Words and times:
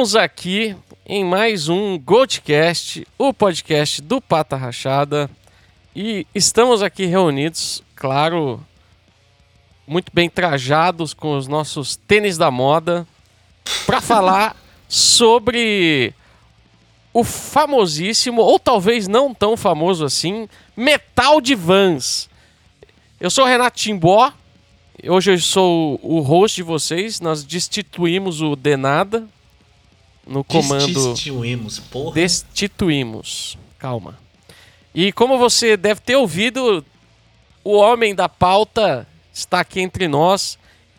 Estamos 0.00 0.16
aqui 0.16 0.74
em 1.04 1.22
mais 1.22 1.68
um 1.68 1.98
Goldcast, 1.98 3.06
o 3.18 3.34
podcast 3.34 4.00
do 4.00 4.18
Pata 4.18 4.56
Rachada. 4.56 5.30
E 5.94 6.26
estamos 6.34 6.82
aqui 6.82 7.04
reunidos, 7.04 7.82
claro, 7.94 8.64
muito 9.86 10.10
bem 10.10 10.30
trajados 10.30 11.12
com 11.12 11.36
os 11.36 11.46
nossos 11.46 11.96
tênis 11.96 12.38
da 12.38 12.50
moda, 12.50 13.06
para 13.84 14.00
falar 14.00 14.56
sobre 14.88 16.14
o 17.12 17.22
famosíssimo, 17.22 18.40
ou 18.40 18.58
talvez 18.58 19.06
não 19.06 19.34
tão 19.34 19.54
famoso 19.54 20.02
assim, 20.02 20.48
Metal 20.74 21.42
de 21.42 21.54
Vans. 21.54 22.30
Eu 23.20 23.28
sou 23.28 23.44
o 23.44 23.46
Renato 23.46 23.76
Timbó, 23.76 24.32
hoje 25.06 25.32
eu 25.32 25.38
sou 25.38 26.00
o 26.02 26.20
host 26.20 26.56
de 26.56 26.62
vocês, 26.62 27.20
nós 27.20 27.44
destituímos 27.44 28.40
o 28.40 28.56
Denada 28.56 29.28
no 30.30 30.44
comando... 30.44 30.86
Destituímos, 30.86 31.80
porra. 31.80 32.14
Destituímos, 32.14 33.58
calma. 33.76 34.16
E 34.94 35.10
como 35.12 35.36
você 35.36 35.76
deve 35.76 36.00
ter 36.00 36.14
ouvido, 36.14 36.84
o 37.64 37.76
homem 37.76 38.14
da 38.14 38.28
pauta 38.28 39.06
está 39.32 39.58
aqui 39.58 39.80
entre 39.80 40.06
nós, 40.06 40.56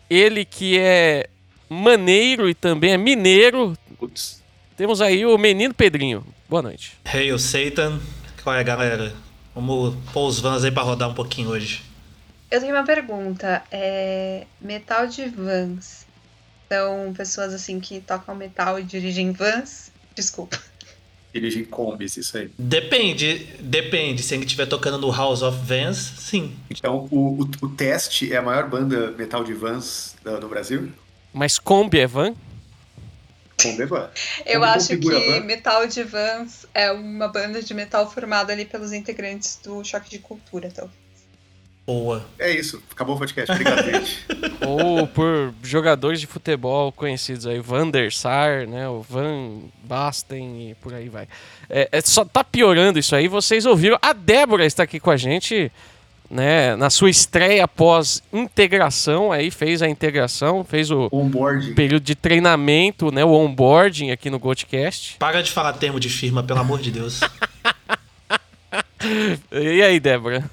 ele 0.08 0.44
que 0.44 0.78
é 0.78 1.28
maneiro 1.68 2.48
e 2.48 2.54
também 2.54 2.92
é 2.92 2.98
mineiro, 2.98 3.76
Putz. 3.98 4.42
temos 4.76 5.00
aí 5.00 5.24
o 5.24 5.38
menino 5.38 5.72
Pedrinho. 5.72 6.22
Boa 6.46 6.60
noite. 6.60 6.92
Hail 7.06 7.38
Satan. 7.38 7.98
Qual 8.42 8.54
é, 8.54 8.62
galera? 8.62 9.14
Vamos 9.54 9.94
pôr 10.12 10.26
os 10.26 10.40
vans 10.40 10.62
aí 10.64 10.70
pra 10.70 10.82
rodar 10.82 11.08
um 11.08 11.14
pouquinho 11.14 11.48
hoje. 11.48 11.82
Eu 12.50 12.60
tenho 12.60 12.74
uma 12.74 12.84
pergunta. 12.84 13.62
É... 13.70 14.46
Metal 14.60 15.06
de 15.06 15.26
vans. 15.26 16.01
São 16.72 17.12
pessoas 17.12 17.52
assim 17.52 17.78
que 17.78 18.00
tocam 18.00 18.34
metal 18.34 18.78
e 18.80 18.82
dirigem 18.82 19.30
vans? 19.30 19.92
Desculpa. 20.14 20.58
Dirigem 21.34 21.66
combis, 21.66 22.16
isso 22.16 22.38
aí. 22.38 22.50
Depende, 22.58 23.40
depende. 23.60 24.22
Se 24.22 24.32
a 24.32 24.36
gente 24.38 24.46
estiver 24.46 24.64
tocando 24.64 24.96
no 24.96 25.10
House 25.10 25.42
of 25.42 25.58
Vans, 25.66 25.98
sim. 25.98 26.56
Então, 26.70 27.06
o, 27.10 27.42
o, 27.42 27.50
o 27.60 27.68
Teste 27.68 28.32
é 28.32 28.38
a 28.38 28.42
maior 28.42 28.70
banda 28.70 29.10
metal 29.10 29.44
de 29.44 29.52
vans 29.52 30.14
da- 30.24 30.38
do 30.38 30.48
Brasil? 30.48 30.90
Mas 31.30 31.58
Kombi 31.58 32.00
é 32.00 32.06
van? 32.06 32.34
Kombi 33.62 33.82
é 33.82 33.86
van. 33.86 34.10
Eu 34.46 34.60
Kombi 34.60 34.72
acho 34.72 34.98
que. 34.98 35.40
Metal 35.40 35.86
de 35.86 36.02
Vans 36.04 36.66
é 36.72 36.90
uma 36.90 37.28
banda 37.28 37.62
de 37.62 37.74
metal 37.74 38.10
formada 38.10 38.50
ali 38.52 38.64
pelos 38.64 38.92
integrantes 38.94 39.58
do 39.62 39.84
Choque 39.84 40.08
de 40.10 40.18
Cultura, 40.20 40.68
então. 40.68 40.90
Boa. 41.84 42.24
É 42.38 42.50
isso, 42.52 42.80
acabou 42.92 43.16
o 43.16 43.18
podcast. 43.18 43.50
Obrigado, 43.50 43.82
gente. 43.90 44.24
Ou 44.66 45.06
por 45.06 45.52
jogadores 45.62 46.20
de 46.20 46.26
futebol 46.28 46.92
conhecidos 46.92 47.46
aí, 47.46 47.58
Van 47.58 47.90
der 47.90 48.12
Sar, 48.12 48.68
né? 48.68 48.88
O 48.88 49.02
Van 49.02 49.62
Basten 49.82 50.70
e 50.70 50.74
por 50.76 50.94
aí 50.94 51.08
vai. 51.08 51.26
É, 51.68 51.88
é 51.90 52.00
só 52.00 52.24
tá 52.24 52.44
piorando 52.44 52.98
isso 52.98 53.16
aí. 53.16 53.26
Vocês 53.26 53.66
ouviram? 53.66 53.98
A 54.00 54.12
Débora 54.12 54.64
está 54.64 54.84
aqui 54.84 55.00
com 55.00 55.10
a 55.10 55.16
gente, 55.16 55.72
né? 56.30 56.76
Na 56.76 56.88
sua 56.88 57.10
estreia 57.10 57.64
após 57.64 58.22
integração, 58.32 59.32
aí 59.32 59.50
fez 59.50 59.82
a 59.82 59.88
integração, 59.88 60.64
fez 60.64 60.88
o 60.88 61.08
Onboard. 61.12 61.74
período 61.74 62.04
de 62.04 62.14
treinamento, 62.14 63.10
né? 63.10 63.24
O 63.24 63.32
onboarding 63.32 64.12
aqui 64.12 64.30
no 64.30 64.38
Goldcast. 64.38 65.16
Para 65.18 65.42
de 65.42 65.50
falar 65.50 65.72
termo 65.72 65.98
de 65.98 66.08
firma, 66.08 66.44
pelo 66.44 66.60
amor 66.60 66.80
de 66.80 66.92
Deus. 66.92 67.20
E 69.50 69.82
aí, 69.82 69.98
Débora? 69.98 70.48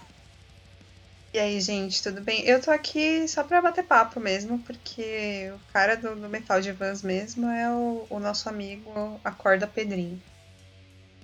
E 1.31 1.37
aí, 1.37 1.61
gente, 1.61 2.01
tudo 2.01 2.21
bem? 2.21 2.43
Eu 2.43 2.59
tô 2.59 2.71
aqui 2.71 3.27
só 3.27 3.43
pra 3.43 3.61
bater 3.61 3.83
papo 3.83 4.19
mesmo, 4.19 4.57
porque 4.59 5.51
o 5.53 5.71
cara 5.71 5.95
do, 5.95 6.15
do 6.15 6.27
Metal 6.27 6.59
de 6.59 6.71
Vans 6.71 7.03
mesmo 7.03 7.47
é 7.47 7.69
o, 7.69 8.07
o 8.09 8.19
nosso 8.19 8.49
amigo 8.49 9.19
Acorda 9.23 9.67
Pedrinho. 9.67 10.19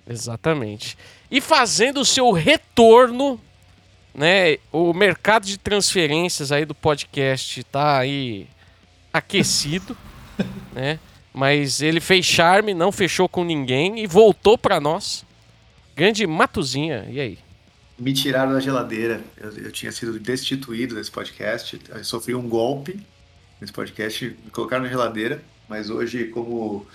Exatamente. 0.08 0.96
E 1.28 1.40
fazendo 1.40 2.00
o 2.00 2.04
seu 2.04 2.30
retorno, 2.30 3.40
né? 4.14 4.58
O 4.70 4.94
mercado 4.94 5.44
de 5.44 5.58
transferências 5.58 6.52
aí 6.52 6.64
do 6.64 6.74
podcast 6.74 7.64
tá 7.64 7.98
aí 7.98 8.46
aquecido, 9.12 9.96
né? 10.72 11.00
Mas 11.34 11.82
ele 11.82 12.00
fez 12.00 12.24
charme, 12.24 12.72
não 12.72 12.92
fechou 12.92 13.28
com 13.28 13.42
ninguém 13.42 13.98
e 13.98 14.06
voltou 14.06 14.56
pra 14.56 14.78
nós. 14.78 15.24
Grande 15.96 16.24
Matuzinha, 16.28 17.06
e 17.10 17.20
aí? 17.20 17.45
Me 17.98 18.12
tiraram 18.12 18.52
da 18.52 18.60
geladeira. 18.60 19.22
Eu, 19.36 19.50
eu 19.58 19.72
tinha 19.72 19.90
sido 19.90 20.18
destituído 20.18 20.94
desse 20.94 21.10
podcast. 21.10 21.80
Eu 21.88 22.04
sofri 22.04 22.34
um 22.34 22.48
golpe 22.48 23.00
nesse 23.60 23.72
podcast. 23.72 24.36
Me 24.44 24.50
colocaram 24.50 24.84
na 24.84 24.90
geladeira. 24.90 25.42
Mas 25.68 25.90
hoje, 25.90 26.26
como 26.26 26.86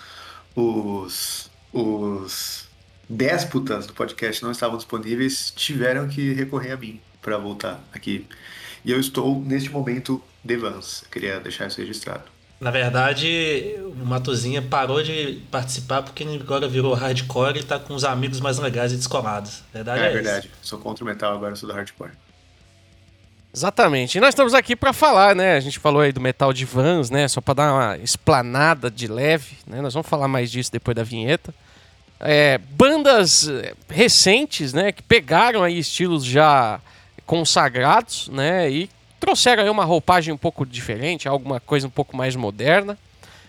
os, 0.56 1.50
os 1.73 2.67
déspotas 3.09 3.88
do 3.88 3.94
podcast 3.94 4.41
não 4.44 4.51
estavam 4.51 4.78
disponíveis, 4.78 5.51
tiveram 5.56 6.07
que 6.07 6.34
recorrer 6.34 6.72
a 6.72 6.78
mim 6.78 7.01
para 7.22 7.38
voltar 7.38 7.84
aqui. 7.91 8.28
E 8.84 8.91
eu 8.91 9.00
estou, 9.00 9.41
neste 9.41 9.69
momento, 9.69 10.22
de 10.44 10.57
Vans. 10.57 11.03
Queria 11.11 11.40
deixar 11.40 11.67
isso 11.67 11.79
registrado. 11.79 12.23
Na 12.61 12.69
verdade, 12.69 13.75
o 13.99 14.05
Matozinha 14.05 14.61
parou 14.61 15.01
de 15.01 15.41
participar 15.49 16.03
porque 16.03 16.22
ele 16.22 16.39
agora 16.39 16.67
virou 16.67 16.94
hardcore 16.94 17.57
e 17.57 17.63
tá 17.63 17.79
com 17.79 17.95
os 17.95 18.03
amigos 18.03 18.39
mais 18.39 18.59
legais 18.59 18.94
e 18.94 18.97
descolados. 18.97 19.63
Verdade 19.73 20.03
É, 20.03 20.05
é, 20.05 20.09
verdade. 20.11 20.51
Sou 20.61 20.77
contra 20.77 21.03
o 21.03 21.07
metal, 21.07 21.33
agora 21.33 21.55
sou 21.55 21.67
do 21.67 21.73
hardcore. 21.73 22.11
Exatamente. 23.51 24.19
E 24.19 24.22
nós 24.22 24.29
estamos 24.29 24.53
aqui 24.53 24.75
para 24.75 24.94
falar, 24.94 25.35
né? 25.35 25.55
A 25.55 25.59
gente 25.59 25.79
falou 25.79 26.03
aí 26.03 26.11
do 26.11 26.22
metal 26.22 26.53
de 26.53 26.63
vans, 26.63 27.09
né? 27.09 27.27
Só 27.27 27.41
para 27.41 27.55
dar 27.55 27.73
uma 27.73 27.97
explanada 27.97 28.91
de 28.91 29.07
leve, 29.07 29.57
né? 29.66 29.81
Nós 29.81 29.95
vamos 29.95 30.07
falar 30.07 30.28
mais 30.28 30.51
disso 30.51 30.72
depois 30.72 30.95
da 30.95 31.03
vinheta. 31.03 31.51
É, 32.19 32.59
bandas 32.59 33.49
eh, 33.49 33.73
recentes, 33.89 34.72
né? 34.72 34.91
Que 34.91 35.01
pegaram 35.01 35.63
aí 35.63 35.79
estilos 35.79 36.23
já 36.23 36.79
consagrados, 37.25 38.29
né? 38.29 38.69
E 38.69 38.89
trouxeram 39.22 39.64
aí 39.64 39.70
uma 39.70 39.86
roupagem 39.86 40.34
um 40.34 40.38
pouco 40.38 40.66
diferente, 40.66 41.28
alguma 41.30 41.59
coisa 41.62 41.88
um 41.88 41.90
pouco 41.92 42.18
mais 42.18 42.36
moderna. 42.36 42.98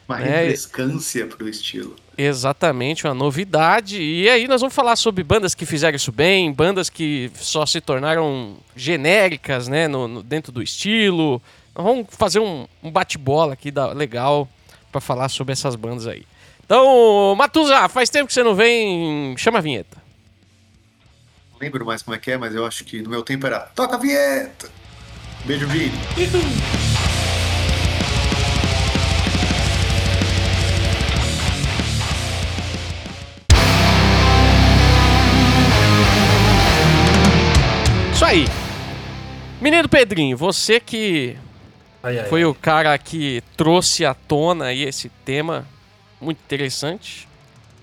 Uma 0.08 0.20
É. 0.20 0.42
refrescância 0.42 1.26
pro 1.26 1.48
estilo. 1.48 1.96
Exatamente, 2.18 3.06
uma 3.06 3.14
novidade. 3.14 4.00
E 4.02 4.28
aí 4.28 4.46
nós 4.46 4.60
vamos 4.60 4.74
falar 4.74 4.94
sobre 4.96 5.24
bandas 5.24 5.54
que 5.54 5.64
fizeram 5.64 5.96
isso 5.96 6.12
bem, 6.12 6.52
bandas 6.52 6.90
que 6.90 7.30
só 7.34 7.64
se 7.64 7.80
tornaram 7.80 8.56
genéricas, 8.76 9.66
né, 9.68 9.88
no, 9.88 10.06
no- 10.06 10.22
dentro 10.22 10.52
do 10.52 10.62
estilo. 10.62 11.40
Nós 11.74 11.84
vamos 11.86 12.06
fazer 12.10 12.38
um, 12.40 12.66
um 12.82 12.90
bate-bola 12.90 13.54
aqui 13.54 13.70
da, 13.70 13.92
legal 13.92 14.46
para 14.90 15.00
falar 15.00 15.28
sobre 15.30 15.52
essas 15.52 15.74
bandas 15.74 16.06
aí. 16.06 16.26
Então, 16.64 17.34
Matuza, 17.36 17.88
faz 17.88 18.10
tempo 18.10 18.26
que 18.26 18.34
você 18.34 18.42
não 18.42 18.54
vem, 18.54 19.34
chama 19.38 19.58
a 19.58 19.62
vinheta. 19.62 19.96
Não 21.52 21.58
lembro 21.60 21.86
mais 21.86 22.02
como 22.02 22.14
é 22.14 22.18
que 22.18 22.30
é, 22.30 22.36
mas 22.36 22.54
eu 22.54 22.66
acho 22.66 22.84
que 22.84 23.00
no 23.00 23.08
meu 23.08 23.22
tempo 23.22 23.46
era 23.46 23.60
Toca 23.74 23.96
a 23.96 23.98
vinheta! 23.98 24.70
Beijo, 25.44 25.66
Vini. 25.66 25.92
Isso 38.12 38.24
aí. 38.24 38.46
Menino 39.60 39.88
Pedrinho, 39.88 40.36
você 40.36 40.80
que 40.80 41.36
Ai, 42.02 42.18
ai, 42.18 42.28
Foi 42.28 42.40
ai. 42.40 42.46
o 42.46 42.54
cara 42.54 42.96
que 42.98 43.42
trouxe 43.56 44.04
à 44.04 44.12
tona 44.14 44.66
aí 44.66 44.82
esse 44.82 45.08
tema 45.24 45.66
muito 46.20 46.38
interessante. 46.38 47.28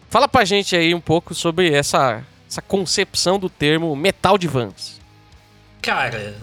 Fala 0.10 0.28
pra 0.28 0.44
gente 0.44 0.76
aí 0.76 0.94
um 0.94 1.00
pouco 1.00 1.34
sobre 1.34 1.72
essa, 1.72 2.24
essa 2.50 2.62
concepção 2.62 3.40
do 3.40 3.50
termo 3.50 3.96
metal 3.96 4.38
de 4.38 4.48
vans. 4.48 5.00
Cara, 5.82 6.36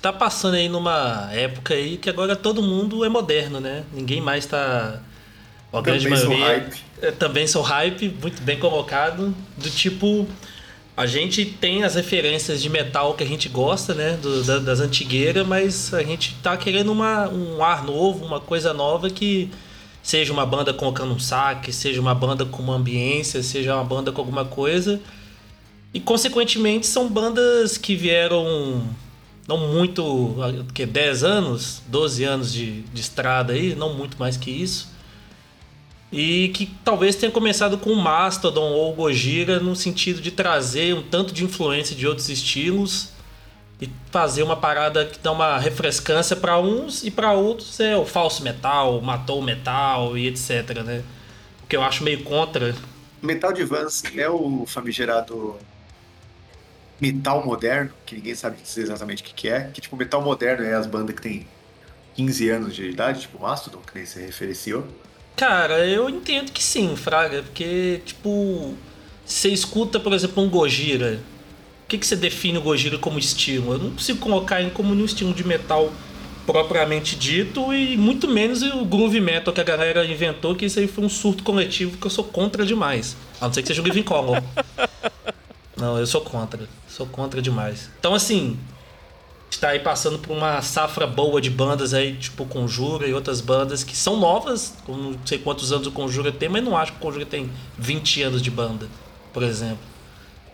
gente 0.00 0.02
tá 0.02 0.12
passando 0.12 0.54
aí 0.54 0.68
numa 0.68 1.28
época 1.32 1.74
aí 1.74 1.96
que 1.98 2.08
agora 2.08 2.34
todo 2.34 2.62
mundo 2.62 3.04
é 3.04 3.08
moderno, 3.08 3.60
né? 3.60 3.84
Ninguém 3.92 4.20
mais 4.20 4.46
tá. 4.46 5.00
A 5.72 5.80
grande 5.80 6.04
Também 6.04 6.18
sou 6.18 6.28
maioria. 6.30 6.46
hype. 6.64 6.80
É, 7.02 7.10
também 7.12 7.46
sou 7.46 7.62
hype, 7.62 8.08
muito 8.20 8.42
bem 8.42 8.58
colocado. 8.58 9.34
Do 9.56 9.70
tipo. 9.70 10.26
A 10.96 11.06
gente 11.06 11.44
tem 11.46 11.82
as 11.84 11.94
referências 11.94 12.60
de 12.60 12.68
metal 12.68 13.14
que 13.14 13.22
a 13.22 13.26
gente 13.26 13.48
gosta, 13.48 13.94
né? 13.94 14.18
do- 14.20 14.42
da- 14.42 14.58
das 14.58 14.80
antigueiras, 14.80 15.46
mas 15.46 15.94
a 15.94 16.02
gente 16.02 16.34
tá 16.42 16.56
querendo 16.58 16.92
uma, 16.92 17.26
um 17.28 17.62
ar 17.64 17.84
novo, 17.84 18.22
uma 18.24 18.38
coisa 18.40 18.74
nova 18.74 19.08
que 19.08 19.50
seja 20.02 20.30
uma 20.32 20.44
banda 20.44 20.74
colocando 20.74 21.14
um 21.14 21.18
saque, 21.18 21.72
seja 21.72 22.00
uma 22.00 22.14
banda 22.14 22.44
com 22.44 22.62
uma 22.62 22.74
ambiência, 22.74 23.42
seja 23.42 23.74
uma 23.76 23.84
banda 23.84 24.12
com 24.12 24.20
alguma 24.20 24.44
coisa. 24.44 25.00
E 25.94 26.00
consequentemente 26.00 26.86
são 26.86 27.08
bandas 27.08 27.78
que 27.78 27.94
vieram 27.96 28.82
não 29.50 29.58
muito, 29.58 30.36
que 30.72 30.86
10 30.86 31.24
anos, 31.24 31.82
12 31.88 32.22
anos 32.22 32.52
de, 32.52 32.82
de 32.82 33.00
estrada 33.00 33.52
aí, 33.52 33.74
não 33.74 33.92
muito 33.92 34.16
mais 34.16 34.36
que 34.36 34.48
isso. 34.48 34.88
E 36.12 36.50
que 36.54 36.66
talvez 36.84 37.16
tenha 37.16 37.32
começado 37.32 37.76
com 37.76 37.90
o 37.90 37.96
Mastodon 37.96 38.70
ou 38.70 38.92
o 38.92 38.94
Gojira 38.94 39.58
no 39.58 39.74
sentido 39.74 40.20
de 40.20 40.30
trazer 40.30 40.94
um 40.94 41.02
tanto 41.02 41.34
de 41.34 41.42
influência 41.42 41.96
de 41.96 42.06
outros 42.06 42.28
estilos 42.28 43.08
e 43.80 43.90
fazer 44.12 44.44
uma 44.44 44.56
parada 44.56 45.04
que 45.04 45.18
dá 45.18 45.32
uma 45.32 45.58
refrescância 45.58 46.36
para 46.36 46.56
uns 46.60 47.02
e 47.02 47.10
para 47.10 47.32
outros 47.32 47.80
é 47.80 47.96
o 47.96 48.06
falso 48.06 48.44
metal, 48.44 49.00
matou 49.00 49.40
o 49.40 49.42
metal 49.42 50.16
e 50.16 50.28
etc, 50.28 50.82
né? 50.84 51.02
O 51.64 51.66
que 51.66 51.76
eu 51.76 51.82
acho 51.82 52.04
meio 52.04 52.22
contra. 52.22 52.72
Metal 53.20 53.52
de 53.52 53.64
Vans 53.64 54.04
é 54.16 54.30
o 54.30 54.64
famigerado 54.64 55.56
metal 57.00 57.44
moderno, 57.44 57.90
que 58.04 58.14
ninguém 58.16 58.34
sabe 58.34 58.60
dizer 58.62 58.82
exatamente 58.82 59.22
o 59.22 59.26
que, 59.26 59.34
que 59.34 59.48
é. 59.48 59.70
Que 59.72 59.80
tipo, 59.80 59.96
metal 59.96 60.20
moderno 60.22 60.64
é 60.64 60.74
as 60.74 60.86
bandas 60.86 61.14
que 61.14 61.22
tem 61.22 61.46
15 62.14 62.50
anos 62.50 62.74
de 62.74 62.88
idade, 62.88 63.22
tipo 63.22 63.40
Mastodon, 63.40 63.80
que 63.80 63.96
nem 63.96 64.06
se 64.06 64.20
referenciou. 64.20 64.86
Cara, 65.36 65.86
eu 65.86 66.10
entendo 66.10 66.52
que 66.52 66.62
sim, 66.62 66.94
Fraga, 66.96 67.42
porque, 67.42 68.02
tipo, 68.04 68.74
você 69.24 69.48
escuta, 69.48 69.98
por 69.98 70.12
exemplo, 70.12 70.42
um 70.42 70.50
Gojira. 70.50 71.20
O 71.84 71.88
que, 71.88 71.98
que 71.98 72.06
você 72.06 72.14
define 72.14 72.58
o 72.58 72.60
Gojira 72.60 72.98
como 72.98 73.18
estilo? 73.18 73.72
Eu 73.72 73.78
não 73.78 73.90
consigo 73.92 74.18
colocar 74.18 74.60
ele 74.60 74.70
como 74.70 74.92
um 74.92 75.04
estilo 75.04 75.32
de 75.32 75.44
metal 75.44 75.90
propriamente 76.46 77.16
dito 77.16 77.72
e 77.72 77.96
muito 77.96 78.26
menos 78.26 78.62
o 78.62 78.84
groove 78.84 79.20
metal 79.20 79.52
que 79.54 79.60
a 79.60 79.64
galera 79.64 80.04
inventou, 80.04 80.54
que 80.54 80.66
isso 80.66 80.78
aí 80.78 80.88
foi 80.88 81.04
um 81.04 81.08
surto 81.08 81.42
coletivo 81.42 81.96
que 81.96 82.06
eu 82.06 82.10
sou 82.10 82.24
contra 82.24 82.66
demais. 82.66 83.16
A 83.40 83.46
não 83.46 83.52
ser 83.52 83.62
que 83.62 83.68
seja 83.68 83.80
o 83.80 83.84
Living 83.84 84.02
Color. 84.02 84.42
Não, 85.80 85.98
eu 85.98 86.06
sou 86.06 86.20
contra. 86.20 86.68
Sou 86.88 87.06
contra 87.06 87.40
demais. 87.40 87.90
Então, 87.98 88.14
assim, 88.14 88.58
está 89.50 89.70
aí 89.70 89.80
passando 89.80 90.18
por 90.18 90.36
uma 90.36 90.60
safra 90.62 91.06
boa 91.06 91.40
de 91.40 91.50
bandas 91.50 91.92
aí, 91.94 92.14
tipo 92.16 92.44
Conjura 92.46 93.06
e 93.08 93.14
outras 93.14 93.40
bandas 93.40 93.82
que 93.82 93.96
são 93.96 94.18
novas. 94.18 94.74
Não 94.86 95.14
sei 95.24 95.38
quantos 95.38 95.72
anos 95.72 95.86
o 95.86 95.92
Conjura 95.92 96.30
tem, 96.30 96.48
mas 96.48 96.62
não 96.62 96.76
acho 96.76 96.92
que 96.92 96.98
o 96.98 97.00
Conjura 97.00 97.26
tem 97.26 97.50
20 97.78 98.22
anos 98.22 98.42
de 98.42 98.50
banda, 98.50 98.86
por 99.32 99.42
exemplo. 99.42 99.90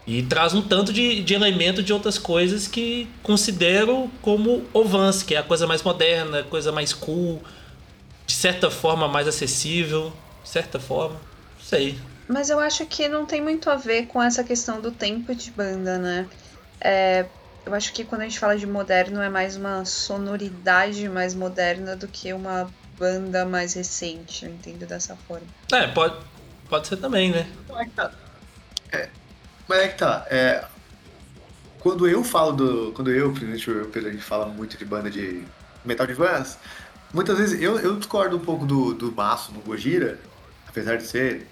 E 0.07 0.23
traz 0.23 0.55
um 0.55 0.63
tanto 0.63 0.93
de, 0.93 1.21
de 1.23 1.35
elemento 1.35 1.83
de 1.83 1.93
outras 1.93 2.17
coisas 2.17 2.69
que 2.69 3.09
considero 3.25 4.09
como 4.23 4.65
o 4.73 4.85
Vance, 4.85 5.25
que 5.25 5.35
é 5.35 5.39
a 5.39 5.43
coisa 5.43 5.67
mais 5.67 5.83
moderna, 5.83 6.45
coisa 6.45 6.71
mais 6.71 6.93
cool, 6.93 7.43
de 8.25 8.33
certa 8.33 8.71
forma 8.71 9.09
mais 9.09 9.27
acessível, 9.27 10.13
de 10.45 10.49
certa 10.49 10.79
forma, 10.79 11.15
não 11.15 11.65
sei. 11.65 11.99
Mas 12.29 12.51
eu 12.51 12.59
acho 12.59 12.85
que 12.87 13.09
não 13.09 13.25
tem 13.25 13.41
muito 13.41 13.71
a 13.71 13.77
ver 13.77 14.07
com 14.07 14.23
essa 14.23 14.43
questão 14.43 14.81
do 14.81 14.91
tempo 14.91 15.35
de 15.35 15.51
banda, 15.51 15.99
né? 15.99 16.29
É, 16.81 17.27
eu 17.65 17.75
acho 17.75 17.93
que 17.93 18.05
quando 18.05 18.23
a 18.23 18.25
gente 18.25 18.39
fala 18.39 18.57
de 18.57 18.67
moderno 18.67 19.21
é 19.21 19.29
mais 19.29 19.57
uma 19.57 19.85
sonoridade 19.85 21.09
mais 21.09 21.35
moderna 21.35 21.97
do 21.97 22.09
que 22.09 22.33
uma 22.33 22.69
banda 22.99 23.45
mais 23.45 23.75
recente, 23.75 24.45
eu 24.45 24.53
entendo 24.53 24.87
dessa 24.87 25.17
forma. 25.17 25.47
É, 25.73 25.87
pode, 25.89 26.17
pode 26.69 26.87
ser 26.87 26.97
também, 26.97 27.31
né? 27.31 27.47
Como 27.67 27.81
é 27.81 27.85
que 27.85 27.91
tá? 27.91 28.13
É, 28.93 29.09
mas 29.69 29.79
é 29.81 29.89
que 29.89 29.99
tá. 29.99 30.27
É, 30.31 30.65
quando 31.81 32.09
eu 32.09 32.25
falo 32.25 32.53
do. 32.53 32.93
Quando 32.93 33.11
eu, 33.11 33.33
principalmente 33.33 33.71
o 33.71 33.87
Pedro, 33.87 34.09
a 34.09 34.13
gente 34.13 34.25
fala 34.25 34.47
muito 34.47 34.77
de 34.77 34.85
banda 34.85 35.11
de 35.11 35.45
metal 35.85 36.07
de 36.07 36.15
vans, 36.15 36.59
muitas 37.13 37.39
vezes 37.39 37.61
eu, 37.63 37.79
eu 37.79 37.97
discordo 37.97 38.37
um 38.37 38.41
pouco 38.41 38.67
do, 38.67 38.93
do 38.93 39.13
maço 39.13 39.53
no 39.53 39.61
Gojira, 39.61 40.19
apesar 40.69 40.97
de 40.97 41.05
ser 41.05 41.47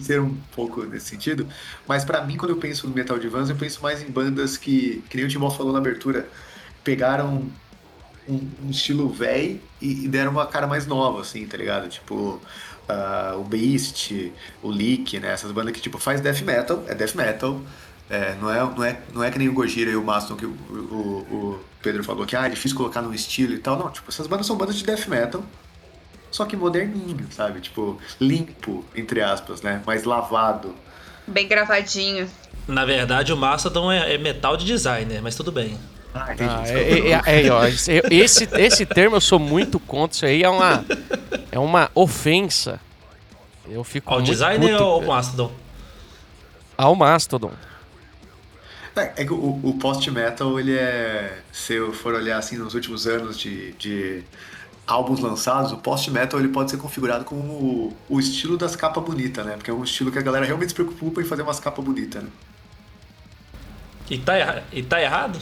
ser, 0.00 0.20
um 0.20 0.34
pouco 0.54 0.84
nesse 0.84 1.06
sentido. 1.06 1.46
Mas 1.86 2.04
para 2.04 2.24
mim, 2.24 2.36
quando 2.36 2.50
eu 2.50 2.56
penso 2.56 2.88
no 2.88 2.94
metal 2.94 3.18
de 3.18 3.28
vans, 3.28 3.50
eu 3.50 3.56
penso 3.56 3.82
mais 3.82 4.02
em 4.02 4.10
bandas 4.10 4.56
que, 4.56 5.02
que 5.08 5.16
nem 5.16 5.26
o 5.26 5.28
Timó 5.28 5.50
falou 5.50 5.72
na 5.72 5.78
abertura, 5.78 6.28
pegaram 6.82 7.50
um, 8.28 8.50
um 8.64 8.70
estilo 8.70 9.08
velho 9.08 9.60
e, 9.80 10.04
e, 10.04 10.08
deram 10.08 10.30
uma 10.30 10.46
cara 10.46 10.66
mais 10.66 10.86
nova, 10.86 11.20
assim, 11.20 11.46
tá 11.46 11.56
ligado? 11.56 11.88
Tipo, 11.88 12.40
uh, 12.88 13.38
o 13.38 13.44
Beast, 13.44 14.12
o 14.62 14.70
Leak, 14.70 15.18
né? 15.20 15.32
Essas 15.32 15.50
bandas 15.52 15.72
que, 15.72 15.80
tipo, 15.80 15.98
faz 15.98 16.20
death 16.20 16.42
metal, 16.42 16.84
é 16.86 16.94
death 16.94 17.14
metal, 17.14 17.60
é, 18.08 18.34
não, 18.40 18.50
é, 18.50 18.58
não, 18.58 18.84
é, 18.84 18.98
não 19.14 19.24
é 19.24 19.30
que 19.30 19.38
nem 19.38 19.48
o 19.48 19.52
Gojira 19.52 19.90
e 19.90 19.96
o 19.96 20.04
Maston 20.04 20.36
que 20.36 20.44
o, 20.44 20.50
o, 20.50 21.34
o, 21.34 21.60
Pedro 21.82 22.04
falou 22.04 22.26
que 22.26 22.36
ah, 22.36 22.46
é 22.46 22.50
difícil 22.50 22.76
colocar 22.76 23.02
num 23.02 23.14
estilo 23.14 23.54
e 23.54 23.58
tal. 23.58 23.78
Não, 23.78 23.90
tipo, 23.90 24.10
essas 24.10 24.26
bandas 24.26 24.46
são 24.46 24.56
bandas 24.56 24.76
de 24.76 24.84
death 24.84 25.06
metal 25.06 25.44
só 26.34 26.44
que 26.44 26.56
moderninho, 26.56 27.28
sabe? 27.30 27.60
Tipo, 27.60 27.96
limpo, 28.20 28.84
entre 28.96 29.20
aspas, 29.22 29.62
né? 29.62 29.80
Mais 29.86 30.02
lavado. 30.02 30.74
Bem 31.28 31.46
gravadinho. 31.46 32.28
Na 32.66 32.84
verdade, 32.84 33.32
o 33.32 33.36
Mastodon 33.36 33.92
é, 33.92 34.14
é 34.14 34.18
metal 34.18 34.56
de 34.56 34.66
designer, 34.66 35.22
mas 35.22 35.36
tudo 35.36 35.52
bem. 35.52 35.78
Ah, 36.12 36.26
ah 36.26 36.68
é, 36.68 37.12
é, 37.12 37.46
é, 37.46 37.50
ó, 37.52 37.64
esse, 37.64 38.48
esse 38.52 38.84
termo 38.84 39.14
eu 39.14 39.20
sou 39.20 39.38
muito 39.38 39.78
contra. 39.78 40.16
Isso 40.16 40.26
aí 40.26 40.42
é 40.42 40.48
uma, 40.48 40.84
é 41.52 41.58
uma 41.60 41.88
ofensa. 41.94 42.80
Eu 43.68 43.84
fico 43.84 44.12
Ao 44.12 44.20
designer 44.20 44.72
puto, 44.72 44.82
ou 44.82 44.92
ao 44.94 45.02
Mastodon? 45.02 45.52
Ao 46.76 46.96
Mastodon. 46.96 47.52
É, 48.96 49.22
é 49.22 49.24
que 49.24 49.32
o, 49.32 49.60
o 49.62 49.78
post-metal, 49.78 50.58
ele 50.58 50.76
é. 50.76 51.38
Se 51.52 51.74
eu 51.74 51.92
for 51.92 52.12
olhar 52.12 52.38
assim 52.38 52.56
nos 52.56 52.74
últimos 52.74 53.06
anos 53.06 53.38
de, 53.38 53.70
de 53.74 54.24
álbuns 54.86 55.20
lançados, 55.20 55.72
o 55.72 55.78
post-metal 55.78 56.38
ele 56.38 56.48
pode 56.48 56.70
ser 56.70 56.76
configurado 56.76 57.24
como 57.24 57.52
o, 57.52 57.96
o, 58.08 58.20
estilo 58.20 58.56
das 58.56 58.76
capas 58.76 59.02
bonitas, 59.02 59.44
né? 59.44 59.52
Porque 59.56 59.70
é 59.70 59.74
um 59.74 59.84
estilo 59.84 60.12
que 60.12 60.18
a 60.18 60.22
galera 60.22 60.44
realmente 60.44 60.68
se 60.68 60.74
preocupa 60.74 61.20
em 61.20 61.24
fazer 61.24 61.42
umas 61.42 61.58
capas 61.58 61.84
bonitas, 61.84 62.22
né? 62.22 62.28
E 64.10 64.18
tá, 64.18 64.36
erra 64.36 64.64
e 64.72 64.82
tá 64.82 65.00
errado? 65.00 65.38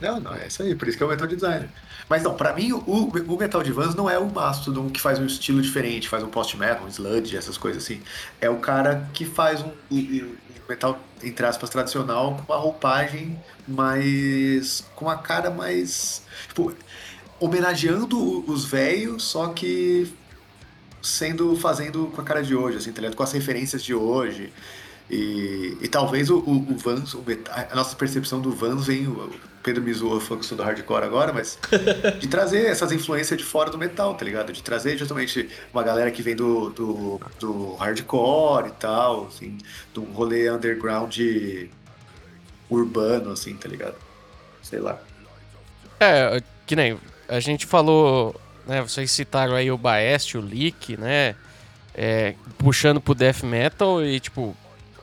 Não, 0.00 0.20
não, 0.20 0.34
é 0.34 0.46
isso 0.46 0.62
aí, 0.62 0.74
por 0.74 0.86
isso 0.86 0.96
que 0.96 1.02
é 1.02 1.06
o 1.06 1.08
metal 1.08 1.26
designer. 1.26 1.68
Mas 2.08 2.22
não, 2.22 2.34
pra 2.34 2.52
mim 2.52 2.72
o, 2.72 2.78
o 2.78 3.38
metal 3.38 3.62
de 3.62 3.72
Vans 3.72 3.94
não 3.94 4.08
é 4.08 4.18
o 4.18 4.30
Mastodon 4.30 4.90
que 4.90 5.00
faz 5.00 5.18
um 5.18 5.26
estilo 5.26 5.62
diferente, 5.62 6.08
faz 6.08 6.22
um 6.22 6.28
post-metal, 6.28 6.84
um 6.84 6.88
sludge, 6.88 7.36
essas 7.36 7.56
coisas 7.56 7.82
assim. 7.82 8.00
É 8.40 8.48
o 8.48 8.56
cara 8.56 9.08
que 9.12 9.24
faz 9.24 9.62
um, 9.62 9.70
um, 9.90 10.34
metal, 10.68 10.98
entre 11.22 11.46
aspas, 11.46 11.70
tradicional, 11.70 12.36
com 12.36 12.52
uma 12.52 12.60
roupagem 12.60 13.38
mais. 13.66 14.84
com 14.94 15.08
a 15.08 15.16
cara 15.16 15.50
mais. 15.50 16.22
Tipo, 16.48 16.72
homenageando 17.44 18.50
os 18.50 18.64
velhos, 18.64 19.24
só 19.24 19.48
que 19.48 20.10
sendo 21.02 21.54
fazendo 21.56 22.06
com 22.06 22.20
a 22.22 22.24
cara 22.24 22.42
de 22.42 22.54
hoje, 22.54 22.78
assim, 22.78 22.90
tá 22.90 23.02
ligado? 23.02 23.16
Com 23.16 23.22
as 23.22 23.32
referências 23.32 23.84
de 23.84 23.94
hoje. 23.94 24.50
E, 25.10 25.76
e 25.82 25.88
talvez 25.88 26.30
o, 26.30 26.38
o, 26.38 26.72
o 26.72 26.78
Vans, 26.78 27.12
o, 27.12 27.22
a 27.70 27.74
nossa 27.74 27.94
percepção 27.94 28.40
do 28.40 28.50
Vans 28.50 28.86
vem. 28.86 29.06
O 29.06 29.30
Pedro 29.62 29.82
me 29.82 29.92
zoou 29.92 30.20
falando 30.20 30.40
que 30.40 30.46
sou 30.46 30.56
do 30.56 30.62
hardcore 30.62 31.04
agora, 31.04 31.32
mas 31.32 31.58
de 32.18 32.28
trazer 32.28 32.66
essas 32.66 32.92
influências 32.92 33.38
de 33.38 33.44
fora 33.44 33.70
do 33.70 33.76
metal, 33.76 34.14
tá 34.14 34.24
ligado? 34.24 34.50
De 34.50 34.62
trazer 34.62 34.96
justamente 34.96 35.48
uma 35.72 35.82
galera 35.82 36.10
que 36.10 36.22
vem 36.22 36.34
do, 36.34 36.70
do, 36.70 37.20
do 37.38 37.74
hardcore 37.74 38.68
e 38.68 38.72
tal, 38.72 39.26
assim, 39.26 39.58
de 39.92 40.00
um 40.00 40.04
rolê 40.04 40.50
underground 40.50 41.18
urbano, 42.70 43.32
assim, 43.32 43.54
tá 43.54 43.68
ligado? 43.68 43.96
Sei 44.62 44.78
lá. 44.78 44.98
É, 46.00 46.42
que 46.66 46.74
nem 46.74 46.98
a 47.28 47.40
gente 47.40 47.66
falou, 47.66 48.34
né? 48.66 48.82
Vocês 48.82 49.10
citaram 49.10 49.54
aí 49.54 49.70
o 49.70 49.78
Baest, 49.78 50.36
o 50.36 50.40
Leak, 50.40 50.96
né? 50.96 51.34
É, 51.94 52.34
puxando 52.58 53.00
pro 53.00 53.14
death 53.14 53.42
metal 53.42 54.04
e 54.04 54.18
tipo 54.18 54.56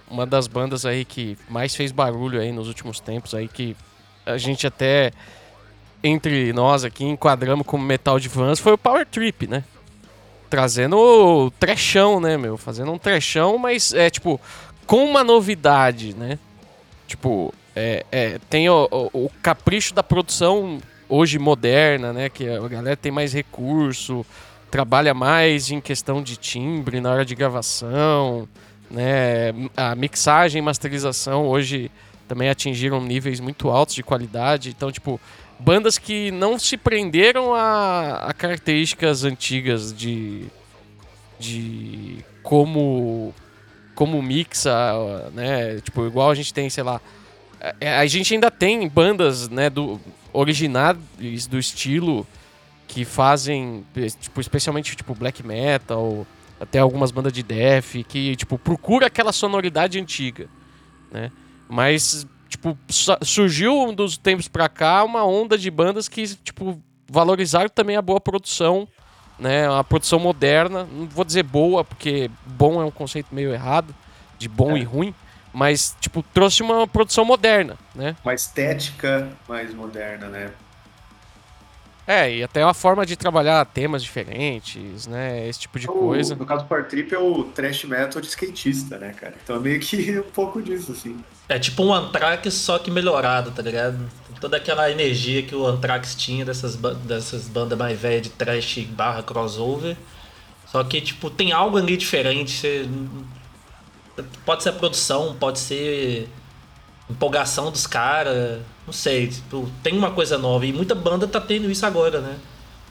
uma 0.10 0.26
das 0.26 0.46
bandas 0.46 0.86
aí 0.86 1.06
que 1.06 1.38
mais 1.50 1.74
fez 1.74 1.90
barulho 1.90 2.42
aí 2.42 2.52
nos 2.52 2.68
últimos 2.68 3.00
tempos 3.00 3.34
aí 3.34 3.48
que 3.48 3.78
a 4.26 4.38
gente 4.38 4.68
até 4.68 5.14
entre 6.04 6.52
nós 6.52 6.84
aqui 6.84 7.06
enquadramos 7.06 7.66
como 7.66 7.86
metal 7.86 8.20
de 8.20 8.28
vans 8.28 8.60
foi 8.60 8.74
o 8.74 8.78
Power 8.78 9.06
Trip, 9.06 9.48
né? 9.48 9.64
Trazendo 10.50 10.98
o 10.98 11.50
trechão, 11.52 12.20
né, 12.20 12.38
meu? 12.38 12.58
Fazendo 12.58 12.92
um 12.92 12.98
trechão, 12.98 13.58
mas 13.58 13.94
é 13.94 14.10
tipo 14.10 14.40
com 14.86 15.06
uma 15.06 15.24
novidade, 15.24 16.14
né? 16.14 16.38
Tipo, 17.08 17.54
é, 17.74 18.06
é 18.12 18.40
tem 18.50 18.70
o, 18.70 18.88
o, 18.92 19.26
o 19.26 19.32
capricho 19.42 19.94
da 19.94 20.04
produção 20.04 20.82
hoje 21.12 21.38
moderna, 21.38 22.14
né? 22.14 22.30
Que 22.30 22.50
a 22.50 22.68
galera 22.68 22.96
tem 22.96 23.12
mais 23.12 23.34
recurso, 23.34 24.26
trabalha 24.72 25.14
mais 25.14 25.70
em 25.70 25.82
questão 25.82 26.24
de 26.24 26.38
timbre 26.38 27.02
na 27.02 27.12
hora 27.12 27.26
de 27.26 27.36
gravação, 27.36 28.48
né? 28.90 29.54
A 29.76 29.94
mixagem 29.94 30.60
e 30.60 30.62
masterização 30.62 31.46
hoje 31.46 31.92
também 32.28 32.50
atingiram 32.50 33.02
níveis 33.02 33.42
muito 33.42 33.70
altos 33.70 33.94
de 33.94 34.02
qualidade. 34.02 34.70
Então, 34.70 34.90
tipo, 34.90 35.20
bandas 35.60 35.98
que 35.98 36.32
não 36.32 36.58
se 36.58 36.78
prenderam 36.78 37.54
a, 37.54 38.28
a 38.30 38.34
características 38.34 39.26
antigas 39.26 39.94
de, 39.94 40.46
de 41.38 42.24
como 42.42 43.34
como 43.94 44.20
mixa, 44.22 44.74
né? 45.34 45.80
Tipo, 45.82 46.08
igual 46.08 46.32
a 46.32 46.36
gente 46.36 46.54
tem, 46.54 46.70
sei 46.70 46.84
lá, 46.84 47.00
a, 47.80 48.06
gente 48.08 48.34
ainda 48.34 48.50
tem 48.50 48.88
bandas, 48.88 49.48
né, 49.48 49.70
do 49.70 50.00
originais 50.34 50.98
do 51.50 51.58
estilo 51.58 52.26
que 52.88 53.06
fazem, 53.06 53.86
tipo, 54.20 54.42
especialmente 54.42 54.96
tipo 54.96 55.16
black 55.16 55.46
metal, 55.46 56.28
até 56.60 56.78
algumas 56.80 57.10
bandas 57.10 57.34
de 57.34 57.42
death 57.42 58.06
que 58.08 58.36
tipo 58.36 58.58
procura 58.58 59.08
aquela 59.08 59.32
sonoridade 59.32 60.00
antiga, 60.00 60.48
né? 61.12 61.32
Mas 61.68 62.28
tipo 62.50 62.78
surgiu 63.22 63.94
dos 63.94 64.18
tempos 64.18 64.48
para 64.48 64.68
cá 64.68 65.04
uma 65.04 65.26
onda 65.26 65.58
de 65.58 65.72
bandas 65.72 66.08
que 66.08 66.28
tipo 66.44 66.80
valorizaram 67.10 67.70
também 67.70 67.96
a 67.96 68.02
boa 68.02 68.20
produção, 68.20 68.88
né? 69.40 69.68
A 69.74 69.84
produção 69.84 70.20
moderna, 70.20 70.88
não 70.92 71.08
vou 71.08 71.26
dizer 71.26 71.44
boa 71.44 71.84
porque 71.84 72.30
bom 72.46 72.82
é 72.82 72.86
um 72.86 72.92
conceito 72.92 73.34
meio 73.34 73.54
errado 73.54 73.96
de 74.38 74.48
bom 74.48 74.76
é. 74.76 74.80
e 74.80 74.84
ruim, 74.84 75.16
Mas, 75.54 75.96
tipo, 76.00 76.24
trouxe 76.34 76.64
uma 76.64 76.88
produção 76.88 77.26
moderna, 77.26 77.78
né? 77.94 78.16
Uma 78.24 78.34
estética 78.34 79.30
mais 79.48 79.74
moderna, 79.74 80.28
né? 80.28 80.52
É, 82.08 82.34
e 82.36 82.44
até 82.44 82.64
uma 82.66 82.74
forma 82.74 83.06
de 83.06 83.16
trabalhar 83.16 83.64
temas 83.66 84.04
diferentes, 84.04 85.08
né? 85.08 85.48
Esse 85.48 85.62
tipo 85.62 85.80
de 85.80 85.90
o, 85.90 85.94
coisa. 85.94 86.36
No 86.36 86.46
caso 86.46 86.64
do 86.64 86.68
Power 86.68 86.88
Trip 86.88 87.14
é 87.14 87.20
o 87.20 87.44
thrash 87.44 87.84
metal 87.86 88.22
de 88.22 88.28
skatista, 88.28 88.98
né, 88.98 89.14
cara? 89.14 89.36
Então 89.44 89.56
é 89.56 89.60
meio 89.60 89.80
que 89.80 90.18
um 90.20 90.24
pouco 90.24 90.62
disso, 90.62 90.92
assim. 90.92 91.24
É 91.48 91.60
tipo 91.60 91.84
um 91.84 91.94
Anthrax, 91.94 92.54
só 92.54 92.80
que 92.80 92.90
melhorado, 92.90 93.52
tá 93.52 93.62
ligado? 93.62 94.10
Toda 94.40 94.58
aquela 94.58 94.90
energia 94.90 95.44
que 95.44 95.56
o 95.56 95.68
Anthrax 95.68 96.16
tinha 96.16 96.44
dessas, 96.44 96.76
dessas 96.76 97.48
bandas 97.48 97.78
mais 97.78 98.00
velhas 98.00 98.24
de 98.24 98.30
thrash 98.30 98.80
barra 98.80 99.22
crossover. 99.22 99.96
Só 100.66 100.84
que, 100.84 101.00
tipo, 101.00 101.30
tem 101.30 101.52
algo 101.52 101.78
ali 101.78 101.96
diferente. 101.96 102.52
Você... 102.52 102.90
Pode 104.46 104.64
ser 104.64 104.70
a 104.70 104.74
produção, 104.74 105.36
pode 105.40 105.60
ser 105.60 106.30
empolgação 107.10 107.72
dos 107.72 107.86
caras. 107.86 108.62
Não 108.86 108.94
sei, 108.94 109.28
tipo, 109.28 109.70
tem 109.84 109.98
uma 109.98 110.12
coisa 110.12 110.38
nova. 110.38 110.66
E 110.66 110.74
muita 110.74 110.96
banda 110.96 111.28
tá 111.28 111.40
tendo 111.40 111.70
isso 111.70 111.86
agora, 111.86 112.22
né? 112.22 112.38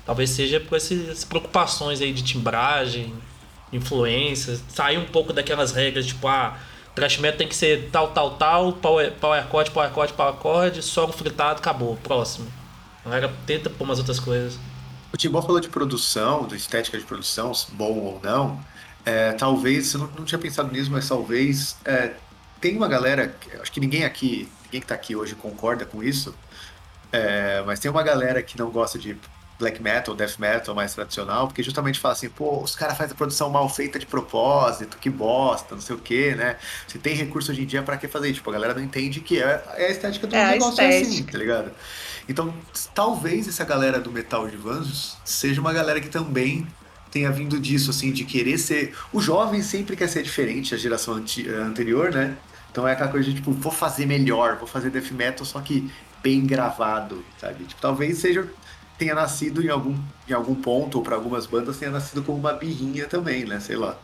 Talvez 0.07 0.31
seja 0.31 0.61
por 0.61 0.77
essas 0.77 1.25
preocupações 1.25 2.01
aí 2.01 2.13
de 2.13 2.23
timbragem, 2.23 3.13
influências. 3.73 4.63
Sair 4.69 4.99
um 4.99 5.07
pouco 5.07 5.33
daquelas 5.33 5.73
regras, 5.73 6.07
tipo, 6.07 6.27
ah, 6.27 6.59
thrash 6.95 7.19
metal 7.19 7.39
tem 7.39 7.49
que 7.49 7.55
ser 7.55 7.91
tal, 7.91 8.09
tal, 8.09 8.33
tal, 8.33 8.73
power, 8.75 9.13
power 9.13 9.47
chord, 9.51 9.71
power 9.71 9.93
chord, 9.93 10.13
power 10.15 10.35
chord, 10.41 10.81
um 10.81 11.13
fritado, 11.13 11.61
acabou, 11.61 11.97
próximo. 11.97 12.47
A 13.05 13.09
galera 13.09 13.33
tenta 13.47 13.71
pôr 13.71 13.85
umas 13.85 13.99
outras 13.99 14.21
coisas. 14.21 14.59
O 15.13 15.17
Timbó 15.17 15.43
falou 15.43 15.61
de 15.61 15.69
produção, 15.69 16.47
de 16.47 16.57
estética 16.57 16.99
de 16.99 17.05
produção, 17.05 17.53
bom 17.73 17.93
ou 17.93 18.21
não. 18.23 18.61
É, 19.11 19.33
talvez, 19.33 19.93
eu 19.93 20.01
não, 20.01 20.07
não, 20.19 20.25
tinha 20.25 20.39
pensado 20.39 20.71
nisso, 20.71 20.91
mas 20.91 21.09
talvez 21.09 21.77
é, 21.85 22.13
tem 22.61 22.77
uma 22.77 22.87
galera, 22.87 23.35
acho 23.61 23.73
que 23.73 23.81
ninguém 23.81 24.05
aqui, 24.05 24.49
ninguém 24.67 24.81
que 24.81 24.87
tá 24.87 24.95
aqui 24.95 25.17
hoje 25.17 25.35
concorda 25.35 25.85
com 25.85 26.01
isso, 26.01 26.33
é, 27.11 27.61
mas 27.67 27.81
tem 27.81 27.91
uma 27.91 28.05
galera 28.05 28.41
que 28.41 28.57
não 28.57 28.71
gosta 28.71 28.99
de 28.99 29.17
black 29.59 29.83
metal, 29.83 30.15
death 30.15 30.39
metal 30.39 30.75
mais 30.77 30.95
tradicional, 30.95 31.49
porque 31.49 31.61
justamente 31.61 31.99
fala 31.99 32.13
assim, 32.13 32.29
pô, 32.29 32.63
os 32.63 32.77
caras 32.77 32.97
fazem 32.97 33.13
a 33.13 33.17
produção 33.17 33.51
mal 33.51 33.69
feita 33.69 33.99
de 33.99 34.07
propósito, 34.07 34.97
que 34.97 35.11
bosta, 35.11 35.75
não 35.75 35.83
sei 35.83 35.97
o 35.97 35.99
que, 35.99 36.35
né? 36.37 36.57
Se 36.87 36.99
tem 36.99 37.15
recurso 37.15 37.51
hoje 37.51 37.63
em 37.63 37.67
dia, 37.67 37.83
para 37.83 37.97
que 37.97 38.07
fazer? 38.07 38.33
Tipo, 38.33 38.49
a 38.51 38.53
galera 38.53 38.75
não 38.75 38.83
entende 38.83 39.21
que 39.21 39.43
é, 39.43 39.63
é 39.75 39.87
a 39.87 39.91
estética 39.91 40.27
do 40.27 40.37
é 40.37 40.53
negócio 40.53 40.83
assim, 40.87 41.25
tá 41.25 41.37
ligado? 41.37 41.73
Então, 42.29 42.55
talvez 42.95 43.49
essa 43.49 43.65
galera 43.65 43.99
do 43.99 44.11
metal 44.13 44.49
de 44.49 44.57
Vanzos 44.57 45.19
seja 45.25 45.61
uma 45.61 45.73
galera 45.73 46.01
que 46.01 46.09
também 46.09 46.67
tenha 47.11 47.31
vindo 47.31 47.59
disso, 47.59 47.91
assim, 47.91 48.13
de 48.13 48.25
querer 48.25 48.59
ser. 48.59 48.95
O 49.13 49.21
jovem 49.21 49.63
sempre 49.63 49.97
quer 49.97 50.09
ser 50.09 50.23
diferente, 50.23 50.75
a 50.75 50.79
geração 50.79 51.15
anterior, 51.15 52.13
né? 52.13 52.37
Então 52.71 52.87
é 52.87 52.93
aquela 52.93 53.11
coisa 53.11 53.29
de 53.29 53.37
tipo, 53.37 53.51
vou 53.53 53.73
fazer 53.73 54.07
melhor, 54.07 54.57
vou 54.57 54.67
fazer 54.67 54.91
death 54.91 55.11
metal, 55.11 55.45
só 55.45 55.61
que 55.61 55.91
bem 56.23 56.47
gravado, 56.47 57.25
sabe? 57.39 57.65
Tipo, 57.65 57.81
talvez 57.81 58.19
seja 58.19 58.49
tenha 58.97 59.15
nascido 59.15 59.65
em 59.65 59.69
algum, 59.71 59.97
em 60.29 60.33
algum 60.35 60.55
ponto, 60.55 60.99
ou 60.99 61.03
para 61.03 61.17
algumas 61.17 61.47
bandas 61.47 61.79
tenha 61.79 61.91
nascido 61.91 62.23
como 62.23 62.37
uma 62.37 62.53
birrinha 62.53 63.07
também, 63.07 63.47
né? 63.47 63.59
Sei 63.59 63.75
lá. 63.75 63.99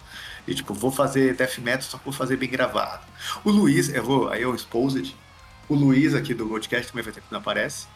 E 0.49 0.55
tipo, 0.55 0.73
vou 0.73 0.91
fazer 0.91 1.37
death 1.37 1.59
metal, 1.59 1.83
só 1.83 1.99
que 1.99 2.05
vou 2.05 2.15
fazer 2.15 2.37
bem 2.37 2.49
gravado. 2.49 3.05
O 3.45 3.51
Luiz, 3.51 3.91
eu 3.91 4.03
vou, 4.03 4.29
aí 4.31 4.43
eu 4.43 4.55
exposed. 4.55 5.15
O 5.69 5.75
Luiz 5.75 6.15
aqui 6.15 6.33
do 6.33 6.47
podcast 6.47 6.91
também 6.91 7.05
vai 7.05 7.13
ter 7.13 7.21
que 7.21 7.27
não 7.31 7.41
aparece. 7.41 7.87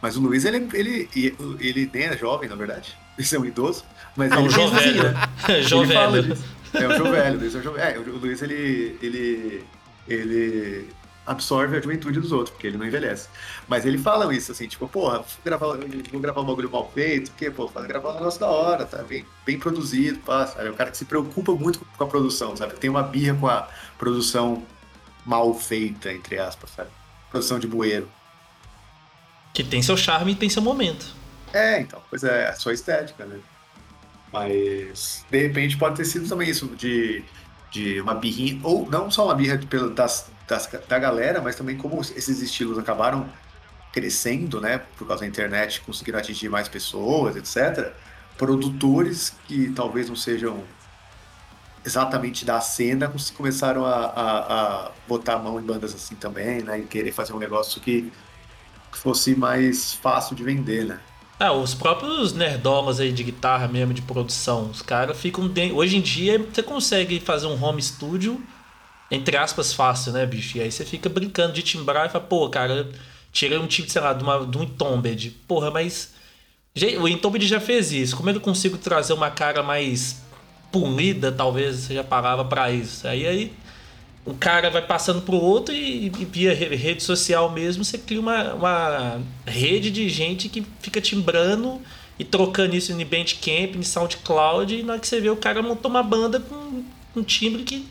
Mas 0.00 0.16
o 0.16 0.20
Luiz, 0.20 0.44
ele, 0.44 0.68
ele, 0.72 1.08
ele, 1.14 1.36
ele 1.60 1.90
nem 1.92 2.04
é 2.04 2.16
jovem, 2.16 2.48
na 2.48 2.54
verdade. 2.54 2.96
Ele 3.18 3.28
é 3.30 3.38
um 3.38 3.44
idoso. 3.44 3.84
Mas 4.16 4.30
é 4.30 4.38
um 4.38 4.48
jovem 4.48 4.92
velho. 4.92 5.02
É 6.74 6.86
o 6.86 6.96
João 6.96 7.10
velho. 7.12 7.38
Luiz 7.38 7.54
é 7.54 7.58
o, 7.58 7.62
João, 7.62 7.78
é, 7.78 7.98
o 7.98 8.18
Luiz, 8.18 8.42
ele, 8.42 8.98
ele, 9.02 9.64
ele 10.06 10.88
absorve 11.26 11.76
a 11.76 11.80
juventude 11.80 12.20
dos 12.20 12.32
outros, 12.32 12.50
porque 12.50 12.66
ele 12.66 12.76
não 12.76 12.86
envelhece. 12.86 13.28
Mas 13.66 13.86
ele 13.86 13.98
fala 13.98 14.34
isso, 14.34 14.52
assim, 14.52 14.68
tipo, 14.68 14.86
porra, 14.88 15.18
vou 15.18 15.26
gravar, 15.44 15.66
vou 16.10 16.20
gravar 16.20 16.40
um 16.40 16.44
bagulho 16.44 16.70
mal 16.70 16.90
feito, 16.92 17.30
porque, 17.30 17.50
pô, 17.50 17.68
fazer 17.68 17.88
gravar 17.88 18.10
um 18.10 18.14
negócio 18.14 18.40
da 18.40 18.48
hora, 18.48 18.84
tá? 18.84 19.02
Bem, 19.02 19.24
bem 19.46 19.58
produzido, 19.58 20.20
sabe? 20.26 20.68
É 20.68 20.70
um 20.70 20.74
cara 20.74 20.90
que 20.90 20.98
se 20.98 21.04
preocupa 21.04 21.52
muito 21.52 21.80
com 21.96 22.04
a 22.04 22.06
produção, 22.06 22.56
sabe? 22.56 22.74
Tem 22.74 22.90
uma 22.90 23.02
birra 23.02 23.36
com 23.36 23.48
a 23.48 23.68
produção 23.98 24.62
mal 25.24 25.54
feita, 25.54 26.12
entre 26.12 26.38
aspas, 26.38 26.70
sabe? 26.70 26.90
Produção 27.30 27.58
de 27.58 27.66
bueiro. 27.66 28.08
Que 29.58 29.64
tem 29.64 29.82
seu 29.82 29.96
charme 29.96 30.30
e 30.30 30.34
tem 30.36 30.48
seu 30.48 30.62
momento. 30.62 31.04
É, 31.52 31.80
então, 31.80 32.00
pois 32.08 32.22
é, 32.22 32.46
a 32.46 32.54
sua 32.54 32.72
estética, 32.72 33.26
né? 33.26 33.40
Mas, 34.32 35.24
de 35.28 35.48
repente, 35.48 35.76
pode 35.76 35.96
ter 35.96 36.04
sido 36.04 36.28
também 36.28 36.48
isso, 36.48 36.68
de, 36.76 37.24
de 37.68 38.00
uma 38.00 38.14
birrinha, 38.14 38.60
ou 38.62 38.88
não 38.88 39.10
só 39.10 39.24
uma 39.24 39.34
birra 39.34 39.56
das, 39.96 40.30
das, 40.46 40.70
da 40.88 40.98
galera, 41.00 41.42
mas 41.42 41.56
também 41.56 41.76
como 41.76 42.00
esses 42.00 42.40
estilos 42.40 42.78
acabaram 42.78 43.28
crescendo, 43.92 44.60
né, 44.60 44.80
por 44.96 45.08
causa 45.08 45.22
da 45.22 45.26
internet, 45.26 45.80
conseguiram 45.80 46.20
atingir 46.20 46.48
mais 46.48 46.68
pessoas, 46.68 47.34
etc. 47.34 47.92
Produtores 48.36 49.34
que 49.48 49.72
talvez 49.72 50.08
não 50.08 50.14
sejam 50.14 50.62
exatamente 51.84 52.44
da 52.44 52.60
cena 52.60 53.12
começaram 53.36 53.84
a, 53.84 54.04
a, 54.04 54.86
a 54.86 54.90
botar 55.08 55.34
a 55.34 55.38
mão 55.40 55.58
em 55.58 55.64
bandas 55.64 55.92
assim 55.92 56.14
também, 56.14 56.62
né, 56.62 56.78
e 56.78 56.82
querer 56.84 57.10
fazer 57.10 57.32
um 57.32 57.40
negócio 57.40 57.80
que 57.80 58.12
fosse 58.96 59.34
mais 59.34 59.92
fácil 59.92 60.36
de 60.36 60.44
vender, 60.44 60.84
né. 60.86 61.00
Ah, 61.40 61.52
os 61.52 61.74
próprios 61.74 62.32
nerdolas 62.32 63.00
aí 63.00 63.12
de 63.12 63.22
guitarra 63.22 63.68
mesmo, 63.68 63.92
de 63.92 64.02
produção, 64.02 64.70
os 64.70 64.82
caras 64.82 65.18
ficam. 65.18 65.48
De... 65.48 65.72
Hoje 65.72 65.96
em 65.96 66.00
dia 66.00 66.38
você 66.38 66.62
consegue 66.62 67.20
fazer 67.20 67.46
um 67.46 67.62
home 67.62 67.82
studio 67.82 68.40
entre 69.10 69.36
aspas, 69.36 69.72
fácil, 69.72 70.12
né, 70.12 70.26
bicho? 70.26 70.58
E 70.58 70.60
aí 70.60 70.70
você 70.70 70.84
fica 70.84 71.08
brincando 71.08 71.52
de 71.54 71.62
timbrar 71.62 72.06
e 72.06 72.08
fala, 72.10 72.24
pô, 72.24 72.48
cara, 72.48 72.90
tirei 73.32 73.58
um 73.58 73.66
tipo, 73.66 73.90
sei 73.90 74.02
lá, 74.02 74.12
de, 74.12 74.22
uma, 74.22 74.46
de 74.46 74.58
um 74.58 74.62
Entombed. 74.62 75.30
Porra, 75.46 75.70
mas. 75.70 76.14
O 77.00 77.08
Entombed 77.08 77.46
já 77.46 77.58
fez 77.58 77.90
isso. 77.90 78.16
Como 78.16 78.28
é 78.28 78.32
que 78.32 78.38
eu 78.38 78.42
consigo 78.42 78.76
trazer 78.78 79.12
uma 79.12 79.30
cara 79.30 79.62
mais 79.62 80.22
polida, 80.70 81.32
talvez 81.32 81.76
seja 81.76 82.02
a 82.02 82.04
palavra 82.04 82.44
para 82.44 82.70
isso? 82.70 83.08
Aí 83.08 83.26
aí 83.26 83.52
o 84.28 84.34
cara 84.34 84.68
vai 84.68 84.82
passando 84.82 85.22
pro 85.22 85.36
outro 85.36 85.74
e, 85.74 86.06
e, 86.06 86.24
via 86.26 86.52
rede 86.52 87.02
social 87.02 87.50
mesmo, 87.50 87.82
você 87.82 87.96
cria 87.96 88.20
uma, 88.20 88.52
uma 88.52 89.20
rede 89.46 89.90
de 89.90 90.06
gente 90.10 90.50
que 90.50 90.66
fica 90.80 91.00
timbrando 91.00 91.80
e 92.18 92.24
trocando 92.24 92.76
isso 92.76 92.92
em 92.92 93.04
Bandcamp, 93.06 93.74
em 93.74 93.82
SoundCloud, 93.82 94.74
e 94.74 94.82
na 94.82 94.92
hora 94.92 95.00
que 95.00 95.08
você 95.08 95.18
vê 95.18 95.30
o 95.30 95.36
cara 95.36 95.62
montou 95.62 95.90
uma 95.90 96.02
banda 96.02 96.40
com 96.40 96.84
um 97.16 97.22
timbre 97.22 97.62
que 97.62 97.88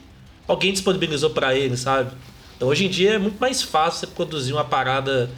alguém 0.47 0.71
disponibilizou 0.71 1.31
para 1.31 1.55
ele, 1.55 1.75
sabe? 1.75 2.11
Então 2.55 2.67
hoje 2.67 2.85
em 2.85 2.89
dia 2.89 3.13
é 3.13 3.17
muito 3.17 3.39
mais 3.39 3.63
fácil 3.63 4.01
você 4.01 4.07
produzir 4.07 4.53
uma 4.53 4.65
parada 4.65 5.31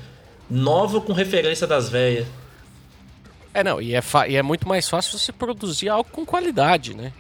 nova 0.50 1.00
com 1.00 1.14
referência 1.14 1.66
das 1.66 1.88
velhas. 1.88 2.28
É, 3.54 3.64
não, 3.64 3.82
e 3.82 3.96
é, 3.96 4.02
e 4.28 4.36
é 4.36 4.44
muito 4.44 4.68
mais 4.68 4.90
fácil 4.90 5.18
você 5.18 5.32
produzir 5.32 5.88
algo 5.88 6.10
com 6.12 6.26
qualidade, 6.26 6.94
né? 6.94 7.14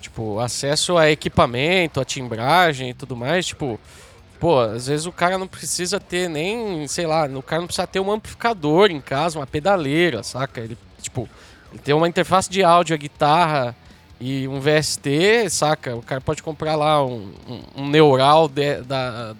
Tipo, 0.00 0.38
acesso 0.38 0.96
a 0.96 1.10
equipamento, 1.10 2.00
a 2.00 2.04
timbragem 2.04 2.90
e 2.90 2.94
tudo 2.94 3.16
mais, 3.16 3.46
tipo, 3.46 3.80
pô, 4.38 4.60
às 4.60 4.86
vezes 4.86 5.06
o 5.06 5.12
cara 5.12 5.36
não 5.36 5.48
precisa 5.48 5.98
ter 5.98 6.28
nem, 6.28 6.86
sei 6.86 7.06
lá, 7.06 7.26
o 7.26 7.42
cara 7.42 7.60
não 7.60 7.66
precisa 7.66 7.86
ter 7.86 8.00
um 8.00 8.10
amplificador 8.10 8.90
em 8.90 9.00
casa, 9.00 9.38
uma 9.38 9.46
pedaleira, 9.46 10.22
saca? 10.22 10.60
Ele, 10.60 10.78
tipo, 11.02 11.28
ele 11.72 11.80
tem 11.80 11.94
uma 11.94 12.08
interface 12.08 12.48
de 12.48 12.62
áudio, 12.62 12.94
a 12.94 12.98
guitarra, 12.98 13.76
e 14.20 14.48
um 14.48 14.60
VST, 14.60 15.48
saca? 15.50 15.96
O 15.96 16.02
cara 16.02 16.20
pode 16.20 16.42
comprar 16.42 16.74
lá 16.74 17.04
um, 17.04 17.32
um, 17.48 17.82
um 17.82 17.88
neural 17.88 18.48
de, 18.48 18.82
da, 18.82 19.34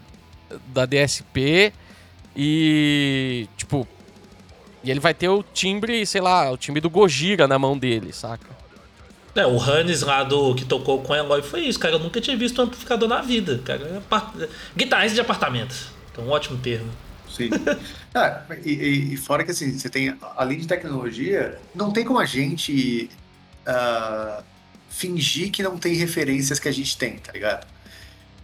da 0.68 0.86
DSP 0.86 1.72
e, 2.36 3.48
tipo, 3.56 3.86
e 4.84 4.90
ele 4.90 5.00
vai 5.00 5.12
ter 5.12 5.28
o 5.28 5.42
timbre, 5.42 6.06
sei 6.06 6.20
lá, 6.20 6.50
o 6.50 6.56
timbre 6.56 6.80
do 6.80 6.88
Gojira 6.88 7.48
na 7.48 7.58
mão 7.58 7.76
dele, 7.76 8.12
saca? 8.12 8.56
É, 9.38 9.46
o 9.46 9.56
Hannes 9.56 10.02
lá 10.02 10.24
do 10.24 10.54
que 10.54 10.64
tocou 10.64 11.00
com 11.02 11.12
o 11.12 11.16
Eloy 11.16 11.42
foi 11.42 11.60
isso, 11.60 11.78
cara. 11.78 11.94
Eu 11.94 11.98
nunca 12.00 12.20
tinha 12.20 12.36
visto 12.36 12.60
um 12.60 12.64
amplificador 12.64 13.08
na 13.08 13.20
vida, 13.20 13.60
cara. 13.64 14.02
Guitarrista 14.76 15.14
de 15.14 15.20
apartamento. 15.20 15.74
É 16.16 16.20
um 16.20 16.28
ótimo 16.28 16.58
termo. 16.58 16.90
Sim. 17.30 17.50
ah, 18.14 18.42
e, 18.64 19.12
e, 19.12 19.16
fora 19.16 19.44
que 19.44 19.52
assim, 19.52 19.78
você 19.78 19.88
tem, 19.88 20.16
além 20.36 20.58
de 20.58 20.66
tecnologia, 20.66 21.58
não 21.74 21.92
tem 21.92 22.04
como 22.04 22.18
a 22.18 22.24
gente. 22.24 23.08
Uh, 23.66 24.42
fingir 24.88 25.50
que 25.52 25.62
não 25.62 25.76
tem 25.76 25.94
referências 25.94 26.58
que 26.58 26.68
a 26.68 26.72
gente 26.72 26.96
tem, 26.96 27.18
tá 27.18 27.30
ligado? 27.30 27.66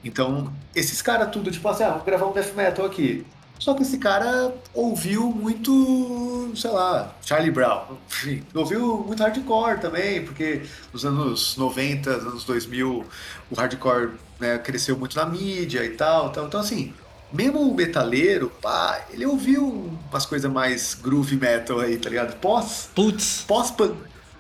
Então, 0.05 0.53
esses 0.75 1.01
caras 1.01 1.31
tudo, 1.31 1.51
tipo 1.51 1.67
assim, 1.69 1.83
ah, 1.83 1.91
vamos 1.91 2.05
gravar 2.05 2.27
um 2.27 2.33
death 2.33 2.55
metal 2.55 2.87
aqui. 2.87 3.27
Só 3.65 3.73
que 3.73 3.81
esse 3.81 3.97
cara 3.97 4.55
ouviu 4.75 5.31
muito, 5.31 6.53
sei 6.55 6.71
lá, 6.71 7.17
Charlie 7.25 7.51
Brown. 7.51 7.97
Enfim, 8.11 8.45
ouviu 8.55 8.99
muito 8.99 9.23
hardcore 9.23 9.81
também, 9.81 10.23
porque 10.23 10.65
nos 10.93 11.03
anos 11.03 11.57
90, 11.57 12.11
anos 12.11 12.45
2000, 12.45 13.07
o 13.51 13.55
hardcore 13.55 14.11
né, 14.39 14.59
cresceu 14.59 14.99
muito 14.99 15.17
na 15.17 15.25
mídia 15.25 15.83
e 15.83 15.93
tal. 15.93 16.29
Então, 16.29 16.45
então 16.45 16.61
assim, 16.61 16.93
mesmo 17.33 17.63
o 17.63 17.75
metaleiro, 17.75 18.53
pá, 18.61 19.03
ele 19.11 19.25
ouviu 19.25 19.91
umas 20.11 20.27
coisas 20.27 20.53
mais 20.53 20.93
groove 20.93 21.35
metal 21.37 21.81
aí, 21.81 21.97
tá 21.97 22.11
ligado? 22.11 22.37
Pós. 22.41 22.91
Putz. 22.95 23.47
Pós, 23.49 23.73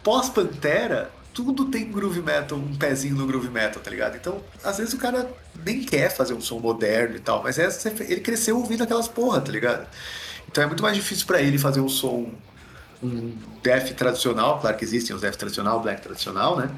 pós 0.02 0.28
Pantera, 0.28 1.10
tudo 1.34 1.64
tem 1.66 1.90
groove 1.90 2.22
metal, 2.22 2.56
um 2.56 2.76
pezinho 2.76 3.16
no 3.16 3.26
groove 3.26 3.50
metal, 3.50 3.82
tá 3.82 3.90
ligado? 3.90 4.16
Então, 4.16 4.40
às 4.62 4.78
vezes 4.78 4.94
o 4.94 4.98
cara 4.98 5.28
nem 5.64 5.82
quer 5.82 6.08
fazer 6.08 6.32
um 6.32 6.40
som 6.40 6.60
moderno 6.60 7.16
e 7.16 7.20
tal, 7.20 7.42
mas 7.42 7.58
é, 7.58 7.68
ele 8.08 8.20
cresceu 8.20 8.56
ouvindo 8.56 8.84
aquelas 8.84 9.08
porra, 9.08 9.40
tá 9.40 9.50
ligado? 9.50 9.86
Então 10.48 10.62
é 10.62 10.66
muito 10.68 10.82
mais 10.82 10.96
difícil 10.96 11.26
para 11.26 11.42
ele 11.42 11.58
fazer 11.58 11.80
um 11.80 11.88
som 11.88 12.30
um 13.02 13.36
death 13.62 13.92
tradicional, 13.94 14.60
claro 14.60 14.76
que 14.76 14.84
existem 14.84 15.14
os 15.14 15.20
death 15.20 15.34
tradicional, 15.34 15.80
black 15.80 16.00
tradicional, 16.00 16.56
né? 16.56 16.70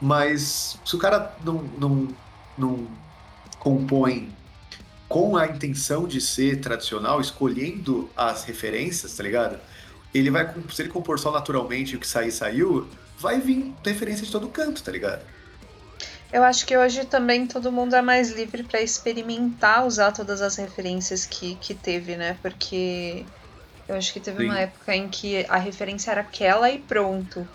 Mas 0.00 0.78
se 0.84 0.96
o 0.96 0.98
cara 0.98 1.36
não, 1.44 1.62
não, 1.78 2.08
não 2.56 2.88
compõe 3.58 4.32
com 5.08 5.36
a 5.36 5.46
intenção 5.46 6.08
de 6.08 6.20
ser 6.20 6.60
tradicional, 6.60 7.20
escolhendo 7.20 8.10
as 8.16 8.44
referências, 8.44 9.14
tá 9.14 9.22
ligado? 9.22 9.58
Ele 10.12 10.30
vai, 10.30 10.52
se 10.72 10.82
ele 10.82 10.88
compor 10.88 11.18
só 11.18 11.30
naturalmente 11.30 11.94
o 11.94 12.00
que 12.00 12.06
sair, 12.08 12.32
saiu, 12.32 12.88
vai 13.18 13.40
vir 13.40 13.74
referência 13.84 14.24
de 14.24 14.32
todo 14.32 14.48
canto, 14.48 14.82
tá 14.82 14.92
ligado? 14.92 15.24
Eu 16.32 16.44
acho 16.44 16.66
que 16.66 16.76
hoje 16.76 17.06
também 17.06 17.46
todo 17.46 17.72
mundo 17.72 17.96
é 17.96 18.02
mais 18.02 18.30
livre 18.30 18.62
para 18.62 18.80
experimentar 18.82 19.86
usar 19.86 20.12
todas 20.12 20.42
as 20.42 20.56
referências 20.56 21.24
que, 21.24 21.56
que 21.56 21.74
teve, 21.74 22.16
né? 22.16 22.38
Porque 22.42 23.24
eu 23.88 23.96
acho 23.96 24.12
que 24.12 24.20
teve 24.20 24.38
Sim. 24.38 24.44
uma 24.44 24.60
época 24.60 24.94
em 24.94 25.08
que 25.08 25.46
a 25.48 25.56
referência 25.56 26.10
era 26.10 26.20
aquela 26.20 26.70
e 26.70 26.78
pronto. 26.80 27.48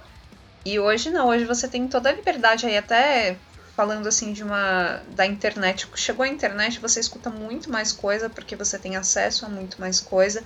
E 0.66 0.80
hoje 0.80 1.12
não, 1.12 1.28
hoje 1.28 1.46
você 1.46 1.68
tem 1.68 1.88
toda 1.88 2.10
a 2.10 2.14
liberdade 2.14 2.66
aí, 2.66 2.78
até 2.78 3.38
falando 3.76 4.08
assim 4.08 4.34
de 4.34 4.44
uma 4.44 5.02
da 5.16 5.26
internet. 5.26 5.88
Chegou 5.96 6.24
a 6.24 6.28
internet, 6.28 6.80
você 6.80 7.00
escuta 7.00 7.30
muito 7.30 7.70
mais 7.70 7.92
coisa 7.92 8.30
porque 8.30 8.56
você 8.56 8.80
tem 8.80 8.96
acesso 8.96 9.46
a 9.46 9.50
muito 9.50 9.80
mais 9.80 10.00
coisa. 10.00 10.44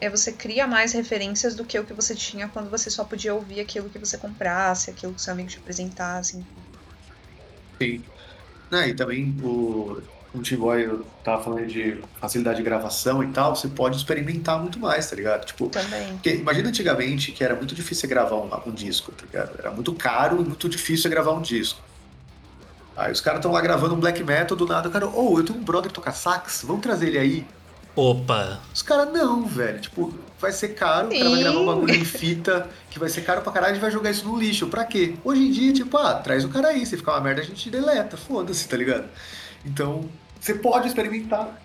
E 0.00 0.10
você 0.10 0.30
cria 0.30 0.66
mais 0.66 0.92
referências 0.92 1.54
do 1.54 1.64
que 1.64 1.78
o 1.78 1.84
que 1.84 1.94
você 1.94 2.14
tinha 2.14 2.48
quando 2.48 2.70
você 2.70 2.90
só 2.90 3.04
podia 3.04 3.34
ouvir 3.34 3.60
aquilo 3.60 3.88
que 3.88 3.98
você 3.98 4.18
comprasse, 4.18 4.90
aquilo 4.90 5.14
que 5.14 5.22
seu 5.22 5.32
amigo 5.32 5.48
te 5.48 5.58
apresentasse. 5.58 6.44
Sim. 7.80 8.04
Ah, 8.70 8.86
e 8.86 8.94
também 8.94 9.34
o, 9.42 10.02
o 10.34 10.42
T-Boy 10.42 11.00
tava 11.24 11.42
falando 11.42 11.66
de 11.66 12.02
facilidade 12.20 12.58
de 12.58 12.62
gravação 12.62 13.22
e 13.22 13.28
tal, 13.28 13.56
você 13.56 13.68
pode 13.68 13.96
experimentar 13.96 14.60
muito 14.60 14.78
mais, 14.78 15.08
tá 15.08 15.16
ligado? 15.16 15.46
Tipo, 15.46 15.68
Também. 15.68 16.08
Porque, 16.14 16.34
imagina 16.34 16.68
antigamente 16.68 17.32
que 17.32 17.42
era 17.42 17.54
muito 17.54 17.74
difícil 17.74 18.08
gravar 18.08 18.36
um, 18.36 18.50
um 18.66 18.72
disco, 18.72 19.12
tá 19.12 19.24
ligado? 19.24 19.58
Era 19.58 19.70
muito 19.70 19.94
caro 19.94 20.40
e 20.42 20.44
muito 20.44 20.68
difícil 20.68 21.10
gravar 21.10 21.32
um 21.32 21.40
disco. 21.40 21.80
Aí 22.96 23.12
os 23.12 23.20
caras 23.20 23.38
estão 23.38 23.52
lá 23.52 23.60
gravando 23.60 23.94
um 23.94 24.00
black 24.00 24.22
metal, 24.24 24.56
do 24.56 24.66
nada 24.66 24.88
o 24.88 24.92
cara, 24.92 25.06
ô, 25.06 25.32
oh, 25.32 25.38
eu 25.38 25.44
tenho 25.44 25.58
um 25.58 25.62
brother 25.62 25.88
que 25.88 25.94
toca 25.94 26.12
sax, 26.12 26.62
vamos 26.66 26.82
trazer 26.82 27.08
ele 27.08 27.18
aí. 27.18 27.46
Opa! 27.96 28.60
Os 28.74 28.82
caras, 28.82 29.10
não, 29.10 29.46
velho. 29.46 29.80
Tipo, 29.80 30.14
vai 30.38 30.52
ser 30.52 30.68
caro, 30.74 31.10
Sim. 31.10 31.16
o 31.16 31.18
cara 31.18 31.30
vai 31.30 31.40
gravar 31.40 31.60
um 31.60 31.66
bagulho 31.66 31.94
em 31.94 32.04
fita, 32.04 32.68
que 32.90 32.98
vai 32.98 33.08
ser 33.08 33.22
caro 33.22 33.40
pra 33.40 33.50
caralho 33.50 33.76
e 33.76 33.80
vai 33.80 33.90
jogar 33.90 34.10
isso 34.10 34.28
no 34.28 34.38
lixo. 34.38 34.66
Pra 34.66 34.84
quê? 34.84 35.14
Hoje 35.24 35.40
em 35.40 35.50
dia, 35.50 35.72
tipo, 35.72 35.96
ah, 35.96 36.14
traz 36.14 36.44
o 36.44 36.50
cara 36.50 36.68
aí. 36.68 36.84
Se 36.84 36.96
ficar 36.96 37.12
uma 37.12 37.22
merda, 37.22 37.40
a 37.40 37.44
gente 37.44 37.70
deleta. 37.70 38.18
Foda-se, 38.18 38.68
tá 38.68 38.76
ligado? 38.76 39.06
Então, 39.64 40.08
você 40.38 40.54
pode 40.54 40.88
experimentar. 40.88 41.58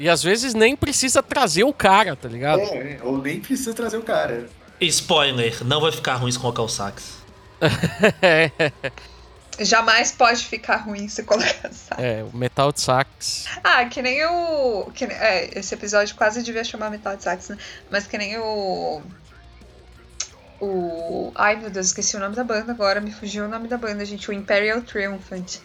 E 0.00 0.08
às 0.08 0.22
vezes 0.22 0.54
nem 0.54 0.74
precisa 0.74 1.22
trazer 1.22 1.64
o 1.64 1.72
cara, 1.72 2.16
tá 2.16 2.28
ligado? 2.28 2.60
É, 2.60 2.98
ou 3.02 3.18
nem 3.18 3.38
precisa 3.40 3.74
trazer 3.74 3.98
o 3.98 4.02
cara. 4.02 4.48
Spoiler, 4.80 5.64
não 5.64 5.80
vai 5.80 5.92
ficar 5.92 6.16
ruim 6.16 6.32
colocar 6.34 6.62
o 6.62 6.68
sax. 6.68 7.18
Jamais 9.58 10.12
pode 10.12 10.44
ficar 10.44 10.76
ruim 10.76 11.08
se 11.08 11.22
colocar 11.22 11.68
sax. 11.72 11.98
É, 11.98 12.22
o 12.22 12.36
metal 12.36 12.72
de 12.72 12.80
sax. 12.80 13.46
Ah, 13.64 13.84
que 13.86 14.02
nem 14.02 14.24
o. 14.26 14.90
Que, 14.94 15.04
é, 15.04 15.58
esse 15.58 15.74
episódio 15.74 16.14
quase 16.14 16.42
devia 16.42 16.64
chamar 16.64 16.90
metal 16.90 17.16
de 17.16 17.22
sax, 17.22 17.48
né? 17.48 17.58
Mas 17.90 18.06
que 18.06 18.18
nem 18.18 18.38
o. 18.38 19.02
O. 20.60 21.32
Ai 21.34 21.56
meu 21.56 21.70
Deus, 21.70 21.86
esqueci 21.86 22.16
o 22.16 22.20
nome 22.20 22.34
da 22.34 22.44
banda 22.44 22.72
agora, 22.72 23.00
me 23.00 23.12
fugiu 23.12 23.44
o 23.44 23.48
nome 23.48 23.68
da 23.68 23.78
banda, 23.78 24.04
gente. 24.04 24.28
O 24.28 24.32
Imperial 24.32 24.80
Triumphant. 24.82 25.58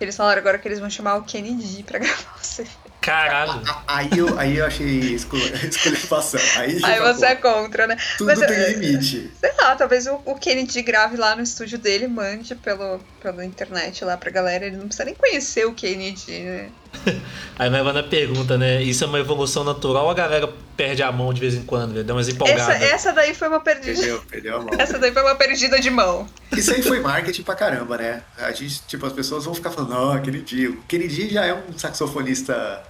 Eles 0.00 0.16
falaram 0.16 0.40
agora 0.40 0.58
que 0.58 0.68
eles 0.68 0.78
vão 0.78 0.90
chamar 0.90 1.16
o 1.16 1.22
Kennedy 1.22 1.82
pra 1.82 1.98
gravar 2.00 2.36
o 2.40 2.44
CD. 2.44 2.68
Caralho. 3.06 3.62
Aí 3.86 4.10
eu, 4.16 4.36
aí 4.36 4.56
eu 4.56 4.66
achei 4.66 5.14
escolhifação. 5.14 6.40
Aí, 6.56 6.80
aí 6.82 7.00
você 7.00 7.26
é 7.26 7.36
contra, 7.36 7.86
né? 7.86 7.96
Tudo 8.18 8.26
Mas, 8.26 8.40
tem 8.40 8.72
limite. 8.72 9.30
Sei 9.38 9.52
lá, 9.60 9.76
talvez 9.76 10.08
o, 10.08 10.20
o 10.24 10.34
Kennedy 10.34 10.82
grave 10.82 11.16
lá 11.16 11.36
no 11.36 11.42
estúdio 11.42 11.78
dele, 11.78 12.08
mande 12.08 12.56
pelo, 12.56 12.98
pela 13.22 13.44
internet 13.44 14.04
lá 14.04 14.16
pra 14.16 14.28
galera. 14.32 14.66
Ele 14.66 14.76
não 14.76 14.86
precisa 14.86 15.04
nem 15.04 15.14
conhecer 15.14 15.64
o 15.64 15.72
Kennedy, 15.72 16.32
né? 16.32 16.68
Aí 17.56 17.70
vai 17.70 17.92
na 17.92 18.02
pergunta, 18.02 18.58
né? 18.58 18.82
Isso 18.82 19.04
é 19.04 19.06
uma 19.06 19.20
evolução 19.20 19.62
natural 19.62 20.06
ou 20.06 20.10
a 20.10 20.14
galera 20.14 20.52
perde 20.76 21.00
a 21.04 21.12
mão 21.12 21.32
de 21.32 21.40
vez 21.40 21.54
em 21.54 21.62
quando, 21.62 21.92
velho? 21.92 22.04
Dá 22.04 22.12
umas 22.12 22.28
empolgadas. 22.28 22.68
Essa, 22.74 22.84
essa 22.84 23.12
daí 23.12 23.34
foi 23.34 23.46
uma 23.46 23.60
perdida. 23.60 24.00
Perdeu, 24.00 24.22
perdeu 24.28 24.56
a 24.56 24.58
mão. 24.58 24.70
Essa 24.76 24.98
daí 24.98 25.12
foi 25.12 25.22
uma 25.22 25.36
perdida 25.36 25.78
de 25.78 25.90
mão. 25.90 26.26
Isso 26.50 26.72
aí 26.72 26.82
foi 26.82 26.98
marketing 26.98 27.42
pra 27.42 27.54
caramba, 27.54 27.98
né? 27.98 28.22
A 28.36 28.50
gente, 28.50 28.82
tipo, 28.88 29.06
as 29.06 29.12
pessoas 29.12 29.44
vão 29.44 29.54
ficar 29.54 29.70
falando, 29.70 29.90
não, 29.90 30.10
aquele 30.10 30.40
dia. 30.40 30.70
Aquele 30.84 31.06
dia 31.06 31.28
já 31.30 31.44
é 31.46 31.54
um 31.54 31.78
saxofonista 31.78 32.82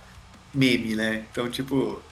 meme, 0.56 0.96
né? 0.96 1.24
Então, 1.30 1.50
tipo. 1.50 2.02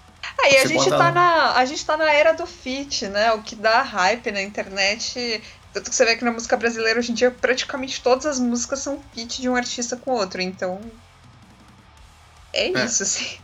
Aí 0.42 0.59
a 0.59 0.66
gente, 0.66 0.88
tá 0.88 1.11
na, 1.11 1.57
a 1.57 1.64
gente 1.64 1.85
tá 1.85 1.96
na 1.96 2.12
era 2.12 2.33
do 2.33 2.46
fit, 2.46 3.07
né? 3.09 3.33
O 3.33 3.42
que 3.42 3.57
dá 3.57 3.83
hype 3.83 4.30
na 4.30 4.42
internet. 4.42 5.42
Tanto 5.72 5.90
que 5.90 5.96
você 5.96 6.04
vê 6.04 6.16
que 6.16 6.24
na 6.24 6.30
música 6.30 6.57
brasileira 6.57 6.98
hoje 6.98 7.12
em 7.12 7.14
dia 7.14 7.30
praticamente 7.30 8.00
todas 8.00 8.26
as 8.26 8.38
músicas 8.38 8.78
são 8.78 9.02
feat 9.12 9.40
de 9.40 9.48
um 9.48 9.57
artista 9.57 9.96
com 9.96 10.12
outro. 10.12 10.40
Então. 10.40 10.80
É, 12.52 12.68
é. 12.68 12.85
isso, 12.85 13.02
assim. 13.02 13.38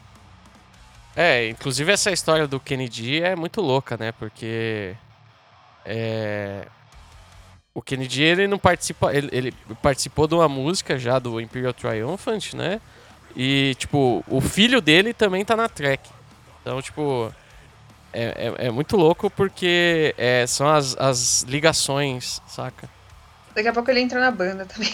É, 1.16 1.48
inclusive 1.48 1.90
essa 1.90 2.10
história 2.12 2.46
do 2.46 2.60
Kennedy 2.60 3.22
é 3.22 3.34
muito 3.34 3.60
louca, 3.60 3.96
né? 3.96 4.12
Porque. 4.12 4.94
É, 5.84 6.66
o 7.74 7.80
Kennedy 7.80 8.22
ele 8.22 8.46
não 8.46 8.58
participa, 8.58 9.14
ele, 9.14 9.28
ele, 9.32 9.54
participou 9.82 10.26
de 10.26 10.34
uma 10.34 10.48
música 10.48 10.98
já 10.98 11.18
do 11.18 11.40
Imperial 11.40 11.72
Triumphant, 11.72 12.52
né? 12.54 12.80
E, 13.36 13.74
tipo, 13.78 14.24
o 14.28 14.40
filho 14.40 14.80
dele 14.80 15.14
também 15.14 15.44
tá 15.44 15.56
na 15.56 15.68
track. 15.68 16.10
Então, 16.60 16.80
tipo, 16.82 17.32
é, 18.12 18.54
é, 18.58 18.66
é 18.66 18.70
muito 18.70 18.96
louco 18.96 19.30
porque 19.30 20.14
é, 20.18 20.46
são 20.46 20.68
as, 20.68 20.96
as 20.98 21.42
ligações, 21.42 22.42
saca? 22.46 22.88
Daqui 23.54 23.68
a 23.68 23.72
pouco 23.72 23.90
ele 23.90 24.00
entra 24.00 24.20
na 24.20 24.30
banda 24.30 24.66
também. 24.66 24.92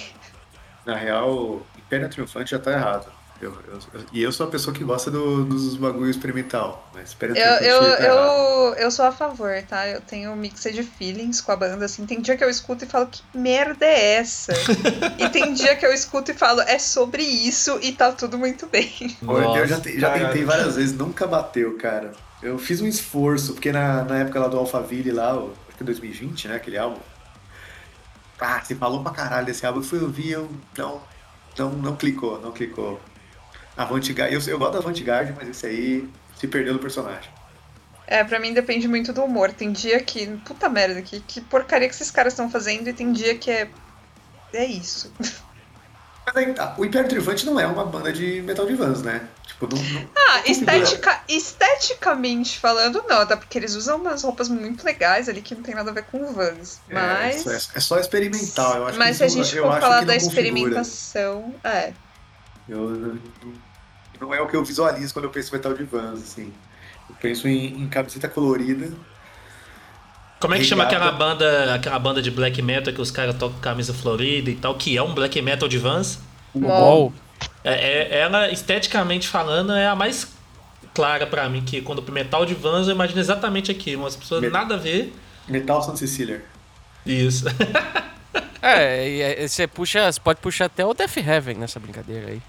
Na 0.84 0.94
real, 0.94 1.66
Império 1.76 2.08
Triunfante 2.08 2.52
já 2.52 2.58
tá 2.58 2.72
errado. 2.72 3.15
Eu, 3.40 3.52
eu, 3.68 3.78
e 4.12 4.22
eu 4.22 4.32
sou 4.32 4.46
a 4.46 4.50
pessoa 4.50 4.74
que 4.74 4.82
gosta 4.82 5.10
do, 5.10 5.44
dos 5.44 5.76
bagulho 5.76 6.10
experimental. 6.10 6.90
Mas 6.94 7.14
eu, 7.20 7.34
eu, 7.34 7.82
eu, 7.82 8.74
eu 8.74 8.90
sou 8.90 9.04
a 9.04 9.12
favor, 9.12 9.62
tá? 9.68 9.86
Eu 9.86 10.00
tenho 10.00 10.30
um 10.30 10.36
mix 10.36 10.62
de 10.62 10.82
feelings 10.82 11.40
com 11.40 11.52
a 11.52 11.56
banda, 11.56 11.84
assim. 11.84 12.06
Tem 12.06 12.20
dia 12.20 12.36
que 12.36 12.42
eu 12.42 12.48
escuto 12.48 12.84
e 12.84 12.86
falo, 12.88 13.06
que 13.06 13.22
merda 13.34 13.84
é 13.84 14.14
essa? 14.14 14.52
e 15.18 15.28
tem 15.28 15.52
dia 15.52 15.76
que 15.76 15.84
eu 15.84 15.92
escuto 15.92 16.30
e 16.30 16.34
falo, 16.34 16.62
é 16.62 16.78
sobre 16.78 17.22
isso 17.22 17.78
e 17.82 17.92
tá 17.92 18.10
tudo 18.12 18.38
muito 18.38 18.66
bem. 18.66 19.16
Nossa, 19.20 19.58
eu 19.58 19.66
já, 19.66 19.76
já 19.76 20.12
tentei 20.12 20.44
várias 20.44 20.76
vezes, 20.76 20.96
nunca 20.96 21.26
bateu, 21.26 21.76
cara. 21.76 22.12
Eu 22.42 22.58
fiz 22.58 22.80
um 22.80 22.86
esforço, 22.86 23.52
porque 23.52 23.70
na, 23.70 24.02
na 24.04 24.18
época 24.18 24.40
lá 24.40 24.48
do 24.48 24.56
Alphaville, 24.56 25.10
lá, 25.10 25.32
acho 25.32 25.76
que 25.76 25.84
2020, 25.84 26.48
né, 26.48 26.56
aquele 26.56 26.78
álbum. 26.78 27.00
Ah, 28.38 28.60
você 28.62 28.74
falou 28.74 29.02
pra 29.02 29.12
caralho 29.12 29.46
desse 29.46 29.64
álbum, 29.66 29.80
eu 29.80 29.84
fui 29.84 29.98
ouvir, 29.98 30.30
eu 30.30 30.50
não, 30.76 31.00
não, 31.58 31.70
não 31.70 31.96
clicou, 31.96 32.40
não 32.40 32.52
clicou. 32.52 33.00
Avantgarde. 33.76 34.34
Eu, 34.34 34.40
eu 34.40 34.58
gosto 34.58 34.72
da 34.72 34.78
Avantgarde, 34.78 35.34
mas 35.36 35.48
esse 35.48 35.66
aí 35.66 36.08
se 36.38 36.46
perdeu 36.46 36.74
no 36.74 36.78
personagem. 36.78 37.30
É, 38.06 38.22
pra 38.22 38.38
mim 38.38 38.54
depende 38.54 38.86
muito 38.86 39.12
do 39.12 39.24
humor. 39.24 39.52
Tem 39.52 39.72
dia 39.72 40.00
que. 40.02 40.26
Puta 40.44 40.68
merda, 40.68 41.02
que, 41.02 41.20
que 41.20 41.40
porcaria 41.40 41.88
que 41.88 41.94
esses 41.94 42.10
caras 42.10 42.32
estão 42.32 42.50
fazendo, 42.50 42.88
e 42.88 42.92
tem 42.92 43.12
dia 43.12 43.36
que 43.36 43.50
é. 43.50 43.68
É 44.52 44.64
isso. 44.64 45.12
Mas 46.26 46.36
aí 46.36 46.52
tá. 46.52 46.74
O 46.76 46.84
Império 46.84 47.08
Triunfante 47.08 47.46
não 47.46 47.58
é 47.58 47.66
uma 47.66 47.84
banda 47.84 48.12
de 48.12 48.42
metal 48.42 48.66
de 48.66 48.74
vans, 48.74 49.00
né? 49.02 49.28
Tipo, 49.46 49.68
não. 49.72 49.80
não 49.80 50.08
ah, 50.16 50.42
estetica, 50.44 51.20
esteticamente 51.28 52.58
falando, 52.58 53.04
não, 53.08 53.20
até 53.20 53.36
porque 53.36 53.56
eles 53.56 53.76
usam 53.76 53.98
umas 53.98 54.24
roupas 54.24 54.48
muito 54.48 54.84
legais 54.84 55.28
ali 55.28 55.40
que 55.40 55.54
não 55.54 55.62
tem 55.62 55.74
nada 55.74 55.92
a 55.92 55.94
ver 55.94 56.02
com 56.04 56.32
vans. 56.32 56.80
É, 56.90 56.94
mas. 56.94 57.46
É, 57.46 57.56
é 57.78 57.80
só 57.80 57.98
experimental, 57.98 58.76
eu 58.76 58.86
acho 58.86 58.98
Mas 58.98 59.18
se 59.18 59.24
a 59.24 59.28
gente 59.28 59.56
for 59.56 59.80
falar 59.80 60.04
da 60.04 60.16
experimentação. 60.16 61.54
É. 61.62 61.92
Eu, 62.68 63.16
não 64.20 64.34
é 64.34 64.40
o 64.40 64.46
que 64.46 64.56
eu 64.56 64.64
visualizo 64.64 65.12
quando 65.12 65.26
eu 65.26 65.30
penso 65.30 65.50
em 65.50 65.58
metal 65.58 65.74
de 65.74 65.84
Vans, 65.84 66.22
assim. 66.22 66.52
Eu 67.08 67.16
penso 67.20 67.48
em, 67.48 67.82
em 67.82 67.88
camiseta 67.88 68.28
colorida. 68.28 68.90
Como 70.38 70.54
é 70.54 70.58
que 70.58 70.64
chama 70.64 70.84
aquela 70.84 71.10
banda, 71.12 71.74
aquela 71.74 71.98
banda 71.98 72.20
de 72.20 72.30
black 72.30 72.60
metal 72.60 72.92
que 72.92 73.00
os 73.00 73.10
caras 73.10 73.34
tocam 73.36 73.58
camisa 73.60 73.94
florida 73.94 74.50
e 74.50 74.54
tal, 74.54 74.74
que 74.74 74.96
é 74.96 75.02
um 75.02 75.14
black 75.14 75.40
metal 75.40 75.68
de 75.68 75.78
Vans? 75.78 76.20
Uau. 76.54 77.12
É, 77.64 77.72
é, 77.72 78.20
ela, 78.20 78.50
esteticamente 78.50 79.28
falando, 79.28 79.72
é 79.72 79.86
a 79.86 79.94
mais 79.94 80.30
clara 80.94 81.26
para 81.26 81.48
mim, 81.48 81.62
que 81.62 81.80
quando 81.80 82.02
metal 82.12 82.44
de 82.44 82.54
Vans 82.54 82.86
eu 82.86 82.94
imagino 82.94 83.20
exatamente 83.20 83.70
aquilo, 83.70 84.02
umas 84.02 84.16
pessoas 84.16 84.40
Met 84.40 84.52
nada 84.52 84.74
a 84.74 84.78
ver. 84.78 85.12
Metal 85.48 85.82
Santa 85.82 85.96
Cecília. 85.96 86.44
Isso. 87.04 87.46
é, 88.60 89.08
e 89.42 89.48
você 89.48 89.66
puxa, 89.66 90.10
você 90.10 90.20
pode 90.20 90.40
puxar 90.40 90.66
até 90.66 90.84
o 90.84 90.92
Death 90.92 91.16
Heaven 91.16 91.56
nessa 91.56 91.80
brincadeira 91.80 92.28
aí. 92.28 92.42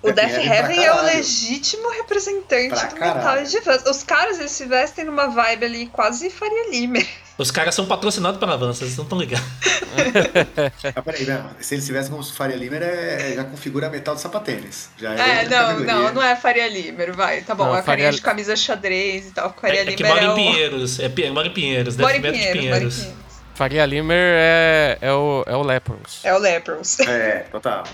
O 0.00 0.12
Death 0.12 0.44
Heaven 0.44 0.84
é 0.84 0.94
o 0.94 1.02
legítimo 1.02 1.90
representante 1.90 2.68
pra 2.68 2.84
do 2.84 2.94
caralho. 2.94 3.42
metal 3.42 3.44
de 3.44 3.60
Vans. 3.60 3.82
Os 3.84 4.02
caras 4.04 4.38
eles 4.38 4.52
se 4.52 4.64
vestem 4.64 5.04
numa 5.04 5.26
vibe 5.26 5.64
ali 5.64 5.86
quase 5.86 6.30
Faria 6.30 6.70
Limer. 6.70 7.06
Os 7.36 7.50
caras 7.50 7.74
são 7.74 7.86
patrocinados 7.86 8.38
pela 8.40 8.54
Avança, 8.54 8.80
vocês 8.80 8.96
não 8.96 9.04
estão 9.04 9.18
ligados. 9.18 9.46
ah, 10.94 11.02
peraí, 11.02 11.24
né? 11.24 11.44
Se 11.60 11.74
eles 11.74 11.86
tivessem 11.86 12.10
como 12.10 12.22
Faria 12.24 12.56
Limer, 12.56 12.82
é, 12.82 13.34
já 13.34 13.44
configura 13.44 13.88
metal 13.88 14.16
de 14.16 14.20
sapatênis. 14.20 14.90
Já 14.96 15.14
é, 15.14 15.44
é 15.44 15.48
não, 15.48 15.80
não, 15.80 16.14
não 16.14 16.22
é 16.22 16.34
Faria 16.34 16.68
Limer, 16.68 17.14
vai. 17.14 17.42
Tá 17.42 17.54
bom, 17.54 17.66
não, 17.66 17.76
é 17.76 17.82
Faria... 17.82 18.04
carinha 18.04 18.12
de 18.12 18.20
camisa 18.20 18.56
xadrez 18.56 19.28
e 19.28 19.30
tal. 19.30 19.54
Faria 19.60 19.80
é, 19.80 19.84
Limer 19.84 19.94
é 19.94 19.96
que 19.96 20.04
mora 20.04 20.24
em 20.24 20.34
Pinheiros. 20.34 20.98
É, 20.98 21.08
mora 21.30 21.46
em 21.46 21.52
Pinheiros, 21.52 21.96
mora 21.96 22.16
em 22.16 22.22
Pinheiros, 22.22 22.46
de 22.46 22.58
Pinheiros. 22.58 23.08
Faria 23.54 23.86
Limer 23.86 24.16
é, 24.16 24.98
é, 25.00 25.12
o, 25.12 25.44
é 25.46 25.56
o 25.56 25.62
Lepros. 25.62 26.20
É 26.24 26.34
o 26.34 26.38
Lepros. 26.38 26.98
É, 27.00 27.46
total. 27.50 27.84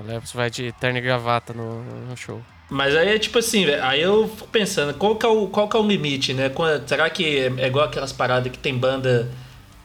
O 0.00 0.06
Lepros 0.06 0.32
vai 0.32 0.50
de 0.50 0.72
terno 0.72 0.98
e 0.98 1.00
gravata 1.00 1.52
no, 1.52 1.82
no 2.08 2.16
show. 2.16 2.40
Mas 2.70 2.94
aí 2.96 3.08
é 3.08 3.18
tipo 3.18 3.38
assim, 3.38 3.66
aí 3.66 4.00
eu 4.00 4.28
fico 4.28 4.48
pensando, 4.48 4.94
qual 4.94 5.16
que 5.16 5.26
é 5.26 5.28
o, 5.28 5.48
qual 5.48 5.68
que 5.68 5.76
é 5.76 5.80
o 5.80 5.86
limite, 5.86 6.32
né? 6.32 6.50
Será 6.86 7.10
que 7.10 7.50
é 7.58 7.66
igual 7.66 7.84
aquelas 7.84 8.12
paradas 8.12 8.50
que 8.50 8.58
tem 8.58 8.76
banda 8.76 9.28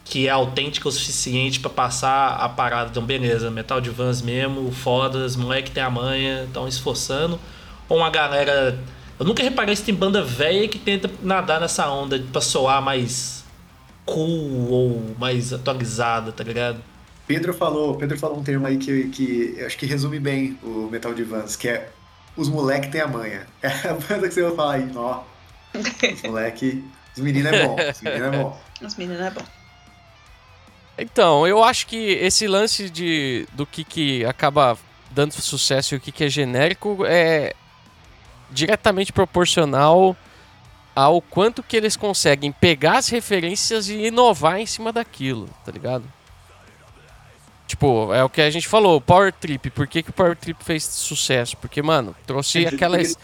que 0.06 0.28
é 0.28 0.30
autêntica 0.30 0.88
o 0.88 0.92
suficiente 0.92 1.60
para 1.60 1.72
passar 1.72 2.36
a 2.36 2.48
parada? 2.48 2.92
Então, 2.92 3.04
beleza, 3.04 3.50
metal 3.50 3.82
de 3.82 3.90
vans 3.90 4.22
mesmo, 4.22 4.72
fodas, 4.72 5.36
moleque 5.36 5.72
tem 5.72 5.82
a 5.82 5.90
manha, 5.90 6.44
estão 6.44 6.68
esforçando. 6.68 7.40
Ou 7.90 7.98
uma 7.98 8.10
galera. 8.12 8.78
Eu 9.20 9.26
nunca 9.26 9.42
reparei 9.42 9.76
se 9.76 9.84
tem 9.84 9.96
banda 9.96 10.22
velha 10.22 10.68
que 10.68 10.78
tenta 10.78 11.10
nadar 11.24 11.60
nessa 11.60 11.90
onda 11.90 12.24
pra 12.32 12.42
soar 12.42 12.82
mais 12.82 13.44
cool 14.06 14.70
ou 14.70 15.16
mais 15.18 15.52
atualizada, 15.52 16.32
tá 16.32 16.44
ligado? 16.44 16.78
Pedro 17.28 17.54
falou, 17.54 17.96
Pedro 17.96 18.18
falou 18.20 18.38
um 18.38 18.44
termo 18.44 18.68
aí 18.68 18.78
que, 18.78 19.10
que 19.10 19.64
acho 19.66 19.78
que 19.78 19.86
resume 19.86 20.20
bem 20.20 20.58
o 20.64 20.88
metal 20.92 21.14
de 21.14 21.24
vans, 21.24 21.56
que 21.56 21.70
é 21.70 21.90
os 22.38 22.50
moleque 22.50 22.90
tem 22.90 23.02
a 23.02 23.08
manha. 23.08 23.48
É 23.62 23.90
a 23.90 23.94
banda 23.94 24.28
que 24.28 24.34
você 24.34 24.44
vai 24.44 24.56
falar 24.56 24.74
aí, 24.74 24.92
ó. 24.96 25.24
Os 25.74 26.22
moleque. 26.24 26.84
Os 27.16 27.24
meninos 27.24 27.52
é 27.52 27.66
bom. 27.66 27.76
Os 27.76 28.02
meninos 28.02 28.28
é 28.28 28.38
bom. 28.38 28.62
Os 28.86 28.96
meninos 28.96 29.22
é 29.22 29.32
bom. 29.32 29.46
Então, 30.98 31.48
eu 31.48 31.64
acho 31.64 31.88
que 31.88 31.98
esse 31.98 32.48
lance 32.48 32.90
de 32.90 33.48
do 33.54 33.66
que, 33.66 33.84
que 33.84 34.26
acaba 34.26 34.78
dando 35.12 35.34
sucesso 35.34 35.94
e 35.94 35.98
o 35.98 36.00
que, 36.00 36.12
que 36.12 36.26
é 36.26 36.30
genérico 36.30 37.06
é 37.06 37.54
diretamente 38.52 39.12
proporcional 39.12 40.16
ao 40.96 41.22
quanto 41.22 41.64
que 41.64 41.76
eles 41.76 41.98
conseguem 41.98 42.52
pegar 42.52 42.98
as 42.98 43.10
referências 43.10 43.90
e 43.90 44.06
inovar 44.06 44.60
em 44.60 44.66
cima 44.66 44.94
daquilo, 44.94 45.50
tá 45.66 45.72
ligado? 45.72 46.06
Tipo, 47.68 48.14
é 48.14 48.24
o 48.24 48.30
que 48.30 48.42
a 48.42 48.50
gente 48.50 48.68
falou, 48.68 49.02
Power 49.02 49.34
Trip. 49.34 49.72
Por 49.72 49.88
que, 49.88 50.04
que 50.04 50.12
o 50.12 50.14
Power 50.14 50.36
Trip 50.36 50.64
fez 50.64 50.84
sucesso? 50.84 51.58
Porque, 51.58 51.82
mano, 51.82 52.16
trouxe 52.26 52.66
aquela, 52.66 53.02
est 53.02 53.18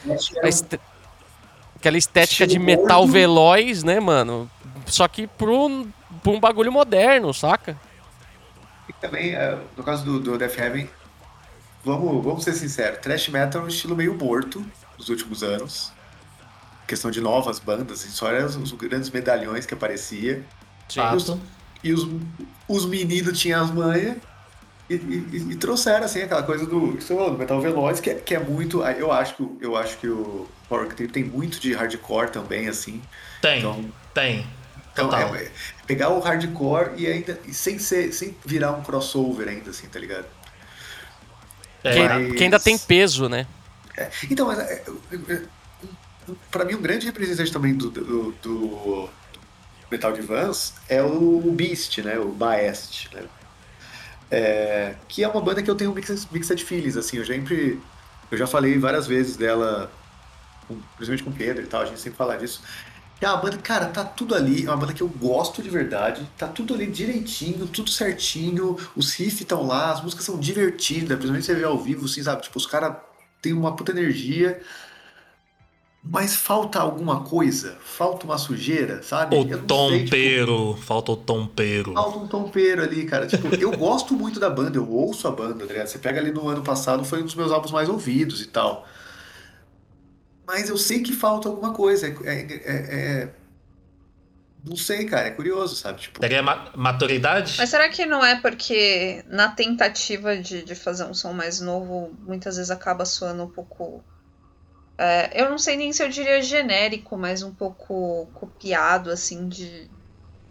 aquela 1.76 1.98
estética 1.98 2.48
de 2.48 2.58
metal 2.58 3.08
veloz, 3.08 3.84
né, 3.84 4.00
mano? 4.00 4.50
Só 4.88 5.08
que 5.08 5.28
pro, 5.28 5.88
pro 6.24 6.32
um 6.34 6.40
bagulho 6.40 6.72
moderno, 6.72 7.32
saca? 7.34 7.78
E 8.90 8.94
também, 8.94 9.36
é, 9.36 9.60
no 9.78 9.84
caso 9.84 10.04
do, 10.04 10.20
do 10.20 10.38
Death 10.38 10.58
Heaven, 10.58 10.90
vamos, 11.84 12.24
vamos 12.24 12.44
ser 12.44 12.54
sinceros, 12.54 13.00
thrash 13.00 13.30
metal 13.30 13.62
é 13.62 13.66
um 13.66 13.68
estilo 13.68 13.96
meio 13.96 14.16
morto 14.16 14.66
nos 14.98 15.10
últimos 15.10 15.44
anos. 15.44 15.92
Questão 16.88 17.12
de 17.12 17.22
novas 17.22 17.60
bandas, 17.60 18.00
só 18.00 18.30
eram 18.32 18.48
os 18.48 18.72
grandes 18.72 19.10
medalhões 19.12 19.68
que 19.68 19.74
aparecia. 19.74 20.44
Sim. 20.90 21.00
E 21.00 21.16
os, 21.16 21.38
e 21.84 21.94
os, 21.94 22.10
os 22.68 22.86
meninos 22.86 23.40
tinham 23.40 23.64
as 23.64 23.72
manhas 23.72 24.18
e, 24.96 25.38
e, 25.38 25.52
e, 25.52 25.56
trouxeram 25.56 26.06
assim 26.06 26.22
aquela 26.22 26.44
coisa 26.44 26.66
do, 26.66 26.94
do 26.94 27.38
metal 27.38 27.62
veloz 27.62 28.00
que 28.00 28.10
é, 28.10 28.16
que 28.16 28.36
é 28.36 28.40
muito 28.40 28.84
eu 28.84 29.12
acho 29.12 29.36
que 29.36 29.48
eu 29.62 29.76
acho 29.76 29.98
que 29.98 30.08
o 30.08 30.48
Power 30.68 30.88
Trip 30.88 31.12
tem 31.12 31.24
muito 31.24 31.60
de 31.60 31.74
hardcore 31.74 32.30
também 32.30 32.68
assim. 32.68 33.02
Tem 33.42 33.60
então, 33.60 33.94
tem. 34.14 34.46
então 34.92 35.16
é, 35.16 35.44
é, 35.44 35.52
pegar 35.88 36.10
o 36.10 36.20
hardcore 36.20 36.92
e 36.98 37.08
ainda 37.08 37.40
e 37.46 37.54
sem 37.54 37.80
ser 37.80 38.12
sem 38.12 38.36
virar 38.46 38.72
um 38.72 38.82
crossover 38.82 39.48
ainda 39.48 39.70
assim 39.70 39.88
tá 39.88 40.00
ligado? 40.00 40.26
É. 41.84 42.08
mas... 42.08 42.36
que, 42.36 42.44
ainda 42.44 42.60
tem 42.60 42.78
peso 42.78 43.30
né? 43.30 43.48
É, 43.98 44.10
então 44.30 44.48
mas 44.48 44.60
é, 44.60 44.84
é, 45.30 45.42
para 46.50 46.66
mim 46.66 46.76
um 46.76 46.82
grande 46.82 47.06
representante 47.06 47.52
também 47.52 47.74
do, 47.76 47.90
do, 47.90 48.32
do 48.42 49.10
metal 49.90 50.12
de 50.12 50.22
Vans 50.22 50.74
é 50.90 51.02
o 51.02 51.40
Beast 51.52 51.98
né? 52.00 52.20
O 52.20 52.30
Baest 52.30 53.10
né 53.14 53.24
é, 54.32 54.96
que 55.10 55.24
é 55.24 55.28
uma 55.28 55.42
banda 55.42 55.62
que 55.62 55.70
eu 55.70 55.76
tenho 55.76 55.94
mixed, 55.94 56.28
mixed 56.32 56.64
feelings, 56.64 56.96
assim, 56.96 57.18
eu 57.18 57.26
sempre. 57.26 57.80
Eu 58.32 58.38
já 58.38 58.48
falei 58.48 58.78
várias 58.80 59.06
vezes 59.06 59.36
dela, 59.36 59.92
com, 60.68 60.76
principalmente 60.96 61.24
com 61.24 61.30
o 61.30 61.34
Pedro 61.34 61.64
e 61.64 61.68
tal, 61.68 61.82
a 61.82 61.86
gente 61.86 62.00
sempre 62.00 62.18
fala 62.18 62.38
disso. 62.38 62.62
É 63.20 63.28
uma 63.28 63.38
banda, 63.38 63.58
cara, 63.58 63.86
tá 63.88 64.04
tudo 64.04 64.34
ali, 64.34 64.66
é 64.66 64.70
uma 64.70 64.78
banda 64.78 64.94
que 64.94 65.02
eu 65.02 65.08
gosto 65.08 65.62
de 65.62 65.70
verdade, 65.70 66.28
tá 66.38 66.48
tudo 66.48 66.74
ali 66.74 66.88
direitinho, 66.88 67.68
tudo 67.68 67.90
certinho, 67.90 68.78
os 68.96 69.14
riffs 69.14 69.42
estão 69.42 69.68
lá, 69.68 69.92
as 69.92 70.02
músicas 70.02 70.26
são 70.26 70.40
divertidas, 70.40 71.10
principalmente 71.18 71.46
você 71.46 71.54
vê 71.54 71.66
ao 71.66 71.78
vivo, 71.78 72.06
assim, 72.06 72.24
sabe? 72.24 72.42
Tipo, 72.42 72.58
os 72.58 72.66
caras 72.66 72.96
têm 73.42 73.54
uma 73.54 73.76
puta 73.76 73.92
energia. 73.92 74.62
Mas 76.04 76.36
falta 76.36 76.80
alguma 76.80 77.24
coisa, 77.24 77.78
falta 77.80 78.26
uma 78.26 78.38
sujeira, 78.38 79.04
sabe? 79.04 79.36
O 79.36 79.58
tompeiro, 79.60 80.74
tipo, 80.74 80.82
falta 80.82 81.12
o 81.12 81.16
tompeiro. 81.16 81.94
Falta 81.94 82.18
um 82.18 82.28
tompeiro 82.28 82.82
ali, 82.82 83.06
cara. 83.06 83.28
Tipo, 83.28 83.54
eu 83.56 83.70
gosto 83.78 84.16
muito 84.16 84.40
da 84.40 84.50
banda, 84.50 84.78
eu 84.78 84.90
ouço 84.90 85.28
a 85.28 85.32
banda, 85.32 85.64
tá 85.66 85.72
ligado? 85.72 85.88
Você 85.88 86.00
pega 86.00 86.20
ali 86.20 86.32
no 86.32 86.48
ano 86.50 86.64
passado, 86.64 87.06
foi 87.06 87.22
um 87.22 87.26
dos 87.26 87.36
meus 87.36 87.52
álbuns 87.52 87.72
mais 87.72 87.88
ouvidos 87.88 88.42
e 88.42 88.48
tal. 88.48 88.88
Mas 90.48 90.70
eu 90.70 90.78
sei 90.78 91.04
que 91.04 91.14
falta 91.14 91.48
alguma 91.48 91.72
coisa. 91.72 92.08
É, 92.08 92.12
é, 92.12 92.42
é, 92.42 92.62
é... 92.66 93.30
Não 94.68 94.76
sei, 94.76 95.06
cara, 95.06 95.28
é 95.28 95.32
curioso, 95.32 95.76
sabe? 95.76 96.02
Tipo... 96.02 96.20
Seria 96.20 96.42
ma 96.42 96.72
maturidade? 96.76 97.56
Mas 97.60 97.70
será 97.70 97.88
que 97.90 98.08
não 98.08 98.26
é 98.26 98.42
porque 98.42 99.24
na 99.28 99.50
tentativa 99.50 100.36
de, 100.36 100.64
de 100.64 100.74
fazer 100.74 101.06
um 101.06 101.14
som 101.14 101.32
mais 101.32 101.62
novo, 101.62 102.12
muitas 102.22 102.56
vezes 102.56 102.72
acaba 102.72 103.06
soando 103.06 103.44
um 103.44 103.50
pouco 103.50 104.04
é, 104.98 105.42
eu 105.42 105.50
não 105.50 105.58
sei 105.58 105.76
nem 105.78 105.92
se 105.92 106.04
eu 106.04 106.10
diria 106.10 106.42
genérico, 106.42 107.18
mas 107.18 107.42
um 107.42 107.54
pouco 107.54 108.28
copiado, 108.34 109.10
assim, 109.10 109.48
de, 109.48 109.90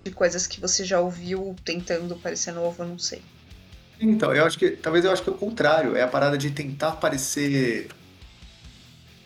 de 0.02 0.10
coisas 0.10 0.46
que 0.46 0.60
você 0.60 0.84
já 0.84 1.00
ouviu 1.00 1.54
tentando 1.64 2.16
parecer 2.16 2.52
novo, 2.52 2.82
eu 2.82 2.88
não 2.88 2.98
sei. 2.98 3.22
Então, 4.00 4.34
eu 4.34 4.44
acho 4.44 4.58
que. 4.58 4.70
Talvez 4.70 5.04
eu 5.04 5.12
acho 5.12 5.22
que 5.22 5.28
é 5.28 5.32
o 5.32 5.36
contrário. 5.36 5.94
É 5.94 6.02
a 6.02 6.08
parada 6.08 6.38
de 6.38 6.50
tentar 6.50 6.92
parecer 6.92 7.88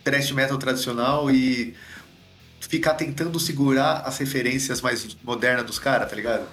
thrash 0.03 0.31
metal 0.31 0.57
tradicional 0.57 1.31
e 1.31 1.73
ficar 2.59 2.93
tentando 2.95 3.39
segurar 3.39 4.01
as 4.05 4.17
referências 4.17 4.81
mais 4.81 5.15
modernas 5.23 5.65
dos 5.65 5.79
caras, 5.79 6.09
tá 6.09 6.15
ligado? 6.15 6.45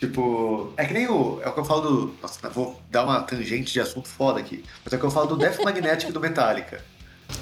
Tipo, 0.00 0.72
é 0.76 0.84
que 0.84 0.92
nem 0.92 1.08
o. 1.08 1.40
É 1.42 1.48
o 1.48 1.52
que 1.52 1.60
eu 1.60 1.64
falo 1.64 1.80
do. 1.82 2.14
Nossa, 2.20 2.48
vou 2.48 2.80
dar 2.90 3.04
uma 3.04 3.22
tangente 3.22 3.72
de 3.72 3.80
assunto 3.80 4.08
foda 4.08 4.40
aqui. 4.40 4.64
Mas 4.84 4.92
é 4.92 4.96
o 4.96 4.98
que 4.98 5.06
eu 5.06 5.10
falo 5.10 5.28
do 5.28 5.36
Death 5.36 5.62
Magnetic 5.62 6.10
do 6.10 6.18
Metallica. 6.18 6.82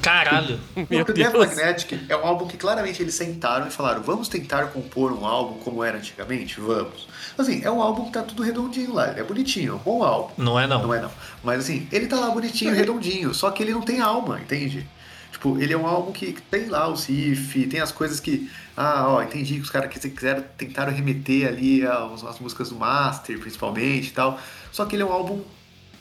Caralho! 0.00 0.58
Meu 0.88 1.02
o 1.02 1.12
Death 1.12 1.34
Magnetic 1.34 2.00
é 2.08 2.16
um 2.16 2.26
álbum 2.26 2.46
que 2.46 2.56
claramente 2.56 3.02
eles 3.02 3.14
sentaram 3.14 3.66
e 3.66 3.70
falaram: 3.70 4.02
vamos 4.02 4.28
tentar 4.28 4.66
compor 4.68 5.12
um 5.12 5.26
álbum 5.26 5.58
como 5.58 5.84
era 5.84 5.98
antigamente? 5.98 6.60
Vamos. 6.60 7.08
Assim, 7.36 7.62
é 7.64 7.70
um 7.70 7.80
álbum 7.82 8.06
que 8.06 8.12
tá 8.12 8.22
tudo 8.22 8.42
redondinho 8.42 8.92
lá, 8.92 9.08
é 9.16 9.22
bonitinho, 9.22 9.72
é 9.72 9.74
um 9.74 9.78
bom 9.78 10.02
álbum. 10.02 10.32
Não 10.36 10.58
é 10.58 10.66
não. 10.66 10.82
Não 10.82 10.94
é 10.94 11.00
não. 11.00 11.10
Mas 11.42 11.60
assim, 11.60 11.86
ele 11.90 12.06
tá 12.06 12.18
lá 12.18 12.30
bonitinho, 12.30 12.74
redondinho, 12.74 13.32
só 13.34 13.50
que 13.50 13.62
ele 13.62 13.72
não 13.72 13.82
tem 13.82 14.00
alma, 14.00 14.40
entende? 14.40 14.86
Tipo, 15.32 15.58
ele 15.58 15.72
é 15.72 15.76
um 15.76 15.86
álbum 15.86 16.12
que 16.12 16.32
tem 16.50 16.66
lá 16.66 16.86
o 16.88 16.94
riff, 16.94 17.66
tem 17.66 17.80
as 17.80 17.90
coisas 17.90 18.20
que. 18.20 18.50
Ah, 18.76 19.06
ó, 19.08 19.22
entendi 19.22 19.54
que 19.54 19.60
os 19.60 19.70
caras 19.70 19.90
quiseram 19.90 20.44
tentaram 20.56 20.92
remeter 20.92 21.48
ali 21.48 21.86
às, 21.86 22.24
às 22.24 22.38
músicas 22.38 22.68
do 22.68 22.76
Master, 22.76 23.38
principalmente 23.38 24.08
e 24.08 24.12
tal. 24.12 24.38
Só 24.70 24.84
que 24.84 24.96
ele 24.96 25.02
é 25.02 25.06
um 25.06 25.12
álbum 25.12 25.42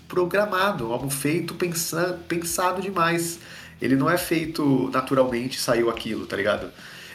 programado, 0.10 0.92
álbum 0.92 1.10
feito 1.10 1.54
pensando, 1.54 2.18
pensado 2.26 2.82
demais. 2.82 3.40
Ele 3.82 3.96
não 3.96 4.10
é 4.10 4.18
feito 4.18 4.90
naturalmente, 4.92 5.62
saiu 5.62 5.90
aquilo, 5.90 6.26
tá 6.26 6.36
ligado? 6.36 6.70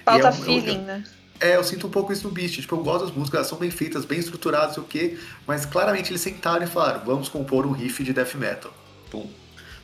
Falta 0.05 0.29
é 0.29 0.31
um, 0.31 0.33
feeling, 0.33 0.79
eu, 0.79 0.83
né? 0.83 1.05
É, 1.41 1.57
eu 1.57 1.65
sinto 1.65 1.89
um 1.89 1.91
pouco 1.91 2.13
isso 2.13 2.27
no 2.27 2.33
Beast. 2.33 2.61
Tipo, 2.61 2.77
eu 2.77 2.83
gosto 2.83 3.07
das 3.07 3.15
músicas, 3.15 3.39
elas 3.39 3.49
são 3.49 3.59
bem 3.59 3.71
feitas, 3.71 4.05
bem 4.07 4.19
estruturadas, 4.19 4.75
sei 4.75 4.83
o 4.83 4.87
quê, 4.87 5.19
mas 5.47 5.67
claramente 5.67 6.11
eles 6.11 6.23
sentaram 6.23 6.65
e 6.65 6.67
falaram: 6.67 7.05
vamos 7.05 7.29
compor 7.29 7.67
um 7.67 7.73
riff 7.73 8.03
de 8.03 8.15
death 8.15 8.35
metal. 8.37 8.73
Pum. 9.11 9.29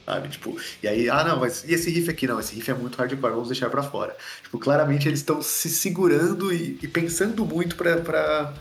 Sabe? 0.06 0.28
Tipo, 0.28 0.58
e 0.82 0.88
aí, 0.88 1.10
ah, 1.10 1.22
não, 1.22 1.38
mas 1.38 1.64
e 1.64 1.74
esse 1.74 1.90
riff 1.90 2.08
aqui? 2.08 2.26
Não, 2.26 2.40
esse 2.40 2.54
riff 2.54 2.70
é 2.70 2.74
muito 2.74 2.96
hardcore, 2.96 3.32
vamos 3.32 3.48
deixar 3.48 3.68
pra 3.68 3.82
fora. 3.82 4.16
Tipo, 4.42 4.58
claramente 4.58 5.06
eles 5.06 5.20
estão 5.20 5.42
se 5.42 5.68
segurando 5.68 6.52
e, 6.52 6.78
e, 6.82 6.88
pensando 6.88 7.44
muito 7.44 7.76
pra, 7.76 7.98
pra, 7.98 8.54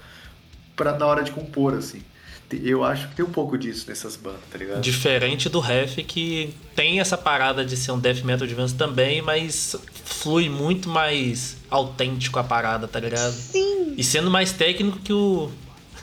pra, 0.76 0.98
na 0.98 1.06
hora 1.06 1.24
de 1.24 1.32
compor, 1.32 1.74
assim. 1.74 2.04
Eu 2.52 2.84
acho 2.84 3.10
que 3.10 3.16
tem 3.16 3.24
um 3.26 3.30
pouco 3.32 3.58
disso 3.58 3.86
nessas 3.88 4.16
bandas, 4.16 4.40
tá 4.52 4.58
ligado? 4.58 4.82
Diferente 4.82 5.48
do 5.50 5.60
Ref, 5.60 5.98
que 5.98 6.54
tem 6.76 7.00
essa 7.00 7.16
parada 7.18 7.64
de 7.64 7.78
ser 7.78 7.92
um 7.92 8.00
death 8.00 8.24
metal 8.24 8.46
advance 8.48 8.74
também, 8.74 9.22
mas 9.22 9.76
flui 10.04 10.50
muito 10.50 10.90
mais 10.90 11.58
autêntico 11.70 12.40
a 12.40 12.44
parada, 12.44 12.88
tá 12.88 13.00
ligado? 13.00 13.32
Sim. 13.34 13.94
E 13.96 14.04
sendo 14.04 14.32
mais 14.32 14.52
técnico 14.52 14.98
que 15.00 15.14
o. 15.14 15.52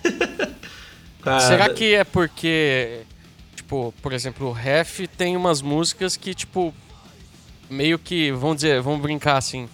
Será 1.48 1.68
que 1.68 1.94
é 1.94 2.04
porque, 2.04 3.00
tipo, 3.56 3.92
por 4.00 4.12
exemplo, 4.12 4.46
o 4.48 4.52
Ref 4.52 5.00
tem 5.16 5.36
umas 5.36 5.60
músicas 5.60 6.16
que, 6.16 6.32
tipo, 6.34 6.72
meio 7.68 7.98
que, 7.98 8.30
vamos 8.30 8.56
dizer, 8.56 8.80
vamos 8.80 9.00
brincar 9.00 9.36
assim, 9.36 9.68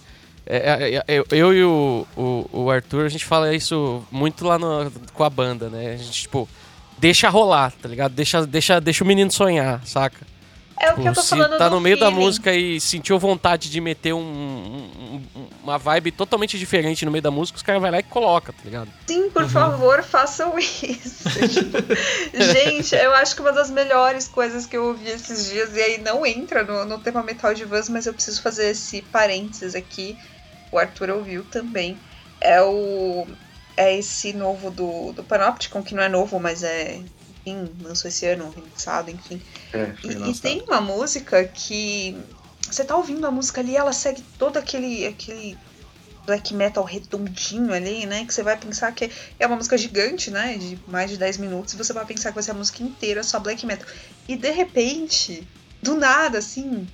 É, 0.45 0.57
é, 0.57 0.95
é, 0.95 1.03
eu, 1.19 1.25
eu 1.31 1.53
e 1.53 1.63
o, 1.63 2.07
o, 2.17 2.49
o 2.63 2.69
Arthur, 2.71 3.05
a 3.05 3.09
gente 3.09 3.23
fala 3.23 3.53
isso 3.55 4.03
muito 4.11 4.43
lá 4.45 4.57
no- 4.59 4.91
com 5.13 5.23
a 5.23 5.29
banda, 5.29 5.69
né? 5.69 5.93
A 5.93 5.97
gente, 5.97 6.23
tipo, 6.23 6.49
deixa 7.03 7.27
rolar, 7.29 7.73
tá 7.81 7.89
ligado? 7.89 8.13
Deixa, 8.13 8.45
deixa, 8.47 8.79
deixa 8.79 9.03
o 9.03 9.07
menino 9.07 9.29
sonhar, 9.29 9.85
saca? 9.85 10.25
É 10.79 10.91
o 10.91 10.95
que 10.95 11.01
eu 11.01 11.03
Tipo, 11.03 11.15
tô 11.15 11.21
se 11.21 11.29
falando 11.29 11.57
tá 11.57 11.69
no 11.69 11.79
meio 11.79 11.97
da 11.99 12.07
feeling. 12.07 12.23
música 12.23 12.53
e 12.53 12.79
sentiu 12.81 13.19
vontade 13.19 13.69
de 13.69 13.79
meter 13.79 14.13
um, 14.13 14.19
um- 14.19 15.21
um- 15.35 15.47
uma 15.63 15.77
vibe 15.77 16.11
totalmente 16.11 16.57
diferente 16.57 17.05
no 17.05 17.11
meio 17.11 17.21
da 17.21 17.29
música, 17.31 17.55
os 17.57 17.61
caras 17.61 17.81
vai 17.81 17.91
lá 17.91 17.99
e 17.99 18.03
coloca, 18.03 18.51
tá 18.51 18.59
ligado? 18.65 18.89
Sim, 19.07 19.29
por 19.29 19.47
favor, 19.47 20.01
façam 20.03 20.55
isso. 20.59 21.29
Tipo, 21.29 22.43
gente, 22.53 22.95
eu 22.95 23.13
acho 23.15 23.35
que 23.35 23.41
uma 23.41 23.51
das 23.53 23.69
melhores 23.69 24.27
coisas 24.27 24.65
que 24.65 24.75
eu 24.75 24.85
ouvi 24.87 25.07
esses 25.09 25.49
dias, 25.51 25.75
e 25.75 25.81
aí 25.81 26.01
não 26.01 26.25
entra 26.25 26.63
no, 26.63 26.85
no 26.85 26.99
tema 26.99 27.21
Metal 27.21 27.53
de 27.53 27.65
Vans, 27.65 27.87
mas 27.89 28.05
eu 28.05 28.13
preciso 28.13 28.41
fazer 28.41 28.71
esse 28.71 29.01
parênteses 29.03 29.75
aqui. 29.75 30.17
O 30.71 30.77
Arthur 30.79 31.09
ouviu 31.11 31.43
também. 31.45 31.97
É 32.41 32.61
o. 32.61 33.27
É 33.75 33.97
esse 33.97 34.33
novo 34.33 34.69
do, 34.69 35.13
do 35.13 35.23
Panopticon, 35.23 35.81
que 35.81 35.95
não 35.95 36.03
é 36.03 36.09
novo, 36.09 36.39
mas 36.39 36.63
é. 36.63 37.01
Enfim, 37.45 37.69
lançou 37.81 38.07
esse 38.07 38.25
ano, 38.25 38.53
remixado, 38.55 39.11
enfim. 39.11 39.41
É, 39.73 39.93
E, 40.03 40.31
e 40.31 40.39
tem 40.39 40.61
uma 40.61 40.79
música 40.79 41.43
que. 41.43 42.17
Você 42.69 42.83
tá 42.83 42.95
ouvindo 42.95 43.25
a 43.27 43.31
música 43.31 43.61
ali, 43.61 43.75
ela 43.75 43.91
segue 43.93 44.23
todo 44.39 44.57
aquele, 44.57 45.05
aquele 45.05 45.57
black 46.25 46.53
metal 46.53 46.83
redondinho 46.83 47.73
ali, 47.73 48.05
né? 48.05 48.25
Que 48.25 48.33
você 48.33 48.41
vai 48.41 48.57
pensar 48.57 48.91
que 48.93 49.11
é 49.39 49.45
uma 49.45 49.57
música 49.57 49.77
gigante, 49.77 50.31
né? 50.31 50.57
De 50.57 50.79
mais 50.87 51.11
de 51.11 51.17
10 51.17 51.37
minutos, 51.37 51.73
e 51.73 51.77
você 51.77 51.93
vai 51.93 52.05
pensar 52.05 52.29
que 52.29 52.35
vai 52.35 52.43
ser 52.43 52.51
a 52.51 52.55
música 52.55 52.81
inteira 52.81 53.23
só 53.23 53.39
black 53.39 53.65
metal. 53.65 53.87
E 54.27 54.35
de 54.35 54.51
repente, 54.51 55.47
do 55.81 55.95
nada, 55.95 56.37
assim, 56.37 56.87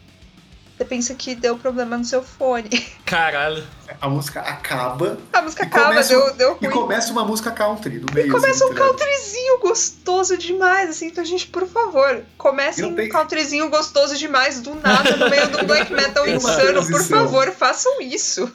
você 0.80 0.86
pensa 0.86 1.14
que 1.14 1.36
deu 1.36 1.58
problema 1.58 1.98
no 1.98 2.06
seu 2.06 2.24
fone. 2.24 2.70
Caralho. 3.06 3.66
A 4.00 4.08
música 4.08 4.40
acaba 4.40 5.18
A 5.34 5.42
música 5.42 5.64
E 5.64 5.68
acaba, 5.68 5.88
começa- 5.90 6.10
deu, 6.16 6.34
deu 6.36 6.58
e 6.62 6.66
ruim. 6.68 6.74
começa 6.74 7.12
uma 7.12 7.26
música 7.26 7.52
country 7.52 8.00
no 8.00 8.06
meio. 8.14 8.32
Começa 8.32 8.64
assim, 8.64 8.74
um 8.74 8.78
countryzinho 8.78 9.60
gostoso 9.60 10.38
demais, 10.38 10.90
assim. 10.92 11.08
Então, 11.08 11.26
gente, 11.26 11.48
por 11.48 11.68
favor, 11.68 12.24
comecem 12.38 12.86
Não 12.86 12.96
tem- 12.96 13.08
um 13.08 13.12
countryzinho 13.12 13.70
gostoso 13.70 14.16
demais 14.18 14.62
do 14.62 14.74
nada 14.76 15.18
no 15.18 15.30
meio 15.30 15.50
do 15.50 15.58
black 15.68 15.92
metal 15.92 16.26
insano. 16.28 16.86
Por 16.88 17.04
favor, 17.04 17.52
façam 17.52 18.00
isso. 18.00 18.50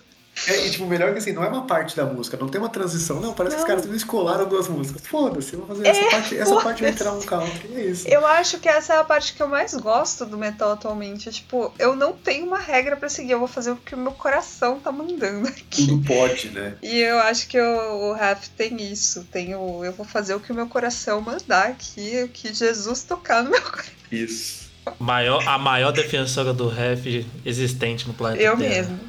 É, 0.49 0.67
e 0.67 0.71
tipo, 0.71 0.85
melhor 0.87 1.13
que 1.13 1.19
assim, 1.19 1.33
não 1.33 1.45
é 1.45 1.49
uma 1.49 1.65
parte 1.67 1.97
da 1.97 2.05
música, 2.05 2.37
não 2.37 2.49
tem 2.49 2.61
uma 2.61 2.69
transição, 2.69 3.21
não. 3.21 3.33
Parece 3.33 3.55
que 3.57 3.63
os 3.63 3.69
Não. 3.69 3.77
caras 3.77 3.95
escolaram 3.95 4.49
duas 4.49 4.67
músicas. 4.69 5.07
Foda-se, 5.07 5.53
eu 5.55 5.61
vou 5.61 5.69
fazer 5.69 5.87
essa 5.87 6.11
parte, 6.11 6.37
essa 6.37 6.57
parte 6.61 6.83
vai 6.83 6.91
entrar 6.91 7.13
um 7.13 7.21
country. 7.23 7.71
É 7.75 7.85
isso. 7.85 8.09
Eu 8.09 8.27
acho 8.27 8.59
que 8.59 8.69
essa 8.69 8.95
é 8.95 8.99
a 8.99 9.05
parte 9.05 9.33
que 9.33 9.43
eu 9.43 9.49
mais 9.49 9.73
gosto 9.75 10.27
do 10.27 10.37
metal 10.37 10.73
atualmente. 10.73 11.31
Tipo, 11.31 11.73
eu 11.79 11.95
não 11.95 12.13
tenho 12.13 12.47
uma 12.47 12.59
regra 12.59 12.97
pra 12.97 13.09
seguir, 13.09 13.31
eu 13.33 13.39
vou 13.39 13.49
fazer 13.49 13.71
o 13.71 13.77
que 13.77 13.95
o 13.95 13.99
meu 13.99 14.13
coração 14.13 14.81
tá 14.81 14.91
mandando 14.91 15.47
aqui. 15.49 15.87
Tudo 15.87 16.05
pode, 16.07 16.51
né? 16.51 16.75
E 16.83 16.99
eu 17.01 17.19
acho 17.21 17.47
que 17.47 17.59
o, 17.61 18.11
o 18.11 18.13
Raf 18.13 18.49
tem 18.51 18.83
isso. 18.93 19.25
Tem 19.31 19.55
o, 19.55 19.85
eu 19.85 19.93
vou 19.93 20.05
fazer 20.05 20.35
o 20.35 20.41
que 20.41 20.51
o 20.51 20.55
meu 20.55 20.67
coração 20.67 21.21
mandar 21.21 21.69
aqui, 21.69 22.23
o 22.25 22.29
que 22.29 22.53
Jesus 22.53 23.03
tocar 23.03 23.43
no 23.45 23.51
meu 23.51 23.63
coração. 23.63 23.93
Isso. 24.11 24.65
Maior, 24.99 25.43
a 25.49 25.57
maior 25.57 25.93
defensora 25.93 26.53
do 26.53 26.69
rap 26.69 27.27
existente 27.47 28.07
no 28.07 28.13
planeta 28.13 28.43
Eu 28.43 28.57
Terra. 28.59 28.75
mesmo. 28.75 29.01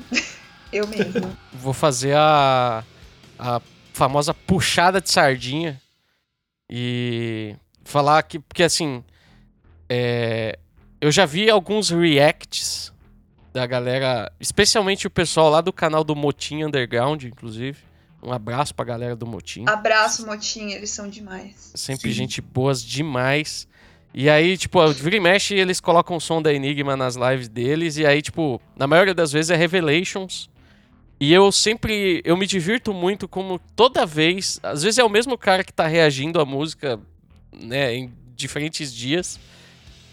Eu 0.76 0.88
mesmo. 0.88 1.38
Vou 1.54 1.74
fazer 1.74 2.16
a, 2.18 2.84
a 3.40 3.62
famosa 3.94 4.34
puxada 4.34 5.00
de 5.00 5.10
sardinha 5.10 5.82
e 6.70 7.56
falar 7.84 8.22
que, 8.24 8.40
porque 8.40 8.64
assim, 8.64 9.04
é, 9.88 10.60
eu 11.00 11.12
já 11.12 11.26
vi 11.26 11.50
alguns 11.50 11.90
reacts 11.92 12.92
da 13.54 13.66
galera, 13.66 14.30
especialmente 14.38 15.08
o 15.08 15.10
pessoal 15.10 15.50
lá 15.50 15.62
do 15.62 15.72
canal 15.72 16.04
do 16.04 16.14
Motim 16.14 16.64
Underground, 16.64 17.24
inclusive. 17.24 17.78
Um 18.22 18.34
abraço 18.34 18.76
pra 18.76 18.84
galera 18.84 19.16
do 19.16 19.26
Motim. 19.26 19.64
Abraço, 19.68 20.26
Motinha, 20.26 20.76
eles 20.76 20.90
são 20.90 21.08
demais. 21.08 21.72
Sempre 21.76 22.10
Sim. 22.10 22.16
gente 22.16 22.42
boas 22.42 22.84
demais. 22.84 23.68
E 24.14 24.30
aí, 24.30 24.58
tipo, 24.58 24.82
o 24.82 24.94
vira 24.94 25.16
e 25.16 25.20
mexe, 25.20 25.54
eles 25.54 25.80
colocam 25.80 26.18
o 26.18 26.22
som 26.22 26.42
da 26.42 26.54
Enigma 26.54 26.98
nas 26.98 27.16
lives 27.16 27.48
deles. 27.48 27.98
E 27.98 28.06
aí, 28.06 28.22
tipo, 28.22 28.62
na 28.76 28.88
maioria 28.88 29.14
das 29.14 29.32
vezes 29.32 29.52
é 29.52 29.56
Revelations. 29.56 30.50
E 31.20 31.34
eu 31.34 31.52
sempre. 31.52 32.22
Eu 32.26 32.36
me 32.36 32.46
divirto 32.46 32.94
muito 32.94 33.28
como 33.28 33.60
toda 33.76 34.06
vez. 34.06 34.60
Às 34.62 34.84
vezes 34.84 34.98
é 34.98 35.04
o 35.04 35.10
mesmo 35.10 35.38
cara 35.38 35.64
que 35.64 35.72
tá 35.72 35.88
reagindo 35.88 36.40
à 36.40 36.46
música, 36.46 37.00
né, 37.54 37.96
em 37.96 38.14
diferentes 38.36 38.94
dias. 38.94 39.40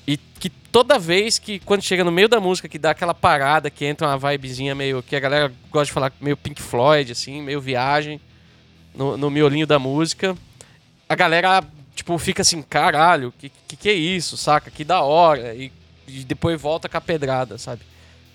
E 0.06 0.16
que 0.16 0.48
toda 0.48 0.98
vez 0.98 1.38
que, 1.38 1.58
quando 1.60 1.82
chega 1.82 2.04
no 2.04 2.12
meio 2.12 2.28
da 2.28 2.40
música, 2.40 2.68
que 2.68 2.78
dá 2.78 2.90
aquela 2.90 3.14
parada, 3.14 3.70
que 3.70 3.84
entra 3.84 4.06
uma 4.06 4.30
vibezinha 4.30 4.74
meio. 4.74 5.02
que 5.02 5.16
a 5.16 5.20
galera 5.20 5.52
gosta 5.70 5.86
de 5.86 5.92
falar 5.92 6.12
meio 6.20 6.36
Pink 6.36 6.62
Floyd, 6.62 7.10
assim, 7.10 7.42
meio 7.42 7.60
viagem, 7.60 8.20
no, 8.94 9.16
no 9.16 9.30
miolinho 9.30 9.66
da 9.66 9.78
música, 9.78 10.36
a 11.08 11.14
galera, 11.14 11.62
tipo, 11.94 12.16
fica 12.18 12.42
assim, 12.42 12.62
caralho, 12.62 13.32
que, 13.38 13.50
que 13.66 13.76
que 13.76 13.88
é 13.88 13.92
isso, 13.92 14.36
saca? 14.36 14.70
Que 14.70 14.84
da 14.84 15.02
hora. 15.02 15.54
E, 15.54 15.72
e 16.06 16.24
depois 16.24 16.60
volta 16.60 16.88
com 16.88 16.96
a 16.96 17.00
pedrada, 17.00 17.58
sabe? 17.58 17.82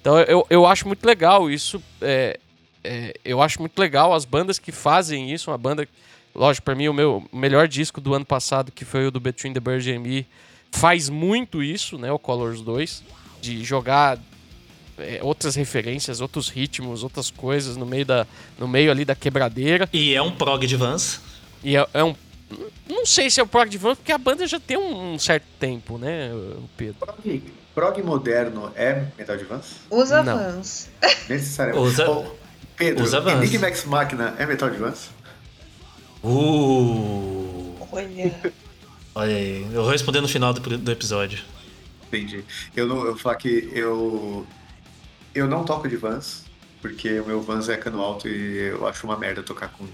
Então 0.02 0.20
eu, 0.20 0.46
eu 0.50 0.66
acho 0.66 0.88
muito 0.88 1.06
legal 1.06 1.50
isso. 1.50 1.82
é, 2.02 2.40
é, 2.84 3.14
eu 3.24 3.42
acho 3.42 3.60
muito 3.60 3.78
legal 3.80 4.14
as 4.14 4.26
bandas 4.26 4.60
que 4.60 4.72
fazem 4.72 5.32
isso. 5.32 5.50
Uma 5.52 5.58
banda, 5.58 5.88
lógico, 6.34 6.66
pra 6.66 6.76
mim, 6.76 6.88
o 6.88 6.94
meu 6.94 7.28
melhor 7.34 7.68
disco 7.68 8.00
do 8.02 8.14
ano 8.14 8.26
passado, 8.26 8.72
que 8.72 8.86
foi 8.86 9.08
o 9.08 9.12
do 9.12 9.20
Between 9.20 9.54
the 9.54 9.60
Bird 9.60 9.92
and 9.92 10.00
Me, 10.00 10.28
faz 10.72 11.10
muito 11.10 11.62
isso, 11.64 11.98
né? 11.98 12.12
O 12.12 12.20
Colors 12.20 12.62
2, 12.62 13.04
de 13.42 13.64
jogar 13.64 14.18
é, 14.98 15.20
outras 15.22 15.56
referências, 15.56 16.22
outros 16.22 16.50
ritmos, 16.50 17.04
outras 17.04 17.30
coisas 17.30 17.78
no 17.78 17.86
meio, 17.86 18.06
da, 18.06 18.26
no 18.58 18.68
meio 18.68 18.92
ali 18.92 19.06
da 19.06 19.16
quebradeira. 19.16 19.88
E 19.94 20.14
é 20.14 20.22
um 20.22 20.32
prog 20.32 20.66
de 20.66 20.76
Vans. 20.76 21.22
E 21.64 21.76
é, 21.76 21.88
é 21.94 22.04
um. 22.04 22.16
Não 22.90 23.06
sei 23.06 23.30
se 23.30 23.40
é 23.40 23.44
o 23.44 23.48
prog 23.48 23.70
de 23.70 23.78
Vans, 23.78 23.98
porque 23.98 24.12
a 24.12 24.18
banda 24.18 24.48
já 24.48 24.60
tem 24.60 24.78
um 24.78 25.20
certo 25.20 25.46
tempo, 25.60 25.98
né, 25.98 26.32
o 26.34 26.64
Pedro? 26.78 26.96
Prog, 27.00 27.44
prog 27.76 28.02
moderno 28.02 28.72
é 28.76 29.04
Metal 29.18 29.36
de 29.36 29.44
Vans? 29.44 29.76
Usa 29.92 30.24
Não. 30.24 30.38
Vans. 30.38 30.90
Necessariamente. 31.28 31.86
Usa- 31.86 32.32
Pedro, 32.78 33.04
usa 33.04 33.20
Vans. 33.20 33.42
Enigma 33.42 33.68
X 33.68 33.86
Machina 33.86 34.36
é 34.38 34.46
Metal 34.46 34.70
de 34.70 34.78
Vans? 34.78 35.10
Uh. 36.24 37.76
Olha. 37.92 38.54
Olha 39.16 39.36
aí. 39.36 39.64
Eu 39.64 39.82
vou 39.82 39.92
responder 39.92 40.22
no 40.22 40.28
final 40.28 40.54
do, 40.54 40.78
do 40.78 40.92
episódio. 40.92 41.44
Entendi. 42.08 42.46
Eu, 42.76 42.88
não, 42.88 42.98
eu 42.98 43.14
vou 43.14 43.18
falar 43.18 43.36
que 43.36 43.70
eu. 43.74 44.46
Eu 45.34 45.48
não 45.48 45.66
toco 45.66 45.90
de 45.90 45.98
Vans, 45.98 46.46
porque 46.82 47.20
o 47.20 47.26
meu 47.26 47.42
Vans 47.42 47.68
é 47.68 47.78
cano 47.78 48.00
alto 48.02 48.28
e 48.28 48.70
eu 48.70 48.88
acho 48.88 49.06
uma 49.06 49.18
merda 49.18 49.42
tocar 49.42 49.70
com, 49.70 49.88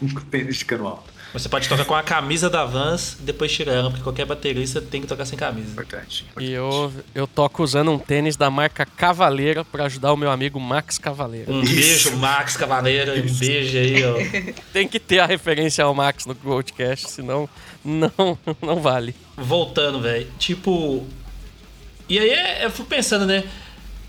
com 0.00 0.20
tênis 0.28 0.56
de 0.56 0.64
cano 0.64 0.88
alto. 0.88 1.12
Você 1.38 1.48
pode 1.48 1.68
tocar 1.68 1.84
com 1.84 1.94
a 1.94 2.02
camisa 2.02 2.48
da 2.48 2.64
Vans 2.64 3.16
e 3.20 3.22
depois 3.22 3.52
tirar 3.52 3.74
ela, 3.74 3.90
porque 3.90 4.02
qualquer 4.02 4.24
baterista 4.24 4.80
tem 4.80 5.00
que 5.00 5.06
tocar 5.06 5.24
sem 5.26 5.38
camisa. 5.38 5.72
Importante. 5.72 6.24
E 6.40 6.50
eu, 6.50 6.92
eu 7.14 7.26
toco 7.26 7.62
usando 7.62 7.90
um 7.90 7.98
tênis 7.98 8.36
da 8.36 8.50
marca 8.50 8.86
Cavaleira 8.86 9.64
pra 9.64 9.84
ajudar 9.84 10.12
o 10.12 10.16
meu 10.16 10.30
amigo 10.30 10.58
Max 10.58 10.98
Cavaleira. 10.98 11.52
Um 11.52 11.60
Isso. 11.62 11.74
beijo, 11.74 12.16
Max 12.16 12.56
Cavaleira. 12.56 13.12
Um 13.14 13.34
beijo 13.34 13.76
aí, 13.78 14.02
ó. 14.04 14.14
Tem 14.72 14.88
que 14.88 14.98
ter 14.98 15.18
a 15.18 15.26
referência 15.26 15.84
ao 15.84 15.94
Max 15.94 16.24
no 16.26 16.34
Goldcast, 16.34 17.10
senão 17.10 17.48
não, 17.84 18.10
não 18.62 18.80
vale. 18.80 19.14
Voltando, 19.36 20.00
velho. 20.00 20.26
Tipo. 20.38 21.06
E 22.08 22.18
aí 22.18 22.30
é- 22.30 22.64
eu 22.64 22.70
fui 22.70 22.84
pensando, 22.86 23.26
né? 23.26 23.44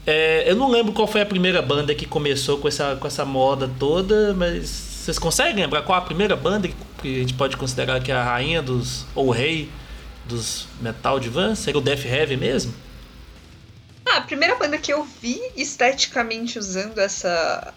É, 0.06 0.50
eu 0.50 0.56
não 0.56 0.72
lembro 0.72 0.94
qual 0.94 1.06
foi 1.06 1.20
a 1.22 1.26
primeira 1.26 1.62
banda 1.62 1.94
que 1.94 2.06
começou 2.06 2.58
com 2.60 2.68
essa, 2.70 2.96
com 2.96 3.06
essa 3.06 3.26
moda 3.26 3.70
toda, 3.78 4.34
mas 4.34 4.70
vocês 4.70 5.20
conseguem 5.20 5.63
lembrar 5.63 5.82
qual 5.82 5.98
a 5.98 6.02
primeira 6.02 6.36
banda 6.36 6.68
que, 6.68 6.76
que 7.08 7.17
a 7.17 7.20
gente 7.22 7.34
pode 7.34 7.56
considerar 7.56 8.02
que 8.02 8.12
é 8.12 8.15
a 8.15 8.24
rainha 8.24 8.62
dos. 8.62 9.06
ou 9.15 9.28
o 9.28 9.32
rei 9.32 9.72
dos 10.26 10.67
metal 10.82 11.20
de 11.20 11.30
van? 11.30 11.56
Seria 11.56 11.80
o 11.80 11.84
Death 11.84 12.06
Heavy 12.06 12.36
mesmo? 12.36 12.74
Ah, 14.06 14.17
a 14.17 14.22
primeira 14.22 14.56
banda 14.56 14.78
que 14.78 14.91
eu 14.91 15.04
vi 15.04 15.39
esteticamente 15.56 16.60
usando 16.60 17.00
essa. 17.00 17.74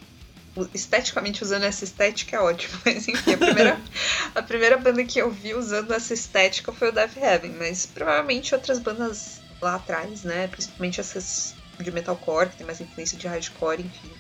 Esteticamente 0.75 1.45
usando 1.45 1.63
essa 1.63 1.85
estética 1.85 2.37
é 2.37 2.41
ótimo, 2.41 2.77
mas 2.85 3.07
enfim, 3.07 3.35
a 3.35 3.37
primeira, 3.37 3.81
a 4.35 4.43
primeira 4.43 4.77
banda 4.77 5.05
que 5.05 5.21
eu 5.21 5.31
vi 5.31 5.55
usando 5.55 5.93
essa 5.93 6.13
estética 6.13 6.73
foi 6.73 6.89
o 6.89 6.93
Death 6.93 7.17
Heaven, 7.17 7.53
mas 7.53 7.87
provavelmente 7.87 8.55
outras 8.55 8.81
bandas 8.81 9.41
lá 9.63 9.77
atrás, 9.77 10.25
né? 10.25 10.49
Principalmente 10.49 11.01
essas 11.01 11.55
de 11.79 11.91
metalcore, 11.91 12.51
que 12.51 12.57
tem 12.57 12.67
mais 12.67 12.81
influência 12.81 13.17
de 13.17 13.27
hardcore, 13.27 13.81
enfim. 13.81 14.11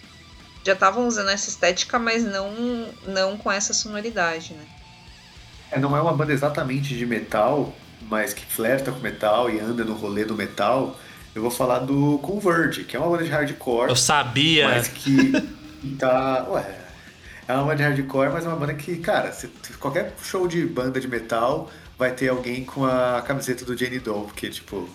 Já 0.64 0.73
estavam 0.73 1.07
usando 1.07 1.29
essa 1.29 1.51
estética, 1.51 1.99
mas 1.99 2.23
não, 2.25 2.55
não 3.07 3.37
com 3.37 3.51
essa 3.51 3.75
sonoridade, 3.75 4.55
né? 4.55 4.66
É, 5.70 5.78
não 5.78 5.96
é 5.96 6.00
uma 6.00 6.12
banda 6.12 6.33
exatamente 6.33 6.96
de 6.96 7.06
metal, 7.06 7.72
mas 8.02 8.33
que 8.35 8.44
flerta 8.44 8.90
com 8.90 8.98
metal 9.00 9.48
e 9.50 9.61
anda 9.61 9.85
no 9.85 9.94
rolê 9.94 10.24
do 10.24 10.35
metal. 10.35 10.98
Eu 11.35 11.42
vou 11.42 11.50
falar 11.50 11.78
do 11.80 12.18
Converge, 12.18 12.85
que 12.85 12.96
é 12.96 12.98
uma 12.98 13.09
banda 13.09 13.22
de 13.24 13.30
hardcore. 13.30 13.88
Eu 13.88 13.96
sabia. 13.96 14.68
Mas 14.68 14.88
que 14.88 15.33
tá. 15.98 16.46
Ué. 16.50 16.76
É 17.46 17.54
uma 17.54 17.62
banda 17.64 17.76
de 17.76 17.83
hardcore, 17.85 18.30
mas 18.33 18.44
é 18.44 18.48
uma 18.48 18.56
banda 18.56 18.74
que, 18.74 18.96
cara, 18.98 19.33
se- 19.33 19.48
qualquer 19.78 20.14
show 20.22 20.46
de 20.48 20.64
banda 20.66 21.00
de 21.00 21.06
metal 21.09 21.70
vai 21.98 22.11
ter 22.12 22.28
alguém 22.28 22.64
com 22.64 22.85
a 22.85 23.22
camiseta 23.26 23.64
do 23.64 23.76
Jane 23.76 23.98
Doe, 24.00 24.24
porque, 24.24 24.48
tipo. 24.50 24.88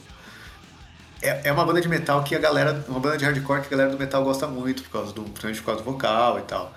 é, 1.21 1.47
é 1.49 1.51
uma 1.51 1.65
banda 1.65 1.79
de 1.81 1.87
metal 1.87 2.21
que 2.23 2.35
a 2.35 2.39
galera. 2.39 2.83
Uma 2.87 2.99
banda 2.99 3.17
de 3.17 3.23
hardcore 3.25 3.61
que 3.61 3.67
a 3.67 3.77
galera 3.77 3.91
do 3.91 3.97
metal 3.99 4.23
gosta 4.23 4.45
muito, 4.47 4.83
por 4.83 4.91
causa 4.91 5.13
do, 5.13 5.21
principalmente 5.23 5.59
por 5.61 5.65
causa 5.67 5.81
do 5.83 5.91
vocal 5.91 6.39
e 6.39 6.41
tal. 6.43 6.73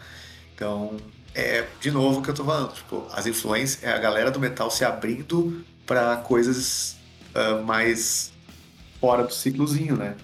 Então, 0.54 0.96
é 1.38 1.68
de 1.81 1.90
novo 1.90 2.18
o 2.18 2.22
que 2.22 2.31
eu 2.31 2.35
tô 2.35 2.44
falando. 2.44 2.72
Tipo, 2.74 3.07
as 3.12 3.27
influências. 3.27 3.83
É 3.85 3.92
a 3.92 3.98
galera 3.98 4.31
do 4.31 4.40
metal 4.40 4.70
se 4.70 4.85
abrindo 4.85 5.64
para 5.87 6.16
coisas 6.16 6.96
uh, 7.35 7.62
mais 7.64 8.33
fora 9.01 9.22
do 9.22 9.33
ciclozinho, 9.33 9.96
né? 9.96 10.16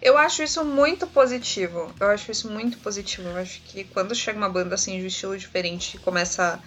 Eu 0.00 0.16
acho 0.16 0.42
isso 0.42 0.64
muito 0.64 1.06
positivo. 1.06 1.92
Eu 2.00 2.08
acho 2.08 2.30
isso 2.30 2.50
muito 2.50 2.78
positivo. 2.78 3.28
Eu 3.28 3.36
acho 3.36 3.60
que 3.62 3.84
quando 3.84 4.14
chega 4.14 4.38
uma 4.38 4.48
banda 4.48 4.74
assim 4.74 4.98
de 4.98 5.04
um 5.04 5.08
estilo 5.08 5.36
diferente 5.36 5.96
e 5.96 6.00
começa 6.00 6.60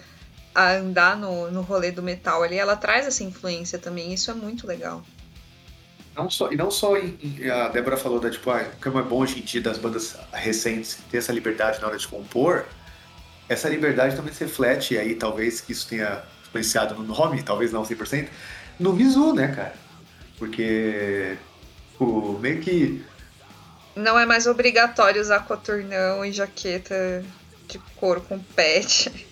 a 0.54 0.74
andar 0.74 1.16
no, 1.16 1.50
no 1.50 1.62
rolê 1.62 1.92
do 1.92 2.04
metal 2.04 2.44
ali, 2.44 2.58
ela 2.58 2.76
traz 2.76 3.08
essa 3.08 3.24
influência 3.24 3.80
também. 3.80 4.14
Isso 4.14 4.30
é 4.30 4.34
muito 4.34 4.68
legal. 4.68 5.04
Não 6.16 6.30
só, 6.30 6.52
e 6.52 6.56
não 6.58 6.70
só 6.70 6.98
em, 6.98 7.18
em, 7.22 7.50
a 7.50 7.70
Débora 7.70 7.96
falou 7.96 8.20
da 8.20 8.30
tipo, 8.30 8.50
ah, 8.50 8.66
como 8.82 9.00
é 9.00 9.04
bom 9.04 9.20
hoje 9.20 9.40
em 9.40 9.42
dia 9.42 9.62
das 9.62 9.78
bandas 9.78 10.18
recentes 10.34 10.98
ter 11.10 11.18
essa 11.18 11.32
liberdade 11.32 11.80
na 11.80 11.88
hora 11.88 11.98
de 11.98 12.08
compor, 12.08 12.66
essa 13.50 13.68
liberdade 13.68 14.16
também 14.16 14.32
se 14.32 14.44
reflete, 14.44 14.94
e 14.94 14.98
aí 14.98 15.16
talvez 15.16 15.60
que 15.60 15.72
isso 15.72 15.88
tenha 15.88 16.22
influenciado 16.48 16.96
no 16.96 17.04
nome, 17.04 17.42
talvez 17.42 17.72
não 17.72 17.84
100%, 17.84 18.28
no 18.80 18.94
visu, 18.94 19.34
né, 19.34 19.48
cara? 19.50 19.74
Porque, 20.38 21.36
tipo, 21.92 22.38
meio 22.40 22.62
que. 22.62 23.04
Não 23.96 24.18
é 24.18 24.26
mais 24.26 24.48
obrigatório 24.48 25.22
usar 25.22 25.40
coturnão 25.40 26.24
e 26.24 26.32
jaqueta 26.32 27.26
de 27.68 27.80
couro 27.98 28.22
com 28.22 28.40
pet. 28.40 29.28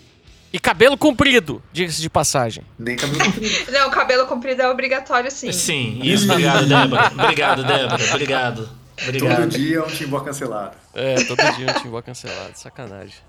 E 0.52 0.60
cabelo 0.60 0.98
comprido, 0.98 1.62
diga-se 1.72 2.02
de 2.02 2.10
passagem. 2.10 2.64
Nem 2.78 2.96
cabelo 2.96 3.24
comprido. 3.24 3.72
Não, 3.72 3.90
cabelo 3.90 4.26
comprido 4.26 4.62
é 4.62 4.70
obrigatório, 4.70 5.30
sim. 5.30 5.52
Sim, 5.52 6.00
isso, 6.04 6.30
obrigado, 6.32 6.68
Débora. 6.68 7.12
Obrigado, 7.14 7.64
Débora. 7.64 8.04
Obrigado. 8.12 8.70
Obrigado. 9.04 9.42
Todo 9.42 9.50
dia 9.50 9.78
é 9.78 9.82
um 9.82 9.88
timbó 9.88 10.20
cancelado. 10.22 10.76
É, 10.94 11.16
todo 11.24 11.38
dia 11.56 11.68
é 11.68 11.72
um 11.72 11.82
timbó 11.82 12.02
cancelado. 12.02 12.52
Sacanagem. 12.56 13.27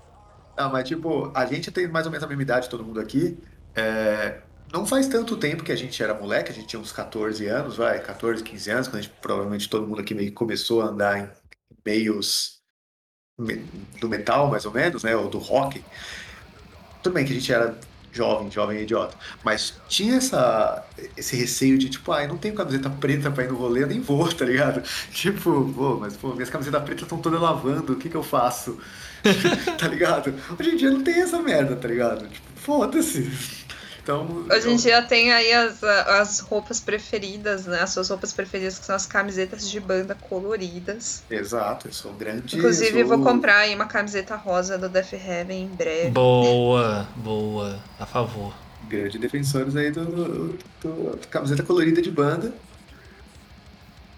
Ah, 0.59 0.67
mas 0.67 0.85
tipo, 0.89 1.31
a 1.33 1.45
gente 1.45 1.71
tem 1.71 1.87
mais 1.87 2.05
ou 2.05 2.11
menos 2.11 2.21
a 2.21 2.27
mesma 2.27 2.43
idade, 2.43 2.67
todo 2.67 2.83
mundo 2.83 2.99
aqui. 2.99 3.37
É, 3.73 4.41
não 4.73 4.85
faz 4.85 5.07
tanto 5.07 5.37
tempo 5.37 5.63
que 5.63 5.71
a 5.71 5.75
gente 5.75 6.03
era 6.03 6.13
moleque, 6.13 6.51
a 6.51 6.53
gente 6.53 6.67
tinha 6.67 6.81
uns 6.81 6.91
14 6.91 7.47
anos, 7.47 7.77
vai, 7.77 7.97
14, 8.01 8.43
15 8.43 8.69
anos, 8.69 8.87
quando 8.89 8.97
a 8.97 9.01
gente, 9.03 9.13
provavelmente 9.21 9.69
todo 9.69 9.87
mundo 9.87 10.01
aqui 10.01 10.13
meio 10.13 10.27
que 10.27 10.35
começou 10.35 10.81
a 10.81 10.87
andar 10.87 11.17
em 11.17 11.29
meios 11.85 12.59
do 14.01 14.09
metal, 14.09 14.49
mais 14.49 14.65
ou 14.65 14.73
menos, 14.73 15.01
né, 15.01 15.15
ou 15.15 15.29
do 15.29 15.37
rock. 15.37 15.81
Tudo 17.01 17.13
bem 17.13 17.25
que 17.25 17.31
a 17.31 17.35
gente 17.35 17.53
era 17.53 17.77
jovem, 18.11 18.51
jovem 18.51 18.81
idiota, 18.81 19.15
mas 19.43 19.79
tinha 19.87 20.15
essa, 20.17 20.85
esse 21.15 21.37
receio 21.37 21.77
de 21.77 21.89
tipo, 21.89 22.11
ai, 22.11 22.25
ah, 22.25 22.27
não 22.27 22.37
tenho 22.37 22.53
camiseta 22.53 22.89
preta 22.89 23.31
pra 23.31 23.45
ir 23.45 23.47
no 23.47 23.55
rolê, 23.55 23.83
eu 23.83 23.87
nem 23.87 24.01
vou, 24.01 24.27
tá 24.33 24.43
ligado? 24.43 24.83
Tipo, 25.13 25.71
pô, 25.73 25.97
mas 25.97 26.17
pô, 26.17 26.33
minhas 26.33 26.49
camisetas 26.49 26.83
pretas 26.83 27.03
estão 27.03 27.19
todas 27.21 27.39
lavando, 27.39 27.93
o 27.93 27.95
que 27.95 28.09
que 28.09 28.17
eu 28.17 28.23
faço? 28.23 28.77
tá 29.77 29.87
ligado? 29.87 30.33
Hoje 30.59 30.69
em 30.71 30.75
dia 30.77 30.91
não 30.91 31.01
tem 31.01 31.21
essa 31.21 31.41
merda, 31.41 31.75
tá 31.75 31.87
ligado? 31.87 32.27
Tipo, 32.27 32.47
foda-se. 32.55 33.31
Então, 34.09 34.45
Hoje 34.51 34.71
em 34.71 34.75
dia 34.75 35.03
tem 35.03 35.31
aí 35.31 35.53
as, 35.53 35.83
as 35.83 36.39
roupas 36.39 36.79
preferidas, 36.79 37.67
né? 37.67 37.81
As 37.81 37.91
suas 37.91 38.09
roupas 38.09 38.33
preferidas, 38.33 38.79
que 38.79 38.85
são 38.85 38.95
as 38.95 39.05
camisetas 39.05 39.69
de 39.69 39.79
banda 39.79 40.15
coloridas. 40.15 41.21
Exato, 41.29 41.87
eu 41.87 41.93
sou 41.93 42.13
grande. 42.13 42.57
Inclusive, 42.57 43.01
sou... 43.01 43.07
vou 43.07 43.23
comprar 43.23 43.57
aí 43.57 43.75
uma 43.75 43.85
camiseta 43.85 44.35
rosa 44.35 44.79
do 44.79 44.89
Death 44.89 45.13
Heaven 45.13 45.65
em 45.65 45.67
breve. 45.67 46.09
Boa, 46.09 47.07
boa. 47.17 47.79
A 47.99 48.05
favor. 48.07 48.51
Grandes 48.87 49.21
defensores 49.21 49.75
aí 49.75 49.91
do, 49.91 50.05
do, 50.05 50.57
do, 50.81 51.27
camiseta 51.27 51.61
colorida 51.61 52.01
de 52.01 52.09
banda. 52.09 52.51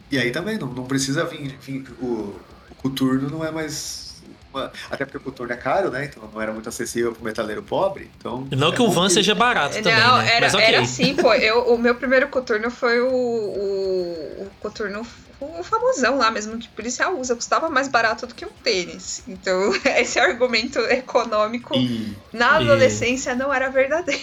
E 0.10 0.18
aí 0.18 0.32
também, 0.32 0.58
não, 0.58 0.68
não 0.68 0.86
precisa 0.86 1.26
vir, 1.26 1.58
vir 1.60 1.86
o, 2.02 2.34
o 2.70 2.76
coturno 2.78 3.30
não 3.30 3.44
é 3.44 3.52
mais 3.52 4.11
uma... 4.54 4.72
Até 4.90 5.06
porque 5.06 5.18
o 5.18 5.22
coturno 5.22 5.54
é 5.54 5.58
caro, 5.58 5.90
né? 5.90 6.06
Então 6.06 6.30
não 6.32 6.42
era 6.42 6.52
muito 6.52 6.70
acessível 6.70 7.14
pro 7.14 7.24
metaleiro 7.24 7.64
pobre. 7.64 8.10
Então, 8.18 8.48
não 8.52 8.70
é 8.70 8.72
que 8.72 8.82
o 8.82 8.90
van 8.90 9.10
seja 9.10 9.36
barato 9.36 9.76
não, 9.76 9.84
também, 9.84 10.00
né? 10.00 10.36
Era, 10.36 10.46
Mas 10.46 10.54
okay. 10.54 10.68
era 10.68 10.82
assim, 10.82 11.16
pô. 11.16 11.34
Eu, 11.34 11.74
o 11.74 11.78
meu 11.78 11.96
primeiro 11.96 12.28
coturno 12.28 12.70
foi 12.70 13.00
o, 13.00 13.12
o, 13.12 14.44
o 14.44 14.52
coturno 14.60 15.06
o 15.42 15.64
famosão 15.64 16.18
lá 16.18 16.30
mesmo 16.30 16.58
que 16.60 16.68
o 16.68 16.72
policial 16.72 17.18
usa, 17.18 17.36
custava 17.36 17.68
mais 17.68 17.88
barato 17.88 18.28
do 18.28 18.36
que 18.36 18.46
um 18.46 18.52
tênis. 18.64 19.24
Então, 19.28 19.74
esse 19.98 20.20
argumento 20.20 20.80
econômico 20.80 21.76
e, 21.76 22.16
na 22.32 22.58
adolescência 22.58 23.32
e... 23.32 23.36
não 23.36 23.52
era 23.52 23.70
verdadeiro. 23.70 24.22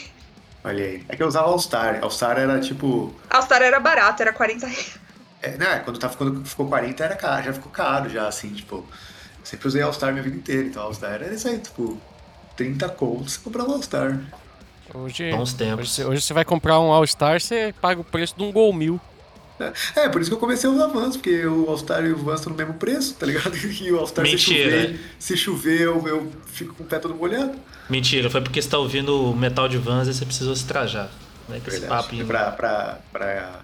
Olha 0.63 0.85
aí. 0.85 1.05
É 1.09 1.17
que 1.17 1.23
eu 1.23 1.27
usava 1.27 1.49
All-Star. 1.49 1.99
All-Star 2.03 2.39
era 2.39 2.61
tipo. 2.61 3.15
All-Star 3.31 3.63
era 3.63 3.81
barato, 3.81 4.23
era 4.23 4.33
40 4.33 4.67
reais. 4.67 4.99
É, 5.41 5.51
né, 5.57 5.79
quando, 5.85 5.99
tá, 5.99 6.09
quando 6.09 6.45
ficou 6.45 6.67
40 6.67 7.05
era 7.05 7.15
caro, 7.15 7.45
já 7.45 7.53
ficou 7.53 7.71
caro, 7.71 8.09
já 8.09 8.27
assim, 8.27 8.51
tipo. 8.51 8.87
Sempre 9.49 9.67
usei 9.67 9.81
All-Star 9.81 10.13
minha 10.13 10.23
vida 10.23 10.37
inteira, 10.37 10.67
então 10.67 10.83
All-Star 10.83 11.11
era 11.11 11.33
isso 11.33 11.49
aí, 11.49 11.59
tipo, 11.59 11.99
30 12.55 12.87
contos 12.91 13.33
você 13.33 13.41
comprava 13.41 13.73
All-Star. 13.73 14.21
Hoje, 14.93 15.31
Bons 15.31 15.55
tempos. 15.55 15.99
Hoje, 15.99 16.09
hoje, 16.09 16.21
você 16.21 16.35
vai 16.35 16.45
comprar 16.45 16.79
um 16.79 16.93
All-Star, 16.93 17.41
você 17.41 17.75
paga 17.81 17.99
o 17.99 18.05
preço 18.05 18.37
de 18.37 18.43
um 18.43 18.53
Gol 18.53 18.75
Mil. 18.75 19.01
É, 19.59 20.03
é, 20.03 20.09
por 20.11 20.21
isso 20.21 20.31
que 20.31 20.35
eu 20.35 20.39
comecei 20.39 20.69
a 20.69 20.73
usar 20.75 20.89
Vans, 20.89 21.17
porque 21.17 21.47
o 21.47 21.67
All-Star 21.67 22.05
e 22.05 22.13
o 22.13 22.19
Vans 22.19 22.41
estão 22.41 22.53
no 22.53 22.59
mesmo 22.59 22.75
preço, 22.75 23.15
tá 23.15 23.25
ligado? 23.25 23.57
E 23.57 23.91
o 23.91 23.99
All-Star, 23.99 24.27
se 24.27 24.37
chover, 24.37 25.01
se 25.19 25.35
chover 25.35 25.81
eu, 25.81 26.07
eu 26.07 26.31
fico 26.49 26.75
com 26.75 26.85
o 26.85 26.87
pé 26.87 26.99
todo 26.99 27.15
molhado. 27.15 27.59
Mentira, 27.89 28.29
foi 28.29 28.43
porque 28.43 28.61
você 28.61 28.69
tá 28.69 28.77
ouvindo 28.77 29.35
metal 29.35 29.67
de 29.67 29.79
Vans 29.79 30.09
e 30.09 30.13
você 30.13 30.27
precisou 30.27 30.55
se 30.55 30.67
trajar. 30.67 31.11
Né? 31.49 31.59
Que 31.65 31.71
esse 31.71 31.87
papo 31.87 32.15
pra, 32.27 32.51
pra, 32.51 32.99
pra 33.11 33.61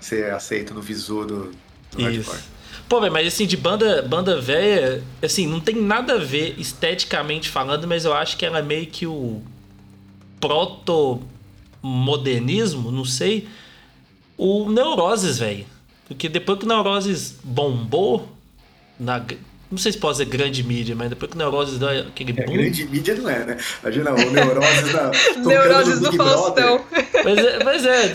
ser 0.00 0.32
aceito 0.32 0.72
no 0.72 0.80
visor 0.80 1.26
do, 1.26 1.52
do 1.92 2.10
Isso. 2.10 2.30
hardcore. 2.30 2.53
Pô, 2.88 3.00
velho, 3.00 3.12
mas 3.12 3.26
assim, 3.26 3.46
de 3.46 3.56
banda, 3.56 4.02
banda 4.02 4.40
velha, 4.40 5.02
assim, 5.22 5.46
não 5.46 5.60
tem 5.60 5.76
nada 5.76 6.14
a 6.14 6.18
ver 6.18 6.54
esteticamente 6.58 7.48
falando, 7.48 7.86
mas 7.88 8.04
eu 8.04 8.12
acho 8.12 8.36
que 8.36 8.44
ela 8.44 8.58
é 8.58 8.62
meio 8.62 8.86
que 8.86 9.06
o 9.06 9.42
proto-modernismo, 10.38 12.92
não 12.92 13.04
sei. 13.04 13.48
O 14.36 14.68
Neuroses, 14.70 15.38
velho. 15.38 15.64
Porque 16.06 16.28
depois 16.28 16.58
que 16.58 16.66
o 16.66 16.68
Neuroses 16.68 17.38
bombou, 17.42 18.28
na, 19.00 19.24
não 19.74 19.78
sei 19.78 19.92
se 19.92 19.98
pode 19.98 20.16
ser 20.16 20.24
grande 20.24 20.62
mídia, 20.62 20.94
mas 20.94 21.10
depois 21.10 21.30
que 21.30 21.36
o 21.36 21.38
Neuroses 21.38 21.78
deu 21.78 21.88
aquele 21.88 22.32
é, 22.32 22.44
boom... 22.44 22.52
É, 22.52 22.56
grande 22.56 22.84
mídia 22.86 23.14
não 23.16 23.28
é, 23.28 23.44
né? 23.44 23.58
Imagina, 23.82 24.12
o 24.12 24.30
Neuroses 24.30 24.92
na... 24.94 25.10
Neuroses 25.44 26.00
no 26.00 26.12
Faustão. 26.12 26.84
Mas 27.24 27.38
é, 27.38 27.64
mas 27.64 27.84
é, 27.84 28.14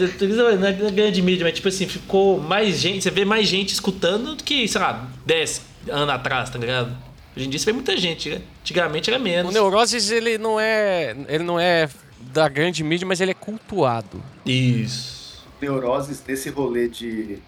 não 0.57 0.67
é 0.67 0.91
grande 0.91 1.21
mídia, 1.21 1.45
mas 1.45 1.53
tipo 1.53 1.67
assim, 1.67 1.87
ficou 1.87 2.39
mais 2.39 2.77
gente, 2.79 3.03
você 3.03 3.11
vê 3.11 3.25
mais 3.25 3.47
gente 3.47 3.73
escutando 3.73 4.35
do 4.35 4.43
que, 4.43 4.67
sei 4.67 4.81
lá, 4.81 5.07
10 5.25 5.61
anos 5.89 6.09
atrás, 6.09 6.49
tá 6.49 6.57
ligado? 6.57 6.95
Hoje 7.35 7.45
em 7.45 7.49
dia 7.49 7.59
você 7.59 7.65
vê 7.65 7.73
muita 7.73 7.95
gente, 7.97 8.29
né? 8.29 8.41
Antigamente 8.61 9.09
era 9.09 9.19
menos. 9.19 9.51
O 9.51 9.53
Neuroses, 9.53 10.11
ele 10.11 10.37
não 10.37 10.59
é. 10.59 11.15
Ele 11.27 11.43
não 11.43 11.59
é 11.59 11.87
da 12.33 12.47
grande 12.47 12.83
mídia, 12.83 13.07
mas 13.07 13.21
ele 13.21 13.31
é 13.31 13.35
cultuado. 13.35 14.21
Isso. 14.45 15.45
Neuroses, 15.61 16.23
nesse 16.27 16.49
rolê 16.49 16.87
de 16.87 17.39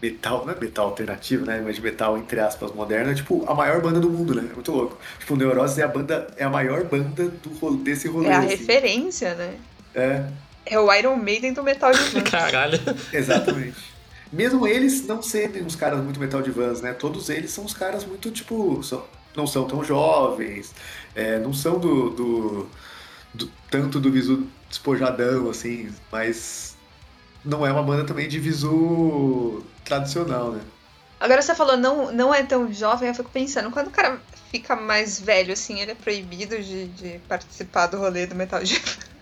metal, 0.00 0.44
não 0.44 0.52
é 0.52 0.58
metal 0.58 0.86
alternativo, 0.86 1.44
né? 1.44 1.60
Mas 1.64 1.76
de 1.76 1.82
metal, 1.82 2.16
entre 2.16 2.40
aspas, 2.40 2.72
moderno, 2.72 3.10
é 3.10 3.14
tipo 3.14 3.44
a 3.50 3.54
maior 3.54 3.80
banda 3.80 4.00
do 4.00 4.08
mundo, 4.08 4.34
né? 4.34 4.48
É 4.50 4.54
muito 4.54 4.72
louco. 4.72 4.98
Tipo, 5.18 5.34
o 5.34 5.36
Neuroses 5.36 5.78
é 5.78 5.82
a 5.82 5.88
banda, 5.88 6.28
é 6.36 6.44
a 6.44 6.50
maior 6.50 6.84
banda 6.84 7.28
do, 7.28 7.76
desse 7.76 8.08
rolê. 8.08 8.28
É 8.28 8.34
a 8.34 8.38
assim. 8.38 8.48
referência, 8.48 9.34
né? 9.34 9.56
É. 9.94 10.24
É 10.66 10.78
o 10.78 10.92
Iron 10.92 11.16
Maiden 11.16 11.52
do 11.52 11.62
metal 11.62 11.92
de 11.92 11.98
vans. 12.10 12.30
Caralho. 12.30 12.78
Exatamente. 13.12 13.98
Mesmo 14.30 14.66
eles 14.66 15.06
não 15.06 15.22
serem 15.22 15.62
uns 15.62 15.74
caras 15.74 16.02
muito 16.02 16.20
metal 16.20 16.42
de 16.42 16.50
vans, 16.50 16.82
né? 16.82 16.92
Todos 16.92 17.30
eles 17.30 17.50
são 17.50 17.64
uns 17.64 17.72
caras 17.72 18.04
muito, 18.04 18.30
tipo, 18.30 18.82
são, 18.82 19.02
não 19.34 19.46
são 19.46 19.66
tão 19.66 19.82
jovens, 19.82 20.74
é, 21.14 21.38
não 21.38 21.52
são 21.54 21.78
do, 21.78 22.10
do, 22.10 22.66
do, 23.32 23.50
tanto 23.70 23.98
do 23.98 24.12
visu 24.12 24.46
despojadão, 24.68 25.48
assim, 25.48 25.88
mas 26.12 26.76
não 27.42 27.66
é 27.66 27.72
uma 27.72 27.82
banda 27.82 28.04
também 28.04 28.28
de 28.28 28.38
visu 28.38 29.64
tradicional, 29.88 30.52
né? 30.52 30.60
Agora 31.18 31.42
você 31.42 31.54
falou 31.54 31.76
não, 31.76 32.12
não 32.12 32.32
é 32.32 32.42
tão 32.42 32.72
jovem, 32.72 33.08
eu 33.08 33.14
fico 33.14 33.30
pensando, 33.30 33.70
quando 33.70 33.88
o 33.88 33.90
cara 33.90 34.20
fica 34.50 34.76
mais 34.76 35.18
velho, 35.18 35.52
assim, 35.52 35.80
ele 35.80 35.90
é 35.90 35.94
proibido 35.94 36.56
de, 36.62 36.86
de 36.88 37.18
participar 37.28 37.86
do 37.86 37.98
rolê 37.98 38.26
do 38.26 38.34
metal 38.34 38.62
de 38.62 38.80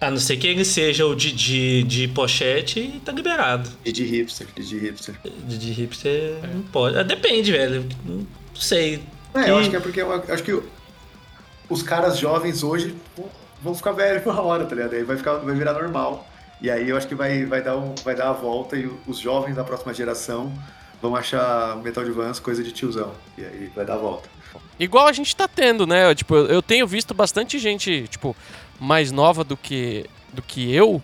a 0.00 0.10
não 0.10 0.18
ser 0.18 0.36
que 0.36 0.46
ele 0.46 0.64
seja 0.64 1.06
o 1.06 1.14
Didi 1.14 1.82
de 1.82 2.08
pochete, 2.08 3.00
tá 3.04 3.12
liberado. 3.12 3.70
Didi 3.82 4.04
hipster, 4.04 4.46
Didi 4.54 4.78
hipster. 4.78 5.14
Didi 5.46 5.72
hipster 5.72 6.38
é. 6.42 6.46
não 6.54 6.62
pode. 6.62 6.98
Ah, 6.98 7.02
depende, 7.02 7.50
velho. 7.50 7.88
Não 8.04 8.26
sei. 8.54 9.02
É, 9.34 9.44
que... 9.44 9.50
eu 9.50 9.58
acho 9.58 9.70
que 9.70 9.76
é 9.76 9.80
porque 9.80 10.02
eu 10.02 10.12
acho 10.12 10.42
que 10.42 10.62
os 11.68 11.82
caras 11.82 12.18
jovens 12.18 12.62
hoje 12.62 12.94
vão 13.62 13.74
ficar 13.74 13.92
velhos 13.92 14.22
por 14.22 14.32
uma 14.34 14.42
hora, 14.42 14.66
tá 14.66 14.74
ligado? 14.74 14.94
Aí 14.94 15.02
vai, 15.02 15.16
ficar, 15.16 15.36
vai 15.36 15.54
virar 15.54 15.72
normal. 15.72 16.28
E 16.60 16.70
aí 16.70 16.88
eu 16.88 16.96
acho 16.96 17.06
que 17.06 17.14
vai, 17.14 17.44
vai, 17.44 17.62
dar, 17.62 17.76
um, 17.76 17.94
vai 18.04 18.14
dar 18.14 18.30
a 18.30 18.32
volta 18.32 18.76
e 18.76 18.90
os 19.06 19.18
jovens 19.18 19.54
da 19.54 19.64
próxima 19.64 19.92
geração 19.92 20.52
vão 21.00 21.14
achar 21.14 21.76
Metal 21.76 22.04
de 22.04 22.10
Vans 22.10 22.40
coisa 22.40 22.62
de 22.62 22.72
tiozão. 22.72 23.12
E 23.36 23.44
aí 23.44 23.72
vai 23.74 23.84
dar 23.84 23.94
a 23.94 23.98
volta. 23.98 24.28
Igual 24.78 25.06
a 25.06 25.12
gente 25.12 25.34
tá 25.34 25.46
tendo, 25.46 25.86
né? 25.86 26.14
Tipo, 26.14 26.34
eu 26.34 26.62
tenho 26.62 26.86
visto 26.86 27.12
bastante 27.12 27.58
gente, 27.58 28.08
tipo, 28.08 28.34
mais 28.80 29.12
nova 29.12 29.44
do 29.44 29.56
que, 29.56 30.06
do 30.32 30.42
que 30.42 30.74
eu 30.74 31.02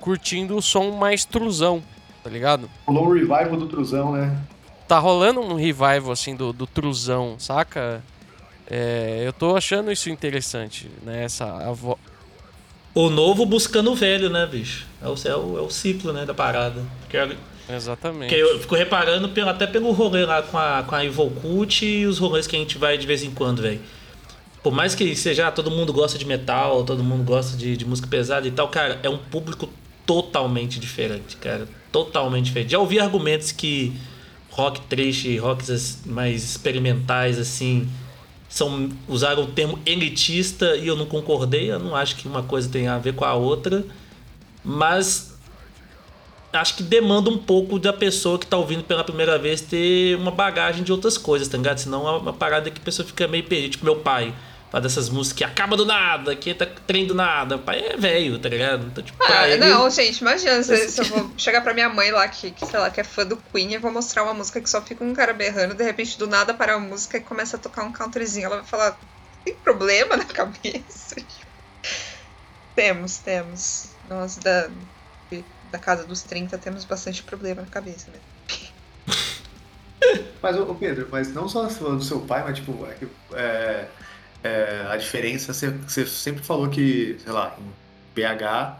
curtindo 0.00 0.56
o 0.56 0.62
som 0.62 0.90
mais 0.90 1.24
truzão. 1.24 1.82
Tá 2.22 2.30
ligado? 2.30 2.70
Rolou 2.86 3.08
um 3.08 3.12
revival 3.12 3.56
do 3.56 3.66
Truzão, 3.66 4.12
né? 4.12 4.38
Tá 4.88 4.98
rolando 4.98 5.40
um 5.40 5.54
revival, 5.54 6.10
assim, 6.10 6.34
do, 6.34 6.54
do 6.54 6.66
Truzão, 6.66 7.36
saca? 7.38 8.02
É, 8.66 9.22
eu 9.26 9.32
tô 9.32 9.54
achando 9.54 9.92
isso 9.92 10.08
interessante, 10.08 10.90
né? 11.02 11.24
Essa. 11.24 11.44
O 12.94 13.10
novo 13.10 13.44
buscando 13.44 13.90
o 13.90 13.94
velho, 13.94 14.30
né, 14.30 14.46
bicho? 14.46 14.86
É 15.02 15.08
o, 15.08 15.14
é 15.24 15.36
o, 15.36 15.58
é 15.58 15.60
o 15.62 15.70
ciclo, 15.70 16.12
né, 16.12 16.24
da 16.24 16.32
parada. 16.32 16.80
Porque, 17.00 17.36
Exatamente. 17.68 18.28
porque 18.28 18.42
eu 18.42 18.60
fico 18.60 18.74
reparando 18.76 19.28
pelo, 19.30 19.50
até 19.50 19.66
pelo 19.66 19.90
rolê 19.90 20.24
lá 20.24 20.42
com 20.42 20.56
a, 20.56 20.84
com 20.86 20.94
a 20.94 21.04
Evil 21.04 21.30
Cult 21.30 21.84
e 21.84 22.06
os 22.06 22.18
rolês 22.18 22.46
que 22.46 22.54
a 22.54 22.58
gente 22.58 22.78
vai 22.78 22.96
de 22.96 23.06
vez 23.06 23.24
em 23.24 23.32
quando, 23.32 23.62
velho. 23.62 23.80
Por 24.62 24.72
mais 24.72 24.94
que 24.94 25.14
seja, 25.16 25.48
ah, 25.48 25.52
todo 25.52 25.70
mundo 25.70 25.92
gosta 25.92 26.16
de 26.16 26.24
metal, 26.24 26.84
todo 26.84 27.02
mundo 27.02 27.24
gosta 27.24 27.56
de, 27.56 27.76
de 27.76 27.84
música 27.84 28.08
pesada 28.08 28.46
e 28.46 28.50
tal, 28.50 28.68
cara, 28.68 28.98
é 29.02 29.10
um 29.10 29.18
público 29.18 29.68
totalmente 30.06 30.78
diferente, 30.78 31.36
cara. 31.36 31.68
Totalmente 31.90 32.46
diferente. 32.46 32.70
Já 32.70 32.78
ouvi 32.78 33.00
argumentos 33.00 33.52
que 33.52 33.92
rock 34.50 34.80
triste, 34.82 35.36
rocks 35.36 36.02
mais 36.06 36.44
experimentais, 36.44 37.38
assim, 37.38 37.88
são 38.54 38.88
usaram 39.08 39.42
o 39.42 39.46
termo 39.48 39.80
elitista 39.84 40.76
e 40.76 40.86
eu 40.86 40.94
não 40.94 41.06
concordei. 41.06 41.72
Eu 41.72 41.80
não 41.80 41.96
acho 41.96 42.14
que 42.14 42.28
uma 42.28 42.44
coisa 42.44 42.68
tem 42.68 42.86
a 42.86 42.96
ver 42.98 43.12
com 43.12 43.24
a 43.24 43.34
outra, 43.34 43.84
mas 44.64 45.36
acho 46.52 46.76
que 46.76 46.84
demanda 46.84 47.28
um 47.28 47.36
pouco 47.36 47.80
da 47.80 47.92
pessoa 47.92 48.38
que 48.38 48.46
tá 48.46 48.56
ouvindo 48.56 48.84
pela 48.84 49.02
primeira 49.02 49.36
vez 49.40 49.60
ter 49.60 50.16
uma 50.16 50.30
bagagem 50.30 50.84
de 50.84 50.92
outras 50.92 51.18
coisas, 51.18 51.48
tá 51.48 51.56
ligado? 51.56 51.78
Senão 51.78 52.06
é 52.06 52.12
uma 52.12 52.32
parada 52.32 52.70
que 52.70 52.80
a 52.80 52.84
pessoa 52.84 53.04
fica 53.04 53.26
meio 53.26 53.42
perdida. 53.42 53.72
Tipo, 53.72 53.86
meu 53.86 53.96
pai 53.96 54.32
fala 54.74 54.80
dessas 54.80 55.08
músicas 55.08 55.38
que 55.38 55.44
acaba 55.44 55.76
do 55.76 55.86
nada, 55.86 56.34
que 56.34 56.52
tá 56.52 56.66
trem 56.66 57.06
do 57.06 57.14
nada. 57.14 57.54
O 57.56 57.58
pai 57.60 57.78
é 57.80 57.96
velho, 57.96 58.40
tá 58.40 58.48
ligado? 58.48 58.84
Então, 58.86 59.04
tipo, 59.04 59.22
Ah, 59.22 59.48
ele- 59.48 59.64
não, 59.64 59.88
gente, 59.88 60.18
imagina 60.20 60.60
se, 60.64 60.88
se 60.88 61.00
eu 61.00 61.04
vou 61.04 61.30
chegar 61.36 61.60
pra 61.60 61.72
minha 61.72 61.88
mãe 61.88 62.10
lá, 62.10 62.26
que, 62.26 62.50
que, 62.50 62.66
sei 62.66 62.80
lá, 62.80 62.90
que 62.90 63.00
é 63.00 63.04
fã 63.04 63.24
do 63.24 63.36
Queen, 63.36 63.72
e 63.72 63.78
vou 63.78 63.92
mostrar 63.92 64.24
uma 64.24 64.34
música 64.34 64.60
que 64.60 64.68
só 64.68 64.82
fica 64.82 65.04
um 65.04 65.14
cara 65.14 65.32
berrando, 65.32 65.74
de 65.74 65.84
repente 65.84 66.18
do 66.18 66.26
nada 66.26 66.52
para 66.52 66.74
a 66.74 66.80
música 66.80 67.18
e 67.18 67.20
começa 67.20 67.56
a 67.56 67.60
tocar 67.60 67.84
um 67.84 67.92
countryzinho. 67.92 68.46
Ela 68.46 68.56
vai 68.56 68.64
falar, 68.64 68.98
tem 69.44 69.54
problema 69.54 70.16
na 70.16 70.24
cabeça? 70.24 71.14
temos, 72.74 73.18
temos. 73.18 73.90
Nós 74.08 74.36
da, 74.38 74.68
da 75.70 75.78
casa 75.78 76.04
dos 76.04 76.22
30 76.22 76.58
temos 76.58 76.84
bastante 76.84 77.22
problema 77.22 77.62
na 77.62 77.68
cabeça, 77.68 78.08
né? 78.10 78.18
Mas, 80.42 80.56
ô 80.58 80.64
ô, 80.64 80.74
Pedro, 80.74 81.08
mas 81.10 81.32
não 81.32 81.48
só 81.48 81.66
falando 81.70 81.98
do 81.98 82.04
seu 82.04 82.20
pai, 82.20 82.44
mas 82.44 82.58
tipo, 82.58 82.86
é 82.86 82.94
que, 82.94 83.08
é, 84.44 84.48
é, 84.48 84.86
a 84.92 84.96
diferença, 84.96 85.52
você, 85.52 85.70
você 85.70 86.06
sempre 86.06 86.44
falou 86.44 86.68
que, 86.68 87.16
sei 87.24 87.32
lá, 87.32 87.56
em 87.58 87.72
BH 88.14 88.44
a- 88.44 88.78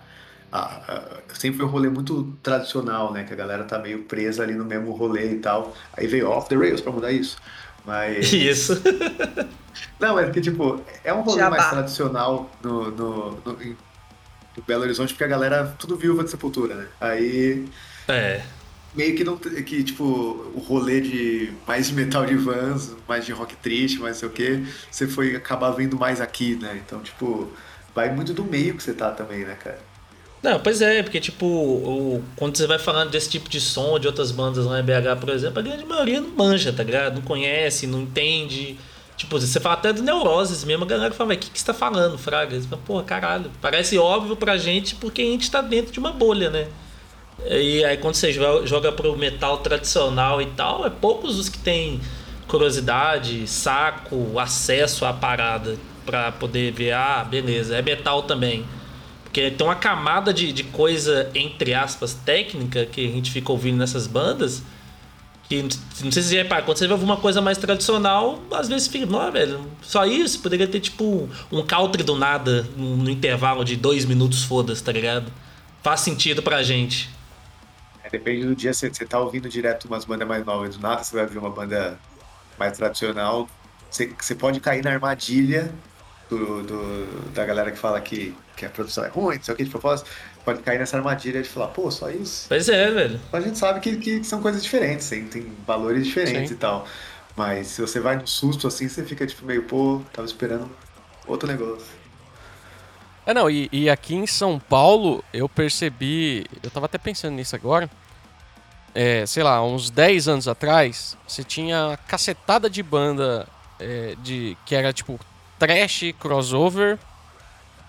a- 0.53 1.03
sempre 1.35 1.57
foi 1.59 1.67
um 1.67 1.71
rolê 1.71 1.89
muito 1.89 2.33
tradicional, 2.43 3.13
né? 3.13 3.25
Que 3.25 3.33
a 3.33 3.37
galera 3.37 3.65
tá 3.65 3.79
meio 3.79 4.05
presa 4.05 4.43
ali 4.45 4.55
no 4.55 4.65
mesmo 4.65 4.93
rolê 4.93 5.33
e 5.33 5.39
tal. 5.39 5.75
Aí 5.97 6.07
veio 6.07 6.31
Off 6.31 6.49
the 6.49 6.55
Rails 6.55 6.81
pra 6.81 6.93
mudar 6.93 7.11
isso. 7.11 7.37
Mas. 7.85 8.31
Isso. 8.33 8.81
Não, 9.99 10.19
é 10.19 10.31
que, 10.31 10.41
tipo, 10.41 10.81
é 11.03 11.13
um 11.13 11.23
rolê 11.23 11.41
Jabá. 11.41 11.57
mais 11.57 11.69
tradicional 11.71 12.49
no, 12.63 12.91
no, 12.93 13.31
no, 13.45 13.63
em- 13.63 13.77
no 14.57 14.63
Belo 14.63 14.83
Horizonte, 14.85 15.13
porque 15.13 15.25
a 15.25 15.29
galera 15.29 15.75
tudo 15.79 15.97
viúva 15.97 16.23
de 16.25 16.31
sepultura, 16.31 16.75
né? 16.77 16.87
Aí 17.01 17.69
É. 18.09 18.41
meio 18.95 19.17
que 19.17 19.25
não 19.25 19.37
que 19.37 19.83
tipo 19.83 20.05
o 20.05 20.59
rolê 20.59 21.01
de 21.01 21.53
mais 21.67 21.89
de 21.89 21.95
metal 21.95 22.25
de 22.25 22.37
vans, 22.37 22.95
mais 23.09 23.27
de 23.27 23.33
rock 23.33 23.57
triste, 23.57 23.99
mais 23.99 24.17
sei 24.17 24.29
o 24.29 24.33
que, 24.33 24.65
você 24.91 25.07
foi 25.07 25.35
acabar 25.35 25.71
vendo 25.71 25.99
mais 25.99 26.21
aqui, 26.21 26.57
né? 26.57 26.81
Então, 26.85 27.01
tipo, 27.01 27.51
vai 27.95 28.11
muito 28.15 28.33
do 28.33 28.45
meio 28.45 28.75
que 28.77 28.83
você 28.83 28.93
tá 28.93 29.11
também, 29.11 29.45
né, 29.45 29.57
cara? 29.63 29.81
Não, 30.43 30.61
pois 30.61 30.83
é, 30.83 31.03
porque 31.03 31.21
tipo, 31.21 31.47
o, 31.47 32.23
quando 32.37 32.57
você 32.57 32.67
vai 32.67 32.79
falando 32.79 33.11
desse 33.11 33.31
tipo 33.31 33.49
de 33.49 33.61
som 33.61 33.99
de 33.99 34.07
outras 34.07 34.31
bandas 34.31 34.67
lá 34.67 34.79
em 34.79 34.83
BH, 34.83 35.19
por 35.19 35.31
exemplo, 35.31 35.59
a 35.59 35.63
grande 35.63 35.87
maioria 35.87 36.21
não 36.21 36.29
manja, 36.31 36.73
tá 36.73 36.83
ligado? 36.83 37.15
Não 37.15 37.23
conhece, 37.23 37.87
não 37.87 38.03
entende. 38.03 38.79
Tipo, 39.17 39.41
você 39.41 39.59
fala 39.59 39.77
até 39.77 39.93
do 39.93 40.03
Neuroses 40.03 40.65
mesmo, 40.65 40.85
a 40.85 40.87
galera 40.87 41.15
fala, 41.15 41.35
o 41.35 41.37
que, 41.37 41.49
que 41.49 41.59
você 41.59 41.65
tá 41.65 41.73
falando, 41.73 42.19
Fraga? 42.19 42.61
Você 42.61 42.69
fala, 42.69 42.83
porra, 42.85 43.05
caralho. 43.05 43.51
Parece 43.61 43.97
óbvio 43.97 44.37
pra 44.37 44.59
gente 44.59 44.97
porque 44.97 45.23
a 45.23 45.25
gente 45.25 45.51
tá 45.51 45.63
dentro 45.63 45.93
de 45.93 45.99
uma 45.99 46.13
bolha, 46.13 46.51
né? 46.51 46.69
E 47.47 47.85
aí 47.85 47.97
quando 47.97 48.15
você 48.15 48.33
joga, 48.33 48.93
pro 48.93 49.17
metal 49.17 49.59
tradicional 49.59 50.41
e 50.41 50.47
tal, 50.47 50.87
é 50.87 50.91
poucos 50.91 51.39
os 51.39 51.49
que 51.49 51.59
têm 51.59 52.01
curiosidade, 52.47 53.47
saco, 53.47 54.39
acesso 54.39 55.05
à 55.05 55.13
parada 55.13 55.77
pra 56.07 56.31
poder 56.33 56.73
ver, 56.73 56.93
ah, 56.93 57.25
beleza, 57.25 57.77
é 57.77 57.83
metal 57.83 58.23
também. 58.23 58.65
Porque 59.25 59.51
tem 59.51 59.67
uma 59.67 59.75
camada 59.75 60.33
de, 60.33 60.53
de 60.53 60.63
coisa, 60.63 61.31
entre 61.35 61.75
aspas, 61.75 62.15
técnica 62.15 62.87
que 62.87 63.07
a 63.07 63.11
gente 63.11 63.31
fica 63.31 63.51
ouvindo 63.51 63.79
nessas 63.79 64.07
bandas. 64.07 64.63
Que 65.49 65.63
não 65.63 66.13
sei 66.13 66.23
se 66.23 66.29
você 66.31 66.37
repara, 66.37 66.63
quando 66.63 66.79
você 66.79 66.87
vê 66.87 66.93
alguma 66.93 67.17
coisa 67.17 67.43
mais 67.43 67.59
tradicional, 67.59 68.43
às 68.53 68.69
vezes 68.69 68.89
fica, 68.89 69.05
não, 69.05 69.31
velho, 69.31 69.67
só 69.83 70.07
isso, 70.07 70.41
poderia 70.41 70.67
ter 70.67 70.81
tipo 70.81 71.29
um 71.53 71.63
country 71.63 72.03
do 72.03 72.15
nada 72.15 72.67
no 72.77 73.11
intervalo 73.11 73.65
de 73.65 73.77
dois 73.77 74.07
minutos, 74.07 74.45
foda-se, 74.45 74.83
tá 74.83 74.93
ligado? 74.93 75.31
Faz 75.83 76.01
sentido 76.01 76.43
pra 76.43 76.63
gente. 76.63 77.11
Depende 78.15 78.47
do 78.47 78.55
dia, 78.55 78.73
você, 78.73 78.89
você 78.89 79.05
tá 79.05 79.19
ouvindo 79.19 79.49
direto 79.49 79.87
umas 79.87 80.05
bandas 80.05 80.29
mais 80.29 80.45
novas, 80.47 80.77
do 80.77 80.81
nada 80.81 81.03
você 81.03 81.17
vai 81.17 81.25
ouvir 81.25 81.37
uma 81.39 81.51
banda 81.51 81.99
mais 82.57 82.77
tradicional, 82.79 83.49
você, 83.91 84.07
você 84.17 84.37
pode 84.37 84.61
cair 84.61 84.85
na 84.85 84.93
armadilha 84.93 85.69
do, 86.31 86.63
do- 86.63 87.31
da 87.33 87.45
galera 87.45 87.73
que 87.73 87.77
fala 87.77 88.01
que, 88.01 88.33
que 88.57 88.65
a 88.65 88.71
produção 88.71 89.05
é 89.05 89.09
ruim, 89.09 89.35
não 89.39 89.43
sei 89.43 89.53
o 89.55 89.57
que 89.57 89.65
de 89.65 89.71
propósito, 89.71 90.09
pode 90.45 90.63
cair 90.63 90.79
nessa 90.79 90.97
armadilha 90.97 91.43
de 91.43 91.49
falar, 91.49 91.69
pô, 91.69 91.91
só 91.91 92.09
isso. 92.09 92.47
Pois 92.47 92.69
é, 92.69 92.89
velho. 92.89 93.21
A 93.33 93.41
gente 93.41 93.59
sabe 93.59 93.81
que, 93.81 93.97
que 93.97 94.23
são 94.23 94.41
coisas 94.41 94.63
diferentes, 94.63 95.09
tem, 95.09 95.27
tem 95.27 95.53
valores 95.67 96.07
diferentes 96.07 96.51
Sim. 96.51 96.55
e 96.55 96.59
tal. 96.59 96.87
Mas 97.37 97.67
se 97.67 97.81
você 97.81 97.99
vai 97.99 98.15
no 98.15 98.29
susto 98.29 98.69
assim, 98.69 98.89
você 98.89 99.03
fica 99.03 99.27
tipo 99.27 99.45
meio, 99.45 99.65
pô, 99.65 100.01
tava 100.13 100.25
esperando 100.25 100.71
outro 101.27 101.49
negócio. 101.49 101.89
É, 103.27 103.35
não, 103.35 103.51
e, 103.51 103.69
e 103.73 103.91
aqui 103.91 104.15
em 104.15 104.27
São 104.27 104.61
Paulo 104.61 105.25
eu 105.33 105.49
percebi, 105.49 106.47
eu 106.63 106.71
tava 106.71 106.87
até 106.87 106.97
pensando 106.97 107.35
nisso 107.35 107.57
agora, 107.57 107.91
é, 108.95 109.27
sei 109.27 109.43
lá, 109.43 109.63
uns 109.65 109.91
10 109.91 110.29
anos 110.29 110.49
atrás, 110.49 111.17
você 111.27 111.43
tinha 111.43 111.89
uma 111.89 111.97
cacetada 111.97 112.71
de 112.71 112.83
banda 112.83 113.47
é, 113.81 114.15
de 114.23 114.57
que 114.65 114.75
era 114.75 114.93
tipo 114.93 115.19
trash, 115.59 116.15
crossover, 116.19 116.99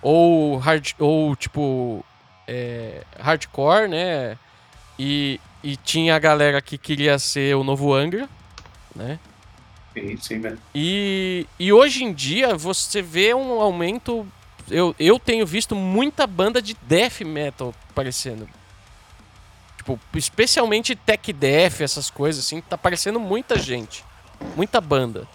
ou, 0.02 0.58
hard, 0.58 0.94
ou 1.00 1.36
tipo 1.36 2.04
é, 2.48 3.04
hardcore, 3.20 3.88
né? 3.88 4.38
E, 4.98 5.40
e 5.64 5.76
tinha 5.76 6.16
a 6.16 6.20
galera 6.20 6.62
que 6.62 6.78
queria 6.78 7.20
ser 7.20 7.56
o 7.56 7.64
novo 7.64 7.94
Angra, 7.94 8.28
né? 8.96 9.20
Sim, 9.94 10.18
sim, 10.18 10.38
né? 10.40 10.58
E, 10.74 11.48
e 11.60 11.72
hoje 11.72 12.04
em 12.04 12.14
dia 12.14 12.56
você 12.56 13.02
vê 13.02 13.34
um 13.34 13.62
aumento. 13.62 14.28
Eu, 14.70 14.96
eu 15.00 15.20
tenho 15.20 15.46
visto 15.46 15.76
muita 15.76 16.26
banda 16.26 16.62
de 16.62 16.76
death 16.84 17.22
metal 17.22 17.74
aparecendo. 17.90 18.50
Tipo, 19.86 20.00
especialmente 20.16 20.96
tech 20.96 21.32
death, 21.32 21.80
essas 21.82 22.10
coisas 22.10 22.44
assim, 22.44 22.60
tá 22.60 22.74
aparecendo 22.74 23.20
muita 23.20 23.60
gente. 23.60 24.04
Muita 24.56 24.82
banda. 24.82 25.28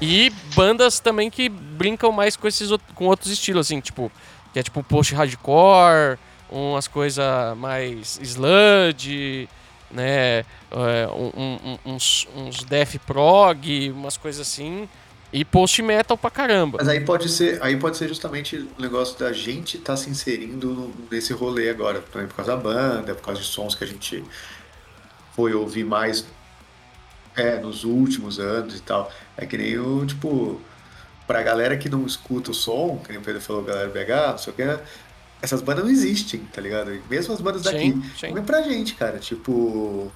E 0.00 0.30
bandas 0.56 0.98
também 0.98 1.30
que 1.30 1.48
brincam 1.48 2.10
mais 2.10 2.36
com 2.36 2.48
esses 2.48 2.68
com 2.96 3.06
outros 3.06 3.30
estilos, 3.30 3.66
assim, 3.68 3.80
tipo, 3.80 4.10
que 4.52 4.58
é 4.58 4.62
tipo 4.64 4.82
post 4.82 5.14
hardcore, 5.14 6.18
umas 6.50 6.88
coisas 6.88 7.24
mais 7.56 8.18
sludge, 8.20 9.48
né? 9.92 10.40
é, 10.40 10.44
um- 11.14 11.78
um- 11.86 11.94
uns, 11.94 12.26
uns 12.34 12.64
death 12.64 12.96
prog, 13.06 13.90
umas 13.92 14.16
coisas 14.16 14.40
assim. 14.46 14.88
E 15.32 15.44
post 15.44 15.82
metal 15.82 16.16
pra 16.16 16.30
caramba. 16.30 16.78
Mas 16.80 16.88
aí 16.88 17.00
pode 17.00 17.28
ser, 17.28 17.62
aí 17.62 17.76
pode 17.76 17.96
ser 17.96 18.08
justamente 18.08 18.56
o 18.56 18.80
negócio 18.82 19.18
da 19.18 19.32
gente 19.32 19.76
estar 19.76 19.96
se 19.96 20.08
inserindo 20.08 20.92
nesse 21.10 21.32
rolê 21.32 21.68
agora, 21.68 22.00
também 22.00 22.26
por 22.26 22.36
causa 22.36 22.52
da 22.52 22.56
banda, 22.56 23.14
por 23.14 23.22
causa 23.22 23.40
de 23.40 23.46
sons 23.46 23.74
que 23.74 23.84
a 23.84 23.86
gente 23.86 24.24
foi 25.34 25.52
ouvir 25.52 25.84
mais 25.84 26.24
é, 27.36 27.58
nos 27.60 27.84
últimos 27.84 28.40
anos 28.40 28.76
e 28.76 28.80
tal. 28.80 29.12
É 29.36 29.44
que 29.44 29.58
nem 29.58 29.78
o, 29.78 30.06
tipo, 30.06 30.60
pra 31.26 31.42
galera 31.42 31.76
que 31.76 31.90
não 31.90 32.06
escuta 32.06 32.50
o 32.50 32.54
som, 32.54 32.98
que 33.04 33.10
nem 33.10 33.18
o 33.18 33.22
Pedro 33.22 33.40
falou, 33.40 33.62
galera 33.62 33.88
BH, 33.88 34.30
não 34.32 34.38
sei 34.38 34.52
o 34.52 34.56
que, 34.56 34.80
essas 35.40 35.62
bandas 35.62 35.84
não 35.84 35.90
existem, 35.90 36.40
tá 36.40 36.60
ligado? 36.60 36.92
E 36.92 37.02
mesmo 37.08 37.32
as 37.32 37.40
bandas 37.40 37.62
daqui, 37.62 37.92
Sim, 37.92 38.02
sim. 38.18 38.38
é 38.38 38.40
pra 38.40 38.62
gente, 38.62 38.94
cara. 38.94 39.18
Tipo, 39.18 40.10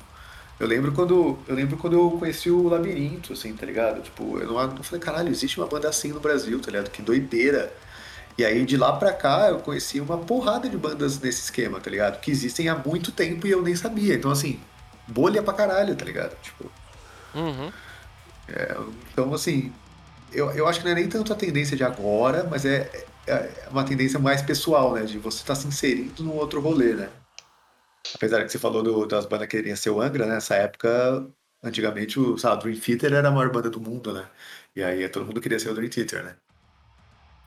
eu 0.59 0.66
lembro 0.66 0.92
quando 0.92 1.38
eu 1.46 1.55
lembro 1.55 1.76
quando 1.76 1.94
eu 1.94 2.11
conheci 2.18 2.50
o 2.50 2.68
Labirinto, 2.68 3.32
assim, 3.32 3.55
tá 3.57 3.66
ligado? 3.66 4.03
Tipo, 4.03 4.38
eu 4.38 4.46
não 4.46 4.61
eu 4.61 4.82
falei, 4.84 5.00
caralho, 5.00 5.28
existe 5.30 5.59
uma 5.59 5.66
banda 5.66 5.88
assim 5.88 6.09
no 6.12 6.20
Brasil, 6.20 6.61
tá 6.61 6.70
ligado? 6.70 6.90
Que 6.90 7.03
doideira. 7.03 7.72
E 8.38 8.44
aí 8.44 8.64
de 8.66 8.76
lá 8.76 8.92
pra 8.96 9.12
cá 9.12 9.48
eu 9.50 9.61
conheci 9.61 10.00
uma 10.00 10.18
porrada 10.18 10.68
de 10.68 10.76
bandas 10.78 11.20
nesse 11.20 11.42
esquema, 11.42 11.80
tá 11.80 11.90
ligado? 11.90 12.20
Que 12.20 12.30
existem 12.30 12.68
há 12.68 12.76
muito 12.76 13.12
tempo 13.12 13.46
e 13.46 13.50
eu 13.50 13.62
nem 13.62 13.76
sabia. 13.76 14.14
Então 14.14 14.30
assim, 14.30 14.61
bolha 15.07 15.42
pra 15.42 15.55
caralho, 15.55 15.96
tá 15.96 16.05
ligado? 16.05 16.36
Tipo, 16.40 16.72
Uhum. 17.34 17.72
então 19.12 19.32
assim, 19.34 19.72
eu, 20.32 20.50
eu 20.53 20.66
acho 20.68 20.80
que 20.80 20.84
não 20.86 20.92
é 20.92 20.94
nem 20.96 21.09
tanto 21.09 21.32
a 21.32 21.36
tendência 21.36 21.76
de 21.76 21.84
agora, 21.84 22.44
mas 22.50 22.64
é, 22.64 22.90
é 23.26 23.68
uma 23.70 23.84
tendência 23.84 24.18
mais 24.18 24.42
pessoal, 24.42 24.94
né? 24.94 25.05
De 25.05 25.18
você 25.18 25.38
estar 25.38 25.55
se 25.55 25.66
inserindo 25.68 26.22
num 26.24 26.34
outro 26.34 26.61
rolê, 26.61 26.94
né? 26.94 27.11
Apesar 28.14 28.44
que 28.44 28.50
você 28.50 28.59
falou 28.59 28.82
do, 28.82 29.07
das 29.07 29.26
bandas 29.26 29.48
que 29.48 29.57
queriam 29.57 29.76
ser 29.76 29.90
o 29.90 30.00
Angra, 30.00 30.26
né? 30.26 30.34
Nessa 30.34 30.57
época, 30.57 31.26
antigamente, 31.62 32.18
o, 32.18 32.36
sabe, 32.36 32.62
Dream 32.62 32.80
Theater 32.80 33.12
era 33.14 33.28
a 33.28 33.30
maior 33.30 33.50
banda 33.50 33.70
do 33.70 33.80
mundo, 33.80 34.12
né? 34.12 34.26
E 34.74 34.82
aí 34.82 35.09
todo 35.09 35.26
mundo 35.26 35.40
queria 35.40 35.59
ser 35.59 35.70
o 35.70 35.74
Dream 35.74 35.90
Theater, 35.90 36.24
né? 36.24 36.36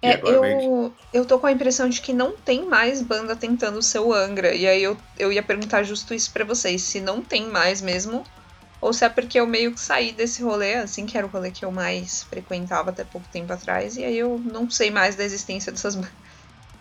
É, 0.02 0.22
eu, 0.24 0.42
meio... 0.42 0.94
eu 1.12 1.26
tô 1.26 1.40
com 1.40 1.48
a 1.48 1.52
impressão 1.52 1.90
de 1.90 2.00
que 2.00 2.14
não 2.14 2.34
tem 2.34 2.66
mais 2.66 3.02
banda 3.02 3.36
tentando 3.36 3.82
ser 3.82 4.00
o 4.00 4.14
Angra. 4.14 4.54
E 4.54 4.68
aí 4.68 4.84
eu, 4.84 4.96
eu 5.18 5.32
ia 5.32 5.42
perguntar 5.42 5.84
justo 5.84 6.14
isso 6.14 6.32
para 6.32 6.46
vocês. 6.46 6.84
Se 6.84 7.00
não 7.00 7.22
tem 7.22 7.48
mais 7.48 7.82
mesmo, 7.82 8.24
ou 8.80 8.94
se 8.94 9.04
é 9.04 9.10
porque 9.10 9.40
eu 9.40 9.48
meio 9.48 9.74
que 9.74 9.80
saí 9.80 10.12
desse 10.12 10.44
rolê, 10.44 10.76
assim, 10.76 11.06
que 11.08 11.18
era 11.18 11.26
o 11.26 11.30
rolê 11.30 11.50
que 11.50 11.66
eu 11.66 11.72
mais 11.72 12.24
frequentava 12.24 12.92
até 12.92 13.04
pouco 13.04 13.28
tempo 13.30 13.52
atrás. 13.52 13.98
E 13.98 14.04
aí 14.04 14.18
eu 14.18 14.38
não 14.38 14.70
sei 14.70 14.92
mais 14.92 15.16
da 15.16 15.24
existência 15.24 15.72
dessas 15.72 15.96
bandas. 15.96 16.12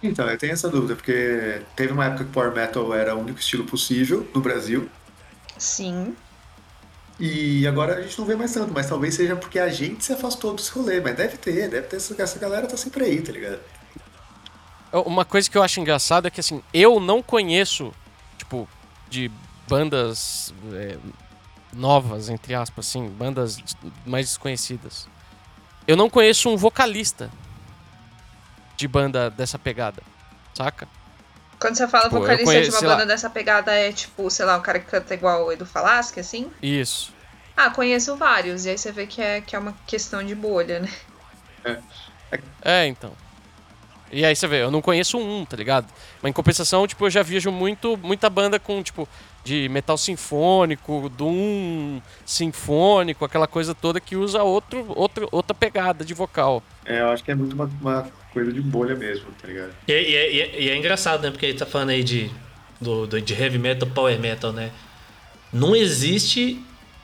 Então, 0.05 0.29
eu 0.29 0.37
tenho 0.37 0.53
essa 0.53 0.69
dúvida, 0.69 0.95
porque 0.95 1.63
teve 1.75 1.93
uma 1.93 2.05
época 2.05 2.25
que 2.25 2.31
Power 2.31 2.53
Metal 2.53 2.93
era 2.93 3.17
o 3.17 3.21
único 3.21 3.41
estilo 3.41 3.65
possível 3.65 4.29
no 4.35 4.41
Brasil. 4.41 4.87
Sim. 5.57 6.15
E 7.19 7.67
agora 7.67 7.97
a 7.97 8.03
gente 8.03 8.19
não 8.19 8.27
vê 8.27 8.37
mais 8.37 8.53
tanto, 8.53 8.71
mas 8.75 8.87
talvez 8.87 9.15
seja 9.15 9.35
porque 9.35 9.59
a 9.59 9.71
gente 9.71 10.05
se 10.05 10.13
afastou 10.13 10.53
desse 10.53 10.71
rolê, 10.73 11.01
mas 11.01 11.17
deve 11.17 11.39
ter, 11.39 11.71
deve 11.71 11.87
ter 11.87 11.97
essa, 11.97 12.23
essa 12.23 12.39
galera 12.39 12.67
tá 12.67 12.77
sempre 12.77 13.05
aí, 13.05 13.23
tá 13.23 13.33
ligado? 13.33 13.61
Uma 14.93 15.25
coisa 15.25 15.49
que 15.51 15.57
eu 15.57 15.63
acho 15.63 15.81
engraçada 15.81 16.29
é 16.29 16.31
que 16.31 16.41
assim, 16.41 16.63
eu 16.73 17.01
não 17.01 17.23
conheço, 17.23 17.93
tipo, 18.37 18.69
de 19.09 19.31
bandas 19.67 20.53
é, 20.73 20.99
novas, 21.73 22.29
entre 22.29 22.55
aspas, 22.55 22.89
assim, 22.89 23.09
bandas 23.09 23.59
mais 24.05 24.27
desconhecidas. 24.27 25.09
Eu 25.87 25.97
não 25.97 26.11
conheço 26.11 26.51
um 26.51 26.57
vocalista 26.57 27.31
de 28.77 28.89
banda 28.89 29.31
dessa 29.31 29.59
pegada, 29.59 30.03
saca? 30.55 30.89
Quando 31.59 31.77
você 31.77 31.89
fala 31.89 32.05
tipo, 32.05 32.19
vocalista 32.19 32.45
conheço, 32.45 32.71
de 32.71 32.77
uma 32.77 32.83
banda 32.83 33.03
lá... 33.03 33.05
dessa 33.05 33.31
pegada, 33.31 33.73
é 33.73 33.93
tipo, 33.93 34.31
sei 34.31 34.45
lá, 34.45 34.57
um 34.57 34.63
cara 34.63 34.79
que 34.81 34.87
canta 34.87 35.15
igual 35.15 35.47
o 35.47 35.53
Edu 35.53 35.65
Falasque, 35.65 36.21
assim? 36.21 36.51
Isso. 36.63 37.13
Ah, 37.57 37.71
conheço 37.71 38.17
vários, 38.17 38.67
e 38.67 38.71
aí 38.71 38.79
você 38.79 38.91
vê 38.91 39.07
que 39.07 39.23
é, 39.23 39.41
que 39.41 39.55
é 39.55 39.59
uma 39.59 39.75
questão 39.87 40.23
de 40.23 40.35
bolha, 40.35 40.81
né? 40.81 40.91
É. 41.65 41.79
é, 42.63 42.87
então. 42.87 43.13
E 44.11 44.25
aí 44.25 44.37
você 44.37 44.47
vê, 44.47 44.63
eu 44.63 44.71
não 44.71 44.83
conheço 44.83 45.19
um, 45.19 45.45
tá 45.45 45.57
ligado? 45.57 45.87
Mas 46.21 46.31
em 46.31 46.33
compensação, 46.33 46.87
tipo, 46.87 47.07
eu 47.07 47.11
já 47.11 47.23
vejo 47.23 47.51
muito, 47.51 47.97
muita 47.97 48.29
banda 48.29 48.59
com, 48.59 48.83
tipo, 48.83 49.09
de 49.45 49.69
metal 49.69 49.99
sinfônico, 49.99 51.11
doom 51.11 52.01
sinfônico, 52.25 53.25
aquela 53.25 53.47
coisa 53.47 53.75
toda 53.75 54.01
que 54.01 54.17
usa 54.17 54.43
outro, 54.43 54.87
outro, 54.97 55.29
outra 55.31 55.55
pegada 55.55 56.03
de 56.03 56.15
vocal. 56.15 56.63
É, 56.87 57.03
eu 57.03 57.11
acho 57.11 57.23
que 57.23 57.31
é 57.31 57.35
muito 57.35 57.53
uma, 57.53 57.71
uma 57.81 58.09
coisa 58.33 58.51
de 58.51 58.61
bolha 58.63 58.97
mesmo, 58.97 59.27
tá 59.41 59.47
ligado? 59.47 59.73
E, 59.87 59.93
e, 59.93 59.97
e, 59.97 60.65
e, 60.65 60.71
é 60.71 60.77
engraçado, 60.77 61.23
né? 61.23 61.31
Porque 61.31 61.45
ele 61.45 61.59
tá 61.59 61.67
falando 61.67 61.91
aí 61.91 62.03
de, 62.03 62.31
do, 62.81 63.07
do, 63.07 63.21
de 63.21 63.35
heavy 63.35 63.59
metal, 63.59 63.89
power 63.89 64.19
metal, 64.19 64.51
né? 64.51 64.71
Não 65.53 65.77
existe 65.77 66.61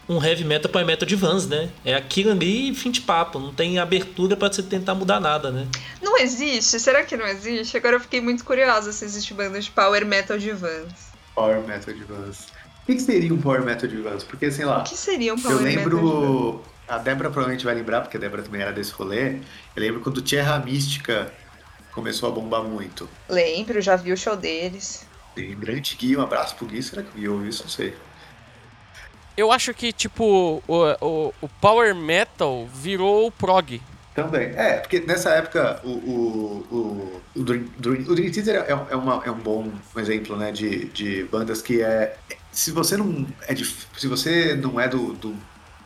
um 0.08 0.22
heavy 0.22 0.42
metal, 0.42 0.70
power 0.70 0.86
metal 0.86 1.06
de 1.06 1.14
Vans, 1.14 1.46
né? 1.46 1.68
É 1.84 1.94
aquilo 1.94 2.32
ali 2.32 2.70
e 2.70 2.74
fim 2.74 2.90
de 2.90 3.02
papo. 3.02 3.38
Não 3.38 3.52
tem 3.52 3.78
abertura 3.78 4.34
para 4.34 4.50
você 4.50 4.62
tentar 4.62 4.94
mudar 4.94 5.20
nada, 5.20 5.50
né? 5.50 5.68
Não 6.02 6.18
existe? 6.18 6.80
Será 6.80 7.04
que 7.04 7.16
não 7.16 7.26
existe? 7.26 7.76
Agora 7.76 7.96
eu 7.96 8.00
fiquei 8.00 8.20
muito 8.20 8.44
curiosa 8.44 8.92
se 8.92 9.04
existe 9.04 9.34
banda 9.34 9.60
de 9.60 9.70
power 9.70 10.06
metal 10.06 10.38
de 10.38 10.50
Vans. 10.52 11.09
Power 11.34 11.60
metal 11.62 11.94
de 11.94 12.04
Vans. 12.04 12.48
O 12.82 12.86
que, 12.86 12.94
que 12.94 13.00
seria 13.02 13.32
um 13.32 13.40
power 13.40 13.62
metal 13.62 13.88
de 13.88 13.96
Vans? 13.96 14.24
Porque, 14.24 14.50
sei 14.50 14.64
lá. 14.64 14.80
O 14.80 14.84
que 14.84 14.96
seria 14.96 15.34
um 15.34 15.38
power 15.38 15.56
eu 15.56 15.62
lembro, 15.62 15.96
metal? 15.96 16.64
A 16.88 16.98
Débora 16.98 17.30
provavelmente 17.30 17.64
vai 17.64 17.74
lembrar, 17.74 18.00
porque 18.00 18.16
a 18.16 18.20
Débora 18.20 18.42
também 18.42 18.60
era 18.60 18.72
desse 18.72 18.92
rolê. 18.92 19.36
Eu 19.76 19.82
lembro 19.82 20.00
quando 20.00 20.20
Tierra 20.20 20.58
Mística 20.58 21.32
começou 21.92 22.28
a 22.28 22.32
bombar 22.32 22.64
muito. 22.64 23.08
Lembro, 23.28 23.80
já 23.80 23.94
vi 23.94 24.12
o 24.12 24.16
show 24.16 24.36
deles. 24.36 25.06
E 25.36 25.54
grande 25.54 25.94
Gui, 25.94 26.16
um 26.16 26.22
abraço 26.22 26.56
pro 26.56 26.66
Gui, 26.66 26.82
será 26.82 27.02
que 27.02 27.18
viu 27.18 27.46
isso? 27.46 27.62
Não 27.62 27.70
sei. 27.70 27.94
Eu 29.36 29.52
acho 29.52 29.72
que, 29.72 29.92
tipo, 29.92 30.62
o, 30.66 30.84
o, 31.00 31.34
o 31.40 31.48
Power 31.60 31.94
Metal 31.94 32.66
virou 32.66 33.28
o 33.28 33.30
prog. 33.30 33.80
Também. 34.24 34.52
É, 34.56 34.78
porque 34.78 35.00
nessa 35.00 35.30
época 35.30 35.80
o, 35.84 35.90
o, 35.90 36.66
o, 36.70 37.22
o, 37.36 37.42
Dream, 37.42 37.64
o 38.08 38.14
Dream 38.14 38.32
Theater 38.32 38.56
é, 38.56 38.70
é, 38.70 38.96
uma, 38.96 39.22
é 39.24 39.30
um 39.30 39.38
bom 39.38 39.70
exemplo, 39.96 40.36
né, 40.36 40.52
de, 40.52 40.86
de 40.86 41.24
bandas 41.24 41.62
que 41.62 41.82
é... 41.82 42.16
Se 42.52 42.70
você 42.70 42.96
não 42.96 43.26
é, 43.46 43.54
de, 43.54 43.64
se 43.64 44.08
você 44.08 44.56
não 44.56 44.80
é 44.80 44.88
do, 44.88 45.12
do, 45.14 45.36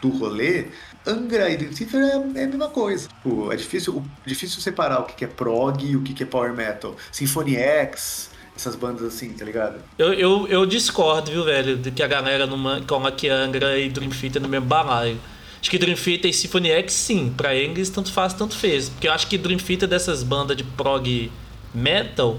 do 0.01 0.09
rolê, 0.09 0.67
Angra 1.07 1.51
e 1.51 1.57
Dream 1.57 1.73
Theater 1.73 2.01
é, 2.01 2.41
é, 2.41 2.45
a 2.45 2.49
mesma 2.49 2.69
coisa. 2.69 3.09
Tipo, 3.09 3.53
é 3.53 3.57
difícil, 3.57 4.03
difícil 4.25 4.61
separar 4.61 5.01
o 5.01 5.05
que 5.05 5.25
é 5.25 5.29
prog 5.29 5.85
e 5.85 5.97
o 5.97 6.03
que 6.03 6.23
é 6.23 6.27
power 6.27 6.55
metal. 6.55 6.97
Symphony 7.13 7.57
X, 7.57 8.31
essas 8.57 8.75
bandas 8.75 9.03
assim, 9.03 9.33
tá 9.33 9.45
ligado? 9.45 9.81
Eu, 9.99 10.15
eu, 10.15 10.49
eu 10.49 10.67
discordo, 10.67 11.31
viu, 11.31 11.45
velho, 11.45 11.77
de 11.77 11.91
que 11.91 12.03
a 12.03 12.07
galera 12.07 12.47
numa, 12.47 12.81
coloque 12.83 13.29
Angra 13.29 13.79
e 13.79 13.91
Dream 13.91 14.11
Theater 14.11 14.41
no 14.41 14.49
mesmo 14.49 14.67
balaio. 14.67 15.19
Acho 15.65 15.71
que 15.71 15.79
Dream 15.79 15.97
Theater 15.97 16.31
e 16.31 16.35
Symphony 16.35 16.69
X, 16.73 16.93
sim, 16.93 17.33
pra 17.35 17.55
eles 17.55 17.89
tanto 17.89 18.13
faz, 18.13 18.35
tanto 18.35 18.55
fez. 18.55 18.91
Porque 18.91 19.09
eu 19.09 19.13
acho 19.13 19.27
que 19.27 19.39
Dream 19.39 19.59
Theater 19.59 19.89
dessas 19.89 20.23
bandas 20.23 20.59
de 20.59 20.63
prog 20.63 21.33
metal 21.75 22.39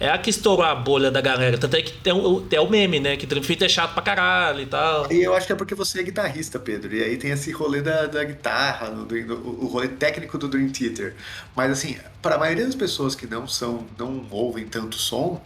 é 0.00 0.08
a 0.08 0.16
que 0.16 0.30
estourou 0.30 0.64
a 0.64 0.74
bolha 0.74 1.10
da 1.10 1.20
galera. 1.20 1.58
Tanto 1.58 1.76
é 1.76 1.82
que 1.82 1.92
tem 1.92 2.14
o, 2.14 2.40
tem 2.40 2.58
o 2.58 2.70
meme, 2.70 2.98
né? 2.98 3.18
Que 3.18 3.26
Dream 3.26 3.44
Theater 3.44 3.66
é 3.66 3.68
chato 3.68 3.92
pra 3.92 4.02
caralho 4.02 4.62
e 4.62 4.66
tal. 4.66 5.12
E 5.12 5.22
eu 5.22 5.34
acho 5.34 5.46
que 5.46 5.52
é 5.52 5.56
porque 5.56 5.74
você 5.74 6.00
é 6.00 6.02
guitarrista, 6.02 6.58
Pedro. 6.58 6.94
E 6.94 7.04
aí 7.04 7.18
tem 7.18 7.30
esse 7.32 7.52
rolê 7.52 7.82
da, 7.82 8.06
da 8.06 8.24
guitarra, 8.24 8.88
o 8.88 9.66
rolê 9.66 9.88
técnico 9.88 10.38
do 10.38 10.48
Dream 10.48 10.70
Theater. 10.70 11.14
Mas 11.54 11.72
assim, 11.72 11.98
para 12.22 12.36
a 12.36 12.38
maioria 12.38 12.64
das 12.64 12.74
pessoas 12.74 13.14
que 13.14 13.26
não 13.26 13.46
são, 13.46 13.86
não 13.98 14.26
ouvem 14.30 14.64
tanto 14.66 14.96
som, 14.96 15.42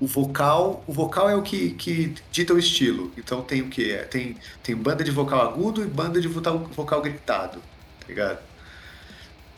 o 0.00 0.06
vocal, 0.06 0.82
o 0.86 0.92
vocal 0.92 1.30
é 1.30 1.36
o 1.36 1.42
que, 1.42 1.70
que 1.70 2.14
dita 2.30 2.52
o 2.52 2.58
estilo. 2.58 3.12
Então 3.16 3.42
tem 3.42 3.62
o 3.62 3.68
que? 3.68 3.96
Tem, 4.10 4.36
tem 4.62 4.74
banda 4.74 5.04
de 5.04 5.10
vocal 5.10 5.40
agudo 5.40 5.82
e 5.82 5.86
banda 5.86 6.20
de 6.20 6.28
vocal, 6.28 6.58
vocal 6.74 7.00
gritado, 7.00 7.58
tá 8.00 8.06
ligado? 8.08 8.38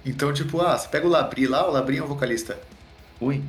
Então, 0.05 0.33
tipo, 0.33 0.61
ah, 0.61 0.79
você 0.79 0.89
pega 0.89 1.07
o 1.07 1.11
Labri 1.11 1.47
lá, 1.47 1.69
o 1.69 1.73
Labri 1.73 1.99
é 1.99 2.03
um 2.03 2.07
vocalista 2.07 2.59
ruim 3.21 3.45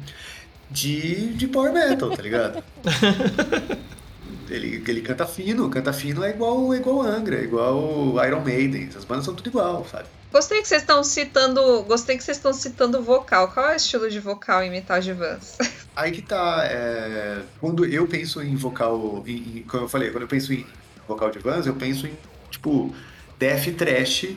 de, 0.70 1.34
de 1.34 1.48
power 1.48 1.72
metal, 1.72 2.10
tá 2.10 2.22
ligado? 2.22 2.64
ele, 4.50 4.84
ele 4.88 5.02
canta 5.02 5.26
fino, 5.28 5.70
canta 5.70 5.94
fino 5.94 6.24
é 6.24 6.32
igual, 6.32 6.74
é 6.74 6.78
igual 6.78 7.02
Angra, 7.02 7.38
é 7.38 7.44
igual 7.44 8.14
Iron 8.26 8.42
Maiden, 8.42 8.88
essas 8.88 9.06
bandas 9.06 9.26
são 9.26 9.36
tudo 9.36 9.50
igual, 9.50 9.86
sabe? 9.86 10.08
Gostei 10.32 10.62
que 10.62 10.68
vocês 10.68 10.82
estão 10.82 11.04
citando. 11.04 11.84
Gostei 11.84 12.18
que 12.18 12.24
vocês 12.24 12.38
estão 12.38 12.52
citando 12.52 13.02
vocal. 13.02 13.48
Qual 13.50 13.70
é 13.70 13.74
o 13.74 13.76
estilo 13.78 14.10
de 14.10 14.20
vocal 14.20 14.62
em 14.62 14.70
Metal 14.70 15.00
de 15.00 15.14
Vans? 15.14 15.58
Aí 15.98 16.12
que 16.12 16.22
tá. 16.22 16.64
É, 16.64 17.42
quando 17.60 17.84
eu 17.84 18.08
penso 18.08 18.40
em 18.42 18.56
vocal. 18.56 19.24
Em, 19.26 19.66
como 19.68 19.86
eu 19.86 19.90
falei, 19.90 20.12
quando 20.12 20.22
eu 20.22 20.28
penso 20.28 20.54
em 20.54 20.64
vocal 21.08 21.32
de 21.32 21.40
Vans, 21.40 21.66
eu 21.66 21.74
penso 21.74 22.06
em, 22.06 22.16
tipo, 22.52 22.94
death 23.40 23.76
trash 23.76 24.28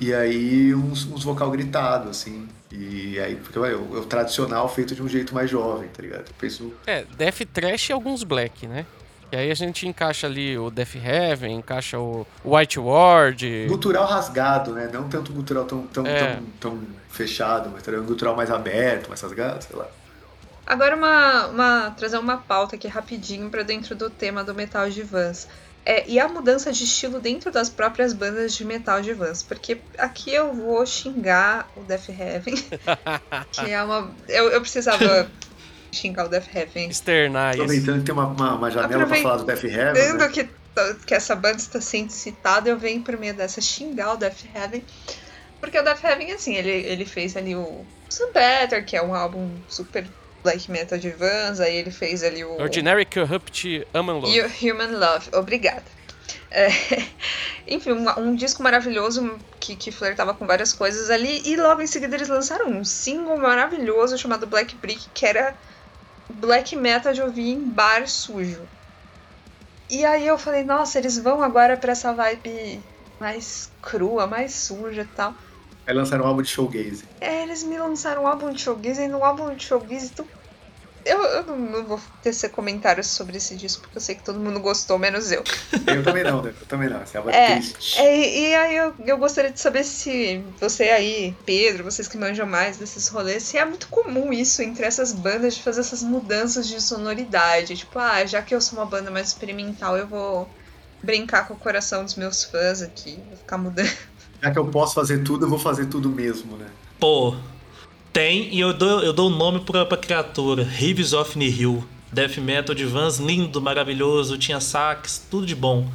e 0.00 0.12
aí 0.12 0.74
uns, 0.74 1.06
uns 1.06 1.22
vocal 1.22 1.48
gritado, 1.52 2.10
assim. 2.10 2.48
E 2.72 3.20
aí, 3.20 3.36
porque 3.36 3.56
é 3.56 3.76
o, 3.76 4.00
o, 4.00 4.04
tradicional 4.04 4.68
feito 4.68 4.96
de 4.96 5.02
um 5.02 5.08
jeito 5.08 5.32
mais 5.32 5.48
jovem, 5.48 5.88
tá 5.90 6.02
ligado? 6.02 6.26
Eu 6.26 6.34
penso. 6.40 6.74
É, 6.88 7.04
Death 7.16 7.42
Trash 7.52 7.90
e 7.90 7.92
alguns 7.92 8.24
Black, 8.24 8.66
né? 8.66 8.84
E 9.30 9.36
aí 9.36 9.50
a 9.52 9.54
gente 9.54 9.86
encaixa 9.86 10.26
ali 10.26 10.58
o 10.58 10.70
Death 10.70 10.96
Heaven, 10.96 11.54
encaixa 11.54 12.00
o 12.00 12.26
White 12.44 12.80
Ward. 12.80 13.66
Gutural 13.68 14.06
rasgado, 14.06 14.72
né? 14.72 14.90
Não 14.92 15.08
tanto 15.08 15.32
gutural 15.32 15.64
tão, 15.66 15.86
tão, 15.86 16.04
é. 16.04 16.34
tão, 16.34 16.72
tão 16.72 16.80
fechado, 17.08 17.70
mas 17.72 17.86
um 17.86 18.04
gutural 18.04 18.34
mais 18.34 18.50
aberto, 18.50 19.08
mais 19.08 19.20
rasgado, 19.20 19.62
sei 19.62 19.76
lá. 19.76 19.86
Agora 20.66 20.96
uma, 20.96 21.46
uma 21.46 21.90
trazer 21.90 22.18
uma 22.18 22.38
pauta 22.38 22.76
aqui 22.76 22.88
rapidinho 22.88 23.50
para 23.50 23.62
dentro 23.62 23.94
do 23.94 24.08
tema 24.08 24.42
do 24.42 24.54
metal 24.54 24.88
de 24.88 25.02
Vans. 25.02 25.46
É, 25.86 26.08
e 26.08 26.18
a 26.18 26.26
mudança 26.26 26.72
de 26.72 26.84
estilo 26.84 27.20
dentro 27.20 27.50
das 27.52 27.68
próprias 27.68 28.14
bandas 28.14 28.54
de 28.54 28.64
metal 28.64 29.02
de 29.02 29.12
Vans. 29.12 29.42
Porque 29.42 29.78
aqui 29.98 30.32
eu 30.32 30.54
vou 30.54 30.84
xingar 30.86 31.70
o 31.76 31.80
Death 31.80 32.08
Heaven. 32.08 32.54
que 33.52 33.70
é 33.70 33.82
uma. 33.82 34.10
Eu, 34.26 34.48
eu 34.50 34.60
precisava 34.62 35.30
xingar 35.92 36.24
o 36.24 36.28
Death 36.28 36.48
Heaven. 36.54 36.88
Externar 36.88 37.54
isso. 37.54 37.62
Aproveitando 37.62 37.98
que 37.98 38.04
tem 38.06 38.14
uma, 38.14 38.26
uma, 38.26 38.54
uma 38.54 38.70
janela 38.70 39.06
pra 39.06 39.16
falar 39.16 39.36
do 39.36 39.44
Death 39.44 39.64
Heaven. 39.64 40.12
Né? 40.14 40.28
que, 40.28 40.48
que 41.06 41.14
essa 41.14 41.36
banda 41.36 41.58
está 41.58 41.80
sendo 41.82 42.10
citada, 42.10 42.70
eu 42.70 42.78
venho 42.78 43.02
por 43.02 43.18
meio 43.18 43.34
dessa 43.34 43.60
xingar 43.60 44.14
o 44.14 44.16
Death 44.16 44.46
Heaven. 44.54 44.82
Porque 45.60 45.78
o 45.78 45.82
Death 45.82 46.02
Heaven, 46.02 46.32
assim, 46.32 46.54
ele, 46.54 46.70
ele 46.70 47.04
fez 47.04 47.36
ali 47.36 47.54
o 47.54 47.84
Sun 48.08 48.32
Better, 48.32 48.86
que 48.86 48.96
é 48.96 49.02
um 49.02 49.14
álbum 49.14 49.50
super 49.68 50.06
black 50.44 50.70
metal 50.70 50.98
de 50.98 51.10
Vans, 51.10 51.58
aí 51.58 51.74
ele 51.74 51.90
fez 51.90 52.22
ali 52.22 52.44
o. 52.44 52.60
Ordinary 52.60 53.06
Corrupt 53.06 53.86
Human 53.94 54.20
Love. 54.20 54.40
Human 54.62 54.98
Love, 54.98 55.30
obrigada. 55.32 55.82
É, 56.50 56.68
enfim, 57.66 57.92
um, 57.92 58.20
um, 58.20 58.34
disco 58.36 58.62
maravilhoso 58.62 59.36
que, 59.58 59.74
que 59.74 59.90
flertava 59.90 60.34
com 60.34 60.46
várias 60.46 60.72
coisas 60.72 61.10
ali, 61.10 61.42
e 61.44 61.56
logo 61.56 61.82
em 61.82 61.86
seguida 61.86 62.14
eles 62.14 62.28
lançaram 62.28 62.68
um 62.68 62.84
single 62.84 63.38
maravilhoso 63.38 64.16
chamado 64.16 64.46
Black 64.46 64.76
Brick, 64.76 65.08
que 65.12 65.26
era 65.26 65.56
black 66.28 66.76
metal 66.76 67.12
de 67.12 67.22
ouvir 67.22 67.50
em 67.50 67.60
bar 67.60 68.06
sujo. 68.06 68.62
E 69.90 70.04
aí 70.04 70.26
eu 70.26 70.38
falei, 70.38 70.62
nossa, 70.62 70.98
eles 70.98 71.18
vão 71.18 71.42
agora 71.42 71.76
pra 71.76 71.92
essa 71.92 72.12
vibe 72.12 72.80
mais 73.18 73.70
crua, 73.82 74.26
mais 74.26 74.54
suja 74.54 75.02
e 75.02 75.06
tal. 75.06 75.34
Aí 75.86 75.94
lançaram 75.94 76.24
um 76.24 76.28
álbum 76.28 76.42
de 76.42 76.48
showgaze. 76.48 77.08
É, 77.20 77.42
eles 77.42 77.62
me 77.62 77.78
lançaram 77.78 78.24
um 78.24 78.26
álbum 78.26 78.50
de 78.52 78.60
showgaze 78.60 79.02
e 79.02 79.08
no 79.08 79.22
álbum 79.24 79.54
de 79.54 79.64
showgaze 79.64 80.14
tu 80.14 80.26
Eu, 81.04 81.22
eu 81.22 81.56
não 81.56 81.86
vou 81.86 82.00
tecer 82.22 82.50
comentários 82.50 83.08
sobre 83.08 83.36
esse 83.36 83.54
disco, 83.56 83.82
porque 83.82 83.98
eu 83.98 84.02
sei 84.02 84.14
que 84.14 84.24
todo 84.24 84.40
mundo 84.40 84.58
gostou, 84.60 84.98
menos 84.98 85.30
eu. 85.30 85.44
Eu 85.86 86.02
também 86.02 86.24
não, 86.24 86.42
né? 86.42 86.54
Eu 86.58 86.66
também 86.66 86.88
não. 86.88 87.02
Essa 87.02 87.18
é 87.18 87.20
uma 87.20 87.30
É, 87.30 87.56
triste. 87.56 88.00
É, 88.00 88.38
e 88.38 88.54
aí 88.54 88.76
eu, 88.76 88.94
eu 89.06 89.18
gostaria 89.18 89.52
de 89.52 89.60
saber 89.60 89.84
se 89.84 90.42
você 90.58 90.84
aí, 90.84 91.38
Pedro, 91.44 91.84
vocês 91.84 92.08
que 92.08 92.16
manjam 92.16 92.46
mais 92.46 92.78
desses 92.78 93.08
rolês, 93.08 93.42
se 93.42 93.58
é 93.58 93.64
muito 93.66 93.88
comum 93.88 94.32
isso 94.32 94.62
entre 94.62 94.86
essas 94.86 95.12
bandas 95.12 95.54
de 95.56 95.62
fazer 95.62 95.80
essas 95.80 96.02
mudanças 96.02 96.66
de 96.66 96.80
sonoridade. 96.80 97.76
Tipo, 97.76 97.98
ah, 97.98 98.24
já 98.24 98.40
que 98.40 98.54
eu 98.54 98.60
sou 98.62 98.78
uma 98.78 98.86
banda 98.86 99.10
mais 99.10 99.28
experimental, 99.28 99.98
eu 99.98 100.08
vou 100.08 100.48
brincar 101.02 101.46
com 101.46 101.52
o 101.52 101.58
coração 101.58 102.02
dos 102.02 102.14
meus 102.14 102.44
fãs 102.44 102.80
aqui, 102.80 103.22
vou 103.28 103.36
ficar 103.36 103.58
mudando. 103.58 103.90
Já 104.44 104.50
que 104.50 104.58
eu 104.58 104.66
posso 104.66 104.94
fazer 104.94 105.22
tudo, 105.24 105.46
eu 105.46 105.48
vou 105.48 105.58
fazer 105.58 105.86
tudo 105.86 106.10
mesmo, 106.10 106.58
né? 106.58 106.66
Pô, 107.00 107.34
tem 108.12 108.54
e 108.54 108.60
eu 108.60 108.74
dou 108.74 109.02
eu 109.02 109.10
dou 109.10 109.30
nome 109.30 109.60
pra, 109.60 109.86
pra 109.86 109.96
criatura. 109.96 110.62
Rives 110.62 111.14
of 111.14 111.38
Nihil. 111.38 111.82
Death 112.12 112.36
Metal 112.36 112.74
de 112.74 112.84
Vans, 112.84 113.16
lindo, 113.16 113.58
maravilhoso, 113.62 114.36
tinha 114.36 114.60
sax, 114.60 115.26
tudo 115.30 115.46
de 115.46 115.54
bom. 115.54 115.88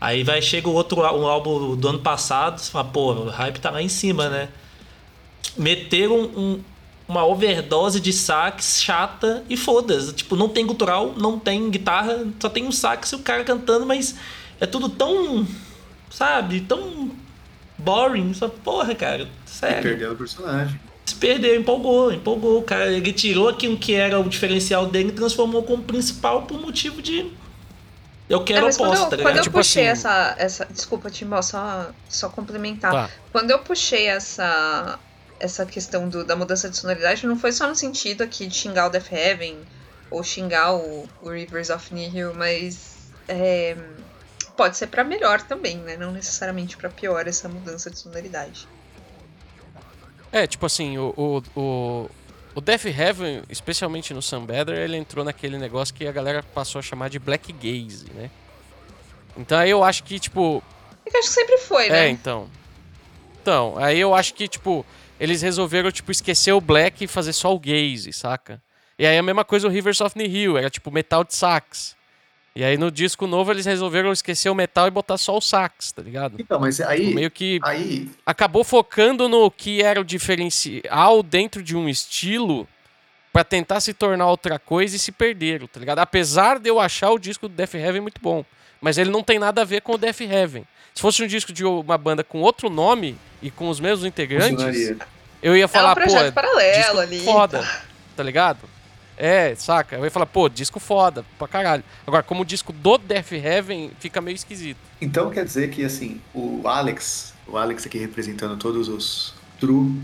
Aí 0.00 0.24
vai, 0.24 0.40
chega 0.40 0.66
o 0.66 0.72
outro 0.72 1.02
um 1.02 1.26
álbum 1.26 1.76
do 1.76 1.88
ano 1.88 1.98
passado, 1.98 2.58
você 2.58 2.70
fala, 2.70 2.86
pô, 2.88 3.12
o 3.12 3.28
hype 3.28 3.60
tá 3.60 3.70
lá 3.70 3.82
em 3.82 3.88
cima, 3.88 4.30
né? 4.30 4.48
Meteram 5.56 6.22
um- 6.22 6.60
uma 7.06 7.24
overdose 7.26 8.00
de 8.00 8.14
sax 8.14 8.80
chata 8.82 9.44
e 9.48 9.58
foda-se. 9.58 10.14
Tipo, 10.14 10.36
não 10.36 10.48
tem 10.48 10.64
gutural, 10.66 11.12
não 11.18 11.38
tem 11.38 11.70
guitarra, 11.70 12.26
só 12.40 12.48
tem 12.48 12.64
um 12.66 12.72
sax 12.72 13.12
e 13.12 13.16
o 13.16 13.18
cara 13.18 13.44
cantando, 13.44 13.84
mas 13.84 14.16
é 14.58 14.64
tudo 14.66 14.88
tão. 14.88 15.46
Sabe? 16.10 16.62
Tão 16.62 17.10
boring. 17.84 18.32
Só, 18.34 18.48
porra, 18.48 18.94
cara, 18.94 19.22
E 19.46 19.50
sério 19.50 19.82
perdendo 19.82 20.12
o 20.12 20.16
personagem. 20.16 20.80
se 21.04 21.14
perdeu, 21.16 21.54
empolgou, 21.60 22.12
empolgou. 22.12 22.58
O 22.58 22.62
cara, 22.62 22.86
ele 22.90 23.12
tirou 23.12 23.48
aquilo 23.48 23.76
que 23.76 23.94
era 23.94 24.18
o 24.18 24.28
diferencial 24.28 24.86
dele 24.86 25.10
e 25.10 25.12
transformou 25.12 25.62
como 25.62 25.82
principal 25.82 26.42
por 26.42 26.60
motivo 26.60 27.00
de. 27.02 27.30
Eu 28.28 28.40
É, 28.40 28.44
quero 28.44 28.64
mas 28.66 28.76
quando, 28.78 28.92
oposta, 28.94 29.14
eu, 29.14 29.18
tá 29.18 29.22
quando 29.22 29.36
eu? 29.36 29.42
Tipo 29.42 29.58
puxei 29.58 29.86
assim- 29.88 30.00
essa, 30.08 30.34
essa. 30.38 30.64
Desculpa, 30.66 31.10
Timbal, 31.10 31.42
só, 31.42 31.90
só 32.08 32.28
complementar. 32.30 32.90
Tá. 32.92 33.10
Quando 33.30 33.50
eu 33.50 33.58
puxei 33.58 34.06
essa, 34.06 34.98
essa 35.38 35.66
questão 35.66 36.08
do- 36.08 36.24
da 36.24 36.34
mudança 36.34 36.70
de 36.70 36.76
sonoridade, 36.76 37.26
não 37.26 37.38
foi 37.38 37.52
só 37.52 37.68
no 37.68 37.74
sentido 37.76 38.22
aqui 38.22 38.46
de 38.46 38.54
xingar 38.56 38.86
o 38.86 38.90
Death 38.90 39.12
Heaven 39.12 39.58
ou 40.10 40.22
xingar 40.24 40.72
o, 40.74 41.06
o 41.20 41.28
Rivers 41.30 41.68
of 41.68 41.92
Nihil, 41.92 42.32
mas 42.34 42.94
é, 43.28 43.76
pode 44.56 44.76
ser 44.76 44.86
pra 44.88 45.04
melhor 45.04 45.42
também, 45.42 45.76
né? 45.78 45.96
Não 45.96 46.12
necessariamente 46.12 46.76
pra 46.76 46.88
pior 46.88 47.26
essa 47.26 47.48
mudança 47.48 47.90
de 47.90 47.98
sonoridade. 47.98 48.66
É, 50.32 50.46
tipo 50.46 50.66
assim, 50.66 50.98
o, 50.98 51.14
o, 51.16 51.60
o, 51.60 52.10
o 52.56 52.60
Death 52.60 52.86
Heaven, 52.86 53.42
especialmente 53.48 54.12
no 54.12 54.20
Sunbather, 54.20 54.76
ele 54.76 54.96
entrou 54.96 55.24
naquele 55.24 55.58
negócio 55.58 55.94
que 55.94 56.06
a 56.06 56.12
galera 56.12 56.42
passou 56.42 56.78
a 56.78 56.82
chamar 56.82 57.08
de 57.08 57.18
Black 57.18 57.52
Gaze, 57.52 58.06
né? 58.12 58.30
Então 59.36 59.58
aí 59.58 59.70
eu 59.70 59.82
acho 59.84 60.02
que, 60.04 60.18
tipo, 60.18 60.62
É 61.06 61.10
que 61.10 61.16
acho 61.16 61.28
que 61.28 61.34
sempre 61.34 61.58
foi, 61.58 61.86
É, 61.86 61.90
né? 61.90 62.08
então. 62.08 62.48
Então, 63.42 63.74
aí 63.78 64.00
eu 64.00 64.14
acho 64.14 64.34
que, 64.34 64.48
tipo, 64.48 64.84
eles 65.20 65.42
resolveram, 65.42 65.92
tipo, 65.92 66.10
esquecer 66.10 66.52
o 66.52 66.60
Black 66.60 67.04
e 67.04 67.06
fazer 67.06 67.32
só 67.32 67.54
o 67.54 67.58
Gaze, 67.60 68.12
saca? 68.12 68.60
E 68.98 69.06
aí 69.06 69.18
a 69.18 69.22
mesma 69.22 69.44
coisa 69.44 69.66
o 69.66 69.70
Rivers 69.70 70.00
of 70.00 70.16
Nihil, 70.16 70.56
era 70.56 70.70
tipo 70.70 70.90
metal 70.90 71.24
de 71.24 71.34
sax. 71.34 71.96
E 72.56 72.62
aí 72.62 72.76
no 72.78 72.88
disco 72.90 73.26
novo 73.26 73.50
eles 73.50 73.66
resolveram 73.66 74.12
esquecer 74.12 74.48
o 74.48 74.54
metal 74.54 74.86
e 74.86 74.90
botar 74.90 75.18
só 75.18 75.36
o 75.36 75.40
sax, 75.40 75.90
tá 75.90 76.00
ligado? 76.02 76.36
Então, 76.38 76.60
mas 76.60 76.80
aí. 76.80 77.12
Meio 77.12 77.30
que 77.30 77.58
Aí. 77.64 78.08
acabou 78.24 78.62
focando 78.62 79.28
no 79.28 79.50
que 79.50 79.82
era 79.82 80.00
o 80.00 80.04
diferencial 80.04 81.22
dentro 81.22 81.60
de 81.62 81.76
um 81.76 81.88
estilo 81.88 82.68
pra 83.32 83.42
tentar 83.42 83.80
se 83.80 83.92
tornar 83.92 84.28
outra 84.28 84.56
coisa 84.58 84.94
e 84.94 84.98
se 85.00 85.10
perderam, 85.10 85.66
tá 85.66 85.80
ligado? 85.80 85.98
Apesar 85.98 86.60
de 86.60 86.68
eu 86.70 86.78
achar 86.78 87.10
o 87.10 87.18
disco 87.18 87.48
do 87.48 87.54
Death 87.56 87.74
Heaven 87.74 88.00
muito 88.02 88.20
bom, 88.20 88.44
mas 88.80 88.98
ele 88.98 89.10
não 89.10 89.24
tem 89.24 89.38
nada 89.40 89.62
a 89.62 89.64
ver 89.64 89.80
com 89.82 89.94
o 89.94 89.98
Death 89.98 90.20
Heaven. 90.20 90.64
Se 90.94 91.02
fosse 91.02 91.24
um 91.24 91.26
disco 91.26 91.52
de 91.52 91.64
uma 91.64 91.98
banda 91.98 92.22
com 92.22 92.40
outro 92.40 92.70
nome 92.70 93.16
e 93.42 93.50
com 93.50 93.68
os 93.68 93.80
mesmos 93.80 94.06
integrantes, 94.06 94.50
funcionaria. 94.62 94.96
eu 95.42 95.56
ia 95.56 95.64
É 95.64 95.66
falar, 95.66 95.90
um 95.90 95.94
pô, 95.94 96.00
projeto 96.02 96.26
é 96.26 96.30
paralelo 96.30 96.76
disco 96.78 96.98
ali. 97.00 97.18
foda, 97.24 97.68
tá 98.16 98.22
ligado? 98.22 98.60
É, 99.16 99.54
saca? 99.54 99.96
Ia 99.96 100.10
falar, 100.10 100.26
pô, 100.26 100.48
disco 100.48 100.80
foda, 100.80 101.24
pra 101.38 101.46
caralho. 101.46 101.84
Agora, 102.06 102.22
como 102.22 102.42
o 102.42 102.44
disco 102.44 102.72
do 102.72 102.98
Death 102.98 103.32
Heaven, 103.32 103.92
fica 103.98 104.20
meio 104.20 104.34
esquisito. 104.34 104.78
Então 105.00 105.30
quer 105.30 105.44
dizer 105.44 105.70
que 105.70 105.84
assim, 105.84 106.20
o 106.34 106.66
Alex, 106.66 107.34
o 107.46 107.56
Alex 107.56 107.86
aqui 107.86 107.98
representando 107.98 108.56
todos 108.56 108.88
os 108.88 109.34
true 109.60 110.02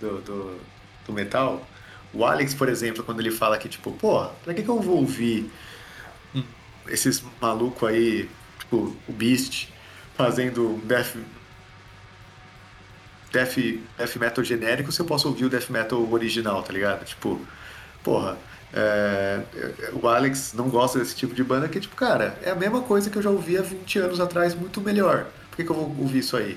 do, 0.00 0.20
do, 0.20 0.60
do 1.06 1.12
metal, 1.12 1.66
o 2.12 2.24
Alex, 2.24 2.54
por 2.54 2.68
exemplo, 2.68 3.04
quando 3.04 3.20
ele 3.20 3.30
fala 3.30 3.58
que, 3.58 3.68
tipo, 3.68 3.92
pô, 3.92 4.26
pra 4.42 4.54
que, 4.54 4.62
que 4.62 4.68
eu 4.68 4.80
vou 4.80 4.96
ouvir 4.96 5.50
esses 6.88 7.22
malucos 7.40 7.88
aí, 7.88 8.28
tipo, 8.58 8.96
o 9.06 9.12
Beast, 9.12 9.68
fazendo 10.16 10.80
death, 10.84 11.16
death, 13.30 13.56
death 13.96 14.16
metal 14.16 14.42
genérico 14.42 14.90
se 14.90 15.00
eu 15.00 15.06
posso 15.06 15.28
ouvir 15.28 15.44
o 15.44 15.50
death 15.50 15.68
metal 15.68 16.00
original, 16.10 16.62
tá 16.62 16.72
ligado? 16.72 17.04
Tipo, 17.04 17.40
porra, 18.08 18.38
é, 18.72 19.42
o 19.92 20.08
Alex 20.08 20.54
não 20.54 20.70
gosta 20.70 20.98
desse 20.98 21.14
tipo 21.14 21.34
de 21.34 21.44
banda 21.44 21.68
que, 21.68 21.78
tipo, 21.78 21.94
cara, 21.94 22.38
é 22.42 22.50
a 22.50 22.54
mesma 22.54 22.80
coisa 22.80 23.10
que 23.10 23.18
eu 23.18 23.22
já 23.22 23.28
ouvi 23.28 23.58
há 23.58 23.60
20 23.60 23.98
anos 23.98 24.18
atrás, 24.18 24.54
muito 24.54 24.80
melhor. 24.80 25.26
Por 25.50 25.56
que, 25.56 25.64
que 25.64 25.70
eu 25.70 25.76
vou 25.76 25.94
ouvir 25.98 26.20
isso 26.20 26.34
aí? 26.34 26.56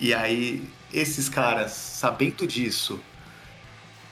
E 0.00 0.14
aí, 0.14 0.66
esses 0.90 1.28
caras, 1.28 1.72
sabendo 1.72 2.46
disso, 2.46 2.98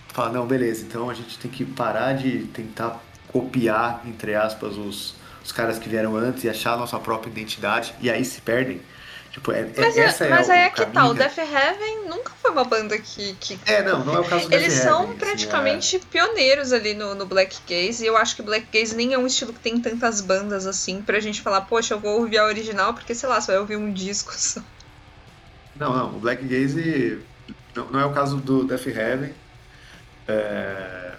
falam, 0.08 0.34
não, 0.34 0.46
beleza, 0.46 0.84
então 0.84 1.08
a 1.08 1.14
gente 1.14 1.38
tem 1.38 1.50
que 1.50 1.64
parar 1.64 2.12
de 2.12 2.44
tentar 2.48 3.02
copiar, 3.32 4.02
entre 4.04 4.34
aspas, 4.34 4.76
os, 4.76 5.14
os 5.42 5.52
caras 5.52 5.78
que 5.78 5.88
vieram 5.88 6.16
antes 6.16 6.44
e 6.44 6.50
achar 6.50 6.74
a 6.74 6.76
nossa 6.76 6.98
própria 6.98 7.30
identidade, 7.30 7.94
e 8.02 8.10
aí 8.10 8.26
se 8.26 8.42
perdem. 8.42 8.82
Tipo, 9.36 9.52
é, 9.52 9.60
é- 9.60 9.72
Mas, 9.76 9.96
é- 9.98 10.24
é 10.24 10.28
mas 10.30 10.48
aí 10.48 10.60
é 10.60 10.70
que 10.70 10.86
tal, 10.86 11.10
o? 11.10 11.14
Death 11.14 11.36
Heaven 11.36 12.08
nunca 12.08 12.32
foi 12.40 12.50
uma 12.52 12.64
banda 12.64 12.96
que. 12.98 13.34
que... 13.34 13.58
É, 13.66 13.82
não, 13.82 14.02
não 14.02 14.14
é 14.14 14.20
o 14.20 14.24
caso 14.24 14.48
do 14.48 14.54
Eles 14.54 14.72
Death 14.72 14.82
são 14.84 15.00
Heaven, 15.02 15.10
assim, 15.10 15.18
praticamente 15.18 15.98
pioneiros 16.10 16.72
ali 16.72 16.94
no, 16.94 17.14
no 17.14 17.26
Black 17.26 17.54
Gaze, 17.68 18.02
e 18.02 18.06
eu 18.06 18.16
acho 18.16 18.34
que 18.34 18.40
Black 18.40 18.66
Gaze 18.72 18.96
nem 18.96 19.12
é 19.12 19.18
um 19.18 19.26
estilo 19.26 19.52
que 19.52 19.60
tem 19.60 19.78
tantas 19.78 20.22
bandas 20.22 20.66
assim 20.66 21.02
pra 21.02 21.20
gente 21.20 21.42
falar, 21.42 21.60
poxa, 21.60 21.92
eu 21.92 22.00
vou 22.00 22.18
ouvir 22.20 22.38
a 22.38 22.46
original, 22.46 22.94
porque 22.94 23.14
sei 23.14 23.28
lá, 23.28 23.38
você 23.38 23.52
vai 23.52 23.60
ouvir 23.60 23.76
um 23.76 23.92
disco 23.92 24.32
só. 24.40 24.60
é- 24.60 24.62
Não, 25.76 25.94
não, 25.94 26.16
o 26.16 26.18
Black 26.18 26.42
Gaze 26.42 27.20
não, 27.74 27.90
não 27.90 28.00
é 28.00 28.06
o 28.06 28.14
caso 28.14 28.38
do 28.38 28.64
Death 28.64 28.86
Heaven. 28.86 29.34
É, 30.26 31.12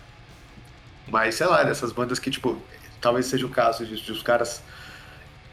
Mas, 1.07 1.36
sei 1.36 1.45
lá, 1.47 1.63
dessas 1.63 1.91
bandas 1.91 2.18
que, 2.20 2.32
tipo, 2.32 2.59
talvez 2.99 3.28
seja 3.28 3.45
o 3.45 3.49
caso 3.49 3.86
de, 3.86 4.01
de 4.01 4.11
os 4.11 4.24
caras. 4.24 4.61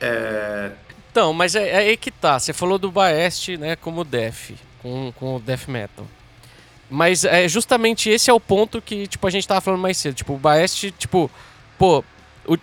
é, 0.00 0.72
Então, 1.14 1.32
mas 1.32 1.54
é, 1.54 1.68
é 1.68 1.76
aí 1.76 1.96
que 1.96 2.10
tá. 2.10 2.40
Você 2.40 2.52
falou 2.52 2.76
do 2.76 2.90
Baest, 2.90 3.50
né, 3.56 3.76
como 3.76 4.02
Death, 4.02 4.50
com, 4.82 5.12
com 5.12 5.36
o 5.36 5.38
Death 5.38 5.68
Metal. 5.68 6.04
Mas 6.90 7.24
é 7.24 7.46
justamente 7.46 8.10
esse 8.10 8.28
é 8.28 8.32
o 8.34 8.40
ponto 8.40 8.82
que, 8.82 9.06
tipo, 9.06 9.24
a 9.24 9.30
gente 9.30 9.46
tava 9.46 9.60
falando 9.60 9.80
mais 9.80 9.96
cedo. 9.96 10.16
Tipo, 10.16 10.32
o 10.34 10.38
Baest, 10.38 10.90
tipo, 10.98 11.30
pô, 11.78 12.02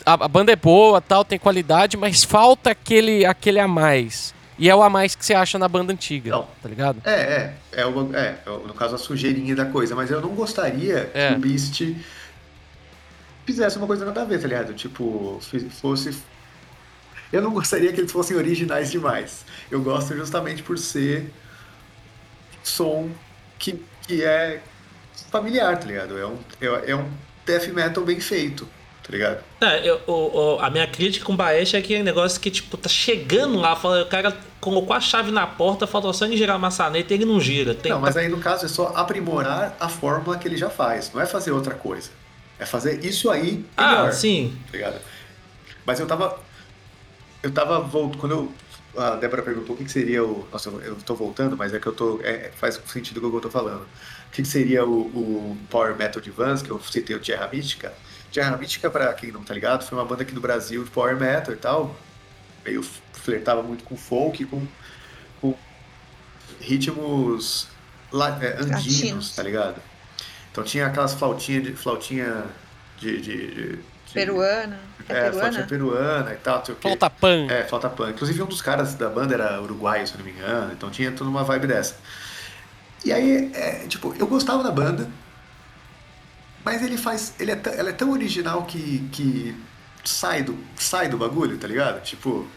a, 0.06 0.14
a 0.16 0.28
banda 0.28 0.52
é 0.52 0.56
boa, 0.58 1.00
tal, 1.00 1.24
tem 1.24 1.40
qualidade, 1.40 1.96
mas 1.96 2.26
falta 2.26 2.72
aquele, 2.72 3.26
aquele 3.26 3.58
a 3.58 3.70
mais. 3.70 4.34
E 4.60 4.70
é 4.70 4.76
o 4.76 4.84
a 4.84 4.90
mais 4.90 5.16
que 5.16 5.26
você 5.26 5.34
acha 5.34 5.58
na 5.58 5.70
banda 5.70 5.94
antiga, 5.94 6.32
Não. 6.32 6.46
tá 6.62 6.68
ligado? 6.68 7.02
É, 7.06 7.14
é, 7.14 7.54
é, 7.72 7.86
o- 7.86 8.14
é, 8.14 8.36
é 8.46 8.50
no 8.68 8.74
caso 8.74 8.96
a 8.96 8.98
sujeirinha 8.98 9.56
da 9.56 9.64
coisa, 9.66 9.96
mas 9.96 10.12
eu 10.12 10.20
não 10.20 10.36
gostaria 10.36 11.10
É. 11.14 11.30
que 11.30 11.36
o 11.36 11.40
Beast 11.40 11.96
fizesse 13.46 13.78
uma 13.78 13.88
coisa 13.88 14.04
nada 14.06 14.22
a 14.22 14.26
ver, 14.26 14.42
tá 14.42 14.48
ligado? 14.50 14.74
Tipo, 14.74 15.40
fosse. 15.72 16.16
Eu 17.32 17.42
não 17.42 17.52
gostaria 17.52 17.92
que 17.94 18.00
eles 18.02 18.12
fossem 18.12 18.36
originais 18.36 18.92
demais. 18.92 19.46
Eu 19.70 19.82
gosto 19.82 20.16
justamente 20.16 20.62
por 20.64 20.78
ser 20.78 21.32
som 22.64 23.10
que, 23.58 23.82
que 24.08 24.24
é 24.24 24.62
familiar, 25.32 25.78
tá 25.80 25.86
ligado? 25.86 26.18
É 26.18 26.26
um, 26.26 26.38
é, 26.62 26.92
é 26.92 26.96
um 26.96 27.10
death 27.46 27.68
metal 27.70 28.04
bem 28.04 28.20
feito, 28.20 28.66
tá 29.04 29.10
ligado? 29.12 29.40
É, 29.62 29.88
eu- 29.88 30.60
a 30.60 30.70
minha 30.70 30.88
crítica 30.88 31.26
com 31.26 31.34
o 31.34 31.36
Baeste 31.36 31.76
é 31.76 31.80
aquele 31.80 32.04
negócio 32.04 32.40
que, 32.40 32.52
tipo, 32.52 32.78
tá 32.78 32.90
chegando 32.90 33.58
lá, 33.60 33.76
fala, 33.76 34.02
o 34.04 34.08
cara 34.08 34.38
colocou 34.60 34.96
a 34.96 35.00
chave 35.00 35.32
na 35.32 35.48
porta, 35.48 35.88
faltou 35.88 36.14
só 36.14 36.26
em 36.26 36.38
girar 36.38 36.56
a 36.56 36.60
maçaneta 36.60 37.14
e 37.14 37.18
ele 37.18 37.26
não 37.26 37.40
gira. 37.40 37.74
Tem, 37.74 37.92
Não, 37.92 38.00
mas 38.00 38.16
aí 38.18 38.28
no 38.28 38.40
caso 38.40 38.66
é 38.66 38.70
só 38.70 38.88
aprimorar 38.96 39.76
a 39.80 39.90
fórmula 39.90 40.38
que 40.38 40.48
ele 40.48 40.58
já 40.58 40.70
faz, 40.70 41.12
não 41.14 41.22
é 41.22 41.26
fazer 41.26 41.52
outra 41.52 41.74
coisa. 41.76 42.10
É 42.60 42.66
fazer 42.66 43.04
isso 43.04 43.32
aí 43.32 43.54
melhor. 43.76 44.10
Ah, 44.10 44.12
sim. 44.12 44.56
tá 44.68 44.78
ligado? 44.78 45.02
Mas 45.84 46.00
eu 46.00 46.06
tava. 46.06 46.38
Eu 47.44 47.52
tava 47.54 47.80
voltando. 47.82 48.20
Quando 48.20 48.32
eu, 48.32 49.02
a 49.02 49.16
Débora 49.16 49.42
perguntou 49.42 49.76
o 49.76 49.78
que, 49.78 49.86
que 49.86 49.92
seria 49.92 50.24
o. 50.24 50.48
Nossa, 50.52 50.70
eu, 50.70 50.96
tô 50.98 51.16
voltando, 51.16 51.58
mas 51.58 51.74
é 51.74 51.80
que 51.80 51.88
eu 51.88 51.94
tô. 51.94 52.20
é, 52.24 52.52
faz 52.56 52.80
sentido 52.88 53.18
o 53.26 53.30
que 53.32 53.38
eu 53.38 53.42
tô 53.42 53.50
falando. 53.50 53.84
O 53.84 54.32
que, 54.32 54.42
que 54.42 54.48
seria 54.48 54.86
o, 54.86 55.02
o 55.08 55.58
Power 55.70 55.96
Metal 55.96 56.22
de 56.22 56.32
Vans, 56.32 56.62
que 56.62 56.70
eu 56.70 56.80
citei 56.82 57.16
o 57.16 57.20
Terra 57.20 57.48
Mística? 57.52 57.94
Terra 58.32 58.56
Mística, 58.58 58.90
pra 58.90 59.14
quem 59.14 59.32
não 59.32 59.44
tá 59.44 59.54
ligado, 59.54 59.84
foi 59.86 59.98
uma 59.98 60.06
banda 60.06 60.24
aqui 60.24 60.34
no 60.34 60.42
Brasil 60.42 60.84
de 60.84 60.90
Power 60.90 61.18
Metal 61.20 61.54
e 61.54 61.58
tal. 61.58 61.96
Meio 62.66 62.84
flertava 63.14 63.62
muito 63.64 63.84
com 63.84 63.98
folk, 63.98 64.46
com, 64.46 64.66
com 65.42 65.56
ritmos 66.60 67.68
la- 68.12 68.40
é, 68.44 68.58
andinos, 68.62 69.34
tá 69.36 69.44
ligado? 69.44 69.82
Então 70.52 70.64
tinha 70.64 70.88
aquelas 70.88 71.14
flautinhas 71.14 71.64
de. 71.64 71.74
flautinha 71.74 72.46
de. 73.00 73.22
de, 73.22 73.56
de 73.56 73.80
peruana. 74.14 74.80
É, 75.10 75.14
é 75.14 75.22
peruana? 75.30 75.64
peruana 75.68 76.34
e 76.34 76.38
tal, 76.38 76.66
sei 76.66 76.74
o 76.76 76.78
quê. 76.78 76.88
Falta 76.88 77.10
pan. 77.10 77.48
É, 77.50 77.64
falta 77.64 77.90
pan. 77.90 78.10
Inclusive 78.12 78.42
um 78.42 78.46
dos 78.48 78.62
caras 78.62 78.94
da 78.94 79.10
banda 79.10 79.34
era 79.34 79.62
uruguaio, 79.62 80.08
se 80.08 80.14
eu 80.14 80.20
não 80.20 80.26
me 80.26 80.32
engano, 80.32 80.72
então 80.74 80.90
tinha 80.90 81.12
toda 81.12 81.30
uma 81.30 81.44
vibe 81.44 81.68
dessa. 81.68 81.96
E 83.04 83.12
aí, 83.12 83.52
é, 83.54 83.86
tipo, 83.88 84.16
eu 84.20 84.28
gostava 84.28 84.64
da 84.64 84.72
banda, 84.72 85.10
mas 86.64 86.84
ele 86.84 86.98
faz. 86.98 87.34
Ele 87.40 87.52
é 87.52 87.56
tão- 87.56 87.74
ela 87.74 87.90
é 87.90 87.94
tão 87.94 88.12
original 88.12 88.64
que, 88.66 89.08
que 89.12 89.56
sai, 90.04 90.44
do, 90.44 90.58
sai 90.76 91.10
do 91.10 91.18
bagulho, 91.18 91.58
tá 91.58 91.68
ligado? 91.68 92.02
Tipo, 92.04 92.48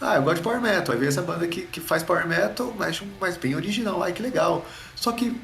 ah, 0.00 0.16
eu 0.16 0.22
gosto 0.22 0.38
de 0.38 0.42
Power 0.42 0.60
Metal. 0.60 0.92
Aí 0.92 0.98
vem 0.98 1.08
essa 1.08 1.22
banda 1.22 1.46
que, 1.46 1.62
que 1.62 1.80
faz 1.80 2.02
Power 2.02 2.26
Metal, 2.26 2.74
mas, 2.76 3.00
mas 3.20 3.36
bem 3.36 3.54
original. 3.54 4.02
Ai, 4.02 4.12
que 4.12 4.22
legal. 4.22 4.66
Só 4.96 5.12
que 5.12 5.40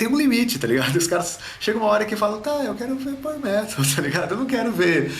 tem 0.00 0.08
um 0.08 0.16
limite, 0.16 0.58
tá 0.58 0.66
ligado? 0.66 0.96
Os 0.96 1.06
caras 1.06 1.38
chegam 1.60 1.82
uma 1.82 1.90
hora 1.90 2.06
que 2.06 2.16
falam, 2.16 2.40
tá, 2.40 2.50
eu 2.64 2.74
quero 2.74 2.96
ver 2.96 3.12
Power 3.16 3.38
Metal, 3.38 3.84
tá 3.94 4.00
ligado? 4.00 4.30
Eu 4.32 4.38
não 4.38 4.46
quero 4.46 4.72
ver. 4.72 5.12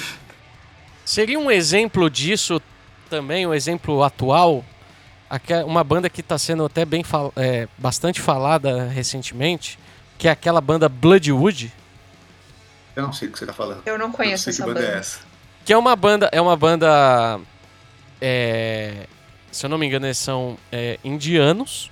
Seria 1.05 1.39
um 1.39 1.51
exemplo 1.51 2.09
disso 2.09 2.62
também, 3.11 3.47
um 3.47 3.53
exemplo 3.53 4.03
atual, 4.03 4.64
uma 5.66 5.85
banda 5.85 6.09
que 6.09 6.22
está 6.22 6.39
sendo 6.39 6.64
até 6.64 6.87
bem 6.87 7.05
fal- 7.05 7.31
é, 7.37 7.68
bastante 7.76 8.22
falada 8.22 8.87
recentemente, 8.89 9.78
que 10.16 10.26
é 10.26 10.31
aquela 10.31 10.62
banda 10.62 10.89
Bloodwood, 10.89 11.70
Eu 12.97 13.03
não 13.03 13.12
sei 13.12 13.28
o 13.28 13.33
que 13.33 13.39
você 13.39 13.45
tá 13.47 13.53
falando. 13.53 13.83
Eu 13.85 13.99
não 13.99 14.11
conheço 14.11 14.49
eu 14.49 14.53
não 14.53 14.53
sei 14.53 14.53
essa 14.53 14.62
que 14.62 14.68
banda 14.68 14.81
banda. 14.81 14.95
é 14.95 14.99
essa. 14.99 15.18
que 15.64 15.72
é 15.74 15.76
uma 15.76 15.95
banda, 15.95 16.28
é 16.33 16.41
uma 16.41 16.57
banda, 16.57 17.39
é, 18.20 19.07
se 19.53 19.66
eu 19.66 19.70
não 19.70 19.76
me 19.76 19.87
engano, 19.87 20.07
eles 20.07 20.18
são 20.18 20.57
é, 20.72 20.99
indianos, 21.05 21.91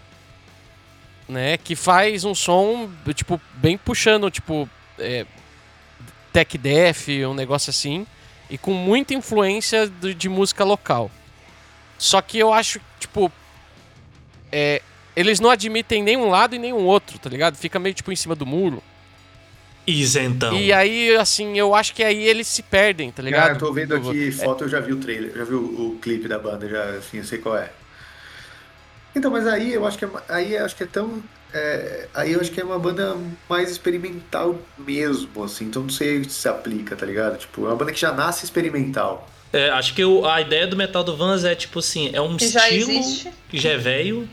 né, 1.29 1.57
que 1.59 1.77
faz 1.77 2.25
um 2.25 2.35
som 2.35 2.91
tipo 3.15 3.41
bem 3.55 3.77
puxando, 3.77 4.31
tipo 4.31 4.69
é, 4.99 5.27
tech 6.33 6.57
death, 6.59 7.09
um 7.29 7.35
negócio 7.35 7.71
assim, 7.71 8.07
e 8.51 8.57
com 8.57 8.73
muita 8.73 9.15
influência 9.15 9.87
do- 9.89 10.15
de 10.15 10.29
música 10.29 10.65
local. 10.65 11.11
Só 11.99 12.21
que 12.23 12.39
eu 12.39 12.53
acho, 12.53 12.81
tipo, 12.99 13.31
é, 14.53 14.81
eles 15.17 15.41
não 15.41 15.51
admitem 15.51 16.03
nenhum 16.03 16.29
lado 16.31 16.55
e 16.55 16.59
nenhum 16.59 16.85
outro, 16.85 17.19
tá 17.19 17.29
ligado? 17.29 17.57
Fica 17.57 17.79
meio 17.79 17.95
tipo 17.95 18.11
em 18.13 18.17
cima 18.17 18.35
do 18.35 18.47
muro. 18.47 18.83
Isentão. 19.87 20.55
E 20.55 20.71
aí, 20.73 21.17
assim, 21.17 21.57
eu 21.59 21.75
acho 21.75 21.95
que 21.95 22.05
aí 22.05 22.23
eles 22.23 22.47
se 22.47 22.63
perdem, 22.63 23.11
tá 23.11 23.23
ligado? 23.23 23.49
Ah, 23.51 23.53
eu 23.55 23.59
tô 23.59 23.73
vendo 23.73 23.95
aqui 23.97 24.29
É. 24.29 24.33
foto, 24.33 24.65
eu 24.65 24.69
já 24.69 24.81
vi 24.81 24.93
o 24.93 24.97
trailer, 24.99 25.33
já 25.35 25.45
vi 25.45 25.55
o, 25.55 25.93
o 25.93 25.99
clipe 25.99 26.29
da 26.29 26.39
banda, 26.39 26.69
já 26.69 26.85
assim, 26.91 27.19
eu 27.19 27.25
sei 27.25 27.39
qual 27.39 27.57
é. 27.57 27.71
Então, 29.19 29.31
mas 29.31 29.47
aí 29.47 29.73
eu 29.75 29.87
acho 29.87 29.99
que 29.99 30.05
é, 30.05 30.09
aí 30.29 30.55
eu 30.55 30.65
acho 30.65 30.77
que 30.77 30.83
é 30.85 30.87
tão. 30.87 31.23
é, 31.53 32.09
aí 32.15 32.33
eu 32.33 32.41
acho 32.41 32.51
que 32.51 32.61
é 32.61 32.65
uma 32.65 32.79
banda 32.79 33.17
mais 33.49 33.71
experimental 33.71 34.57
mesmo, 34.79 35.43
assim, 35.45 35.65
então 35.67 35.83
não 35.83 35.91
sei 35.91 36.23
se 36.25 36.31
se 36.31 36.49
aplica, 36.49 36.95
tá 36.97 37.05
ligado? 37.05 37.37
Tipo, 37.39 37.65
é 37.65 37.69
uma 37.69 37.77
banda 37.77 37.93
que 37.93 38.01
já 38.01 38.13
nasce 38.13 38.45
experimental. 38.45 39.29
É, 39.53 39.71
acho 39.71 39.95
que 39.95 40.05
o- 40.05 40.27
a 40.27 40.41
ideia 40.43 40.67
do 40.67 40.77
metal 40.77 41.03
do 41.03 41.17
Vans 41.17 41.43
é 41.45 41.55
tipo 41.55 41.79
assim, 41.79 42.11
é 42.13 42.21
um 42.21 42.37
Que 42.37 42.45
estilo 42.45 42.91
existe. 42.91 43.31
que 43.49 43.59
já 43.59 43.71
é 43.71 43.77
velho, 43.79 44.29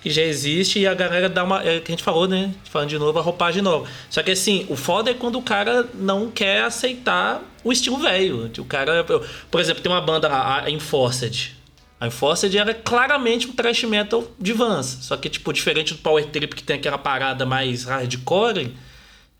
que 0.00 0.10
já 0.10 0.22
existe 0.22 0.80
e 0.80 0.86
a 0.86 0.94
galera 0.94 1.28
dá 1.28 1.44
uma, 1.44 1.62
é 1.62 1.78
o 1.78 1.80
que 1.80 1.92
a 1.92 1.94
gente 1.94 2.02
falou, 2.04 2.26
né? 2.26 2.52
Falando 2.70 2.88
de 2.88 2.98
novo, 2.98 3.18
a 3.18 3.22
roupagem 3.22 3.62
nova. 3.62 3.88
Só 4.10 4.20
que 4.22 4.32
assim, 4.32 4.66
o 4.68 4.74
foda 4.76 5.10
é 5.12 5.14
quando 5.14 5.38
o 5.38 5.42
cara 5.42 5.86
não 5.94 6.28
quer 6.30 6.62
aceitar 6.64 7.40
o 7.62 7.72
estilo 7.72 7.98
velho. 7.98 8.50
O 8.58 8.64
cara, 8.64 9.04
por 9.50 9.60
exemplo, 9.60 9.80
tem 9.82 9.90
uma 9.90 10.00
banda 10.00 10.28
lá, 10.28 10.62
a 10.64 10.70
Enforced. 10.70 11.56
A 12.00 12.06
Enforced 12.06 12.56
era 12.56 12.72
claramente 12.72 13.48
um 13.48 13.52
thrash 13.52 13.82
metal 13.84 14.24
de 14.38 14.52
Vans, 14.52 14.98
só 15.02 15.16
que 15.16 15.28
tipo 15.28 15.52
diferente 15.52 15.94
do 15.94 16.00
Power 16.00 16.24
Trip 16.26 16.54
que 16.54 16.62
tem 16.62 16.76
aquela 16.76 16.98
parada 16.98 17.44
mais 17.44 17.84
hardcore, 17.84 18.72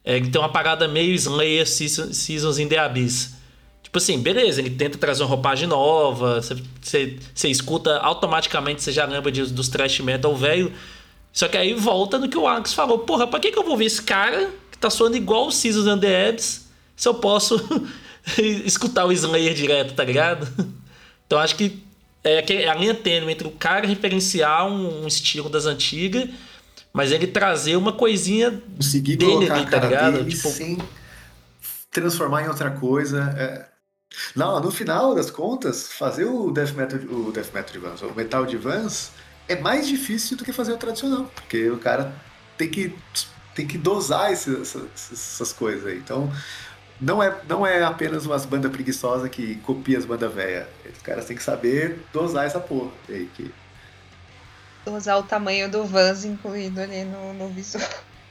é, 0.05 0.17
ele 0.17 0.29
tem 0.31 0.41
uma 0.41 0.49
parada 0.49 0.89
meio 0.89 1.15
Slayer 1.15 1.67
Season- 1.69 2.13
Seasons 2.13 2.59
in 2.59 2.67
the 2.69 2.79
Abyss. 2.79 3.37
Tipo 3.83 3.99
assim, 3.99 4.19
beleza, 4.21 4.61
ele 4.61 4.71
tenta 4.71 4.99
trazer 4.99 5.23
uma 5.23 5.29
roupagem 5.29 5.67
nova, 5.69 6.43
você- 6.43 7.17
escuta 7.45 7.99
automaticamente, 7.99 8.83
você 8.83 8.93
já 8.93 9.05
lembra 9.07 9.31
de- 9.31 9.53
dos 9.53 9.69
thrash 9.69 10.01
metal 10.01 10.35
velho. 10.37 10.73
Só 11.33 11.47
que 11.47 11.57
aí 11.57 11.73
volta 11.75 12.19
no 12.19 12.29
que 12.29 12.37
o 12.37 12.47
Alex 12.47 12.75
falou: 12.75 12.99
porra, 13.01 13.27
pra 13.27 13.39
que, 13.39 13.53
que 13.53 13.59
eu 13.59 13.63
vou 13.65 13.77
ver 13.77 13.85
esse 13.85 14.03
cara 14.03 14.51
que 14.71 14.77
tá 14.79 14.91
soando 14.91 15.17
igual 15.17 15.47
o 15.47 15.53
Seasons 15.53 15.87
and 15.87 15.99
the 16.01 16.29
Abyss 16.29 16.69
se 16.97 17.09
eu 17.09 17.15
posso 17.15 17.57
escutar 18.65 19.05
o 19.05 19.13
Slayer 19.13 19.55
direto, 19.55 19.95
tá 19.95 20.03
ligado? 20.05 20.47
Então 21.27 21.39
acho 21.39 21.57
que 21.57 21.83
é 22.29 22.39
aquele- 22.39 22.67
a 22.69 22.75
linha 22.75 22.95
tênue 22.95 23.33
entre 23.33 23.47
o 23.47 23.51
cara 23.51 23.87
referenciar 23.87 24.67
um, 24.67 25.05
um 25.05 25.07
estilo 25.07 25.49
das 25.49 25.67
antigas, 25.67 26.29
mas 26.93 27.13
ele 27.13 27.27
trazer 27.27 27.77
uma 27.77 27.93
coisinha 27.93 28.63
Conseguir 28.77 29.17
dele 29.17 29.51
ali, 29.51 29.67
tá 29.67 29.79
ligado? 29.79 30.13
dele 30.19 30.31
Tipo, 30.31 30.49
sem 30.49 30.79
transformar 31.91 32.45
em 32.45 32.49
outra 32.49 32.71
coisa. 32.71 33.35
é. 33.37 33.69
Não, 34.35 34.59
no 34.61 34.71
final 34.71 35.15
das 35.15 35.31
contas, 35.31 35.93
fazer 35.93 36.25
o 36.25 36.51
death 36.51 36.73
metal, 36.75 36.99
o 37.11 37.31
death 37.31 37.53
metal 37.53 37.73
de 37.73 37.79
Vans, 37.79 38.03
o 38.03 38.15
metal 38.15 38.47
de 38.47 38.57
Vans, 38.57 39.11
é 39.47 39.57
mais 39.57 39.87
difícil 39.87 40.37
do 40.37 40.45
que 40.45 40.53
fazer 40.53 40.73
o 40.73 40.77
tradicional, 40.79 41.31
porque 41.35 41.71
o 41.71 41.79
cara 41.79 42.13
tem 42.57 42.69
que, 42.69 42.95
tem 43.55 43.67
que 43.67 43.77
dosar 43.77 44.33
esse- 44.33 44.61
essas, 44.61 44.83
essas 45.13 45.53
coisas 45.53 45.87
aí. 45.87 45.99
Então, 45.99 46.33
não 47.01 47.23
é, 47.23 47.37
não 47.49 47.67
é 47.67 47.83
apenas 47.83 48.27
umas 48.27 48.45
bandas 48.45 48.71
preguiçosas 48.71 49.29
que 49.29 49.57
copia 49.57 49.99
as 49.99 50.05
bandas 50.05 50.33
velhas. 50.33 50.67
Os 50.93 51.03
caras 51.03 51.25
têm 51.27 51.37
que 51.37 51.43
saber 51.43 52.01
dosar 52.13 52.47
essa 52.47 52.61
porra. 52.61 52.91
aí, 53.09 53.29
que 53.35 53.51
Usar 54.87 55.19
o 55.19 55.23
tamanho 55.23 55.71
do 55.71 55.85
Vans 55.85 56.25
incluído 56.25 56.81
ali 56.81 57.05
no, 57.05 57.35
no 57.35 57.49
visual. 57.49 57.87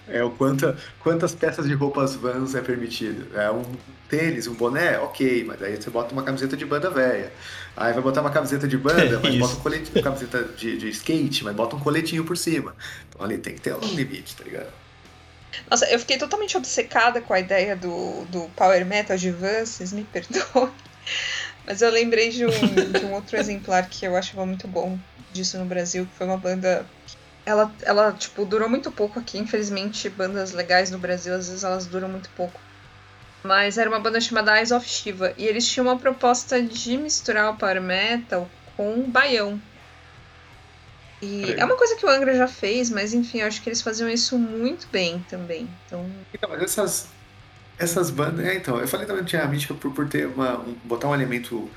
É 0.07 0.24
o 0.24 0.32
quanta, 0.32 0.76
quantas 1.01 1.36
peças 1.36 1.68
de 1.68 1.74
roupas 1.74 2.15
Vans 2.15 2.55
é 2.55 2.61
permitido. 2.61 3.38
É 3.38 3.51
um 3.51 3.63
tênis, 4.09 4.47
um 4.47 4.53
boné, 4.53 4.97
ok, 4.99 5.43
mas 5.43 5.61
aí 5.61 5.76
você 5.76 5.89
bota 5.89 6.13
uma 6.13 6.24
camiseta 6.24 6.55
de 6.55 6.65
banda 6.65 6.89
velha. 6.89 7.32
Aí 7.76 7.93
vai 7.93 8.01
botar 8.01 8.22
uma 8.22 8.32
camiseta 8.32 8.68
de 8.68 8.78
banda, 8.78 9.20
mas 9.22 9.34
Isso. 9.34 9.39
bota 9.39 9.53
um 9.53 9.59
coletinho, 9.59 9.91
uma 9.95 10.03
camiseta 10.03 10.43
de, 10.43 10.78
de 10.78 10.89
skate, 10.89 11.43
mas 11.43 11.55
bota 11.55 11.76
um 11.76 11.80
coletinho 11.80 12.24
por 12.24 12.38
cima. 12.38 12.74
Então 13.09 13.24
ali 13.24 13.38
tem 13.38 13.53
que 13.53 13.61
ter 13.61 13.76
um 13.76 13.80
limite, 13.80 14.36
tá 14.36 14.43
ligado? 14.43 14.72
Nossa, 15.70 15.86
eu 15.86 16.00
fiquei 16.00 16.18
totalmente 16.18 16.56
obcecada 16.56 17.22
com 17.22 17.34
a 17.34 17.39
ideia 17.39 17.76
do, 17.76 18.26
do 18.26 18.50
Power 18.56 18.86
Metal 18.86 19.18
de 19.18 19.32
Vans, 19.32 19.70
vocês 19.70 19.93
me 19.93 20.04
perdoem. 20.12 20.72
Mas 21.66 21.82
eu 21.82 21.91
lembrei 21.91 22.30
de 22.30 22.45
um, 22.45 22.50
de 22.50 23.06
um 23.06 23.14
outro 23.14 23.36
exemplar 23.38 23.89
que 23.89 24.06
eu 24.06 24.16
achava 24.16 24.45
muito 24.45 24.68
bom 24.68 24.98
disso 25.34 25.58
no 25.58 25.66
Brasil, 25.66 26.06
que 26.06 26.14
foi 26.14 26.26
uma 26.26 26.38
banda. 26.38 26.86
Ela, 27.45 27.74
ela, 27.84 28.12
tipo, 28.14 28.45
durou 28.45 28.70
muito 28.70 28.91
pouco 28.91 29.20
aqui. 29.20 29.38
Infelizmente, 29.38 30.10
bandas 30.10 30.54
legais 30.54 30.91
no 30.91 30.98
Brasil, 30.98 31.34
às 31.34 31.48
vezes 31.48 31.64
elas 31.64 31.86
duram 31.86 32.08
muito 32.08 32.30
pouco. 32.36 32.60
Mas 33.43 33.78
era 33.78 33.89
uma 33.89 34.00
banda 34.00 34.20
chamada 34.20 34.58
Eyes 34.58 34.72
of 34.72 34.88
Shiva. 34.88 35.34
E 35.38 35.45
eles 35.45 35.68
tinham 35.68 35.88
uma 35.88 35.98
proposta 35.98 36.62
de 36.62 36.98
misturar 36.98 37.52
o 37.54 37.58
Power 37.58 37.82
Metal 37.82 38.50
com 38.76 39.04
baião. 39.04 39.62
E 41.22 41.53
aí. 41.53 41.59
é 41.59 41.65
uma 41.65 41.76
coisa 41.78 41.95
que 41.95 42.05
o 42.05 42.09
Angra 42.09 42.36
já 42.36 42.47
fez, 42.47 42.89
mas 42.89 43.13
enfim, 43.13 43.39
eu 43.39 43.47
acho 43.47 43.61
que 43.61 43.70
eles 43.70 43.82
faziam 43.82 44.09
isso 44.09 44.38
muito 44.38 44.88
bem 44.91 45.20
também. 45.30 45.68
Então, 45.86 46.05
Então, 46.34 46.49
mas 46.49 46.61
essas, 46.61 47.07
essas 47.78 48.09
bandas. 48.11 48.45
É, 48.45 48.55
então, 48.55 48.80
eu 48.80 48.88
falei 48.88 49.05
também 49.07 49.24
que 49.24 49.30
tinha 49.32 49.43
a 49.43 49.47
mística 49.47 49.74
por, 49.74 49.91
por 49.93 50.07
ter 50.09 50.28
uma, 50.28 50.59
um- 50.59 50.76
botar 50.84 51.07
um 51.07 51.15
elemento 51.15 51.70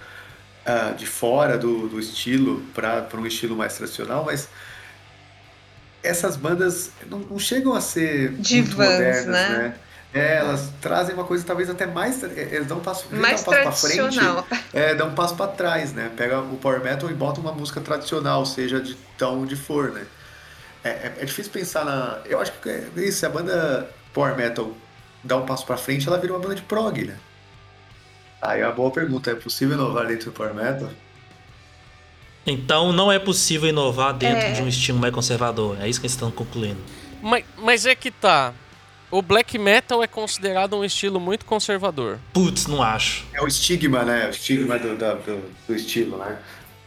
ah, 0.66 0.92
de 0.92 1.06
fora 1.06 1.58
do, 1.58 1.88
do 1.88 2.00
estilo 2.00 2.62
para 2.74 3.08
um 3.14 3.26
estilo 3.26 3.56
mais 3.56 3.76
tradicional, 3.76 4.24
mas 4.24 4.48
essas 6.02 6.36
bandas 6.36 6.90
não, 7.06 7.18
não 7.20 7.38
chegam 7.38 7.74
a 7.74 7.80
ser 7.80 8.32
muito 8.32 8.42
Divãs, 8.42 8.76
modernas, 8.90 9.26
né? 9.26 9.48
né? 9.48 9.74
É, 10.12 10.38
elas 10.38 10.72
trazem 10.80 11.14
uma 11.14 11.22
coisa 11.24 11.44
talvez 11.44 11.70
até 11.70 11.86
mais. 11.86 12.22
é, 12.24 12.26
Eles 12.52 12.66
dão 12.66 12.78
um 12.78 12.80
passo, 12.80 13.06
mais 13.12 13.44
dar 13.44 13.50
um 13.60 13.64
passo 13.64 13.80
pra 13.86 13.88
frente, 13.90 13.96
tradicional. 14.16 14.46
é, 14.72 14.94
dá 14.94 15.04
um 15.04 15.14
passo 15.14 15.36
pra 15.36 15.46
trás, 15.46 15.92
né? 15.92 16.10
Pega 16.16 16.40
o 16.40 16.56
power 16.56 16.82
metal 16.82 17.08
e 17.10 17.14
bota 17.14 17.40
uma 17.40 17.52
música 17.52 17.80
tradicional, 17.80 18.44
seja 18.44 18.80
de 18.80 18.94
tão 19.16 19.42
onde 19.42 19.54
for, 19.54 19.92
né? 19.92 20.04
É, 20.82 20.88
é- 20.88 21.14
é 21.20 21.24
difícil 21.24 21.52
pensar 21.52 21.84
na. 21.84 22.18
Eu 22.24 22.40
acho 22.40 22.50
que 22.60 22.68
é 22.68 22.88
isso, 22.96 23.18
se 23.20 23.26
a 23.26 23.28
banda 23.28 23.88
power 24.12 24.36
metal 24.36 24.72
dá 25.22 25.36
um 25.36 25.46
passo 25.46 25.64
pra 25.64 25.76
frente, 25.76 26.08
ela 26.08 26.18
vira 26.18 26.32
uma 26.32 26.40
banda 26.40 26.56
de 26.56 26.62
prog, 26.62 27.04
né? 27.04 27.16
Aí 28.42 28.62
é 28.62 28.66
uma 28.66 28.72
boa 28.74 28.90
pergunta: 28.90 29.30
é 29.30 29.34
possível 29.36 29.74
inovar 29.76 30.06
dentro 30.06 30.26
do 30.26 30.32
power 30.32 30.54
metal? 30.54 30.88
Então 32.46 32.92
não 32.92 33.12
é 33.12 33.18
possível 33.18 33.68
inovar 33.68 34.14
dentro 34.14 34.46
É. 34.46 34.52
de 34.52 34.62
um 34.62 34.68
estilo 34.68 34.98
mais 34.98 35.14
conservador. 35.14 35.76
É 35.80 35.88
isso 35.88 36.00
que 36.00 36.06
eles 36.06 36.14
estão 36.14 36.30
concluindo. 36.30 36.80
Mas, 37.22 37.44
mas 37.58 37.84
é 37.86 37.94
que 37.94 38.10
tá. 38.10 38.54
O 39.10 39.20
black 39.22 39.58
metal 39.58 40.02
é 40.02 40.06
considerado 40.06 40.76
um 40.76 40.84
estilo 40.84 41.18
muito 41.18 41.44
conservador. 41.44 42.18
Putz, 42.32 42.66
não 42.66 42.82
acho. 42.82 43.24
É 43.34 43.42
o 43.42 43.46
estigma, 43.48 44.04
né? 44.04 44.26
O 44.26 44.30
estigma 44.30 44.78
do, 44.78 44.96
do, 44.96 45.50
do 45.66 45.74
estilo, 45.74 46.16
né? 46.18 46.38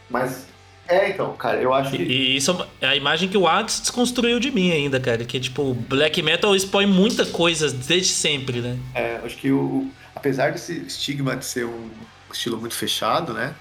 Mas. 0.08 0.46
É, 0.86 1.08
então, 1.10 1.34
cara, 1.34 1.60
eu 1.60 1.72
acho 1.72 1.94
E, 1.94 1.98
que. 1.98 2.02
e 2.04 2.36
isso 2.36 2.66
é 2.80 2.86
a 2.86 2.96
imagem 2.96 3.28
que 3.28 3.36
o 3.38 3.46
Alex 3.46 3.80
desconstruiu 3.80 4.38
de 4.38 4.50
mim 4.50 4.70
ainda, 4.70 5.00
cara. 5.00 5.24
Que 5.24 5.40
tipo, 5.40 5.62
o 5.70 5.74
black 5.74 6.22
metal 6.22 6.54
expõe 6.54 6.86
muita 6.86 7.24
coisa 7.26 7.70
desde 7.70 8.12
sempre, 8.12 8.60
né? 8.60 8.78
É, 8.94 9.20
acho 9.24 9.36
que 9.36 9.50
o, 9.50 9.90
apesar 10.14 10.52
desse 10.52 10.78
estigma 10.86 11.36
de 11.36 11.44
ser 11.44 11.64
um 11.66 11.90
estilo 12.32 12.58
muito 12.58 12.74
fechado, 12.74 13.32
né? 13.32 13.54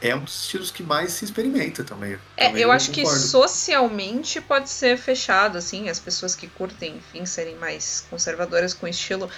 É 0.00 0.14
um 0.14 0.24
dos 0.24 0.42
estilos 0.42 0.70
que 0.70 0.82
mais 0.82 1.12
se 1.12 1.24
experimenta 1.24 1.82
também. 1.82 2.18
É, 2.36 2.46
também 2.48 2.62
eu 2.62 2.70
acho 2.70 2.90
que 2.90 3.02
concordo. 3.02 3.20
socialmente 3.20 4.40
pode 4.40 4.70
ser 4.70 4.96
fechado, 4.96 5.58
assim, 5.58 5.88
as 5.88 5.98
pessoas 5.98 6.34
que 6.34 6.46
curtem, 6.46 6.96
enfim, 6.96 7.26
serem 7.26 7.56
mais 7.56 8.06
conservadoras 8.08 8.72
com 8.74 8.86
o 8.86 8.88
estilo. 8.88 9.30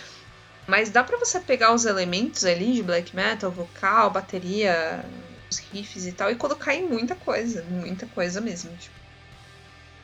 Mas 0.66 0.90
dá 0.90 1.02
pra 1.02 1.16
você 1.18 1.40
pegar 1.40 1.74
os 1.74 1.84
elementos 1.84 2.44
ali 2.44 2.74
de 2.74 2.82
black 2.82 3.14
metal, 3.16 3.50
vocal, 3.50 4.10
bateria, 4.10 5.04
os 5.50 5.58
riffs 5.58 6.06
e 6.06 6.12
tal, 6.12 6.30
e 6.30 6.34
colocar 6.34 6.74
em 6.74 6.86
muita 6.86 7.14
coisa, 7.14 7.64
muita 7.68 8.06
coisa 8.06 8.40
mesmo. 8.40 8.70
Tipo, 8.76 8.94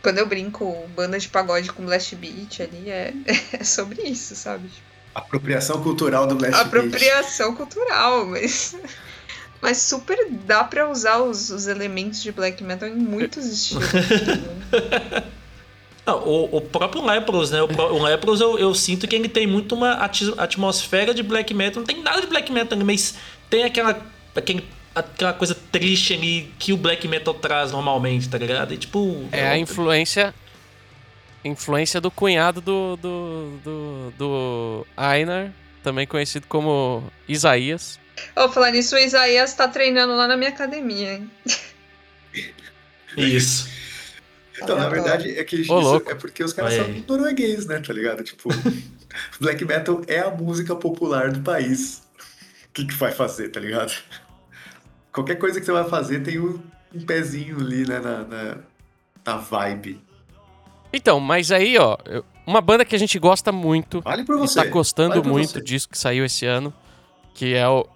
quando 0.03 0.19
eu 0.19 0.27
brinco 0.27 0.89
banda 0.95 1.19
de 1.19 1.29
pagode 1.29 1.73
com 1.73 1.85
blast 1.85 2.15
beat 2.17 2.61
ali, 2.61 2.91
é, 2.91 3.13
é 3.53 3.63
sobre 3.63 4.03
isso, 4.03 4.35
sabe? 4.35 4.69
Tipo, 4.69 4.97
Apropriação 5.17 5.83
cultural 5.83 6.27
do 6.27 6.35
Blast 6.35 6.53
Beat. 6.53 6.67
apropriação 6.67 7.55
cultural, 7.55 8.27
mas. 8.27 8.77
Mas 9.61 9.79
super 9.79 10.19
dá 10.31 10.63
pra 10.65 10.91
usar 10.91 11.19
os, 11.19 11.51
os 11.51 11.67
elementos 11.67 12.23
de 12.23 12.31
black 12.31 12.63
metal 12.63 12.89
em 12.89 12.95
muitos 12.95 13.47
estilos. 13.47 13.85
Não, 16.07 16.21
o, 16.21 16.59
o 16.59 16.61
próprio 16.61 17.05
Lepros, 17.05 17.51
né? 17.51 17.61
O, 17.61 17.67
o 17.67 18.03
Lepros 18.03 18.41
eu, 18.41 18.57
eu 18.57 18.73
sinto 18.73 19.09
que 19.09 19.17
ele 19.17 19.29
tem 19.29 19.45
muito 19.45 19.75
uma 19.75 19.95
atmosfera 20.39 21.13
de 21.13 21.23
black 21.23 21.53
metal. 21.53 21.81
Não 21.81 21.87
tem 21.87 22.01
nada 22.01 22.21
de 22.21 22.29
black 22.29 22.53
metal 22.53 22.79
mas 22.79 23.17
tem 23.51 23.65
aquela, 23.65 24.01
aquele, 24.35 24.65
aquela 24.95 25.33
coisa 25.33 25.57
triste 25.73 26.15
ali 26.15 26.53
que 26.61 26.73
o 26.73 26.77
black 26.77 27.09
metal 27.09 27.35
traz 27.35 27.73
normalmente, 27.73 28.29
tá 28.29 28.39
ligado? 28.39 28.73
E 28.73 28.77
tipo. 28.77 29.27
É 29.33 29.49
a 29.49 29.59
influência. 29.59 30.33
Influência 31.45 32.01
do 32.01 32.11
cunhado 32.11 32.61
do. 32.61 32.97
do. 32.97 33.59
do, 33.65 34.13
do 34.17 34.87
Einar, 34.97 35.51
também 35.83 36.07
conhecido 36.07 36.47
como 36.47 37.03
Isaías. 37.29 37.99
Ô, 38.35 38.49
falar 38.49 38.71
nisso, 38.71 38.95
o 38.95 38.99
Isaías 38.99 39.55
tá 39.55 39.69
treinando 39.69 40.15
lá 40.17 40.27
na 40.27 40.37
minha 40.37 40.51
academia, 40.51 41.15
hein? 41.15 41.31
Isso. 43.17 43.69
Então, 44.63 44.77
na 44.79 44.89
verdade, 44.89 45.39
é 45.39 45.45
que 45.45 45.57
isso 45.57 46.03
é 46.07 46.15
porque 46.15 46.43
os 46.43 46.53
caras 46.53 46.73
Olha 46.75 46.85
são 46.85 46.93
aí. 46.95 47.05
norueguês, 47.07 47.67
né? 47.67 47.79
Tá 47.79 47.93
ligado? 47.93 48.23
Tipo, 48.25 48.49
black 49.39 49.65
metal 49.65 50.01
é 50.07 50.21
a 50.21 50.31
música 50.31 50.75
popular 50.75 51.31
do 51.31 51.41
país. 51.41 52.03
O 52.69 52.73
que, 52.73 52.87
que 52.87 52.95
vai 52.95 53.13
fazer, 53.13 53.51
tá 53.51 53.61
ligado? 53.61 53.93
Qualquer 55.13 55.37
coisa 55.37 55.61
que 55.61 55.67
você 55.67 55.73
vai 55.73 55.89
fazer 55.89 56.21
tem 56.23 56.39
um, 56.39 56.59
um 56.95 57.01
pezinho 57.05 57.59
ali, 57.61 57.87
né? 57.87 58.01
Na, 58.01 58.25
na, 58.25 58.57
na 59.25 59.37
vibe. 59.37 60.01
Então, 60.93 61.21
mas 61.21 61.53
aí, 61.53 61.77
ó, 61.79 61.97
uma 62.47 62.61
banda 62.61 62.85
que 62.85 62.95
a 62.95 62.99
gente 62.99 63.19
gosta 63.19 63.53
muito 63.53 64.01
Vale 64.01 64.25
por 64.25 64.37
e 64.37 64.39
você. 64.39 64.63
tá 64.63 64.65
gostando 64.67 65.11
Vale 65.11 65.23
por 65.23 65.33
muito 65.33 65.53
você. 65.53 65.61
disso 65.61 65.89
que 65.89 65.99
saiu 65.99 66.25
esse 66.25 66.47
ano, 66.47 66.73
que 67.35 67.55
é 67.55 67.69
o. 67.69 67.87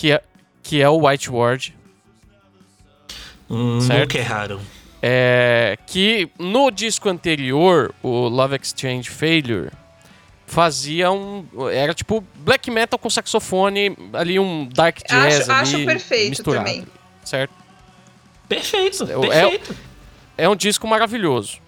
que 0.00 0.12
é, 0.12 0.22
que 0.62 0.80
é 0.80 0.88
o 0.88 1.06
White 1.06 1.30
Ward. 1.30 1.76
Hum, 3.50 3.80
Certo. 3.82 4.00
nunca 4.00 4.18
erraram. 4.18 4.60
É, 5.02 5.78
que 5.86 6.30
no 6.38 6.70
disco 6.70 7.08
anterior, 7.08 7.94
o 8.02 8.28
Love 8.28 8.56
Exchange 8.56 9.10
Failure, 9.10 9.70
fazia 10.46 11.10
um. 11.10 11.46
Era 11.72 11.92
tipo 11.94 12.24
black 12.36 12.70
metal 12.70 12.98
com 12.98 13.10
saxofone, 13.10 13.96
ali 14.12 14.38
um 14.38 14.66
dark 14.66 14.98
jazz. 15.08 15.40
Acho, 15.48 15.52
acho 15.52 15.76
ali 15.76 15.86
perfeito 15.86 16.30
misturado, 16.30 16.64
também. 16.66 16.86
Certo? 17.24 17.52
Perfeito, 18.48 19.04
É 19.04 19.16
o- 19.16 19.20
perfeito. 19.20 19.76
É 20.36 20.48
um 20.48 20.56
disco 20.56 20.86
maravilhoso. 20.86 21.58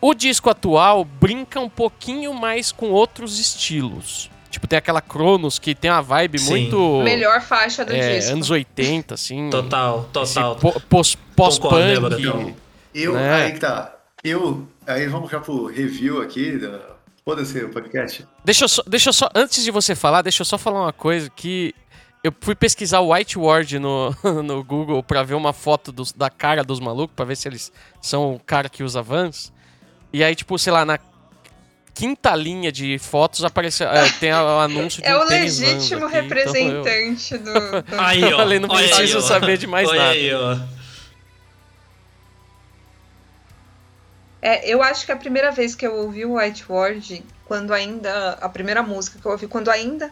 O 0.00 0.14
disco 0.14 0.50
atual 0.50 1.04
brinca 1.04 1.58
um 1.60 1.68
pouquinho 1.68 2.34
mais 2.34 2.70
com 2.72 2.90
outros 2.90 3.38
estilos. 3.38 4.30
Tipo, 4.52 4.66
tem 4.66 4.76
aquela 4.78 5.00
Cronos 5.00 5.58
que 5.58 5.74
tem 5.74 5.90
uma 5.90 6.02
vibe 6.02 6.38
Sim. 6.38 6.50
muito. 6.50 7.02
Melhor 7.02 7.40
faixa 7.40 7.84
do 7.84 7.92
é, 7.92 8.18
disco. 8.18 8.32
anos 8.32 8.50
80, 8.50 9.14
assim. 9.14 9.48
Total, 9.50 10.08
total. 10.12 10.56
po-. 10.56 10.80
Pós-punk. 11.34 11.74
Então, 12.20 12.54
eu, 12.94 13.14
né? 13.14 13.44
aí 13.44 13.52
que 13.52 13.60
tá. 13.60 13.96
Eu, 14.22 14.68
aí 14.86 15.06
vamos 15.08 15.30
já 15.30 15.40
pro 15.40 15.66
review 15.66 16.20
aqui. 16.20 16.58
Da... 16.58 16.78
Foda-se 17.24 17.58
o 17.64 17.70
podcast. 17.70 18.26
Deixa 18.44 18.64
eu, 18.64 18.68
só, 18.68 18.82
deixa 18.86 19.08
eu 19.08 19.12
só. 19.12 19.28
Antes 19.34 19.64
de 19.64 19.70
você 19.70 19.94
falar, 19.94 20.22
deixa 20.22 20.42
eu 20.42 20.46
só 20.46 20.58
falar 20.58 20.82
uma 20.82 20.92
coisa 20.92 21.30
que. 21.30 21.74
Eu 22.22 22.32
fui 22.40 22.54
pesquisar 22.54 23.00
o 23.00 23.12
White 23.12 23.36
Ward 23.38 23.78
no, 23.80 24.14
no 24.44 24.62
Google 24.62 25.02
pra 25.02 25.22
ver 25.24 25.34
uma 25.34 25.52
foto 25.52 25.90
dos- 25.90 26.12
da 26.12 26.30
cara 26.30 26.62
dos 26.62 26.78
malucos, 26.78 27.16
pra 27.16 27.24
ver 27.24 27.36
se 27.36 27.48
eles 27.48 27.72
são 28.00 28.34
o 28.34 28.38
cara 28.38 28.68
que 28.68 28.84
usa 28.84 29.02
Vans. 29.02 29.52
E 30.12 30.22
aí, 30.22 30.34
tipo, 30.34 30.56
sei 30.58 30.72
lá, 30.72 30.84
na 30.84 30.98
quinta 31.94 32.34
linha 32.34 32.70
de 32.72 32.98
fotos 32.98 33.44
aparece, 33.44 33.84
é, 33.84 34.08
tem 34.18 34.32
o 34.32 34.58
anúncio 34.60 35.02
de 35.02 35.08
É 35.08 35.16
um 35.16 35.20
o 35.20 35.24
legítimo 35.24 35.76
aqui, 35.76 35.84
então 35.86 35.98
eu- 36.00 36.08
representante 36.08 37.38
do. 37.38 37.52
do- 37.82 38.00
Aí, 38.00 38.24
ó. 38.24 38.36
falei, 38.38 38.58
não 38.58 38.68
olha 38.70 38.86
preciso 38.88 39.18
aí, 39.18 39.24
ó. 39.24 39.26
saber 39.26 39.58
de 39.58 39.66
mais 39.66 39.88
olha 39.88 39.98
nada. 39.98 40.10
Aí, 40.12 40.34
ó. 40.34 40.58
É, 44.40 44.68
eu 44.68 44.82
acho 44.82 45.06
que 45.06 45.12
a 45.12 45.16
primeira 45.16 45.52
vez 45.52 45.74
que 45.74 45.86
eu 45.86 45.94
ouvi 45.94 46.24
o 46.24 46.36
White 46.36 46.64
Ward, 46.68 47.24
quando 47.44 47.72
ainda. 47.72 48.30
A 48.40 48.48
primeira 48.48 48.82
música 48.82 49.18
que 49.18 49.26
eu 49.26 49.32
ouvi, 49.32 49.46
quando 49.46 49.70
ainda. 49.70 50.10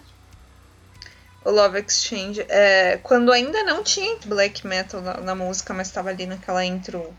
O 1.44 1.50
Love 1.50 1.78
Exchange, 1.80 2.44
é, 2.48 2.98
quando 3.02 3.32
ainda 3.32 3.62
não 3.64 3.82
tinha 3.82 4.18
black 4.26 4.66
metal 4.66 5.00
na, 5.00 5.14
na 5.22 5.34
música, 5.34 5.72
mas 5.72 5.90
tava 5.90 6.10
ali 6.10 6.26
naquela 6.26 6.62
intro 6.64 7.16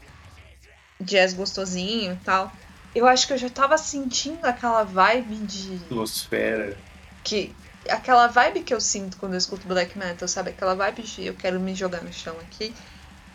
jazz 1.01 1.33
gostosinho 1.33 2.13
e 2.13 2.23
tal. 2.23 2.51
Eu 2.93 3.07
acho 3.07 3.25
que 3.25 3.33
eu 3.33 3.37
já 3.37 3.49
tava 3.49 3.77
sentindo 3.77 4.45
aquela 4.45 4.83
vibe 4.83 5.35
de. 5.37 5.75
Atmosfera. 5.85 6.77
que 7.23 7.55
aquela 7.89 8.27
vibe 8.27 8.61
que 8.61 8.73
eu 8.73 8.81
sinto 8.81 9.17
quando 9.17 9.33
eu 9.33 9.37
escuto 9.37 9.67
black 9.67 9.97
metal, 9.97 10.27
sabe? 10.27 10.51
Aquela 10.51 10.75
vibe 10.75 11.03
de 11.03 11.25
eu 11.25 11.33
quero 11.33 11.59
me 11.59 11.73
jogar 11.73 12.03
no 12.03 12.13
chão 12.13 12.35
aqui 12.41 12.73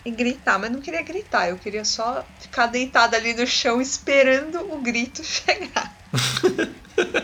e 0.05 0.11
gritar, 0.11 0.59
mas 0.59 0.71
não 0.71 0.81
queria 0.81 1.03
gritar, 1.03 1.49
eu 1.49 1.59
queria 1.59 1.85
só 1.85 2.25
ficar 2.39 2.67
deitada 2.67 3.17
ali 3.17 3.35
no 3.35 3.47
chão 3.47 3.81
esperando 3.81 4.73
o 4.73 4.81
grito 4.81 5.23
chegar. 5.25 5.93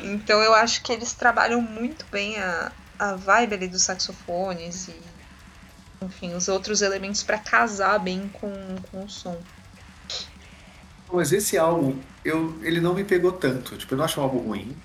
então 0.03 0.41
eu 0.43 0.53
acho 0.53 0.83
que 0.83 0.93
eles 0.93 1.13
trabalham 1.13 1.61
muito 1.61 2.05
bem 2.11 2.39
a, 2.39 2.73
a 2.99 3.15
vibe 3.15 3.55
ali 3.55 3.69
dos 3.69 3.83
saxofones 3.83 4.89
e 4.89 4.97
enfim, 6.05 6.35
os 6.35 6.49
outros 6.49 6.83
elementos 6.83 7.23
pra 7.23 7.39
casar 7.39 8.01
bem 8.01 8.29
com, 8.33 8.53
com 8.91 9.05
o 9.05 9.09
som. 9.09 9.41
Mas 11.13 11.33
esse 11.33 11.57
álbum, 11.59 12.01
eu, 12.25 12.59
ele 12.63 12.81
não 12.81 12.95
me 12.95 13.05
pegou 13.05 13.33
tanto. 13.33 13.77
Tipo, 13.77 13.95
eu 13.95 13.99
não 13.99 14.05
acho 14.05 14.21
um 14.21 14.25
álbum 14.25 14.39
ruim, 14.39 14.77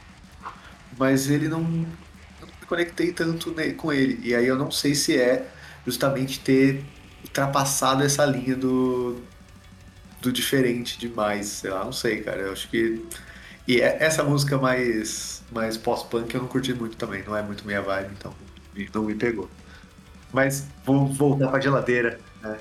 mas 0.98 1.30
ele 1.30 1.48
não. 1.48 1.62
Não 1.62 2.48
me 2.62 2.66
conectei 2.68 3.12
tanto 3.14 3.52
ne- 3.52 3.74
com 3.74 3.92
ele. 3.92 4.20
E 4.28 4.36
aí 4.36 4.46
eu 4.48 4.58
não 4.58 4.72
sei 4.72 4.96
se 4.96 5.18
é 5.20 5.48
justamente 5.86 6.40
ter 6.40 6.84
ultrapassado 7.24 8.04
essa 8.04 8.26
linha 8.26 8.56
do. 8.56 9.22
do 10.22 10.32
diferente 10.32 10.98
demais. 11.00 11.48
Sei 11.48 11.70
lá, 11.70 11.84
não 11.84 11.92
sei, 11.92 12.22
cara. 12.22 12.42
Eu 12.42 12.52
acho 12.54 12.70
que. 12.70 13.06
E 13.68 13.82
é- 13.82 13.98
essa 14.04 14.24
música 14.24 14.58
mais, 14.58 15.44
mais 15.52 15.78
pós-punk 15.78 16.34
eu 16.36 16.42
não 16.42 16.48
curti 16.50 16.74
muito 16.74 16.98
também. 16.98 17.24
Não 17.26 17.36
é 17.36 17.42
muito 17.44 17.66
minha 17.66 17.82
vibe, 17.82 18.14
então 18.18 18.34
não 18.94 19.04
me 19.06 19.16
pegou. 19.16 19.50
Mas 20.34 20.68
vou 20.86 21.08
voltar 21.14 21.50
pra 21.50 21.60
geladeira. 21.62 22.20
né? 22.42 22.58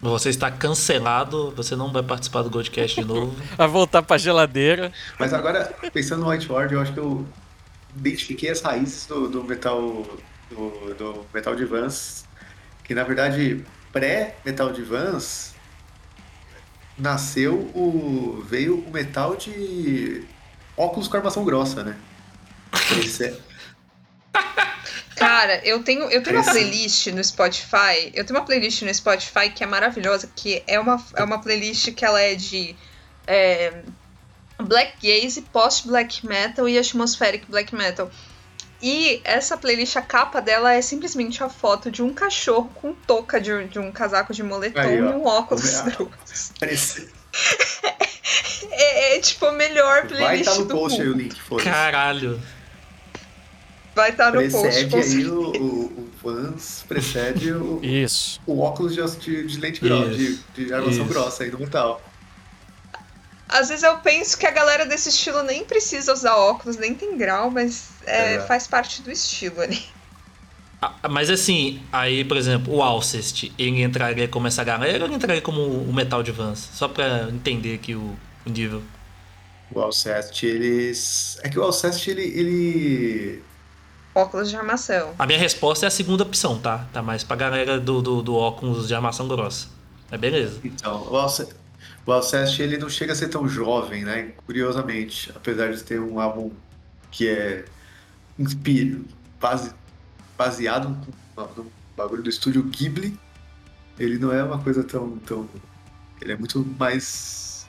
Você 0.00 0.28
está 0.28 0.50
cancelado, 0.50 1.52
você 1.52 1.74
não 1.74 1.90
vai 1.90 2.02
participar 2.02 2.42
do 2.42 2.50
Goldcast 2.50 3.00
de 3.00 3.06
novo. 3.06 3.34
A 3.56 3.66
voltar 3.66 4.02
pra 4.02 4.18
geladeira. 4.18 4.92
Mas 5.18 5.32
agora, 5.32 5.74
pensando 5.92 6.20
no 6.24 6.30
White 6.30 6.50
Ward, 6.50 6.74
eu 6.74 6.80
acho 6.80 6.92
que 6.92 6.98
eu 7.00 7.26
identifiquei 7.96 8.50
as 8.50 8.60
raízes 8.60 9.06
do, 9.06 9.28
do 9.28 9.42
metal 9.42 9.80
do, 10.50 10.94
do 10.94 11.26
metal 11.32 11.56
de 11.56 11.64
Vans, 11.64 12.24
que 12.84 12.94
na 12.94 13.02
verdade 13.04 13.64
pré-metal 13.92 14.72
de 14.72 14.82
Vans 14.82 15.54
nasceu 16.98 17.54
o 17.74 18.44
veio 18.48 18.78
o 18.80 18.90
metal 18.90 19.36
de 19.36 20.24
óculos 20.76 21.08
com 21.08 21.16
armação 21.16 21.44
grossa, 21.44 21.82
né? 21.82 21.96
Esse 22.98 23.24
é- 23.24 23.38
Cara, 25.16 25.60
eu 25.64 25.82
tenho, 25.82 26.02
eu 26.10 26.22
tenho 26.22 26.36
uma 26.36 26.44
playlist 26.44 27.06
no 27.08 27.24
Spotify. 27.24 28.10
Eu 28.14 28.24
tenho 28.24 28.38
uma 28.38 28.44
playlist 28.44 28.82
no 28.82 28.92
Spotify 28.94 29.48
que 29.50 29.64
é 29.64 29.66
maravilhosa, 29.66 30.28
que 30.36 30.62
é 30.66 30.78
uma, 30.78 31.02
é 31.16 31.22
uma 31.24 31.40
playlist 31.40 31.92
que 31.94 32.04
ela 32.04 32.20
é 32.20 32.34
de 32.34 32.76
é, 33.26 33.72
black 34.60 34.92
gaze, 35.02 35.40
post 35.42 35.88
black 35.88 36.26
metal 36.26 36.68
e 36.68 36.78
atmospheric 36.78 37.46
black 37.50 37.74
metal. 37.74 38.10
E 38.82 39.22
essa 39.24 39.56
playlist, 39.56 39.96
a 39.96 40.02
capa 40.02 40.40
dela 40.42 40.74
é 40.74 40.82
simplesmente 40.82 41.42
a 41.42 41.48
foto 41.48 41.90
de 41.90 42.02
um 42.02 42.12
cachorro 42.12 42.70
com 42.74 42.92
touca 42.92 43.40
de, 43.40 43.50
um- 43.52 43.66
de 43.66 43.78
um 43.78 43.90
casaco 43.90 44.34
de 44.34 44.42
moletom 44.42 44.78
Aí, 44.80 44.98
e 44.98 45.02
um 45.02 45.24
óculos 45.24 45.82
parece- 46.60 47.08
É, 48.70 49.16
é, 49.16 49.20
tipo 49.20 49.46
a 49.46 49.52
melhor 49.52 50.00
Vai 50.02 50.08
playlist 50.08 50.40
estar 50.50 50.60
no 50.60 50.66
do 50.66 50.74
post 50.74 51.00
aí 51.00 51.06
o 51.06 51.10
mundo. 51.12 51.22
link, 51.22 51.40
foda-se. 51.40 51.68
Caralho. 51.70 52.40
Vai 53.96 54.10
estar 54.10 54.30
no 54.30 54.40
post. 54.50 54.86
Precede 54.86 54.96
aí 55.18 55.26
o, 55.26 55.40
o, 55.40 55.84
o 55.86 56.10
Vans, 56.22 56.84
precede 56.86 57.52
o, 57.52 57.80
Isso. 57.82 58.38
o 58.46 58.60
óculos 58.60 58.94
de, 58.94 59.02
de, 59.18 59.46
de 59.46 59.58
lente 59.58 59.80
grossa, 59.80 60.10
de, 60.14 60.36
de 60.54 60.72
armação 60.74 61.04
Isso. 61.04 61.12
grossa 61.12 61.44
aí 61.44 61.50
no 61.50 61.58
metal. 61.58 62.02
Às 63.48 63.68
vezes 63.68 63.84
eu 63.84 63.96
penso 63.98 64.36
que 64.36 64.46
a 64.46 64.50
galera 64.50 64.84
desse 64.84 65.08
estilo 65.08 65.42
nem 65.42 65.64
precisa 65.64 66.12
usar 66.12 66.36
óculos, 66.36 66.76
nem 66.76 66.94
tem 66.94 67.16
grau, 67.16 67.50
mas 67.50 67.88
é, 68.04 68.34
É. 68.34 68.40
faz 68.46 68.66
parte 68.66 69.00
do 69.02 69.10
estilo 69.10 69.60
ali. 69.62 69.82
Ah, 70.82 71.08
Mas 71.08 71.30
assim, 71.30 71.80
aí, 71.90 72.22
por 72.22 72.36
exemplo, 72.36 72.74
o 72.74 72.82
Alcest, 72.82 73.50
ele 73.58 73.82
entraria 73.82 74.28
como 74.28 74.46
essa 74.46 74.62
galera 74.62 74.98
ou 75.04 75.06
ele 75.06 75.14
entraria 75.16 75.40
como 75.40 75.62
o 75.62 75.92
Metal 75.92 76.22
de 76.22 76.32
Vans? 76.32 76.58
Só 76.74 76.86
pra 76.86 77.28
entender 77.30 77.74
aqui 77.76 77.94
o, 77.94 78.14
o 78.44 78.50
nível. 78.50 78.82
O 79.70 79.80
Alcest, 79.80 80.42
eles. 80.44 81.38
É 81.42 81.48
que 81.48 81.58
o 81.58 81.62
Alcest, 81.62 82.06
ele. 82.08 82.22
ele... 82.22 83.42
Óculos 84.16 84.48
de 84.48 84.56
armação. 84.56 85.14
A 85.18 85.26
minha 85.26 85.38
resposta 85.38 85.84
é 85.84 85.88
a 85.88 85.90
segunda 85.90 86.22
opção, 86.22 86.58
tá? 86.58 86.86
Tá 86.90 87.02
mais 87.02 87.22
pra 87.22 87.36
galera 87.36 87.78
do, 87.78 88.00
do, 88.00 88.22
do 88.22 88.34
óculos 88.34 88.88
de 88.88 88.94
armação 88.94 89.28
grossa. 89.28 89.68
Mas 90.10 90.18
beleza. 90.18 90.58
Então, 90.64 91.06
o 91.10 91.16
Alcest, 91.18 91.52
o 92.06 92.12
Alcest, 92.12 92.58
ele 92.58 92.78
não 92.78 92.88
chega 92.88 93.12
a 93.12 93.14
ser 93.14 93.28
tão 93.28 93.46
jovem, 93.46 94.06
né? 94.06 94.32
Curiosamente, 94.46 95.30
apesar 95.36 95.70
de 95.70 95.82
ter 95.84 96.00
um 96.00 96.18
álbum 96.18 96.50
que 97.10 97.28
é 97.28 97.66
inspira, 98.38 98.98
base, 99.38 99.74
baseado 100.34 100.88
no, 101.36 101.48
no 101.54 101.70
bagulho 101.94 102.22
do 102.22 102.30
estúdio 102.30 102.62
Ghibli, 102.62 103.20
ele 103.98 104.16
não 104.16 104.32
é 104.32 104.42
uma 104.42 104.58
coisa 104.58 104.82
tão, 104.82 105.18
tão. 105.18 105.46
Ele 106.22 106.32
é 106.32 106.36
muito 106.38 106.64
mais 106.78 107.68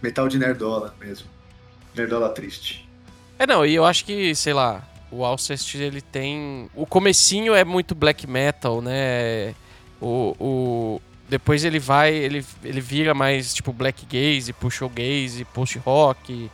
metal 0.00 0.28
de 0.28 0.38
nerdola 0.38 0.94
mesmo. 0.98 1.26
Nerdola 1.94 2.30
triste. 2.30 2.88
É, 3.38 3.46
não, 3.46 3.66
e 3.66 3.74
eu 3.74 3.84
acho 3.84 4.04
que, 4.06 4.34
sei 4.34 4.54
lá, 4.54 4.87
o 5.10 5.24
Alcest, 5.24 5.74
ele 5.74 6.00
tem... 6.00 6.70
O 6.74 6.86
comecinho 6.86 7.54
é 7.54 7.64
muito 7.64 7.94
black 7.94 8.26
metal, 8.26 8.80
né? 8.80 9.54
O... 10.00 10.34
o... 10.38 11.00
Depois 11.28 11.62
ele 11.62 11.78
vai, 11.78 12.14
ele, 12.14 12.42
ele 12.64 12.80
vira 12.80 13.12
mais, 13.12 13.52
tipo, 13.52 13.70
black 13.70 14.06
gaze, 14.06 14.50
push 14.54 14.80
gaze, 14.94 15.44
post-rock, 15.44 16.50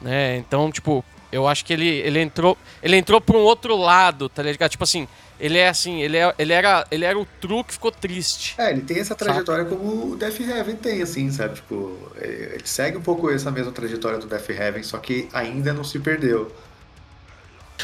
né? 0.00 0.36
Então, 0.36 0.70
tipo, 0.70 1.04
eu 1.32 1.48
acho 1.48 1.64
que 1.64 1.72
ele, 1.72 1.88
ele 1.88 2.20
entrou 2.20 2.56
ele 2.82 2.96
entrou 2.96 3.20
pra 3.20 3.36
um 3.36 3.40
outro 3.40 3.74
lado, 3.76 4.28
tá 4.28 4.42
ligado? 4.42 4.70
Tipo 4.70 4.84
assim, 4.84 5.08
ele 5.40 5.58
é 5.58 5.68
assim, 5.68 6.02
ele, 6.02 6.18
é, 6.18 6.32
ele, 6.38 6.52
era, 6.52 6.86
ele 6.90 7.04
era 7.04 7.18
o 7.18 7.26
true 7.40 7.64
que 7.64 7.72
ficou 7.72 7.90
triste. 7.90 8.54
É, 8.58 8.70
ele 8.70 8.82
tem 8.82 8.98
essa 8.98 9.14
trajetória 9.14 9.64
como 9.64 10.12
o 10.12 10.16
Death 10.16 10.40
Heaven 10.40 10.76
tem, 10.76 11.02
assim, 11.02 11.30
sabe? 11.30 11.54
Tipo, 11.54 11.98
ele 12.20 12.66
segue 12.66 12.98
um 12.98 13.02
pouco 13.02 13.30
essa 13.30 13.50
mesma 13.50 13.72
trajetória 13.72 14.18
do 14.18 14.26
Death 14.26 14.50
Heaven, 14.50 14.82
só 14.82 14.98
que 14.98 15.28
ainda 15.32 15.72
não 15.72 15.82
se 15.82 15.98
perdeu. 15.98 16.52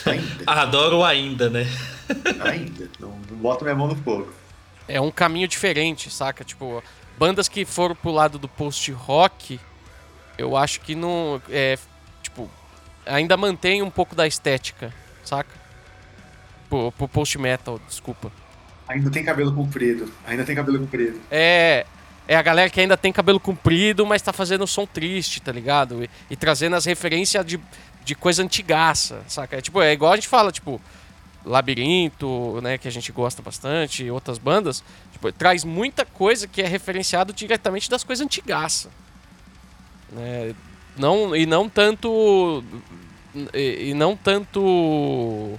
Ainda. 0.05 0.45
Adoro 0.47 1.05
ainda, 1.05 1.51
né? 1.51 1.67
ainda. 2.41 2.91
Não, 2.99 3.19
não 3.31 3.37
boto 3.39 3.65
minha 3.65 3.77
mão 3.77 3.89
no 3.89 3.97
fogo. 3.97 4.33
É 4.87 5.01
um 5.01 5.11
caminho 5.11 5.47
diferente, 5.47 6.11
saca? 6.11 6.45
Tipo, 6.45 6.83
bandas 7.19 7.49
que 7.49 7.65
foram 7.65 7.95
pro 7.95 8.11
lado 8.11 8.39
do 8.39 8.49
post-rock, 8.49 9.61
eu 10.39 10.57
acho 10.57 10.81
que 10.81 10.95
não. 10.95 11.43
É, 11.51 11.79
tipo, 12.23 12.51
ainda 13.05 13.37
mantém 13.37 13.83
um 13.83 13.91
pouco 13.91 14.15
da 14.15 14.27
estética, 14.27 14.93
saca? 15.25 15.51
Pro, 16.69 16.93
pro 16.93 17.09
post-metal, 17.09 17.81
desculpa. 17.87 18.33
Ainda 18.89 19.11
tem 19.11 19.23
cabelo 19.23 19.53
comprido. 19.53 20.11
Ainda 20.27 20.45
tem 20.45 20.57
cabelo 20.57 20.79
comprido. 20.79 21.21
É. 21.31 21.85
É 22.31 22.37
a 22.37 22.43
galera 22.43 22.69
que 22.69 22.79
ainda 22.79 22.95
tem 22.95 23.11
cabelo 23.11 23.41
comprido, 23.41 24.05
mas 24.05 24.21
tá 24.21 24.35
fazendo 24.35 24.63
um 24.63 24.67
som 24.67 24.85
triste, 24.85 25.41
tá 25.41 25.51
ligado? 25.51 26.05
E, 26.05 26.11
e 26.29 26.37
trazendo 26.37 26.77
as 26.77 26.85
referências 26.85 27.43
de, 27.45 27.59
de 28.09 28.15
coisa 28.15 28.43
antigaça, 28.43 29.23
saca? 29.29 29.59
É, 29.59 29.61
tipo, 29.61 29.83
é 29.83 29.93
igual 29.93 30.13
a 30.13 30.17
gente 30.17 30.29
fala, 30.29 30.51
tipo, 30.51 30.81
Labirinto, 31.45 32.59
né, 32.63 32.79
que 32.79 32.89
a 32.89 32.91
gente 32.91 33.13
gosta 33.13 33.43
bastante, 33.43 34.03
e 34.03 34.11
outras 34.11 34.39
bandas, 34.39 34.83
tipo, 35.13 35.31
traz 35.31 35.63
muita 35.63 36.07
coisa 36.07 36.49
que 36.49 36.63
é 36.63 36.67
referenciado 36.67 37.35
diretamente 37.35 37.91
das 37.91 38.03
coisas 38.03 38.25
antigaça. 38.25 38.89
Né? 40.11 40.55
Não, 40.97 41.37
e 41.37 41.45
não 41.45 41.69
tanto. 41.69 42.65
E, 43.53 43.91
e 43.91 43.95
não 43.95 44.17
tanto. 44.17 45.59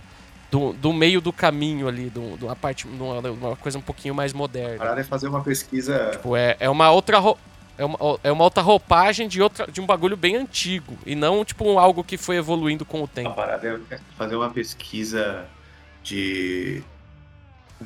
Do, 0.51 0.73
do 0.73 0.91
meio 0.91 1.21
do 1.21 1.31
caminho 1.31 1.87
ali, 1.87 2.09
do, 2.09 2.35
do 2.35 2.47
uma 2.47 2.55
parte, 2.55 2.87
uma, 2.87 3.19
uma 3.29 3.55
coisa 3.55 3.77
um 3.77 3.81
pouquinho 3.81 4.15
mais 4.15 4.33
moderna. 4.33 4.77
parada 4.79 5.01
é 5.01 5.03
fazer 5.03 5.27
uma 5.27 5.43
pesquisa. 5.43 6.09
Tipo, 6.13 6.35
é, 6.35 6.57
é 6.59 6.67
uma 6.67 6.89
outra 6.89 7.19
ro- 7.19 7.37
é 7.79 7.85
uma, 7.85 7.97
é 8.23 8.31
uma 8.31 8.43
outra 8.43 8.61
roupagem 8.61 9.27
de, 9.27 9.41
outra, 9.41 9.71
de 9.71 9.81
um 9.81 9.85
bagulho 9.85 10.17
bem 10.17 10.35
antigo. 10.35 10.97
E 11.05 11.15
não, 11.15 11.43
tipo, 11.45 11.65
um 11.65 11.79
algo 11.79 12.03
que 12.03 12.17
foi 12.17 12.37
evoluindo 12.37 12.85
com 12.85 13.01
o 13.01 13.07
A 13.07 13.07
tempo. 13.07 13.35
parada 13.35 13.81
é 13.91 13.99
fazer 14.17 14.35
uma 14.35 14.51
pesquisa 14.53 15.49
de 16.03 16.83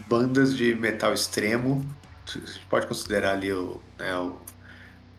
bandas 0.07 0.55
de 0.55 0.75
metal 0.75 1.13
extremo. 1.13 1.85
A 2.27 2.39
gente 2.39 2.65
pode 2.69 2.87
considerar 2.87 3.33
ali 3.33 3.51
o, 3.51 3.81
né, 3.97 4.15
o 4.17 4.39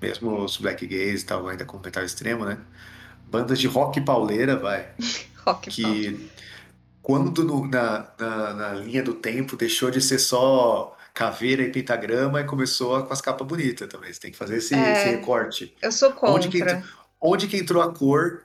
mesmo 0.01 0.37
os 0.45 0.57
Black 0.59 0.87
Gaze 0.87 1.25
e 1.25 1.27
tal, 1.27 1.49
ainda 1.49 1.65
como 1.67 1.83
metal 1.85 2.05
extremo, 2.05 2.45
né? 2.47 2.59
Bandas 3.31 3.59
de 3.61 3.67
rock 3.69 4.01
pauleira, 4.03 4.57
vai. 4.57 4.89
Rock 5.47 5.69
que 5.69 6.31
quando 7.03 7.45
no- 7.45 7.69
na, 7.69 8.13
na, 8.19 8.55
na 8.55 8.75
linha 8.75 9.03
do 9.03 9.15
tempo 9.15 9.57
deixou 9.57 9.91
de 9.91 10.01
ser 10.01 10.19
só 10.19 10.94
caveira 11.15 11.63
e 11.63 11.71
pentagrama 11.71 12.41
e 12.41 12.45
começou 12.45 13.01
com 13.05 13.13
as 13.13 13.21
capas 13.21 13.47
bonitas 13.47 13.89
também. 13.89 14.13
Você 14.13 14.21
tem 14.21 14.31
que 14.33 14.37
fazer 14.37 14.57
esse, 14.57 14.75
É. 14.75 14.93
esse 14.93 15.17
recorte. 15.17 15.73
Eu 15.81 15.93
sou 15.93 16.13
Onde 16.23 16.49
que, 16.49 16.59
contra. 16.59 16.77
entra- 16.79 16.89
onde 17.21 17.47
que 17.47 17.57
entrou 17.57 17.81
a 17.83 17.93
cor 17.95 18.43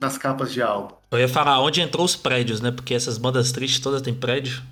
nas 0.00 0.16
capas 0.16 0.50
de 0.52 0.62
álbum? 0.62 0.94
Eu 1.10 1.18
ia 1.18 1.28
falar 1.28 1.60
onde 1.60 1.80
entrou 1.82 2.04
os 2.06 2.16
prédios, 2.16 2.60
né? 2.60 2.70
Porque 2.70 2.94
essas 2.94 3.18
bandas 3.18 3.52
tristes 3.52 3.80
todas 3.80 4.00
têm 4.00 4.14
prédio. 4.14 4.62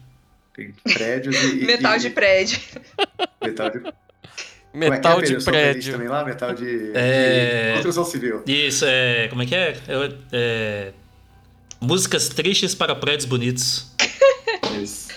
Tem 0.55 0.73
prédios 0.95 1.37
e. 1.37 1.65
Metal 1.67 1.97
e- 1.97 1.99
de 1.99 2.11
prédio. 2.11 2.59
Metal 3.43 3.71
de, 3.71 3.79
Metal 4.73 5.13
como 5.13 5.25
é 5.25 5.27
que 5.27 5.33
é, 5.35 5.37
de 5.37 5.45
Pedro? 5.45 5.53
Prédio. 5.53 5.93
também 5.93 6.09
lá? 6.09 6.25
Metal 6.25 6.55
de, 6.55 6.91
É. 6.95 7.67
de 7.69 7.73
construção 7.75 8.05
civil. 8.05 8.43
Isso, 8.47 8.85
é. 8.87 9.29
Como 9.29 9.43
é 9.43 9.47
que 9.47 9.55
é? 9.55 9.77
Eu- 9.87 10.19
é, 10.33 10.93
Músicas 11.81 12.29
tristes 12.31 12.75
para 12.75 12.95
prédios 12.95 13.27
bonitos. 13.27 13.93
Isso. 14.83 15.09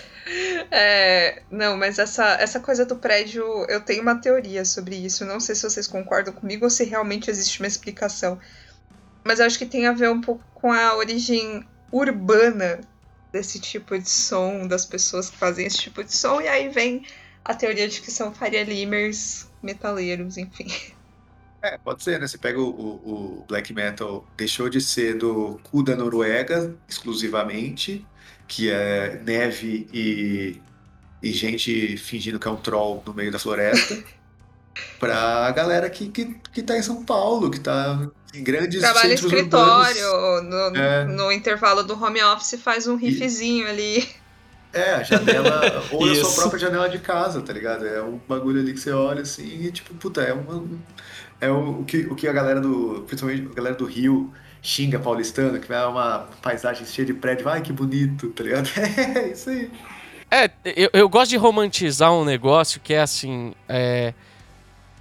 É, 0.70 1.42
não, 1.50 1.76
mas 1.78 1.98
essa, 1.98 2.24
essa 2.34 2.60
coisa 2.60 2.84
do 2.84 2.96
prédio, 2.98 3.42
eu 3.70 3.80
tenho 3.84 4.02
uma 4.02 4.20
teoria 4.20 4.64
sobre 4.64 4.96
isso. 4.96 5.24
Não 5.24 5.40
sei 5.40 5.54
se 5.54 5.62
vocês 5.68 5.86
concordam 5.86 6.32
comigo 6.34 6.64
ou 6.64 6.70
se 6.70 6.84
realmente 6.84 7.30
existe 7.30 7.60
uma 7.60 7.66
explicação. 7.68 8.38
Mas 9.24 9.40
eu 9.40 9.46
acho 9.46 9.58
que 9.58 9.66
tem 9.66 9.86
a 9.86 9.92
ver 9.92 10.10
um 10.10 10.20
pouco 10.20 10.44
com 10.54 10.72
a 10.72 10.96
origem 10.96 11.68
urbana 11.92 12.80
desse 13.32 13.60
tipo 13.60 13.98
de 13.98 14.10
som, 14.10 14.66
das 14.68 14.86
pessoas 14.86 15.30
que 15.30 15.36
fazem 15.38 15.66
esse 15.66 15.78
tipo 15.78 16.04
de 16.04 16.14
som, 16.14 16.40
e 16.40 16.48
aí 16.48 16.68
vem 16.70 17.06
a 17.44 17.54
teoria 17.54 17.88
de 17.88 18.00
que 18.02 18.10
são 18.10 18.34
Faria 18.34 18.64
Limers 18.64 19.50
metaleiros, 19.62 20.38
enfim. 20.38 20.68
É, 21.62 21.76
pode 21.78 22.02
ser, 22.04 22.20
né? 22.20 22.26
Você 22.26 22.38
pega 22.38 22.60
o, 22.60 22.68
o- 22.70 23.40
o 23.40 23.44
black 23.46 23.72
metal, 23.72 24.32
deixou 24.36 24.68
de 24.68 24.80
ser 24.80 25.18
do 25.18 25.58
cu 25.64 25.82
da 25.82 25.96
Noruega 25.96 26.78
exclusivamente, 26.88 28.08
que 28.48 28.70
é 28.70 29.20
neve 29.24 29.86
e, 29.92 30.60
e 31.22 31.32
gente 31.32 31.96
fingindo 31.98 32.40
que 32.40 32.48
é 32.48 32.50
um 32.50 32.56
troll 32.56 33.02
no 33.06 33.12
meio 33.14 33.30
da 33.30 33.38
floresta, 33.38 34.02
pra 34.98 35.50
galera 35.52 35.88
que, 35.90 36.08
que, 36.08 36.34
que 36.52 36.62
tá 36.62 36.76
em 36.76 36.82
São 36.82 37.04
Paulo, 37.04 37.50
que 37.50 37.60
tá 37.60 38.08
em 38.34 38.42
grandes 38.42 38.80
Trabalha 38.80 39.14
escritório, 39.14 40.06
urbanos. 40.06 40.72
no, 40.72 40.76
É. 40.76 41.04
no 41.04 41.30
intervalo 41.32 41.82
do 41.82 42.02
home 42.02 42.22
office 42.22 42.60
faz 42.60 42.86
um 42.86 42.96
riffzinho 42.96 43.68
ali. 43.68 44.08
É, 44.72 44.94
a 44.94 45.02
janela, 45.02 45.84
ou 45.92 46.04
a 46.10 46.14
sua 46.14 46.32
própria 46.34 46.58
janela 46.60 46.88
de 46.88 46.98
casa, 46.98 47.40
tá 47.40 47.52
ligado? 47.52 47.86
É 47.86 48.02
um 48.02 48.20
bagulho 48.28 48.60
ali 48.60 48.72
que 48.72 48.80
você 48.80 48.92
olha 48.92 49.22
assim 49.22 49.64
e 49.64 49.72
tipo, 49.72 49.94
puta, 49.94 50.20
é 50.22 50.32
uma. 50.32 50.64
É 51.40 51.50
o, 51.50 51.80
o 51.80 51.84
que, 51.84 51.98
o 52.06 52.14
que 52.14 52.28
a 52.28 52.32
galera 52.32 52.60
do. 52.60 53.04
Principalmente 53.06 53.48
a 53.50 53.54
galera 53.54 53.76
do 53.76 53.86
Rio 53.86 54.32
xinga 54.62 54.98
paulistano, 54.98 55.58
que 55.58 55.72
é 55.72 55.84
uma 55.86 56.26
paisagem 56.42 56.84
cheia 56.86 57.06
de 57.06 57.14
prédio. 57.14 57.48
Ai, 57.48 57.60
que 57.62 57.72
bonito, 57.72 58.28
tá 58.30 58.42
ligado? 58.44 58.68
É 59.16 59.28
isso 59.28 59.50
aí. 59.50 59.70
É, 60.30 60.50
eu, 60.64 60.90
eu 60.92 61.08
gosto 61.08 61.30
de 61.30 61.36
romantizar 61.36 62.12
um 62.12 62.24
negócio 62.24 62.80
que 62.80 62.92
é 62.94 63.00
assim. 63.00 63.54
É, 63.68 64.12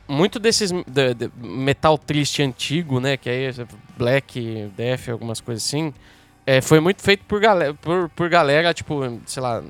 muito 0.08 0.40
desses 0.40 0.72
de- 0.72 1.14
de- 1.14 1.32
metal 1.38 1.98
triste 1.98 2.42
antigo, 2.42 3.00
né? 3.00 3.18
Que 3.18 3.30
aí 3.30 3.46
é 3.48 3.54
Black, 3.98 4.72
Death, 4.78 5.10
algumas 5.10 5.42
coisas 5.42 5.66
assim. 5.66 5.94
é, 6.46 6.62
foi 6.62 6.80
muito 6.80 7.02
feito 7.02 7.26
por 7.26 7.42
galera, 7.42 7.74
por, 7.74 8.08
por 8.10 8.30
galera, 8.30 8.74
tipo, 8.74 9.20
sei 9.26 9.44
lá, 9.44 9.62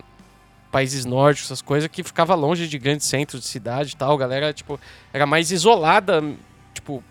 países 0.71 1.05
nórdicos, 1.05 1.47
essas 1.47 1.61
coisas, 1.63 1.89
que 1.89 2.03
ficava 2.03 2.35
longe 2.35 2.67
de 2.67 2.77
grandes 2.77 3.07
centros 3.07 3.41
de 3.41 3.47
cidade 3.47 3.93
e 3.93 3.97
tal. 3.97 4.13
A 4.13 4.17
galera, 4.17 4.53
tipo, 4.53 4.79
era 5.11 5.25
mais 5.25 5.49
isolada, 5.49 6.21
tipo, 6.71 7.03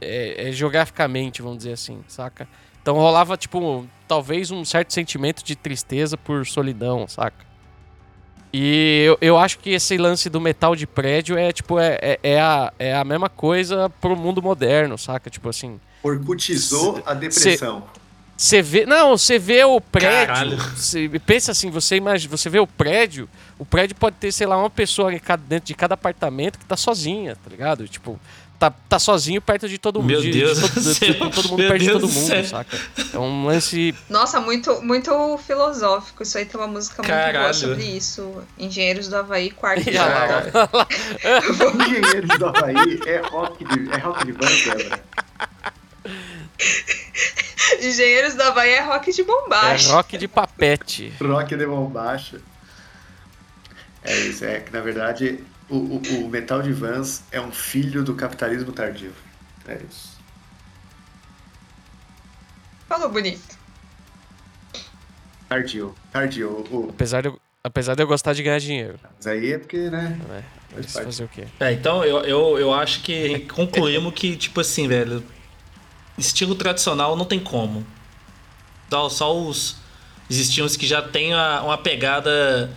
é, 0.00 0.48
é, 0.48 0.52
geograficamente, 0.52 1.42
vamos 1.42 1.58
dizer 1.58 1.72
assim, 1.72 2.00
saca? 2.08 2.48
Então 2.82 2.94
rolava, 2.96 3.36
tipo, 3.36 3.86
talvez 4.08 4.50
um 4.50 4.64
certo 4.64 4.92
sentimento 4.92 5.44
de 5.44 5.54
tristeza 5.54 6.16
por 6.16 6.46
solidão, 6.46 7.06
saca? 7.06 7.50
E 8.52 9.04
eu, 9.06 9.18
eu 9.20 9.38
acho 9.38 9.58
que 9.60 9.70
esse 9.70 9.96
lance 9.96 10.28
do 10.28 10.40
metal 10.40 10.74
de 10.74 10.86
prédio 10.86 11.38
é, 11.38 11.52
tipo, 11.52 11.78
é, 11.78 11.98
é, 12.02 12.18
é 12.22 12.40
a, 12.40 12.72
é 12.78 12.94
a 12.96 13.04
mesma 13.04 13.28
coisa 13.28 13.88
pro 14.00 14.16
mundo 14.16 14.42
moderno, 14.42 14.98
saca? 14.98 15.30
Tipo 15.30 15.48
assim, 15.48 15.78
Orcutizou 16.02 17.00
a 17.06 17.14
depressão. 17.14 17.84
você 18.36 18.60
vê. 18.60 18.86
Não, 18.86 19.16
você 19.16 19.38
vê 19.38 19.62
o 19.62 19.80
prédio. 19.80 20.56
Você 20.74 21.08
pensa 21.24 21.52
assim, 21.52 21.70
você 21.70 21.94
imagina, 21.96 22.36
você 22.36 22.48
vê 22.50 22.58
o 22.58 22.66
prédio, 22.66 23.28
o 23.56 23.64
prédio 23.64 23.94
pode 23.94 24.16
ter, 24.16 24.32
sei 24.32 24.48
lá, 24.48 24.56
uma 24.56 24.70
pessoa 24.70 25.16
cada- 25.20 25.42
dentro 25.46 25.66
de 25.68 25.74
cada 25.74 25.94
apartamento 25.94 26.58
que 26.58 26.64
tá 26.64 26.76
sozinha, 26.76 27.36
tá 27.36 27.48
ligado? 27.48 27.86
Tipo, 27.86 28.18
tá, 28.60 28.70
tá 28.70 28.98
sozinho 28.98 29.40
perto 29.40 29.66
de 29.68 29.78
todo 29.78 30.00
mundo. 30.00 30.10
Meu 30.10 30.20
de, 30.20 30.30
Deus 30.30 30.60
de 30.60 30.68
todo, 30.68 30.94
de- 30.94 31.14
com 31.14 31.30
todo 31.30 31.48
mundo 31.48 31.58
Meu 31.58 31.68
perto 31.68 31.80
de 31.80 31.86
Deus 31.88 32.00
todo 32.00 32.08
do 32.10 32.14
mundo, 32.14 32.26
céu. 32.28 32.44
saca? 32.44 32.78
É 33.14 33.18
um 33.18 33.46
lance. 33.46 33.94
Nossa, 34.08 34.38
muito, 34.40 34.80
muito 34.82 35.38
filosófico. 35.38 36.22
Isso 36.22 36.36
aí 36.38 36.44
tem 36.44 36.60
uma 36.60 36.66
música 36.68 36.96
muito 37.02 37.08
boa 37.10 37.20
Caralho. 37.32 37.54
sobre 37.54 37.82
isso. 37.84 38.42
Engenheiros 38.58 39.08
do 39.08 39.16
Havaí, 39.16 39.50
quarto 39.50 39.82
de. 39.90 39.90
Engenheiros 41.88 42.38
do 42.38 42.46
Havaí 42.46 43.00
é 43.06 43.16
rock 43.26 43.64
de, 43.64 43.90
é 43.92 43.96
rock 43.98 44.26
de 44.26 44.32
banda. 44.32 45.00
Engenheiros 47.80 48.34
do 48.34 48.42
Havaí 48.42 48.70
é 48.70 48.80
rock 48.80 49.12
de 49.12 49.20
É 49.20 49.24
bombacha. 49.24 49.92
rock 49.92 50.18
de 50.18 50.28
papete. 50.28 51.12
Rock 51.20 51.56
de 51.56 51.66
baixa. 51.66 52.40
É 54.02 54.18
isso, 54.20 54.44
é 54.44 54.60
que 54.60 54.72
na 54.72 54.80
verdade 54.80 55.40
o, 55.70 55.76
o, 55.76 56.24
o 56.26 56.28
metal 56.28 56.62
de 56.62 56.72
Vans 56.72 57.22
é 57.30 57.40
um 57.40 57.52
filho 57.52 58.02
do 58.02 58.14
capitalismo 58.14 58.72
tardio. 58.72 59.12
É 59.66 59.78
isso. 59.88 60.18
Falou 62.88 63.08
bonito. 63.08 63.58
Tardio. 65.48 65.94
Tardio. 66.12 66.48
O, 66.70 66.88
Apesar 66.90 67.22
de, 67.22 67.28
eu, 67.28 67.40
apesar 67.62 67.94
de 67.94 68.02
eu 68.02 68.06
gostar 68.06 68.32
de 68.32 68.42
ganhar 68.42 68.58
dinheiro. 68.58 68.98
mas 69.16 69.26
aí 69.26 69.52
é 69.52 69.58
porque, 69.58 69.90
né? 69.90 70.18
Parte. 70.72 70.92
fazer 70.92 71.24
o 71.24 71.28
quê? 71.28 71.46
É, 71.58 71.72
então 71.72 72.04
eu, 72.04 72.20
eu, 72.24 72.58
eu 72.58 72.72
acho 72.74 73.02
que 73.02 73.40
concluímos 73.52 74.14
que, 74.14 74.36
tipo 74.36 74.60
assim, 74.60 74.86
velho, 74.86 75.24
estilo 76.16 76.54
tradicional 76.54 77.16
não 77.16 77.24
tem 77.24 77.40
como. 77.40 77.84
Só, 78.88 79.08
só 79.08 79.36
os. 79.36 79.76
Existiam 80.28 80.64
os 80.64 80.76
que 80.76 80.86
já 80.86 81.02
tem 81.02 81.32
a- 81.34 81.62
uma 81.62 81.76
pegada. 81.78 82.70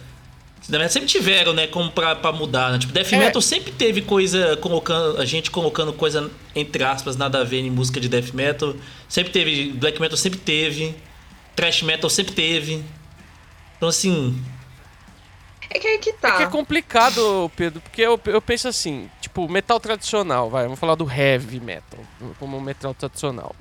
Na 0.69 0.77
verdade, 0.77 0.93
Sempre 0.93 1.09
tiveram, 1.09 1.53
né? 1.53 1.67
Como 1.67 1.91
pra, 1.91 2.15
pra 2.15 2.31
mudar, 2.31 2.71
né? 2.71 2.79
Tipo, 2.79 2.93
Death 2.93 3.13
É. 3.13 3.17
Metal 3.17 3.41
sempre 3.41 3.71
teve 3.71 4.01
coisa. 4.01 4.55
colocando 4.57 5.19
A 5.19 5.25
gente 5.25 5.51
colocando 5.51 5.91
coisa, 5.93 6.31
entre 6.55 6.83
aspas, 6.83 7.17
nada 7.17 7.41
a 7.41 7.43
ver 7.43 7.59
em 7.59 7.69
música 7.69 7.99
de 7.99 8.07
Death 8.07 8.33
Metal. 8.33 8.75
Sempre 9.09 9.31
teve. 9.33 9.71
Black 9.73 9.99
Metal 9.99 10.17
sempre 10.17 10.39
teve. 10.39 10.95
Thrash 11.55 11.81
Metal 11.83 12.09
sempre 12.09 12.33
teve. 12.33 12.83
Então, 13.77 13.89
assim. 13.89 14.41
É 15.69 15.79
que 15.79 15.87
aí 15.87 15.97
que 15.97 16.11
É 16.11 16.13
tá. 16.13 16.37
que 16.37 16.43
é 16.43 16.47
complicado, 16.47 17.51
Pedro, 17.55 17.81
porque 17.81 18.01
eu, 18.01 18.19
eu 18.25 18.41
penso 18.41 18.67
assim, 18.67 19.09
tipo, 19.19 19.49
metal 19.49 19.79
tradicional, 19.79 20.47
vai, 20.49 20.65
vamos 20.65 20.79
falar 20.79 20.93
do 20.93 21.09
heavy 21.09 21.59
metal, 21.59 21.99
como 22.39 22.61
metal 22.61 22.93
tradicional. 22.93 23.55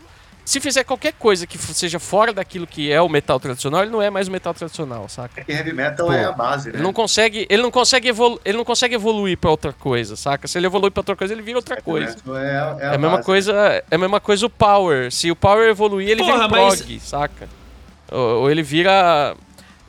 Se 0.44 0.60
fizer 0.60 0.82
qualquer 0.82 1.12
coisa 1.12 1.46
que 1.46 1.56
seja 1.56 2.00
fora 2.00 2.32
daquilo 2.32 2.66
que 2.66 2.90
é 2.90 3.00
o 3.00 3.08
metal 3.08 3.38
tradicional, 3.38 3.82
ele 3.82 3.92
não 3.92 4.02
é 4.02 4.10
mais 4.10 4.26
o 4.26 4.30
metal 4.30 4.52
tradicional, 4.52 5.08
saca? 5.08 5.36
Porque 5.36 5.52
heavy 5.52 5.72
metal 5.72 6.06
Pô, 6.08 6.12
é 6.12 6.24
a 6.24 6.32
base, 6.32 6.68
né? 6.70 6.74
Ele 6.76 6.82
não 6.82 6.92
consegue, 6.92 7.46
ele 7.48 7.62
não 7.62 7.70
consegue, 7.70 8.08
evolu 8.08 8.40
ele 8.44 8.58
não 8.58 8.64
consegue 8.64 8.94
evoluir 8.96 9.38
pra 9.38 9.50
outra 9.50 9.72
coisa, 9.72 10.16
saca? 10.16 10.48
Se 10.48 10.58
ele 10.58 10.66
evolui 10.66 10.90
pra 10.90 11.00
outra 11.00 11.14
coisa, 11.14 11.32
ele 11.32 11.42
vira 11.42 11.58
outra 11.58 11.74
Heavy 11.76 11.84
coisa. 11.84 12.16
metal 12.16 12.36
é, 12.36 12.50
a- 12.56 12.76
é 12.80 12.84
É 12.84 12.86
a 12.88 12.94
a 12.94 12.98
mesma 12.98 13.10
base. 13.18 13.26
coisa, 13.26 13.52
é 13.88 13.94
a 13.94 13.98
mesma 13.98 14.20
coisa 14.20 14.44
o 14.46 14.50
power. 14.50 15.12
Se 15.12 15.30
o 15.30 15.36
power 15.36 15.68
evoluir, 15.68 16.08
ele 16.08 16.22
Porra, 16.24 16.32
vira 16.32 16.46
um 16.46 16.50
mas- 16.50 16.80
prog, 16.82 17.00
saca? 17.00 17.48
Ou, 18.10 18.40
ou 18.42 18.50
ele 18.50 18.62
vira 18.64 19.36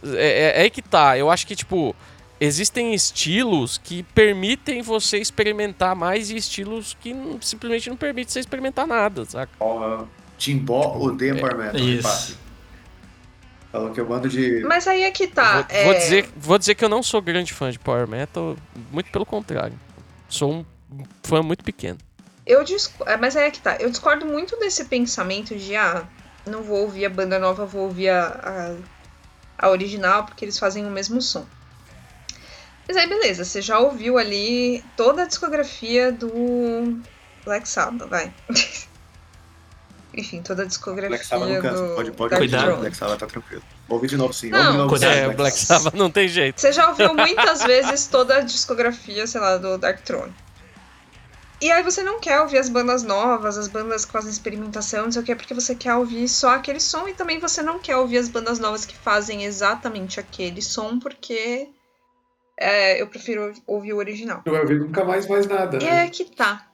é, 0.06 0.54
é- 0.58 0.60
é 0.60 0.62
aí 0.62 0.70
que 0.70 0.82
tá. 0.84 1.18
Eu 1.18 1.32
acho 1.32 1.48
que 1.48 1.56
tipo 1.56 1.96
existem 2.40 2.94
estilos 2.94 3.78
que 3.78 4.04
permitem 4.04 4.82
você 4.82 5.18
experimentar 5.18 5.96
mais 5.96 6.30
e 6.30 6.36
estilos 6.36 6.96
que 7.00 7.16
simplesmente 7.42 7.90
não 7.90 7.96
permitem 7.98 8.32
você 8.32 8.40
experimentar 8.40 8.86
nada, 8.86 9.24
saca? 9.26 9.52
Ó, 9.60 10.04
Timbó 10.44 10.98
odeia 10.98 11.36
Power 11.36 11.58
Metal. 11.58 11.80
Isso. 11.80 12.08
repare. 12.08 12.44
Falou 13.72 13.92
que 13.92 14.02
eu 14.02 14.06
mando 14.06 14.28
de. 14.28 14.62
Mas 14.68 14.86
aí 14.86 15.04
é 15.04 15.10
que 15.10 15.26
tá. 15.26 15.62
vou, 15.62 15.84
vou 15.86 15.94
é, 15.94 15.98
dizer, 15.98 16.30
vou 16.36 16.58
dizer 16.60 16.76
que 16.76 16.84
eu 16.84 16.90
não 16.90 17.02
sou 17.02 17.22
grande 17.22 17.54
fã 17.54 17.72
de 17.72 17.80
power 17.80 18.06
metal, 18.08 18.58
muito 18.92 19.10
pelo 19.10 19.26
contrário. 19.26 19.80
Sou 20.28 20.52
um 20.52 20.66
fã 21.24 21.42
muito 21.42 21.64
pequeno. 21.64 21.98
Eu 22.46 22.62
disco... 22.66 23.08
é, 23.08 23.16
Mas 23.16 23.38
aí 23.38 23.46
é 23.46 23.52
que 23.52 23.62
tá. 23.62 23.78
Eu 23.78 23.90
discordo 23.90 24.26
muito 24.26 24.60
desse 24.60 24.84
pensamento 24.84 25.56
de, 25.56 25.78
ah, 25.78 26.06
não 26.46 26.62
vou 26.62 26.82
ouvir 26.82 27.06
a 27.06 27.10
banda 27.10 27.40
nova, 27.40 27.66
vou 27.66 27.84
ouvir 27.84 28.10
a, 28.10 28.76
a, 29.58 29.66
a 29.66 29.70
original, 29.70 30.26
porque 30.26 30.44
eles 30.44 30.60
fazem 30.60 30.86
o 30.86 30.92
mesmo 30.92 31.22
som. 31.22 31.46
Mas 32.86 32.98
aí, 32.98 33.08
beleza, 33.08 33.46
você 33.46 33.62
já 33.62 33.80
ouviu 33.80 34.18
ali 34.18 34.84
toda 34.98 35.24
a 35.24 35.26
discografia 35.26 36.12
do 36.12 37.02
Black 37.46 37.68
Sabbath, 37.68 38.10
vai. 38.10 38.34
Enfim, 40.16 40.42
toda 40.42 40.64
a 40.64 40.66
discografia 40.66 41.10
Black 41.10 41.26
Sabbath 41.26 41.50
não 41.50 41.62
cansa. 41.62 41.88
do 41.88 41.96
Pode, 41.96 42.12
pode 42.12 42.48
Dark. 42.48 42.66
Throne. 42.66 42.82
Black 42.82 42.98
Sabbath 42.98 43.20
tá 43.20 43.28
tranquilo. 43.28 43.64
Vou 43.88 43.98
ouvir 43.98 44.08
de 44.08 44.18
novo 44.18 44.34
sim. 44.34 44.50
Não, 44.50 44.72
de 44.72 44.78
novo 44.78 44.90
cuidado. 44.90 45.14
sim, 45.14 45.20
É, 45.20 45.34
Black 45.34 45.58
Sabbath 45.58 45.94
não 45.96 46.12
tem 46.12 46.28
jeito. 46.28 46.62
Você 46.62 46.72
já 46.72 46.90
ouviu 46.90 47.14
muitas 47.16 47.64
vezes 47.64 48.06
toda 48.08 48.38
a 48.38 48.42
discografia, 48.42 49.26
sei 49.26 49.42
lá, 49.42 49.58
do 49.58 49.78
Dark 49.78 50.02
Throne. 50.02 50.34
E 51.60 51.72
aí 51.72 51.82
você 51.82 52.04
não 52.04 52.20
quer 52.20 52.42
ouvir 52.42 52.58
as 52.58 52.68
bandas 52.68 53.04
novas, 53.04 53.58
as 53.58 53.70
bandas 53.70 54.04
que 54.04 54.12
fazem 54.12 54.30
experimentação, 54.30 55.06
não 55.06 55.12
sei 55.14 55.22
o 55.22 55.26
que, 55.26 55.34
porque 55.34 55.54
você 55.54 55.74
quer 55.74 55.96
ouvir 55.96 56.28
só 56.28 56.56
aquele 56.56 56.80
som 56.80 57.08
e 57.08 57.14
também 57.14 57.40
você 57.40 57.62
não 57.62 57.80
quer 57.80 57.96
ouvir 57.96 58.18
as 58.18 58.28
bandas 58.28 58.60
novas 58.60 58.86
que 58.86 58.96
fazem 58.96 59.46
exatamente 59.46 60.20
aquele 60.20 60.62
som, 60.62 61.00
porque 61.00 61.70
é, 62.58 63.02
eu 63.02 63.08
prefiro 63.08 63.54
ouvir 63.66 63.94
o 63.94 63.98
original. 63.98 64.42
Não 64.46 64.52
vai 64.52 64.62
ouvir 64.62 64.78
nunca 64.78 65.06
mais 65.06 65.26
mais 65.26 65.48
nada. 65.48 65.78
E 65.78 65.86
né? 65.86 66.06
é 66.06 66.10
que 66.10 66.26
tá. 66.26 66.68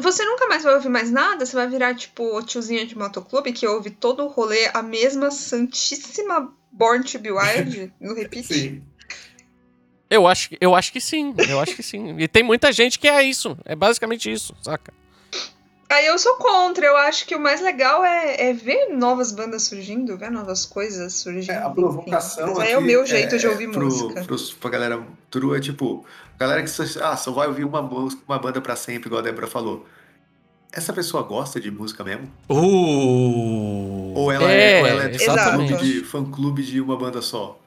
Você 0.00 0.24
nunca 0.24 0.46
mais 0.46 0.62
vai 0.62 0.74
ouvir 0.74 0.88
mais 0.88 1.10
nada, 1.10 1.44
você 1.44 1.54
vai 1.54 1.68
virar 1.68 1.94
tipo 1.94 2.36
o 2.36 2.42
tiozinho 2.42 2.86
de 2.86 2.96
motoclube 2.96 3.52
que 3.52 3.66
ouve 3.66 3.90
todo 3.90 4.24
o 4.24 4.28
rolê 4.28 4.70
a 4.72 4.82
mesma 4.82 5.30
santíssima 5.30 6.52
Born 6.70 7.04
to 7.04 7.18
Be 7.18 7.30
Wild 7.30 7.92
no 8.00 8.14
repeat. 8.14 8.46
Sim. 8.46 8.82
Eu 10.10 10.26
acho, 10.26 10.50
eu 10.60 10.74
acho 10.74 10.90
que 10.90 11.00
sim, 11.00 11.34
eu 11.48 11.60
acho 11.60 11.76
que 11.76 11.82
sim. 11.82 12.16
E 12.18 12.26
tem 12.26 12.42
muita 12.42 12.72
gente 12.72 12.98
que 12.98 13.06
é 13.06 13.22
isso, 13.22 13.58
é 13.64 13.76
basicamente 13.76 14.32
isso, 14.32 14.54
saca? 14.62 14.92
Aí 15.90 16.04
eu 16.04 16.18
sou 16.18 16.34
contra, 16.36 16.84
eu 16.84 16.96
acho 16.98 17.26
que 17.26 17.34
o 17.34 17.40
mais 17.40 17.62
legal 17.62 18.04
é, 18.04 18.50
é 18.50 18.52
ver 18.52 18.88
novas 18.90 19.32
bandas 19.32 19.62
surgindo, 19.62 20.18
ver 20.18 20.30
novas 20.30 20.66
coisas 20.66 21.14
surgindo. 21.14 21.52
É, 21.52 21.56
a 21.56 21.70
provocação 21.70 22.48
Mas 22.48 22.58
aí 22.58 22.72
é 22.72 22.74
o 22.74 22.80
aqui 22.80 22.86
meu 22.86 23.06
jeito 23.06 23.38
de 23.38 23.46
é 23.46 23.48
ouvir 23.48 23.70
pro, 23.70 23.86
música. 23.86 24.22
Pros, 24.24 24.52
pra 24.52 24.68
galera 24.68 25.02
true 25.30 25.56
é 25.56 25.60
tipo, 25.60 26.04
galera 26.38 26.62
que 26.62 26.68
só, 26.68 26.82
ah, 27.02 27.16
só 27.16 27.32
vai 27.32 27.48
ouvir 27.48 27.64
uma 27.64 27.80
música, 27.80 28.22
uma 28.28 28.38
banda 28.38 28.60
pra 28.60 28.76
sempre, 28.76 29.08
igual 29.08 29.20
a 29.20 29.24
Débora 29.24 29.46
falou. 29.46 29.86
Essa 30.70 30.92
pessoa 30.92 31.22
gosta 31.22 31.58
de 31.58 31.70
música 31.70 32.04
mesmo? 32.04 32.30
Uh. 32.50 34.12
Ou 34.14 34.30
ela 34.30 34.52
É, 34.52 34.72
é, 34.72 34.80
ou 34.82 34.86
ela 34.86 35.04
é 35.04 35.14
exatamente. 35.14 35.72
fã-clube 35.72 35.92
de, 35.92 36.04
fã-clube 36.04 36.62
de 36.62 36.80
uma 36.82 36.98
banda 36.98 37.22
só? 37.22 37.58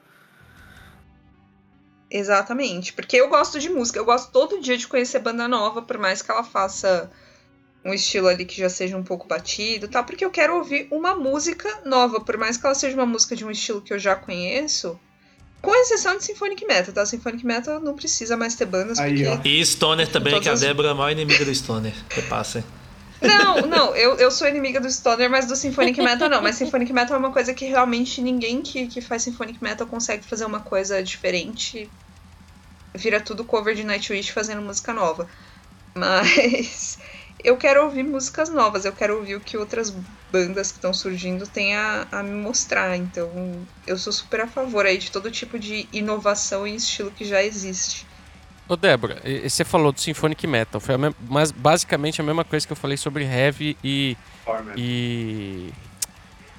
Exatamente, 2.07 2.93
porque 2.93 3.15
eu 3.17 3.29
gosto 3.29 3.59
de 3.59 3.69
música, 3.69 3.97
eu 3.97 4.05
gosto 4.05 4.31
todo 4.31 4.61
dia 4.61 4.77
de 4.77 4.87
conhecer 4.87 5.17
banda 5.19 5.47
nova, 5.47 5.81
por 5.81 5.97
mais 5.97 6.21
que 6.21 6.29
ela 6.29 6.43
faça 6.43 7.09
um 7.83 7.93
estilo 7.93 8.27
ali 8.27 8.45
que 8.45 8.57
já 8.57 8.69
seja 8.69 8.95
um 8.95 9.03
pouco 9.03 9.27
batido, 9.27 9.87
tá? 9.87 10.03
Porque 10.03 10.23
eu 10.23 10.29
quero 10.31 10.55
ouvir 10.57 10.87
uma 10.91 11.15
música 11.15 11.67
nova, 11.85 12.19
por 12.21 12.37
mais 12.37 12.57
que 12.57 12.65
ela 12.65 12.75
seja 12.75 12.95
uma 12.95 13.05
música 13.05 13.35
de 13.35 13.43
um 13.43 13.49
estilo 13.51 13.81
que 13.81 13.91
eu 13.93 13.97
já 13.99 14.15
conheço, 14.15 14.99
com 15.61 15.73
exceção 15.75 16.17
de 16.17 16.23
Symphonic 16.23 16.65
Metal, 16.65 16.93
tá? 16.93 17.05
Symphonic 17.05 17.45
Metal 17.45 17.79
não 17.79 17.95
precisa 17.95 18.37
mais 18.37 18.55
ter 18.55 18.65
bandas, 18.65 18.99
Aí, 18.99 19.23
porque 19.25 19.49
E 19.49 19.65
Stoner 19.65 20.07
também, 20.07 20.39
que 20.39 20.49
a 20.49 20.53
as- 20.53 20.59
Débora 20.59 20.89
é 20.89 20.91
a 20.91 20.95
maior 20.95 21.11
inimiga 21.11 21.43
do 21.45 21.53
Stoner. 21.53 21.93
Repassa. 22.15 22.59
hein? 22.59 22.65
Não, 23.23 23.67
não, 23.67 23.95
eu, 23.95 24.15
eu 24.15 24.31
sou 24.31 24.47
inimiga 24.47 24.79
do 24.81 24.89
Stoner, 24.89 25.29
mas 25.29 25.45
do 25.45 25.55
Symphonic 25.55 26.01
Metal 26.01 26.27
não. 26.27 26.41
Mas 26.41 26.55
Symphonic 26.55 26.91
Metal 26.91 27.15
é 27.15 27.19
uma 27.19 27.31
coisa 27.31 27.53
que 27.53 27.65
realmente 27.65 28.19
ninguém 28.21 28.63
que, 28.63 28.87
que 28.87 28.99
faz 28.99 29.21
Symphonic 29.21 29.61
Metal 29.61 29.85
consegue 29.85 30.23
fazer 30.25 30.45
uma 30.45 30.59
coisa 30.61 31.03
diferente. 31.03 31.87
Vira 32.95 33.21
tudo 33.21 33.45
cover 33.45 33.75
de 33.75 33.83
Nightwish 33.83 34.31
fazendo 34.31 34.61
música 34.63 34.91
nova. 34.91 35.27
Mas 35.93 36.97
eu 37.43 37.57
quero 37.57 37.83
ouvir 37.83 38.03
músicas 38.03 38.49
novas, 38.49 38.85
eu 38.85 38.93
quero 38.93 39.17
ouvir 39.17 39.35
o 39.35 39.41
que 39.41 39.57
outras 39.57 39.93
bandas 40.31 40.71
que 40.71 40.77
estão 40.77 40.93
surgindo 40.93 41.45
têm 41.47 41.75
a, 41.75 42.07
a 42.11 42.23
me 42.23 42.31
mostrar. 42.41 42.95
Então 42.97 43.29
eu 43.85 43.97
sou 43.97 44.13
super 44.13 44.41
a 44.41 44.47
favor 44.47 44.85
aí 44.85 44.97
de 44.97 45.11
todo 45.11 45.29
tipo 45.31 45.59
de 45.59 45.87
inovação 45.91 46.67
e 46.67 46.75
estilo 46.75 47.11
que 47.11 47.25
já 47.25 47.43
existe. 47.43 48.05
Ô 48.67 48.75
Débora, 48.75 49.21
você 49.43 49.65
falou 49.65 49.91
do 49.91 49.99
Symphonic 49.99 50.47
Metal, 50.47 50.79
foi 50.79 50.95
a 50.95 50.97
me- 50.97 51.15
mas 51.29 51.51
basicamente 51.51 52.21
a 52.21 52.23
mesma 52.23 52.45
coisa 52.45 52.65
que 52.65 52.71
eu 52.71 52.77
falei 52.77 52.95
sobre 52.95 53.25
Heavy 53.25 53.77
e, 53.83 54.15
e, 54.77 55.69
e 55.73 55.73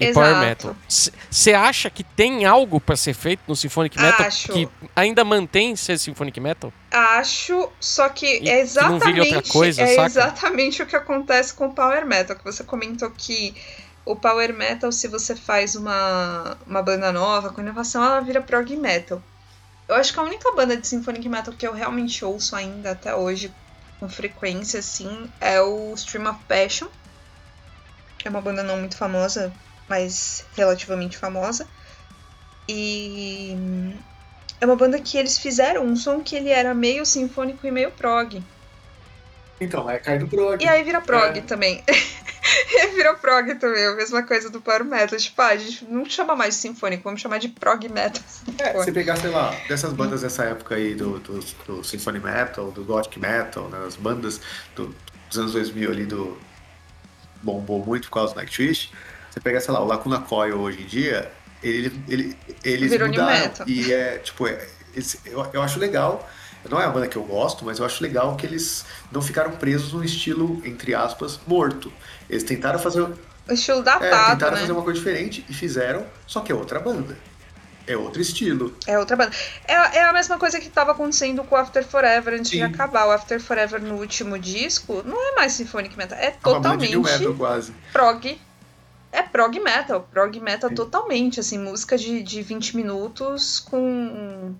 Exato. 0.09 0.27
Power 0.27 0.41
Metal. 0.41 0.77
Você 0.89 1.53
acha 1.53 1.91
que 1.91 2.03
tem 2.05 2.45
algo 2.45 2.81
pra 2.81 2.97
ser 2.97 3.15
feito 3.15 3.41
no 3.47 3.57
Symphonic 3.57 3.99
Metal 4.01 4.27
Acho. 4.27 4.53
que 4.53 4.69
ainda 4.95 5.25
mantém 5.25 5.75
ser 5.77 5.99
Symphonic 5.99 6.39
Metal? 6.41 6.73
Acho, 6.91 7.71
só 7.81 8.09
que 8.09 8.27
E 8.27 8.49
é 8.49 8.57
que 8.57 8.61
exatamente, 8.63 9.21
outra 9.21 9.43
coisa, 9.43 9.83
é 9.83 9.87
saca? 9.95 10.07
exatamente 10.07 10.83
o 10.83 10.87
que 10.87 10.97
acontece 10.97 11.55
com 11.55 11.67
o 11.67 11.73
Power 11.73 12.07
Metal, 12.07 12.37
que 12.37 12.45
você 12.45 12.63
comentou 12.65 13.11
que 13.11 13.55
o 14.05 14.17
Power 14.17 14.53
Metal, 14.53 14.91
se 14.91 15.09
você 15.09 15.35
faz 15.37 15.75
uma, 15.75 16.57
uma 16.67 16.83
banda 16.83 17.13
nova, 17.13 17.51
com 17.51 17.61
inovação, 17.61 18.05
ela 18.05 18.21
vira 18.21 18.41
prog 18.41 18.77
metal. 18.77 19.23
Eu 19.89 19.95
acho 19.97 20.13
que 20.13 20.19
a 20.19 20.23
única 20.23 20.51
banda 20.53 20.77
de 20.77 20.87
Symphonic 20.87 21.29
Metal 21.29 21.55
que 21.55 21.67
eu 21.67 21.73
realmente 21.73 22.25
ouço 22.25 22.57
ainda 22.57 22.93
até 22.93 23.15
hoje, 23.15 23.53
com 24.01 24.09
frequência, 24.09 24.81
assim, 24.81 25.31
é 25.41 25.61
o 25.61 25.93
Stream 25.95 26.29
of 26.29 26.41
Passion. 26.49 26.89
É 28.25 28.29
uma 28.29 28.41
banda 28.41 28.63
não 28.63 28.79
muito 28.79 28.97
famosa, 28.97 29.53
mas 29.89 30.45
relativamente 30.57 31.17
famosa. 31.17 31.67
E 32.69 33.57
é 34.61 34.67
uma 34.67 34.77
banda 34.77 35.01
que 35.01 35.17
eles 35.19 35.39
fizeram 35.39 35.85
um 35.85 35.97
som 35.97 36.21
que 36.21 36.37
ele 36.37 36.49
era 36.51 36.75
meio 36.75 37.05
sinfônico 37.05 37.67
e 37.67 37.71
meio 37.71 37.91
prog. 37.91 38.43
Então, 39.61 39.89
é 39.89 39.99
cai 39.99 40.19
do 40.19 40.27
prog. 40.27 40.63
E 40.63 40.69
aí 40.69 40.83
vira 40.83 41.01
prog 41.01 41.39
É. 41.39 41.43
também. 41.43 41.85
e 41.87 42.87
vira 42.95 43.15
prog 43.15 43.55
também, 43.57 43.87
a 43.87 43.95
mesma 43.95 44.23
coisa 44.25 44.51
do 44.51 44.61
Power 44.61 44.85
Metal. 44.85 45.17
Tipo, 45.19 45.41
ah, 45.43 45.47
a 45.49 45.57
gente 45.57 45.85
não 45.85 46.05
chama 46.05 46.35
mais 46.35 46.55
de 46.55 46.61
sinfônico, 46.63 47.05
vamos 47.05 47.21
chamar 47.21 47.39
de 47.39 47.49
prog 47.49 47.89
metal. 47.89 48.23
É, 48.59 48.73
você 48.73 48.91
pegar, 48.91 49.17
sei 49.17 49.31
lá, 49.31 49.55
dessas 49.69 49.93
bandas 49.93 50.23
dessa 50.23 50.45
época 50.45 50.75
aí 50.75 50.95
do, 50.95 51.19
do, 51.21 51.39
do 51.67 51.85
Symphony 51.85 52.19
Metal, 52.19 52.73
do 52.73 52.85
Gothic 52.85 53.21
Metal, 53.21 53.69
né, 53.69 53.85
as 53.87 53.95
bandas 53.95 54.41
do- 54.75 54.93
dos 55.29 55.39
anos 55.39 55.53
2000 55.53 55.91
ali 55.91 56.07
do 56.07 56.37
bombou 57.43 57.85
muito 57.85 58.09
por 58.09 58.15
causa 58.15 58.35
do 58.35 58.37
Nightwish, 58.41 58.91
você 59.33 59.41
pega, 59.41 59.61
sei 59.61 59.73
lá, 59.73 59.81
o 59.81 59.87
Lacuna 59.87 60.21
Coil 60.21 60.59
hoje 60.61 60.83
em 60.83 60.87
dia, 60.87 61.31
ele, 61.63 61.93
ele, 62.09 62.37
eles 62.63 62.91
Virou 62.91 63.09
mudaram 63.09 63.53
e 63.67 63.93
é, 63.93 64.19
tipo, 64.19 64.47
é, 64.47 64.67
eles- 64.95 65.17
eu, 65.25 65.47
eu 65.53 65.63
acho 65.63 65.79
legal, 65.79 66.29
não 66.69 66.81
é 66.81 66.85
a 66.85 66.91
banda 66.91 67.09
que 67.09 67.17
eu 67.17 67.25
gosto, 67.25 67.65
mas 67.65 67.79
eu 67.79 67.87
acho 67.87 68.03
legal 68.03 68.37
que 68.37 68.45
eles 68.47 68.85
não 69.11 69.23
ficaram 69.23 69.53
presos 69.53 69.93
num 69.93 70.05
estilo, 70.05 70.61
entre 70.65 70.95
aspas, 70.95 71.41
morto. 71.47 71.93
Eles 72.29 72.43
tentaram 72.43 72.79
fazer, 72.79 73.01
O 73.03 73.17
estilo 73.53 73.81
é, 73.81 73.83
datado, 73.83 74.31
tentaram 74.33 74.55
né? 74.55 74.61
fazer 74.61 74.73
uma 74.73 74.83
coisa 74.83 74.99
diferente 74.99 75.45
e 75.49 75.55
fizeram, 75.55 76.05
só 76.27 76.41
que 76.41 76.53
é 76.53 76.55
outra 76.55 76.79
banda. 76.79 77.17
É 77.85 77.97
outro 77.97 78.23
estilo. 78.23 78.77
É 78.87 78.97
outra 78.97 79.17
banda. 79.17 79.33
É, 79.67 79.73
é 79.75 80.05
a 80.05 80.13
mesma 80.13 80.39
coisa 80.39 80.61
que 80.61 80.69
tava 80.69 80.93
acontecendo 80.93 81.43
com 81.43 81.57
o 81.57 81.59
After 81.59 81.85
Forever 81.85 82.35
antes 82.35 82.49
de 82.53 82.59
Sim. 82.59 82.63
acabar. 82.63 83.07
O 83.09 83.11
After 83.11 83.41
Forever 83.41 83.83
no 83.83 83.97
último 83.97 84.39
disco 84.39 85.03
não 85.05 85.33
é 85.33 85.35
mais 85.35 85.53
Symphonic 85.55 85.97
Metal, 85.99 86.17
é 86.17 86.27
É 86.27 86.49
uma 86.49 86.61
banda 86.61 86.77
de 86.87 86.93
totalmente 86.93 87.21
metal 87.21 87.35
quase. 87.35 87.73
prog. 87.93 88.41
É 89.13 89.23
prog 89.23 89.61
metal. 89.61 90.09
Prog 90.11 90.41
metal 90.41 90.71
Sim. 90.71 90.75
totalmente, 90.75 91.39
assim, 91.39 91.59
música 91.59 91.99
de, 91.99 92.23
de 92.23 92.43
20 92.43 92.77
minutos 92.77 93.61
com. 93.61 94.55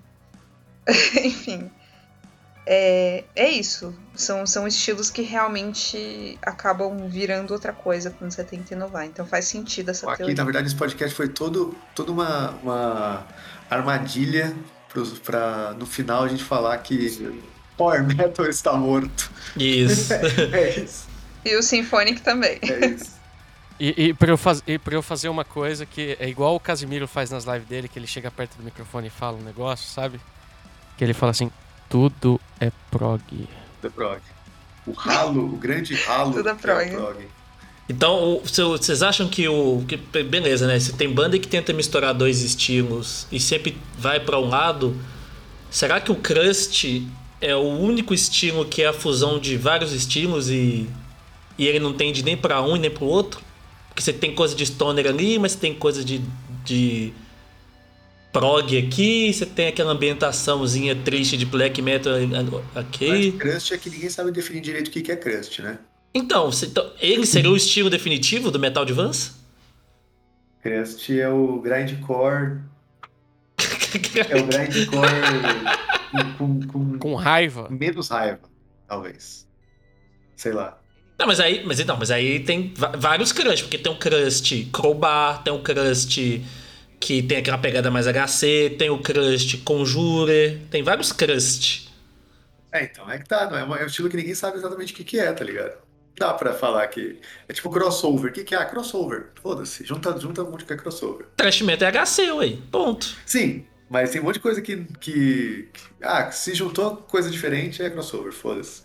Enfim. 0.87 1.71
É, 2.65 3.23
é 3.35 3.49
isso. 3.49 3.93
São, 4.15 4.45
são 4.45 4.67
estilos 4.67 5.09
que 5.09 5.21
realmente 5.21 6.37
acabam 6.41 7.09
virando 7.09 7.51
outra 7.51 7.73
coisa 7.73 8.09
quando 8.11 8.31
você 8.31 8.43
tenta 8.43 8.73
inovar. 8.73 9.05
Então 9.05 9.25
faz 9.25 9.45
sentido 9.45 9.91
essa 9.91 10.07
Aqui, 10.07 10.17
teoria. 10.17 10.35
na 10.35 10.43
verdade, 10.43 10.67
esse 10.67 10.75
podcast 10.75 11.13
foi 11.15 11.27
todo, 11.27 11.75
toda 11.93 12.11
uma, 12.11 12.51
uma 12.61 13.27
armadilha 13.69 14.55
pra 15.25 15.73
no 15.73 15.85
final 15.85 16.23
a 16.23 16.27
gente 16.27 16.43
falar 16.43 16.77
que 16.77 17.41
Power 17.75 18.03
Metal 18.03 18.45
está 18.45 18.73
morto. 18.73 19.31
Isso. 19.57 20.13
É 20.53 20.79
isso. 20.79 21.07
E 21.43 21.55
o 21.57 21.63
Symphonic 21.63 22.21
também. 22.21 22.59
É 22.61 22.85
isso. 22.85 23.12
E, 23.85 23.93
e, 23.97 24.13
pra 24.13 24.29
eu 24.31 24.37
faz, 24.37 24.63
eu 24.65 25.01
fazer 25.01 25.27
uma 25.27 25.43
coisa 25.43 25.85
que 25.85 26.15
é 26.17 26.29
igual 26.29 26.55
o 26.55 26.59
Casimiro 26.59 27.05
faz 27.05 27.29
nas 27.29 27.43
lives 27.43 27.67
dele, 27.67 27.89
que 27.89 27.99
ele 27.99 28.07
chega 28.07 28.31
perto 28.31 28.55
do 28.55 28.63
microfone 28.63 29.07
e 29.07 29.09
fala 29.09 29.37
um 29.37 29.41
negócio, 29.41 29.85
sabe? 29.89 30.21
Que 30.97 31.03
ele 31.03 31.13
fala 31.13 31.31
assim, 31.31 31.51
tudo 31.89 32.39
é 32.61 32.71
prog. 32.89 33.21
The 33.81 33.89
Prog. 33.89 34.21
O 34.87 34.93
ralo, 34.93 35.43
o 35.53 35.57
grande 35.57 35.95
ralo 35.95 36.31
Tudo 36.31 36.47
é 36.47 36.55
que 36.55 36.69
é 36.69 36.73
o 36.73 36.77
prog. 36.77 36.91
prog. 36.95 37.27
Então, 37.89 38.35
o- 38.35 38.41
vocês 38.41 39.03
acham 39.03 39.27
que 39.27 39.49
o. 39.49 39.83
Que, 39.85 39.97
beleza, 40.23 40.65
né? 40.65 40.79
Você 40.79 40.93
tem 40.93 41.13
banda 41.13 41.37
que 41.37 41.47
tenta 41.49 41.73
misturar 41.73 42.13
dois 42.13 42.41
estilos 42.41 43.27
e 43.29 43.37
sempre 43.37 43.77
vai 43.97 44.17
pra 44.21 44.39
um 44.39 44.47
lado. 44.47 44.97
Será 45.69 45.99
que 45.99 46.09
o 46.09 46.15
Crust 46.15 47.05
é 47.41 47.53
o 47.53 47.59
único 47.67 48.13
estilo 48.13 48.63
que 48.63 48.81
é 48.81 48.87
a 48.87 48.93
fusão 48.93 49.37
de 49.39 49.57
vários 49.57 49.91
estilos 49.91 50.49
e, 50.49 50.89
e 51.57 51.67
ele 51.67 51.79
não 51.81 51.91
tende 51.91 52.23
nem 52.23 52.37
pra 52.37 52.61
um 52.61 52.77
e 52.77 52.79
nem 52.79 52.89
pro 52.89 53.03
outro? 53.05 53.41
Porque 53.93 54.01
você 54.01 54.11
tem 54.11 54.33
coisa 54.33 54.55
de 54.55 54.65
stoner 54.65 55.05
ali, 55.05 55.37
mas 55.37 55.53
tem 55.53 55.73
coisa 55.73 56.03
de, 56.03 56.19
de 56.65 57.13
prog 58.31 58.75
aqui, 58.75 59.31
você 59.31 59.45
tem 59.45 59.67
aquela 59.67 59.91
ambientaçãozinha 59.91 60.95
triste 60.95 61.37
de 61.37 61.45
black 61.45 61.79
metal 61.81 62.13
aqui. 62.73 63.31
Mas 63.31 63.35
crust 63.53 63.71
é 63.73 63.77
que 63.77 63.89
ninguém 63.91 64.09
sabe 64.09 64.31
definir 64.31 64.61
direito 64.61 64.87
o 64.87 64.91
que 64.91 65.11
é 65.11 65.15
crust, 65.15 65.59
né? 65.61 65.77
Então, 66.11 66.51
você- 66.51 66.65
então, 66.65 66.91
ele 66.99 67.25
seria 67.27 67.51
o 67.51 67.55
estilo 67.55 67.89
definitivo 67.89 68.49
do 68.49 68.59
metal 68.59 68.83
de 68.83 68.93
Vans? 68.93 69.35
Crust 70.63 71.09
é 71.11 71.29
o 71.29 71.59
grindcore. 71.61 72.61
É 74.29 74.35
o 74.41 74.47
grindcore 74.47 75.03
com, 76.37 76.59
com, 76.67 76.97
Com 76.97 77.13
raiva. 77.15 77.65
com 77.65 77.73
menos 77.75 78.09
raiva, 78.09 78.39
talvez. 78.87 79.47
Sei 80.35 80.51
lá. 80.51 80.79
Não, 81.23 81.27
mas 81.27 81.39
aí, 81.39 81.63
mas 81.65 81.79
então, 81.79 81.95
mas 81.97 82.11
aí 82.11 82.41
tem 82.41 82.73
vários 82.97 83.31
crust, 83.31 83.63
porque 83.63 83.77
tem 83.77 83.89
um 83.89 83.95
crust 83.97 84.69
crowbar, 84.73 85.41
tem 85.41 85.53
um 85.53 85.63
crust 85.63 86.17
que 86.99 87.23
tem 87.23 87.37
aquela 87.37 87.57
pegada 87.57 87.89
mais 87.89 88.07
HC, 88.07 88.75
tem 88.77 88.89
o 88.89 88.99
crust 89.01 89.57
conjure, 89.63 90.59
tem 90.69 90.83
vários 90.83 91.13
crust. 91.13 91.87
É, 92.71 92.83
então, 92.83 93.09
é 93.09 93.19
que 93.19 93.25
tá, 93.25 93.49
não 93.49 93.57
é, 93.57 93.63
uma- 93.63 93.77
é 93.77 93.83
um 93.83 93.87
estilo 93.87 94.09
que 94.09 94.17
ninguém 94.17 94.33
sabe 94.35 94.57
exatamente 94.57 94.91
o 94.93 94.95
que 94.97 95.03
que 95.03 95.19
é, 95.19 95.31
tá 95.31 95.45
ligado? 95.45 95.77
Dá 96.17 96.33
pra 96.33 96.53
falar 96.53 96.87
que 96.87 97.19
é 97.47 97.53
tipo 97.53 97.69
crossover. 97.69 98.31
O 98.31 98.33
que 98.33 98.43
que 98.43 98.53
é? 98.53 98.57
Ah, 98.57 98.65
crossover. 98.65 99.31
Foda-se, 99.41 99.85
junta, 99.85 100.17
junta 100.19 100.43
um 100.43 100.51
monte 100.51 100.65
que 100.65 100.73
é 100.73 100.77
crossover. 100.77 101.27
Thrash 101.37 101.61
metal 101.61 101.87
é 101.87 101.91
HC, 101.91 102.31
ué. 102.33 102.57
Ponto. 102.71 103.15
Sim, 103.25 103.65
mas 103.89 104.11
tem 104.11 104.21
um 104.21 104.25
monte 104.25 104.35
de 104.35 104.39
coisa 104.41 104.61
que, 104.61 104.85
que, 104.99 105.69
que- 105.73 105.81
ah, 106.01 106.31
se 106.31 106.53
juntou 106.53 106.97
coisa 106.97 107.29
diferente 107.29 107.81
é 107.81 107.89
crossover, 107.89 108.31
foda-se. 108.33 108.83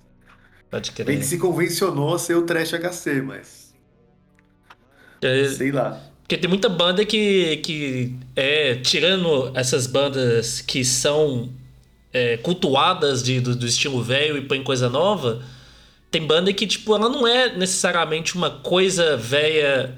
Pode 0.70 0.92
Bem 0.92 1.04
crer. 1.04 1.18
que 1.18 1.24
se 1.24 1.38
convencionou 1.38 2.14
a 2.14 2.18
ser 2.18 2.34
o 2.36 2.42
trash 2.42 2.72
HC, 2.74 3.22
mas 3.22 3.74
É, 5.22 5.48
sei 5.48 5.72
lá. 5.72 6.00
Porque 6.22 6.36
tem 6.36 6.48
muita 6.48 6.68
banda 6.68 7.04
que, 7.06 7.56
que 7.58 8.14
é, 8.36 8.74
tirando 8.76 9.50
essas 9.54 9.86
bandas 9.86 10.60
que 10.60 10.84
são 10.84 11.50
é, 12.12 12.36
cultuadas 12.36 13.22
de, 13.22 13.40
do, 13.40 13.56
do 13.56 13.66
estilo 13.66 14.02
velho 14.02 14.36
e 14.36 14.42
põe 14.42 14.62
coisa 14.62 14.90
nova, 14.90 15.42
tem 16.10 16.26
banda 16.26 16.52
que, 16.52 16.66
tipo, 16.66 16.94
ela 16.94 17.08
não 17.08 17.26
é 17.26 17.56
necessariamente 17.56 18.34
uma 18.36 18.50
coisa 18.50 19.16
velha 19.16 19.94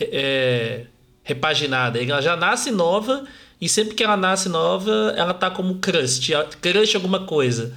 é, 0.00 0.86
repaginada. 1.22 2.02
Ela 2.02 2.20
já 2.20 2.36
nasce 2.36 2.70
nova 2.70 3.24
e 3.60 3.68
sempre 3.68 3.94
que 3.94 4.02
ela 4.02 4.16
nasce 4.16 4.48
nova, 4.48 5.14
ela 5.16 5.34
tá 5.34 5.50
como 5.50 5.76
crust. 5.76 6.30
Crush 6.60 6.94
alguma 6.94 7.26
coisa. 7.26 7.72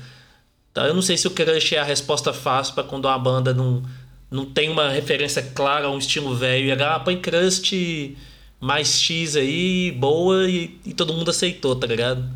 Tá? 0.76 0.88
Eu 0.88 0.94
não 0.94 1.02
sei 1.02 1.18
se 1.18 1.26
o 1.26 1.32
crush 1.32 1.74
é 1.74 1.80
a 1.80 1.86
resposta 1.86 2.34
fácil 2.34 2.74
pra 2.74 2.84
quando 2.84 3.06
uma 3.06 3.18
banda 3.18 3.54
não, 3.54 3.82
não 4.30 4.46
tem 4.46 4.70
uma 4.70 4.90
referência 4.90 5.42
clara 5.42 5.88
a 5.88 5.90
um 5.90 5.98
estilo 5.98 6.36
velho. 6.36 6.66
E 6.66 6.72
ela 6.72 6.96
ah, 6.96 7.00
põe 7.00 7.18
crust 7.18 8.18
mais 8.60 9.00
X 9.00 9.38
aí, 9.38 9.94
boa, 9.94 10.50
e, 10.50 10.78
e 10.86 10.94
todo 10.94 11.14
mundo 11.14 11.32
aceitou, 11.32 11.78
tá 11.78 11.88
ligado? 11.88 12.30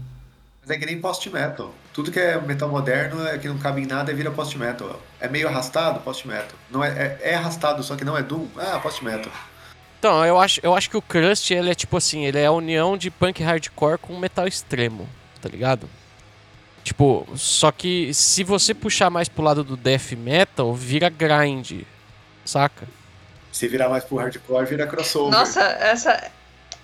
Mas 0.61 0.70
é 0.70 0.80
que 0.80 0.86
nem 0.86 1.02
post-metal. 1.02 1.74
Tudo 1.91 2.14
que 2.14 2.20
é 2.20 2.40
metal 2.40 2.70
moderno 2.70 3.28
é 3.28 3.38
que 3.38 3.49
não 3.49 3.57
cabe 3.57 3.82
em 3.82 3.86
nada 3.86 4.10
e 4.10 4.16
vira 4.16 4.32
post-metal. 4.32 5.02
É 5.20 5.28
meio 5.28 5.49
arrastado, 5.49 5.99
post-metal. 5.99 6.57
Não 6.72 6.82
é, 6.82 7.18
é, 7.22 7.32
é 7.32 7.36
arrastado, 7.36 7.84
só 7.84 7.98
que 7.98 8.06
não 8.06 8.18
é 8.18 8.24
doom. 8.24 8.48
Ah, 8.56 8.80
post-metal. 8.80 9.34
Então, 9.99 10.26
eu 10.26 10.40
acho, 10.40 10.61
eu 10.64 10.74
acho 10.74 10.90
que 10.90 10.95
o 10.95 11.02
Crust, 11.02 11.52
ele 11.52 11.72
é 11.72 11.76
tipo 11.76 11.98
assim, 11.98 12.26
ele 12.26 12.40
é 12.40 12.45
a 12.45 12.53
união 12.53 12.95
de 12.95 13.11
punk 13.11 13.44
hardcore 13.44 13.98
com 13.98 14.18
metal 14.18 14.48
extremo, 14.48 15.10
tá 15.41 15.49
ligado? 15.49 15.90
Tipo, 16.84 17.27
só 17.35 17.72
que 17.72 18.14
se 18.14 18.43
você 18.43 18.73
puxar 18.73 19.10
mais 19.10 19.27
pro 19.30 19.43
lado 19.43 19.64
do 19.64 19.76
death 19.77 20.11
metal, 20.14 20.73
vira 20.73 21.10
grind, 21.10 21.84
saca? 22.45 22.88
Se 23.51 23.68
virar 23.68 23.89
mais 23.89 24.03
pro 24.03 24.18
hardcore, 24.18 24.65
vira 24.65 24.88
crossover. 24.88 25.31
Nossa, 25.31 25.61
essa, 25.61 26.31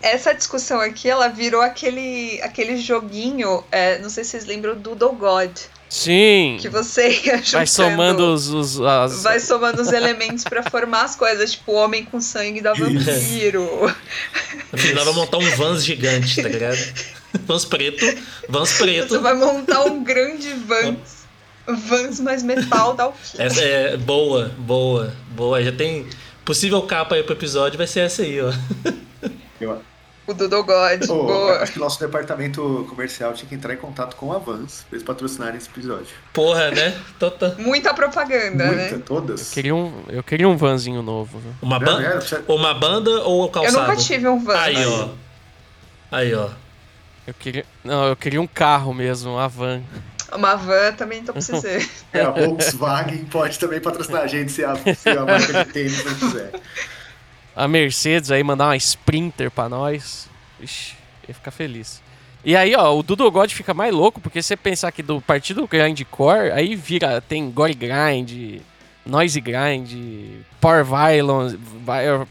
essa 0.01 0.33
discussão 0.33 0.79
aqui, 0.81 1.09
ela 1.09 1.27
virou 1.27 1.61
aquele, 1.61 2.39
aquele 2.43 2.77
joguinho, 2.77 3.63
é, 3.71 3.97
não 3.99 4.09
sei 4.09 4.23
se 4.23 4.31
vocês 4.31 4.45
lembram 4.45 4.75
do 4.77 4.93
Do 4.95 5.11
God, 5.13 5.51
Sim! 5.89 6.57
que 6.59 6.67
você 6.67 7.09
ia 7.23 7.37
Vai 7.37 7.43
juntando- 7.43 7.67
somando 7.67 8.33
os... 8.33 8.47
os 8.49 8.81
as... 8.81 9.23
Vai 9.23 9.39
somando 9.39 9.81
os 9.81 9.91
elementos 9.93 10.43
pra 10.43 10.63
formar 10.69 11.03
as 11.03 11.15
coisas, 11.15 11.51
tipo 11.53 11.71
o 11.71 11.75
homem 11.75 12.03
com 12.03 12.19
sangue 12.19 12.59
da 12.61 12.73
vampiro. 12.73 13.65
Vai 14.71 15.13
montar 15.13 15.37
um 15.37 15.49
Vans 15.51 15.85
gigante, 15.85 16.41
tá 16.41 16.49
ligado? 16.49 16.77
Vans 17.45 17.65
preto, 17.65 18.05
Vans 18.49 18.69
Você 18.69 18.83
preto. 18.83 19.21
vai 19.21 19.33
montar 19.33 19.83
um 19.85 20.03
grande 20.03 20.53
Vans. 20.53 21.25
Vans 21.67 22.19
mais 22.19 22.43
metal 22.43 22.93
da 22.93 23.03
Alquim. 23.05 23.37
Essa 23.39 23.61
é 23.61 23.97
boa, 23.97 24.51
boa, 24.57 25.11
boa. 25.31 25.63
Já 25.63 25.71
tem 25.71 26.07
possível 26.43 26.81
capa 26.83 27.15
aí 27.15 27.23
pro 27.23 27.33
episódio, 27.33 27.77
vai 27.77 27.87
ser 27.87 28.01
essa 28.01 28.21
aí, 28.21 28.39
ó. 28.41 28.51
Eu, 29.59 29.81
O 30.27 30.33
Dodo 30.33 30.63
God. 30.63 31.03
Ô, 31.09 31.23
Boa. 31.23 31.59
acho 31.59 31.71
que 31.73 31.77
o 31.79 31.81
nosso 31.81 31.99
departamento 31.99 32.85
comercial 32.89 33.33
tinha 33.33 33.47
que 33.47 33.53
entrar 33.55 33.73
em 33.73 33.77
contato 33.77 34.15
com 34.15 34.31
a 34.33 34.37
Vans 34.39 34.85
pra 34.89 34.97
eles 34.97 35.03
patrocinarem 35.05 35.57
esse 35.57 35.67
episódio. 35.69 36.07
Porra, 36.33 36.69
né? 36.71 36.99
Tota- 37.19 37.55
Muita 37.59 37.93
propaganda, 37.93 38.65
Muita, 38.65 38.95
né? 38.97 39.01
todas. 39.05 39.51
Queria 39.51 39.73
um, 39.75 40.03
eu 40.09 40.23
queria 40.23 40.47
um 40.49 40.57
vanzinho 40.57 41.01
novo, 41.03 41.39
viu? 41.39 41.51
Uma 41.61 41.77
Não, 41.79 41.85
banda? 41.85 42.07
é, 42.07 42.17
precisa- 42.17 42.43
Uma 42.47 42.73
banda 42.73 43.09
ou 43.23 43.43
Eu 43.45 43.49
calçado? 43.49 43.87
nunca 43.87 43.95
tive 43.95 44.27
um 44.27 44.43
Vans. 44.43 44.59
Aí, 44.59 44.85
ó. 44.85 45.09
Aí, 46.11 46.33
ó. 46.35 46.49
Eu 47.27 47.33
queria... 47.33 47.65
Não, 47.83 48.05
eu 48.05 48.15
queria 48.15 48.41
um 48.41 48.47
carro 48.47 48.93
mesmo, 48.93 49.33
uma 49.33 49.47
van. 49.47 49.81
Uma 50.31 50.55
van 50.55 50.93
também 50.93 51.23
tô 51.23 51.33
precisando. 51.33 51.65
É, 52.13 52.21
a 52.21 52.29
Volkswagen 52.31 53.25
pode 53.25 53.59
também 53.59 53.81
patrocinar 53.81 54.21
a 54.21 54.27
gente 54.27 54.51
se 54.51 54.63
a, 54.63 54.75
se 54.75 55.09
a 55.09 55.25
marca 55.25 55.65
de 55.65 55.73
tênis 55.73 56.05
não 56.05 56.13
quiser. 56.15 56.51
A 57.53 57.67
Mercedes 57.67 58.31
aí 58.31 58.41
mandar 58.41 58.67
uma 58.67 58.77
Sprinter 58.77 59.51
pra 59.51 59.67
nós. 59.67 60.29
Ixi, 60.61 60.95
ia 61.27 61.33
ficar 61.33 61.51
feliz. 61.51 62.01
E 62.43 62.55
aí, 62.55 62.75
ó, 62.75 62.95
o 62.95 63.01
Doodle 63.01 63.31
God 63.31 63.51
fica 63.51 63.73
mais 63.73 63.93
louco, 63.93 64.21
porque 64.21 64.41
você 64.41 64.55
pensar 64.55 64.91
que 64.91 65.01
do 65.01 65.19
partido 65.19 65.67
grindcore, 65.67 66.51
aí 66.53 66.75
vira, 66.75 67.19
tem 67.19 67.49
Gore 67.49 67.73
Grind, 67.73 68.61
Noise 69.05 69.41
Grind, 69.41 69.91
Power 70.61 70.85
Violence, 70.85 71.57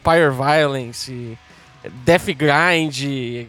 Power 0.03 0.33
Violence, 0.33 1.39
Death 2.05 2.27
Grind, 2.27 3.49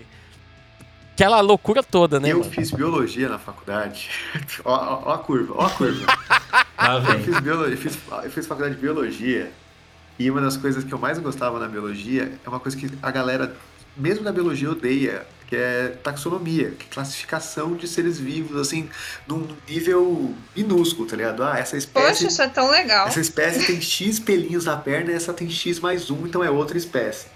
aquela 1.16 1.40
loucura 1.40 1.82
toda, 1.82 2.20
né? 2.20 2.32
Eu 2.32 2.40
mano? 2.40 2.52
fiz 2.52 2.70
biologia 2.72 3.30
na 3.30 3.40
faculdade. 3.40 4.10
ó, 4.66 4.76
ó, 4.76 5.02
ó 5.06 5.14
a 5.14 5.18
curva, 5.18 5.54
ó 5.58 5.66
a 5.66 5.70
curva. 5.70 6.06
Lá 6.78 6.96
Eu 6.96 7.20
fiz, 7.24 7.40
biologia, 7.40 7.74
eu, 7.74 7.78
fiz, 7.78 7.98
eu 8.24 8.32
fiz 8.32 8.46
faculdade 8.46 8.76
de 8.76 8.82
biologia 8.82 9.52
e 10.20 10.30
uma 10.30 10.42
das 10.42 10.58
coisas 10.58 10.84
que 10.84 10.94
eu 10.94 11.00
mais 11.00 11.18
gostava 11.18 11.58
na 11.58 11.68
biologia 11.68 12.34
é 12.46 12.50
uma 12.50 12.60
coisa 12.60 12.78
que 12.78 12.90
a 13.02 13.12
galera, 13.12 13.56
mesmo 13.96 14.24
na 14.24 14.32
biologia, 14.32 14.70
odeia, 14.70 15.26
que 15.48 15.56
é 15.56 15.88
taxonomia, 16.04 16.72
que 16.72 16.86
é 16.86 16.94
classificação 16.94 17.76
de 17.76 17.88
seres 17.88 18.20
vivos, 18.20 18.60
assim, 18.60 18.90
num 19.26 19.48
nível 19.68 20.34
minúsculo, 20.56 21.08
tá 21.08 21.16
ligado? 21.16 21.44
Ah, 21.44 21.58
essa 21.58 21.78
espécie. 21.78 22.08
Poxa, 22.08 22.28
isso 22.28 22.42
é 22.42 22.48
tão 22.50 22.70
legal. 22.70 23.08
Essa 23.08 23.22
espécie 23.22 23.66
tem 23.66 23.80
X 23.82 24.20
pelinhos 24.20 24.66
na 24.66 24.76
perna 24.76 25.12
e 25.12 25.16
essa 25.16 25.34
tem 25.34 25.50
X 25.50 25.80
mais 25.80 26.10
um, 26.10 26.26
então 26.26 26.44
é 26.44 26.50
outra 26.50 26.78
espécie. 26.78 27.28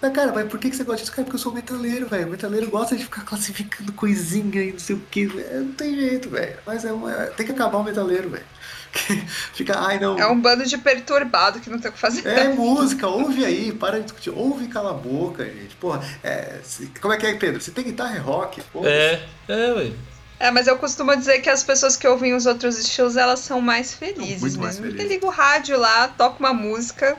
Mas, 0.00 0.12
cara, 0.12 0.32
mas 0.32 0.48
por 0.48 0.58
que 0.58 0.70
que 0.70 0.76
você 0.76 0.84
gosta 0.84 1.02
disso? 1.02 1.12
Cara, 1.12 1.24
porque 1.24 1.36
eu 1.36 1.40
sou 1.40 1.52
metaleiro, 1.52 2.06
velho. 2.06 2.26
O 2.26 2.30
metaleiro 2.30 2.70
gosta 2.70 2.96
de 2.96 3.04
ficar 3.04 3.22
classificando 3.26 3.92
coisinha 3.92 4.62
e 4.62 4.72
não 4.72 4.78
sei 4.78 4.96
o 4.96 5.00
que. 5.10 5.26
Não 5.26 5.72
tem 5.72 5.94
jeito, 5.94 6.30
velho. 6.30 6.56
Mas 6.66 6.84
é 6.84 6.92
uma... 6.92 7.12
tem 7.28 7.44
que 7.44 7.52
acabar 7.52 7.78
o 7.78 7.84
metaleiro, 7.84 8.30
velho. 8.30 8.44
Fica, 9.54 9.78
ai 9.78 10.00
não. 10.00 10.18
É 10.18 10.26
um 10.26 10.40
bando 10.40 10.64
de 10.64 10.76
perturbado 10.76 11.60
que 11.60 11.70
não 11.70 11.78
tem 11.78 11.90
o 11.90 11.94
que 11.94 12.00
fazer. 12.00 12.26
É 12.26 12.48
música, 12.54 13.06
ouve 13.06 13.44
aí, 13.44 13.72
para 13.72 13.98
de 13.98 14.04
discutir. 14.04 14.30
Ouve 14.30 14.64
e 14.64 14.68
cala 14.68 14.90
a 14.90 14.94
boca, 14.94 15.44
gente. 15.44 15.76
Porra, 15.76 16.02
é, 16.24 16.60
como 17.00 17.14
é 17.14 17.16
que 17.16 17.26
é, 17.26 17.34
Pedro? 17.34 17.60
Você 17.60 17.70
tem 17.70 17.84
guitarra 17.84 18.16
é 18.16 18.18
rock? 18.18 18.60
Porra. 18.72 18.88
É, 18.88 19.24
é, 19.48 19.72
ué. 19.72 19.92
É, 20.40 20.50
mas 20.50 20.66
eu 20.66 20.78
costumo 20.78 21.14
dizer 21.14 21.40
que 21.40 21.50
as 21.50 21.62
pessoas 21.62 21.96
que 21.96 22.08
ouvem 22.08 22.34
os 22.34 22.46
outros 22.46 22.78
estilos, 22.78 23.16
elas 23.16 23.40
são 23.40 23.60
mais 23.60 23.92
felizes 23.92 24.40
Muito 24.40 24.58
mais 24.58 24.80
mesmo. 24.80 24.82
felizes. 24.86 24.96
Porque 24.96 25.14
liga 25.14 25.26
o 25.26 25.30
rádio 25.30 25.78
lá, 25.78 26.08
toca 26.08 26.40
uma 26.40 26.54
música, 26.54 27.18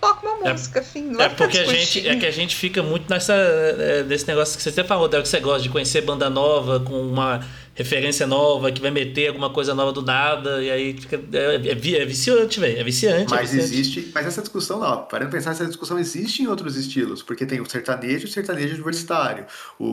toca 0.00 0.26
uma 0.26 0.48
É- 0.48 0.52
música, 0.52 0.82
fim. 0.82 1.02
Não 1.02 1.20
É 1.20 1.28
ficar 1.28 1.44
porque 1.44 1.58
a 1.58 1.64
gente, 1.64 2.08
é 2.08 2.16
que 2.16 2.26
a 2.26 2.30
gente 2.30 2.56
fica 2.56 2.82
muito 2.82 3.08
nessa 3.10 3.34
é, 3.34 4.02
desse 4.02 4.26
negócio 4.26 4.56
que 4.56 4.62
você 4.62 4.68
até 4.70 4.84
falou, 4.84 5.08
Del, 5.08 5.22
que 5.22 5.28
você 5.28 5.40
gosta 5.40 5.62
de 5.62 5.68
conhecer 5.68 6.02
banda 6.02 6.28
nova 6.30 6.80
com 6.80 7.00
uma 7.00 7.44
referência 7.78 8.26
nova, 8.26 8.70
que 8.72 8.80
vai 8.82 8.90
meter 8.90 9.28
alguma 9.28 9.50
coisa 9.50 9.72
nova 9.74 9.92
do 9.92 10.02
nada, 10.02 10.62
e 10.62 10.70
aí 10.70 10.96
fica. 11.00 11.18
É, 11.32 11.56
é 11.68 11.98
é 12.02 12.04
viciante, 12.04 12.58
velho. 12.60 12.78
É 12.78 12.84
viciante. 12.84 13.32
é 13.32 13.36
Mas 13.36 13.50
viciante. 13.52 13.72
existe, 13.72 14.10
mas 14.12 14.26
essa 14.26 14.40
discussão 14.42 14.80
não, 14.80 15.04
parando 15.04 15.30
pensar, 15.30 15.52
essa 15.52 15.64
discussão 15.64 15.98
existe 15.98 16.42
em 16.42 16.48
outros 16.48 16.76
estilos, 16.76 17.22
porque 17.22 17.46
tem 17.46 17.60
o 17.60 17.70
sertanejo 17.70 18.26
e 18.26 18.28
o 18.28 18.32
sertanejo 18.32 18.74
universitário, 18.74 19.46
o, 19.78 19.84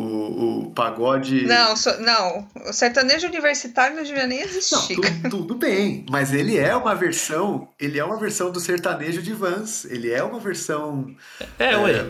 o 0.66 0.72
pagode. 0.72 1.46
Não, 1.46 1.76
so- 1.78 2.00
não, 2.02 2.48
o 2.68 2.74
sertanejo 2.74 3.28
universitário 3.28 3.96
não 3.96 4.04
devia 4.04 4.26
nem 4.26 4.40
Não, 4.40 4.46
existir. 4.48 4.98
tudo, 5.30 5.54
bem, 5.56 6.06
mas 6.10 6.34
ele 6.34 6.58
é 6.58 6.76
uma 6.76 6.96
versão, 6.96 7.68
ele 7.80 8.00
é 8.00 8.04
uma 8.04 8.18
versão 8.20 8.52
do 8.52 8.60
sertanejo 8.60 9.22
de 9.22 9.32
Vans, 9.34 9.86
ele 9.86 10.12
é 10.12 10.24
uma 10.24 10.40
versão 10.40 11.16
É, 11.60 11.78
ué. 11.78 12.06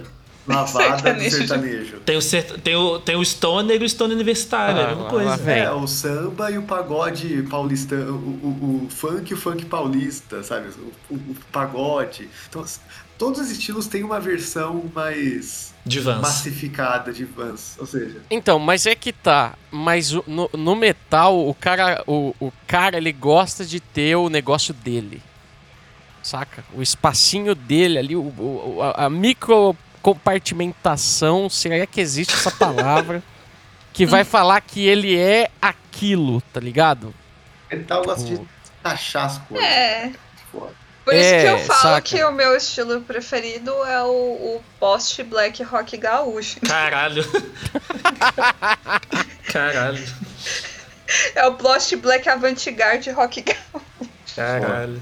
Lavada 0.47 0.97
Sertanejo 0.97 1.37
sertanejo. 1.37 1.99
Tem 2.01 2.17
o, 2.17 2.21
cert- 2.21 2.59
tem, 2.61 2.75
o, 2.75 2.99
tem 2.99 3.15
o 3.15 3.25
Stoner 3.25 3.81
e 3.81 3.85
o 3.85 3.89
Stoner 3.89 4.15
Universitário, 4.15 4.79
é 4.79 4.83
a 4.83 4.85
Ah, 4.85 4.89
mesma 4.89 5.03
lá 5.03 5.09
coisa. 5.09 5.37
vem. 5.37 5.59
É, 5.59 5.71
o 5.71 5.87
samba 5.87 6.51
e 6.51 6.57
o 6.57 6.63
pagode 6.63 7.43
paulista, 7.49 7.95
o, 7.95 8.13
o, 8.13 8.81
o 8.85 8.89
funk 8.89 9.31
e 9.31 9.33
o 9.33 9.37
funk 9.37 9.65
paulista, 9.65 10.43
sabe? 10.43 10.69
O, 11.09 11.13
o- 11.13 11.17
o 11.31 11.35
pagode. 11.51 12.29
Então, 12.49 12.63
todos 13.17 13.39
os 13.39 13.49
estilos 13.49 13.87
têm 13.87 14.03
uma 14.03 14.19
versão 14.19 14.83
mais 14.93 15.73
De 15.85 15.99
Vans. 15.99 16.21
massificada 16.21 17.11
de 17.11 17.25
Vans. 17.25 17.75
Ou 17.79 17.85
seja, 17.85 18.21
Então, 18.29 18.59
mas 18.59 18.85
é 18.85 18.93
que 18.93 19.11
tá. 19.11 19.53
Mas 19.71 20.11
no, 20.11 20.49
no 20.53 20.75
metal, 20.75 21.47
o 21.47 21.53
cara, 21.55 22.03
o, 22.05 22.35
o 22.39 22.51
cara, 22.67 22.97
ele 22.97 23.11
gosta 23.11 23.65
de 23.65 23.79
ter 23.79 24.15
o 24.15 24.29
negócio 24.29 24.73
dele. 24.73 25.21
Saca? 26.21 26.63
O 26.73 26.81
espacinho 26.81 27.53
dele 27.53 27.99
ali, 27.99 28.15
o, 28.15 28.21
o- 28.21 28.77
a, 28.81 29.05
a 29.05 29.09
micro 29.09 29.75
compartimentação, 30.05 31.49
se 31.49 31.67
é 31.71 31.87
que 31.87 31.99
existe 31.99 32.35
essa 32.35 32.51
palavra, 32.51 33.23
que 33.91 34.05
vai 34.05 34.23
falar 34.23 34.61
que 34.61 34.85
ele 34.85 35.17
é 35.17 35.49
aquilo, 35.59 36.41
tá 36.53 36.59
ligado? 36.59 37.11
metal 37.71 38.03
gosta 38.03 38.23
de 38.23 38.31
Tipo- 38.33 38.47
taxar 38.83 39.25
as 39.25 39.37
coisas. 39.39 39.65
É. 39.67 40.11
Por 41.03 41.13
isso 41.13 41.23
É, 41.33 41.41
que 41.41 41.47
eu 41.47 41.57
falo 41.59 41.79
saca. 41.81 42.01
que 42.01 42.23
o 42.23 42.31
meu 42.31 42.55
estilo 42.55 43.01
preferido 43.01 43.71
é 43.85 44.01
o, 44.03 44.07
o 44.07 44.63
post-black 44.79 45.61
rock 45.63 45.97
gaúcho. 45.97 46.59
Caralho. 46.61 47.23
Caralho. 49.51 50.03
É 51.35 51.45
o 51.47 51.53
post-black 51.55 52.27
avant-garde 52.29 53.09
rock 53.11 53.41
gaúcho. 53.41 53.85
Caralho. 54.35 55.01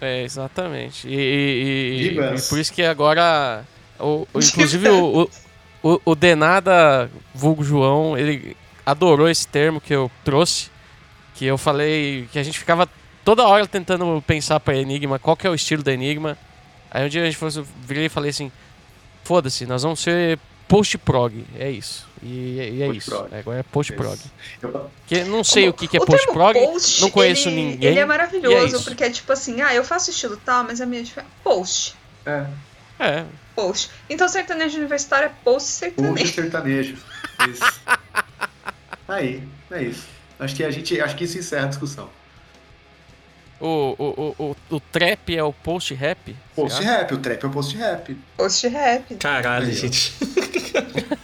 É, 0.00 0.22
exatamente. 0.22 1.06
E, 1.08 1.14
e- 1.14 2.18
e- 2.18 2.36
e 2.36 2.42
por 2.48 2.58
isso 2.58 2.72
que 2.72 2.82
agora. 2.82 3.64
O, 3.98 4.26
o- 4.32 4.40
inclusive 4.40 4.88
o, 4.88 5.22
o, 5.82 5.92
o- 5.94 6.00
o 6.04 6.14
Denada, 6.14 7.10
vulgo 7.34 7.62
João, 7.64 8.16
ele 8.16 8.56
adorou 8.84 9.28
esse 9.28 9.46
termo 9.46 9.80
que 9.80 9.94
eu 9.94 10.10
trouxe. 10.24 10.70
Que 11.34 11.44
eu 11.46 11.58
falei 11.58 12.28
que 12.30 12.38
a 12.38 12.42
gente 12.42 12.58
ficava 12.58 12.88
toda 13.24 13.42
hora 13.46 13.66
tentando 13.66 14.22
pensar 14.26 14.60
pra 14.60 14.76
Enigma 14.76 15.18
qual 15.18 15.36
que 15.36 15.46
é 15.46 15.50
o 15.50 15.54
estilo 15.54 15.82
da 15.82 15.92
Enigma. 15.92 16.38
Aí 16.90 17.04
um 17.04 17.08
dia 17.08 17.22
a 17.22 17.24
gente 17.24 17.36
falou, 17.36 17.66
virei 17.84 18.06
e 18.06 18.08
falei 18.08 18.30
assim: 18.30 18.52
foda-se, 19.24 19.66
nós 19.66 19.82
vamos 19.82 19.98
ser 20.00 20.38
post-prog. 20.68 21.44
É 21.58 21.70
isso. 21.70 22.06
E, 22.22 22.56
e 22.76 22.82
é 22.82 22.86
isso. 22.88 23.10
Post-prog. 23.10 23.34
Agora 23.40 23.58
é 23.58 23.62
post-prog. 23.64 24.18
Eu- 24.62 24.90
Que 25.08 25.24
não 25.24 25.42
sei 25.42 25.68
o 25.68 25.72
que, 25.72 25.88
que 25.88 25.96
é 25.96 26.00
o 26.00 26.06
post-prog, 26.06 26.54
post, 26.58 27.00
não 27.02 27.10
conheço 27.10 27.48
ele, 27.48 27.56
ninguém. 27.56 27.90
Ele 27.90 27.98
é 27.98 28.02
é 28.02 28.06
maravilhoso, 28.06 28.76
isso. 28.76 28.84
porque 28.84 29.02
é 29.04 29.10
tipo 29.10 29.32
assim, 29.32 29.60
ah, 29.60 29.74
eu 29.74 29.84
faço 29.84 30.10
estilo 30.10 30.36
tal, 30.44 30.62
mas 30.64 30.80
a 30.80 30.86
minha 30.86 31.02
é 31.02 31.04
tipo, 31.04 31.18
é 31.20 31.24
post. 31.42 31.94
É, 32.24 32.46
É, 32.98 33.24
Post. 33.54 33.90
Então 34.10 34.28
sertanejo 34.28 34.78
universitário 34.78 35.26
é 35.26 35.32
post 35.44 35.70
sertanejo. 35.70 36.34
sertanejo. 36.34 36.96
Isso. 37.50 37.80
Aí, 39.06 39.42
é 39.70 39.82
isso. 39.82 40.06
Acho 40.38 40.56
que 40.56 40.64
a 40.64 40.70
gente, 40.70 41.00
acho 41.00 41.14
que 41.16 41.24
isso 41.24 41.38
encerra 41.38 41.66
a 41.66 41.68
discussão. 41.68 42.10
O, 43.60 43.94
o, 43.96 44.34
o, 44.38 44.46
o, 44.70 44.76
o 44.76 44.80
trap 44.80 45.36
é 45.36 45.42
o? 45.42 45.52
Post 45.52 45.94
será? 46.76 46.98
rap, 46.98 47.14
o 47.14 47.18
trap 47.18 47.44
é 47.44 47.46
o 47.46 47.50
post 47.50 47.76
rap. 47.76 48.18
Post 48.36 48.68
rap. 48.68 49.14
Caralho, 49.16 49.72
gente. 49.72 50.12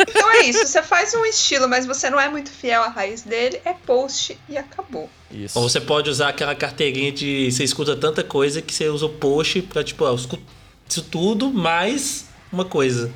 Então 0.08 0.30
é 0.32 0.44
isso, 0.44 0.64
você 0.64 0.80
faz 0.80 1.12
um 1.12 1.24
estilo, 1.24 1.68
mas 1.68 1.84
você 1.84 2.08
não 2.08 2.20
é 2.20 2.28
muito 2.28 2.50
fiel 2.50 2.82
à 2.82 2.88
raiz 2.88 3.22
dele, 3.22 3.60
é 3.64 3.72
post 3.72 4.38
e 4.48 4.56
acabou. 4.56 5.10
Isso. 5.30 5.58
Ou 5.58 5.68
você 5.68 5.80
pode 5.80 6.08
usar 6.08 6.28
aquela 6.28 6.54
carteirinha 6.54 7.10
de 7.10 7.50
você 7.50 7.64
escuta 7.64 7.96
tanta 7.96 8.22
coisa 8.22 8.62
que 8.62 8.72
você 8.72 8.88
usa 8.88 9.06
o 9.06 9.08
post 9.08 9.60
pra, 9.62 9.82
tipo, 9.82 10.04
eu 10.04 10.14
escuto 10.14 10.42
isso 10.90 11.02
tudo 11.02 11.50
mais 11.52 12.26
uma 12.52 12.64
coisa. 12.64 13.10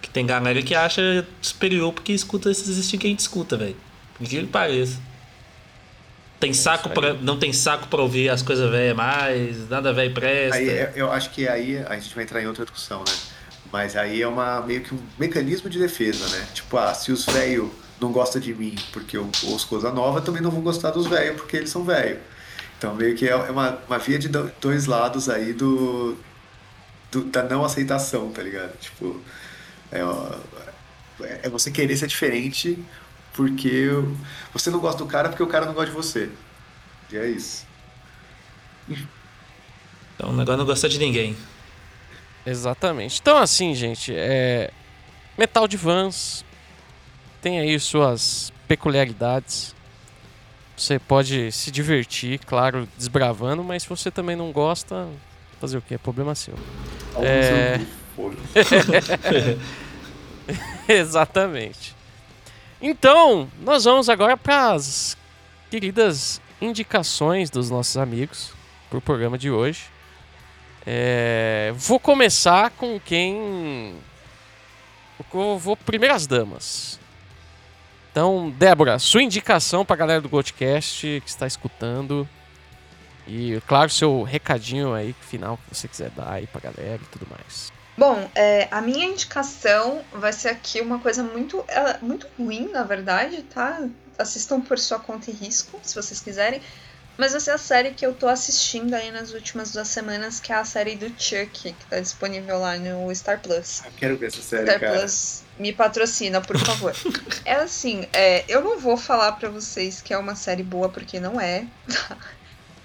Que 0.00 0.08
tem 0.10 0.26
galera 0.26 0.62
que 0.62 0.74
acha 0.74 1.26
superior 1.42 1.92
porque 1.92 2.12
escuta 2.12 2.50
esses 2.50 2.76
estilos 2.76 3.00
que 3.00 3.06
a 3.06 3.10
gente 3.10 3.20
escuta, 3.20 3.56
velho. 3.56 3.76
Que 4.22 4.36
ele 4.36 4.46
pareça. 4.46 4.98
Tem 6.38 6.52
saco 6.52 6.88
aí. 6.90 6.94
pra, 6.94 7.14
não 7.14 7.38
tem 7.38 7.52
saco 7.52 7.88
pra 7.88 8.00
ouvir 8.02 8.28
as 8.28 8.42
coisas 8.42 8.70
velhas 8.70 8.94
mais, 8.96 9.68
nada 9.70 9.92
velho 9.92 10.12
presta. 10.12 10.56
Aí 10.56 10.68
é- 10.68 10.92
eu 10.94 11.10
acho 11.10 11.30
que 11.30 11.48
aí 11.48 11.78
a 11.86 11.94
gente 11.98 12.14
vai 12.14 12.24
entrar 12.24 12.42
em 12.42 12.46
outra 12.46 12.64
discussão, 12.64 13.00
né? 13.00 13.12
Mas 13.72 13.96
aí 13.96 14.20
é 14.22 14.28
uma, 14.28 14.60
meio 14.60 14.82
que 14.82 14.94
um 14.94 14.98
mecanismo 15.18 15.68
de 15.70 15.78
defesa, 15.78 16.26
né? 16.28 16.46
Tipo, 16.54 16.76
ah, 16.76 16.92
se 16.94 17.10
os 17.10 17.24
velhos 17.24 17.70
não 18.00 18.12
gostam 18.12 18.40
de 18.40 18.54
mim 18.54 18.74
porque 18.92 19.16
eu 19.16 19.28
ouço 19.44 19.66
coisa 19.66 19.90
nova, 19.90 20.20
também 20.20 20.42
não 20.42 20.50
vão 20.50 20.60
gostar 20.60 20.90
dos 20.90 21.06
velhos 21.06 21.36
porque 21.40 21.56
eles 21.56 21.70
são 21.70 21.82
velhos. 21.84 22.18
Então 22.78 22.94
meio 22.94 23.16
que 23.16 23.26
é 23.26 23.34
uma, 23.34 23.78
uma 23.88 23.98
via 23.98 24.18
de 24.18 24.28
do- 24.28 24.52
dois 24.60 24.84
lados 24.84 25.30
aí 25.30 25.54
do, 25.54 26.16
do- 27.10 27.24
da 27.24 27.42
não 27.42 27.64
aceitação, 27.64 28.30
tá 28.32 28.42
ligado? 28.42 28.76
Tipo, 28.78 29.20
é, 29.92 30.00
é 31.44 31.48
você 31.48 31.70
querer 31.70 31.96
ser 31.96 32.06
diferente 32.06 32.78
porque 33.32 33.88
você 34.52 34.70
não 34.70 34.78
gosta 34.80 35.02
do 35.02 35.08
cara 35.08 35.28
porque 35.28 35.42
o 35.42 35.46
cara 35.46 35.66
não 35.66 35.74
gosta 35.74 35.90
de 35.90 35.96
você. 35.96 36.30
E 37.12 37.16
é 37.16 37.28
isso. 37.28 37.66
Então 40.14 40.30
o 40.30 40.32
negócio 40.36 40.58
não 40.58 40.66
gosta 40.66 40.88
de 40.88 40.98
ninguém. 40.98 41.36
Exatamente. 42.44 43.18
Então, 43.20 43.36
assim, 43.36 43.74
gente, 43.74 44.12
é. 44.14 44.70
Metal 45.36 45.68
de 45.68 45.76
Vans 45.76 46.44
tem 47.42 47.58
aí 47.60 47.78
suas 47.78 48.52
peculiaridades. 48.66 49.74
Você 50.76 50.98
pode 50.98 51.50
se 51.52 51.70
divertir, 51.70 52.38
claro, 52.38 52.88
desbravando, 52.96 53.62
mas 53.64 53.82
se 53.82 53.88
você 53.88 54.10
também 54.10 54.36
não 54.36 54.52
gosta, 54.52 55.08
fazer 55.60 55.78
o 55.78 55.82
quê? 55.82 55.94
É 55.94 55.98
problema 55.98 56.34
seu. 56.34 56.54
É. 57.22 57.80
Exatamente. 60.88 61.94
Então, 62.80 63.48
nós 63.60 63.84
vamos 63.84 64.08
agora 64.08 64.36
para 64.36 64.72
as 64.72 65.16
queridas 65.70 66.40
indicações 66.60 67.50
dos 67.50 67.70
nossos 67.70 67.96
amigos 67.96 68.52
pro 68.90 69.00
programa 69.00 69.36
de 69.36 69.50
hoje. 69.50 69.84
É, 70.86 71.72
vou 71.76 71.98
começar 71.98 72.70
com 72.70 73.00
quem. 73.00 73.94
Eu 75.34 75.58
vou 75.58 75.76
primeiras 75.76 76.26
damas. 76.26 77.00
Então, 78.12 78.50
Débora, 78.56 78.98
sua 78.98 79.22
indicação 79.22 79.84
pra 79.84 79.96
galera 79.96 80.20
do 80.20 80.28
Goldcast 80.28 81.20
que 81.22 81.28
está 81.28 81.46
escutando. 81.46 82.26
E, 83.26 83.60
claro, 83.66 83.90
seu 83.90 84.22
recadinho 84.22 84.94
aí 84.94 85.14
final 85.20 85.56
que 85.58 85.74
você 85.74 85.88
quiser 85.88 86.10
dar 86.10 86.32
aí 86.32 86.46
pra 86.46 86.60
galera 86.60 87.00
e 87.02 87.06
tudo 87.06 87.26
mais. 87.28 87.72
Bom, 87.96 88.28
é, 88.34 88.68
a 88.70 88.80
minha 88.80 89.06
indicação 89.06 90.02
vai 90.12 90.32
ser 90.32 90.48
aqui 90.48 90.80
uma 90.80 90.98
coisa 90.98 91.22
muito, 91.22 91.64
é, 91.66 91.98
muito 92.02 92.26
ruim, 92.38 92.68
na 92.70 92.84
verdade, 92.84 93.42
tá? 93.42 93.88
Assistam 94.18 94.60
por 94.60 94.78
sua 94.78 94.98
conta 94.98 95.30
e 95.30 95.34
risco, 95.34 95.80
se 95.82 95.94
vocês 95.94 96.20
quiserem. 96.20 96.60
Mas 97.16 97.34
essa 97.34 97.52
é 97.52 97.54
a 97.54 97.58
série 97.58 97.90
que 97.92 98.04
eu 98.04 98.12
tô 98.12 98.28
assistindo 98.28 98.92
aí 98.92 99.10
nas 99.10 99.32
últimas 99.32 99.72
duas 99.72 99.88
semanas, 99.88 100.38
que 100.38 100.52
é 100.52 100.56
a 100.56 100.64
série 100.64 100.96
do 100.96 101.08
Chuck, 101.18 101.48
que 101.72 101.86
tá 101.88 101.98
disponível 101.98 102.58
lá 102.58 102.76
no 102.76 103.14
Star 103.14 103.40
Plus. 103.40 103.82
Eu 103.86 103.92
quero 103.96 104.16
ver 104.18 104.26
essa 104.26 104.42
série, 104.42 104.66
Star 104.66 104.80
cara. 104.80 104.98
Plus 104.98 105.42
me 105.58 105.72
patrocina, 105.72 106.42
por 106.42 106.58
favor. 106.58 106.94
é 107.46 107.54
assim, 107.54 108.06
é, 108.12 108.44
eu 108.46 108.60
não 108.60 108.78
vou 108.78 108.98
falar 108.98 109.32
pra 109.32 109.48
vocês 109.48 110.02
que 110.02 110.12
é 110.12 110.18
uma 110.18 110.36
série 110.36 110.62
boa, 110.62 110.90
porque 110.90 111.18
não 111.18 111.40
é. 111.40 111.66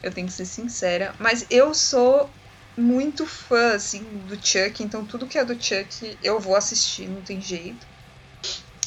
Eu 0.04 0.12
tenho 0.12 0.28
que 0.28 0.34
ser 0.34 0.46
sincera. 0.46 1.14
Mas 1.20 1.46
eu 1.50 1.74
sou 1.74 2.30
muito 2.78 3.26
fã, 3.26 3.74
assim, 3.76 4.04
do 4.28 4.36
Chuck, 4.36 4.82
então 4.84 5.06
tudo 5.06 5.28
que 5.28 5.38
é 5.38 5.46
do 5.46 5.54
Chuck 5.62 6.18
eu 6.24 6.40
vou 6.40 6.56
assistir, 6.56 7.08
não 7.08 7.22
tem 7.22 7.40
jeito. 7.42 7.86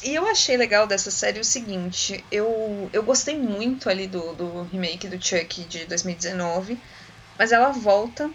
E 0.03 0.13
eu 0.13 0.27
achei 0.27 0.55
legal 0.57 0.85
dessa 0.85 1.09
série 1.09 1.39
o 1.39 1.43
seguinte, 1.43 2.23
eu, 2.31 2.89
eu 2.93 3.01
gostei 3.01 3.37
muito 3.39 3.89
ali 3.89 4.07
do, 4.07 4.33
do 4.33 4.63
remake 4.63 5.07
do 5.07 5.23
Chuck 5.23 5.63
de 5.63 5.85
2019, 5.85 6.77
mas 7.39 7.51
ela 7.51 7.69
volta 7.71 8.29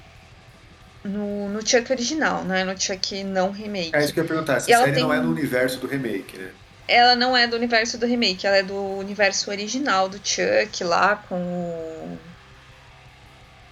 no, 1.04 1.48
no 1.48 1.66
Chuck 1.66 1.90
original, 1.92 2.44
né? 2.44 2.64
No 2.64 2.78
Chuck 2.80 3.22
não 3.24 3.50
remake. 3.50 3.94
É 3.94 4.02
isso 4.04 4.12
que 4.12 4.20
eu 4.20 4.24
ia 4.24 4.28
perguntar. 4.28 4.56
Essa 4.56 4.70
E 4.70 4.74
série 4.74 4.92
tem- 4.92 5.02
não 5.02 5.12
é 5.14 5.20
no 5.20 5.30
universo 5.30 5.78
do 5.78 5.86
remake, 5.86 6.36
né? 6.38 6.50
Ela 6.88 7.14
não 7.14 7.36
é 7.36 7.46
do 7.46 7.54
universo 7.54 7.96
do 7.98 8.06
remake, 8.06 8.46
ela 8.46 8.56
é 8.56 8.62
do 8.64 8.74
universo 8.98 9.48
original 9.50 10.08
do 10.08 10.18
Chuck 10.22 10.82
lá 10.82 11.16
com 11.16 11.36
o. 11.40 12.18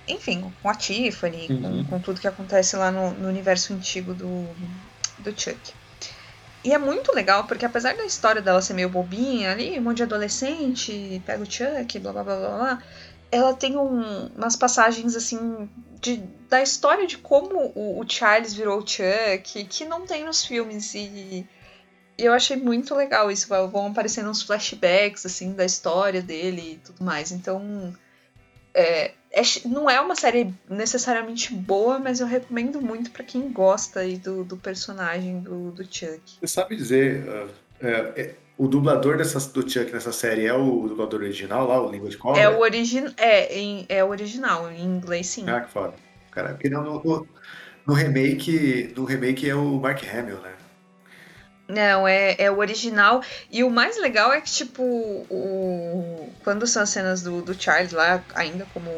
Enfim, 0.09 0.52
com 0.62 0.68
a 0.68 0.74
Tiffany, 0.74 1.47
Uhum. 1.51 1.85
com, 1.85 1.90
com 1.90 2.01
tudo 2.01 2.20
que 2.20 2.28
acontece 2.28 2.76
lá 2.76 2.90
no, 2.90 3.10
no 3.12 3.28
universo 3.28 3.72
antigo 3.74 4.14
do, 4.14 4.48
do 5.18 5.30
Chuck. 5.39 5.72
E 6.64 6.72
é 6.72 6.78
muito 6.78 7.14
legal, 7.14 7.44
porque 7.44 7.64
apesar 7.64 7.94
da 7.97 8.05
história 8.05 8.43
dela 8.43 8.60
ser 8.60 8.74
meio 8.74 8.89
bobinha 8.89 9.52
ali, 9.52 9.78
um 9.78 9.82
monte 9.82 9.98
de 9.98 10.02
adolescente, 10.05 11.22
pega 11.24 11.43
o 11.43 11.51
Chuck, 11.51 11.98
blá 12.01 12.12
blá 12.12 12.24
blá 12.24 12.36
blá 12.36 12.56
blá, 12.59 12.82
ela 13.30 13.55
tem 13.55 13.76
um- 13.76 14.26
umas 14.36 14.56
passagens 14.56 15.14
assim 15.14 15.68
de, 16.01 16.16
da 16.48 16.62
história 16.62 17.06
de 17.06 17.18
como 17.18 17.72
o, 17.74 18.01
o 18.01 18.09
Charles 18.09 18.55
virou 18.55 18.78
o 18.78 18.86
Chuck, 18.86 19.64
que 19.66 19.85
não 19.85 20.06
tem 20.06 20.24
nos 20.24 20.44
filmes. 20.44 20.94
E, 20.94 21.47
e 22.18 22.24
eu 22.24 22.32
achei 22.32 22.56
muito 22.56 22.94
legal 22.94 23.30
isso. 23.30 23.47
Vão 23.48 23.86
aparecendo 23.86 24.28
uns 24.30 24.43
flashbacks 24.43 25.24
assim 25.26 25.52
da 25.52 25.64
história 25.64 26.22
dele 26.22 26.72
e 26.72 26.76
tudo 26.78 27.05
mais. 27.05 27.30
Então. 27.30 27.94
É, 28.74 29.12
é 29.30 29.42
não 29.66 29.88
é 29.88 30.00
uma 30.00 30.14
série 30.14 30.55
necessariamente 30.68 31.52
boa, 31.55 31.98
mas 31.98 32.20
eu 32.20 32.26
recomendo 32.26 32.80
muito 32.80 33.10
pra 33.10 33.24
quem 33.24 33.50
gosta 33.50 34.00
aí 34.00 34.16
do, 34.16 34.44
do 34.44 34.56
personagem 34.56 35.40
do, 35.40 35.70
do 35.70 35.82
Chuck. 35.84 36.20
Você 36.40 36.46
sabe 36.46 36.76
dizer. 36.76 37.24
uh, 37.28 37.50
é, 37.80 37.90
é, 38.16 38.34
o 38.56 38.66
dublador 38.66 39.16
dessa, 39.16 39.38
do 39.52 39.68
Chuck 39.68 39.92
nessa 39.92 40.10
série 40.10 40.46
é 40.46 40.52
o 40.52 40.88
dublador 40.88 41.20
original 41.20 41.66
lá, 41.68 41.80
o 41.80 41.90
Língua 41.90 42.09
de 42.10 42.16
Cobra? 42.16 42.40
É 42.40 42.48
o, 42.48 42.59
origi 42.59 43.05
é, 43.16 43.56
em- 43.56 43.86
é 43.88 44.02
o 44.02 44.09
original, 44.09 44.70
em 44.72 44.82
inglês 44.82 45.28
sim. 45.28 45.48
Ah, 45.48 45.60
que 45.60 45.70
foda. 45.70 45.94
Cara, 46.32 46.50
porque 46.50 46.68
não, 46.68 46.82
no, 46.82 47.02
no, 47.02 47.28
no 47.86 47.94
remake. 47.94 48.92
No 48.96 49.05
remake 49.05 49.48
é 49.48 49.55
o 49.55 49.78
Mark 49.78 50.02
Hamill, 50.02 50.40
né? 50.40 50.52
Não, 51.68 52.09
é, 52.09 52.34
é 52.38 52.50
o 52.50 52.59
original. 52.59 53.22
E 53.50 53.62
o 53.62 53.70
mais 53.70 54.00
legal 54.00 54.32
é 54.32 54.40
que, 54.40 54.50
tipo, 54.50 54.82
o... 54.82 56.32
quando 56.42 56.66
são 56.66 56.82
as 56.82 56.88
cenas 56.90 57.22
do, 57.22 57.42
do 57.42 57.55
Charles 57.55 57.92
lá, 57.92 58.24
ainda 58.34 58.66
como 58.72 58.90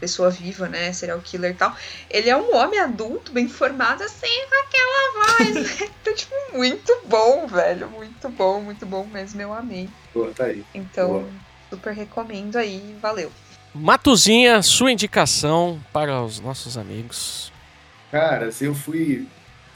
pessoa 0.00 0.30
viva, 0.30 0.68
né? 0.68 0.92
Serial 0.92 1.20
killer 1.20 1.52
e 1.52 1.54
tal, 1.54 1.74
ele 2.10 2.28
é 2.28 2.36
um 2.36 2.54
homem 2.54 2.78
adulto, 2.80 3.32
bem 3.32 3.48
formado, 3.48 4.02
assim, 4.02 4.26
com 4.48 4.54
aquela 4.66 5.54
voz. 5.54 5.80
então, 6.00 6.14
tipo, 6.14 6.34
muito 6.52 6.96
bom, 7.06 7.46
velho. 7.46 7.88
Muito 7.88 8.28
bom, 8.28 8.60
muito 8.60 8.84
bom 8.86 9.04
mesmo. 9.06 9.40
Eu 9.40 9.52
amei. 9.52 9.88
Pô, 10.12 10.26
tá 10.26 10.44
aí. 10.44 10.64
Então, 10.74 11.08
Boa. 11.08 11.28
super 11.70 11.92
recomendo 11.92 12.56
aí. 12.56 12.96
Valeu. 13.00 13.30
Matuzinha, 13.74 14.62
sua 14.62 14.92
indicação 14.92 15.80
para 15.92 16.22
os 16.22 16.38
nossos 16.38 16.78
amigos. 16.78 17.52
Cara, 18.10 18.52
se 18.52 18.64
eu 18.64 18.74
fui. 18.74 19.26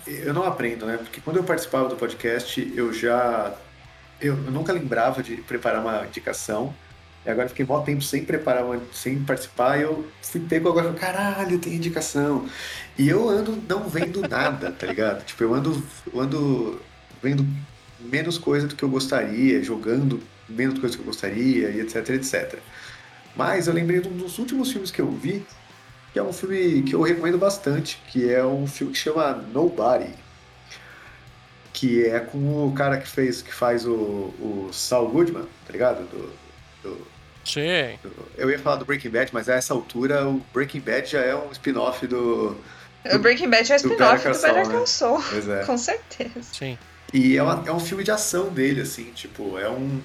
Eu 0.06 0.32
não 0.32 0.44
aprendo, 0.44 0.86
né? 0.86 0.96
Porque 0.96 1.20
quando 1.20 1.38
eu 1.38 1.44
participava 1.44 1.88
do 1.88 1.96
podcast, 1.96 2.72
eu 2.76 2.92
já. 2.92 3.52
Eu 4.20 4.36
nunca 4.36 4.72
lembrava 4.72 5.22
de 5.22 5.36
preparar 5.38 5.80
uma 5.80 6.06
indicação. 6.06 6.72
E 7.28 7.30
agora 7.30 7.46
fiquei 7.46 7.66
mó 7.66 7.80
tempo 7.82 8.00
sem 8.02 8.24
preparar, 8.24 8.64
sem 8.90 9.22
participar. 9.22 9.78
E 9.78 9.82
eu 9.82 10.08
fui 10.22 10.40
pego 10.40 10.70
agora, 10.70 10.94
caralho, 10.94 11.58
tem 11.58 11.74
indicação. 11.74 12.48
E 12.96 13.06
eu 13.06 13.28
ando 13.28 13.54
não 13.68 13.86
vendo 13.86 14.22
nada, 14.26 14.72
tá 14.72 14.86
ligado? 14.86 15.26
Tipo, 15.26 15.42
eu 15.44 15.52
ando, 15.54 15.82
eu 16.10 16.20
ando 16.20 16.80
vendo 17.22 17.46
menos 18.00 18.38
coisa 18.38 18.66
do 18.66 18.74
que 18.74 18.82
eu 18.82 18.88
gostaria, 18.88 19.62
jogando 19.62 20.22
menos 20.48 20.78
coisa 20.78 20.96
do 20.96 21.02
que 21.02 21.06
eu 21.06 21.12
gostaria, 21.12 21.68
e 21.68 21.80
etc, 21.80 22.08
etc. 22.10 22.58
Mas 23.36 23.66
eu 23.68 23.74
lembrei 23.74 24.00
de 24.00 24.08
um 24.08 24.16
dos 24.16 24.38
últimos 24.38 24.72
filmes 24.72 24.90
que 24.90 25.00
eu 25.02 25.10
vi, 25.10 25.44
que 26.14 26.18
é 26.18 26.22
um 26.22 26.32
filme 26.32 26.82
que 26.82 26.94
eu 26.94 27.02
recomendo 27.02 27.36
bastante, 27.36 28.00
que 28.08 28.32
é 28.32 28.42
um 28.42 28.66
filme 28.66 28.94
que 28.94 28.98
chama 28.98 29.32
Nobody. 29.52 30.14
Que 31.72 32.06
é 32.06 32.18
com 32.20 32.66
o 32.66 32.72
cara 32.72 32.98
que 32.98 33.06
fez, 33.08 33.42
que 33.42 33.52
faz 33.52 33.86
o, 33.86 33.92
o 33.92 34.70
Saul 34.72 35.10
Goodman, 35.10 35.44
tá 35.66 35.72
ligado? 35.72 36.08
Do, 36.08 36.32
do- 36.82 37.17
Sim. 37.48 37.98
do- 38.02 38.12
eu 38.36 38.50
ia 38.50 38.58
falar 38.58 38.76
do 38.76 38.84
Breaking 38.84 39.10
Bad, 39.10 39.30
mas 39.32 39.48
a 39.48 39.54
essa 39.54 39.72
altura 39.74 40.26
o 40.28 40.42
Breaking 40.52 40.80
Bad 40.80 41.10
já 41.10 41.20
é 41.20 41.34
um 41.34 41.50
spin-off 41.52 42.06
do. 42.06 42.56
O 43.12 43.18
Breaking 43.18 43.48
Bad 43.48 43.72
é 43.72 43.76
o 43.76 43.82
do 43.82 43.88
spin-off 43.92 44.16
do 44.18 44.24
Better 44.24 44.34
Saul, 44.34 44.62
Call 44.70 44.80
né? 44.80 44.86
Saul. 44.86 45.22
Pois 45.30 45.48
é. 45.48 45.64
Com 45.66 45.78
certeza. 45.78 46.42
Sim. 46.52 46.78
E 47.12 47.36
é, 47.36 47.42
uma- 47.42 47.64
é 47.66 47.72
um 47.72 47.80
filme 47.80 48.04
de 48.04 48.10
ação 48.10 48.48
dele, 48.50 48.82
assim, 48.82 49.04
tipo, 49.14 49.58
é 49.58 49.68
um. 49.68 50.00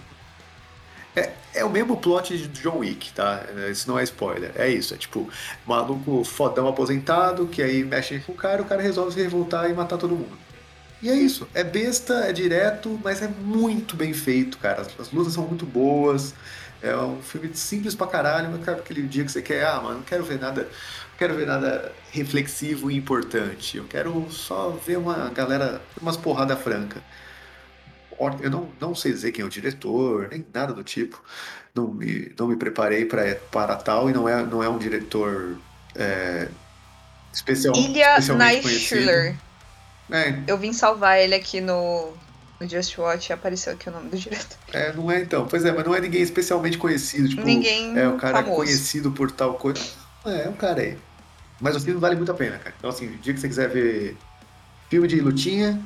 É, 1.15 1.29
é 1.53 1.63
o 1.65 1.69
mesmo 1.69 1.97
plot 1.97 2.35
de 2.35 2.47
John 2.61 2.79
Wick, 2.79 3.13
tá? 3.13 3.43
Isso 3.69 3.87
não 3.87 3.99
é 3.99 4.03
spoiler. 4.03 4.51
É 4.55 4.67
isso, 4.67 4.93
é 4.95 4.97
tipo, 4.97 5.29
maluco 5.65 6.23
fodão 6.23 6.67
aposentado, 6.67 7.45
que 7.47 7.61
aí 7.61 7.83
mexe 7.83 8.19
com 8.19 8.31
o 8.31 8.35
cara, 8.35 8.61
o 8.61 8.65
cara 8.65 8.81
resolve 8.81 9.13
se 9.13 9.21
revoltar 9.21 9.69
e 9.69 9.73
matar 9.73 9.97
todo 9.97 10.15
mundo. 10.15 10.35
E 11.03 11.09
é 11.09 11.13
isso. 11.15 11.47
É 11.53 11.63
besta, 11.63 12.13
é 12.25 12.31
direto, 12.33 12.99
mas 13.03 13.21
é 13.21 13.27
muito 13.27 13.95
bem 13.95 14.13
feito, 14.13 14.57
cara. 14.57 14.81
As, 14.81 14.87
as 14.99 15.11
lutas 15.11 15.33
são 15.33 15.45
muito 15.45 15.65
boas. 15.65 16.33
É 16.83 16.95
um 16.97 17.21
filme 17.21 17.49
simples 17.55 17.95
pra 17.95 18.05
caralho, 18.07 18.49
mas 18.51 18.65
cara, 18.65 18.79
aquele 18.79 19.03
dia 19.03 19.23
que 19.23 19.31
você 19.31 19.41
quer, 19.41 19.65
ah, 19.65 19.79
mano, 19.79 19.95
não 19.99 20.03
quero 20.03 20.25
ver 20.25 20.37
nada. 20.37 20.63
Não 20.63 21.17
quero 21.17 21.33
ver 21.33 21.47
nada 21.47 21.93
reflexivo 22.11 22.91
e 22.91 22.95
importante. 22.97 23.77
Eu 23.77 23.85
quero 23.85 24.29
só 24.29 24.69
ver 24.71 24.97
uma 24.97 25.29
galera, 25.29 25.81
umas 26.01 26.17
porrada 26.17 26.57
franca. 26.57 27.01
Eu 28.41 28.49
não, 28.49 28.69
não 28.81 28.93
sei 28.93 29.13
dizer 29.13 29.31
quem 29.31 29.43
é 29.43 29.45
o 29.45 29.49
diretor, 29.49 30.27
nem 30.29 30.45
nada 30.53 30.73
do 30.73 30.83
tipo. 30.83 31.23
Não 31.73 31.87
me, 31.87 32.31
não 32.37 32.47
me 32.47 32.57
preparei 32.57 33.05
pra, 33.05 33.33
para 33.49 33.77
tal 33.77 34.09
e 34.09 34.13
não 34.13 34.27
é, 34.27 34.43
não 34.43 34.61
é 34.61 34.67
um 34.67 34.77
diretor 34.77 35.57
é, 35.95 36.49
especial, 37.31 37.73
Ilha 37.75 38.19
especialmente 38.19 38.61
conhecido. 38.61 39.05
Nightshiller. 39.05 39.35
É, 40.11 40.43
Eu 40.45 40.57
vim 40.57 40.73
salvar 40.73 41.17
ele 41.17 41.33
aqui 41.33 41.61
no, 41.61 42.13
no 42.63 42.69
Just 42.69 42.97
Watch 42.97 43.31
apareceu 43.33 43.73
aqui 43.73 43.89
o 43.89 43.91
nome 43.91 44.09
do 44.09 44.17
diretor. 44.17 44.57
é, 44.73 44.93
não 44.93 45.11
é 45.11 45.21
então. 45.21 45.47
Pois 45.47 45.63
é, 45.65 45.71
mas 45.71 45.85
não 45.85 45.93
é 45.93 45.99
ninguém 45.99 46.21
especialmente 46.21 46.77
conhecido. 46.77 47.29
Tipo, 47.29 47.43
Ninguém 47.43 47.97
é 47.97 48.07
o 48.07 48.17
cara 48.17 48.37
famoso. 48.39 48.55
conhecido 48.55 49.11
por 49.11 49.31
tal 49.31 49.55
coisa. 49.55 49.81
É, 50.25 50.45
é 50.45 50.49
um 50.49 50.53
cara 50.53 50.81
aí. 50.81 50.97
Mas 51.59 51.75
o 51.75 51.79
filme 51.79 51.99
vale 51.99 52.15
muito 52.15 52.31
a 52.31 52.35
pena, 52.35 52.57
cara. 52.57 52.73
Então, 52.77 52.89
assim, 52.89 53.07
o 53.07 53.17
dia 53.17 53.33
que 53.33 53.39
você 53.39 53.47
quiser 53.47 53.69
ver 53.69 54.17
filme 54.89 55.07
de 55.07 55.19
lutinha, 55.21 55.81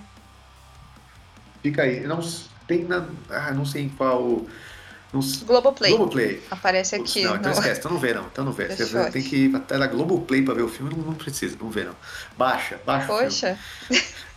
fica 1.61 1.83
aí. 1.83 2.01
Não 2.01 2.19
tem 2.67 2.83
na. 2.83 3.07
Ah, 3.29 3.51
não 3.51 3.65
sei 3.65 3.83
em 3.83 3.89
qual. 3.89 4.45
Não, 5.13 5.21
s- 5.21 5.43
Globoplay. 5.45 5.91
Globoplay. 5.91 6.43
Aparece 6.51 6.95
aqui. 6.95 7.23
não, 7.23 7.35
então 7.37 7.51
no- 7.51 7.57
esquece, 7.57 7.79
então 7.79 7.91
não 7.91 7.99
vê 7.99 8.13
não, 8.13 8.25
então 8.25 8.43
não 8.45 8.51
vê. 8.51 8.67
Você 8.67 8.75
Deixa 8.75 8.97
eu 8.97 9.11
tem 9.11 9.21
que 9.23 9.35
ir 9.45 9.55
até 9.55 9.77
na 9.77 9.87
Globoplay 9.87 10.41
pra 10.41 10.53
ver 10.53 10.63
o 10.63 10.67
filme, 10.69 10.93
não, 10.93 11.01
não 11.03 11.13
precisa, 11.13 11.55
não 11.61 11.69
vê 11.69 11.83
não. 11.85 11.95
Baixa, 12.37 12.79
baixa 12.85 13.07
Poxa. 13.07 13.59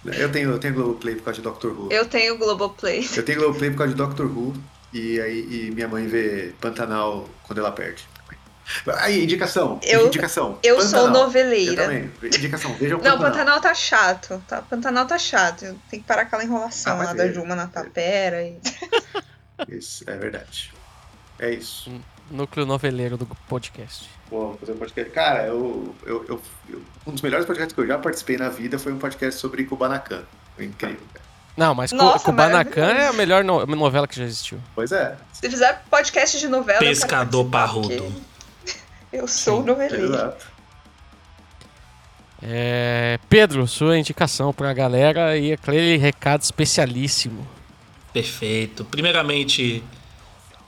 Eu 0.05 0.31
tenho, 0.31 0.51
eu 0.51 0.59
tenho 0.59 0.75
Globoplay 0.75 1.17
por 1.17 1.25
causa 1.25 1.39
de 1.39 1.43
Doctor 1.43 1.73
Who. 1.73 1.89
eu 1.91 2.07
tenho 2.07 2.39
Globoplay. 2.39 3.07
Eu 3.17 3.25
tenho 3.25 3.39
Globoplay 3.41 3.71
por 3.71 3.79
causa 3.79 3.93
de 3.93 3.99
Doctor 3.99 4.27
Who 4.27 4.55
e 4.93 5.21
aí 5.21 5.67
e 5.67 5.71
minha 5.73 5.89
mãe 5.89 6.07
vê 6.07 6.53
Pantanal 6.61 7.29
quando 7.43 7.59
ela 7.59 7.73
perde. 7.73 8.09
Aí, 8.99 9.25
indicação. 9.25 9.81
Eu- 9.83 10.07
indicação. 10.07 10.57
Eu 10.63 10.81
sou 10.81 10.91
Pantanal. 11.01 11.07
Eu 11.07 11.13
noveleira. 11.27 11.83
também. 11.83 12.11
Indicação, 12.23 12.73
vejam 12.75 12.99
Não, 12.99 13.03
Pantanal. 13.19 13.31
Pantanal 13.33 13.61
tá 13.61 13.75
chato. 13.75 14.41
Tá, 14.47 14.63
Pantanal 14.63 15.07
tá 15.07 15.19
chato. 15.19 15.77
Tem 15.91 15.99
que 16.01 16.07
parar 16.07 16.23
aquela 16.23 16.45
enrolação 16.45 17.01
Ah, 17.01 17.05
lá 17.07 17.13
da 17.13 17.27
é- 17.27 17.33
Juma 17.33 17.57
na 17.57 17.67
tapera. 17.67 18.41
E... 18.45 18.61
Isso, 19.69 20.05
é 20.09 20.17
verdade. 20.17 20.73
É 21.39 21.51
isso. 21.51 21.91
Núcleo 22.31 22.65
noveleiro 22.65 23.17
do 23.17 23.27
podcast. 23.49 24.09
Vou 24.31 24.57
fazer 24.59 24.73
um 24.73 24.77
podcast. 24.77 25.11
Cara, 25.13 25.47
eu, 25.47 25.95
eu, 26.07 26.25
eu- 26.29 26.43
eu- 26.69 26.83
um 27.07 27.13
dos 27.13 27.23
melhores 27.23 27.45
podcasts 27.47 27.75
que 27.75 27.81
eu 27.81 27.87
já 27.87 27.99
participei 27.99 28.37
na 28.37 28.49
vida 28.49 28.79
foi 28.79 28.93
um 28.93 28.99
podcast 28.99 29.41
sobre 29.41 29.65
Kubanacan. 29.65 30.23
Foi 30.55 30.67
incrível, 30.67 31.01
cara. 31.13 31.25
Não, 31.57 31.75
mas 31.75 31.91
Nossa, 31.93 32.25
Kubanacan 32.25 32.81
maravilhoso. 32.81 33.03
é 33.03 33.09
a 33.09 33.13
melhor 33.13 33.43
no- 33.43 33.67
novela 33.67 34.07
que 34.07 34.17
já 34.17 34.25
existiu. 34.25 34.61
Pois 34.75 34.93
é. 34.93 35.17
Se 35.33 35.51
fizer 35.51 35.83
podcast 35.91 36.39
de 36.39 36.47
novela. 36.47 36.79
eu 36.83 36.89
Pescador 36.89 37.45
participar, 37.51 37.89
parrudo. 37.99 38.23
Eu 39.13 39.27
sou 39.27 39.65
noveleiro. 39.65 40.05
Exato. 40.15 40.47
É, 42.43 43.19
Pedro, 43.29 43.67
sua 43.67 43.99
indicação 43.99 44.53
pra 44.53 44.73
galera 44.73 45.37
e 45.37 45.53
aquele 45.53 45.97
recado 45.97 46.43
especialíssimo. 46.43 47.47
Perfeito. 48.13 48.85
Primeiramente, 48.85 49.83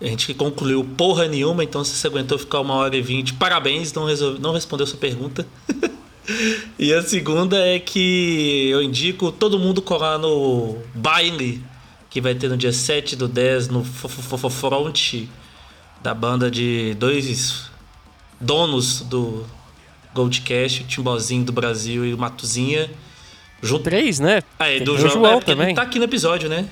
a 0.01 0.07
gente 0.07 0.33
concluiu 0.35 0.85
porra 0.85 1.27
nenhuma, 1.27 1.63
então 1.63 1.85
se 1.85 1.95
você 1.95 2.07
aguentou 2.07 2.39
ficar 2.39 2.61
uma 2.61 2.75
hora 2.75 2.97
e 2.97 3.03
vinte, 3.03 3.35
parabéns, 3.35 3.93
não, 3.93 4.05
resolve, 4.05 4.41
não 4.41 4.53
respondeu 4.53 4.87
sua 4.87 4.99
pergunta. 4.99 5.47
e 6.79 6.93
a 6.93 7.03
segunda 7.03 7.59
é 7.59 7.79
que 7.79 8.69
eu 8.71 8.83
indico 8.83 9.31
todo 9.31 9.59
mundo 9.59 9.81
colar 9.83 10.19
no 10.19 10.79
baile 10.95 11.63
que 12.11 12.21
vai 12.21 12.35
ter 12.35 12.49
no 12.49 12.57
dia 12.57 12.73
7 12.73 13.17
do 13.17 13.27
10 13.27 13.69
no 13.69 13.83
Front 13.83 15.29
da 16.03 16.13
banda 16.13 16.51
de 16.51 16.95
dois 16.95 17.71
donos 18.41 19.01
do 19.03 19.47
Goldcast, 20.13 20.83
o 20.83 20.87
Timbozinho 20.87 21.45
do 21.45 21.53
Brasil 21.53 22.05
e 22.05 22.13
o 22.13 22.19
Matuzinha. 22.19 22.91
Junto. 23.63 23.85
Três, 23.85 24.19
né? 24.19 24.43
Ah, 24.59 24.69
é 24.69 24.81
do 24.81 24.99
João, 24.99 25.13
João 25.13 25.27
é, 25.27 25.35
porque 25.37 25.53
ele 25.53 25.61
também. 25.61 25.75
Tá 25.75 25.83
aqui 25.83 25.99
no 25.99 26.05
episódio, 26.05 26.49
né? 26.49 26.69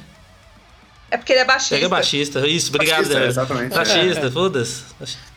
É 1.11 1.17
porque 1.17 1.33
ele 1.33 1.41
é 1.41 1.45
baixista. 1.45 1.75
Pega 1.75 1.89
baixista. 1.89 2.47
Isso, 2.47 2.69
obrigado. 2.75 2.99
Baixista, 2.99 3.21
é. 3.21 3.27
exatamente. 3.27 3.75
Baixista, 3.75 4.31
foda-se. 4.31 4.85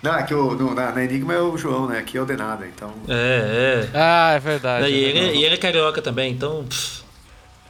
Não, 0.01 0.15
é 0.15 0.23
que 0.23 0.33
o, 0.33 0.53
no- 0.53 0.73
na, 0.75 0.91
na 0.91 1.03
Enigma 1.03 1.33
é 1.33 1.39
o 1.39 1.57
João, 1.57 1.87
né? 1.87 1.97
Aqui 1.97 2.17
é 2.17 2.21
o 2.21 2.25
Denada, 2.25 2.65
então. 2.67 2.93
É, 3.07 3.85
é. 3.85 3.89
Ah, 3.93 4.33
é 4.35 4.39
verdade. 4.39 4.87
e, 4.87 4.93
é 4.93 4.97
ele, 5.09 5.13
verdade. 5.19 5.37
e 5.37 5.45
ele 5.45 5.55
é 5.55 5.57
carioca 5.57 6.01
também, 6.01 6.31
então. 6.31 6.63
pff, 6.65 7.01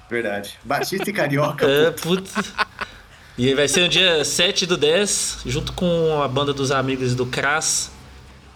Verdade. 0.10 0.54
Batista 0.64 1.10
e 1.10 1.14
Carioca. 1.14 1.66
é, 1.66 1.92
putz. 1.92 2.32
E 3.38 3.54
vai 3.56 3.68
ser 3.68 3.82
no 3.82 3.90
dia 3.90 4.24
7 4.24 4.66
do 4.66 4.78
10, 4.78 5.40
junto 5.46 5.74
com 5.74 6.22
a 6.22 6.28
banda 6.28 6.54
dos 6.54 6.72
amigos 6.72 7.16
do 7.16 7.26
Crass. 7.26 7.90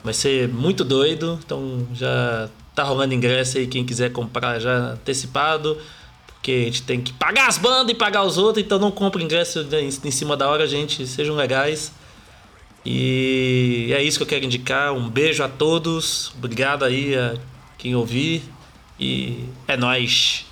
Vai 0.04 0.14
ser 0.14 0.48
muito 0.50 0.84
doido, 0.84 1.40
então 1.44 1.88
já 1.94 2.48
tá 2.76 2.84
rolando 2.84 3.14
ingresso 3.14 3.58
aí, 3.58 3.66
quem 3.66 3.84
quiser 3.86 4.12
comprar 4.12 4.60
já 4.60 4.72
antecipado. 4.92 5.78
Porque 6.38 6.52
a 6.52 6.66
gente 6.66 6.84
tem 6.84 7.02
que 7.02 7.12
pagar 7.14 7.48
as 7.48 7.58
bandas 7.58 7.92
e 7.92 7.96
pagar 7.96 8.24
os 8.24 8.38
outros, 8.38 8.64
então 8.64 8.80
não 8.80 8.92
compre 8.92 9.24
ingresso 9.24 9.68
em, 9.74 9.88
em 9.88 10.12
cima 10.12 10.38
da 10.38 10.50
hora, 10.50 10.66
gente. 10.66 11.06
Sejam 11.06 11.36
legais. 11.36 11.92
E 12.86 13.92
é 13.94 14.02
isso 14.02 14.18
que 14.18 14.24
eu 14.24 14.28
quero 14.28 14.46
indicar. 14.46 14.94
Um 14.94 15.10
beijo 15.10 15.44
a 15.44 15.50
todos. 15.50 16.32
Obrigado 16.38 16.86
aí 16.86 17.16
a 17.16 17.36
quem 17.78 17.96
ouvir. 17.96 18.44
E 18.98 19.50
é 19.68 19.76
nóis. 19.76 20.46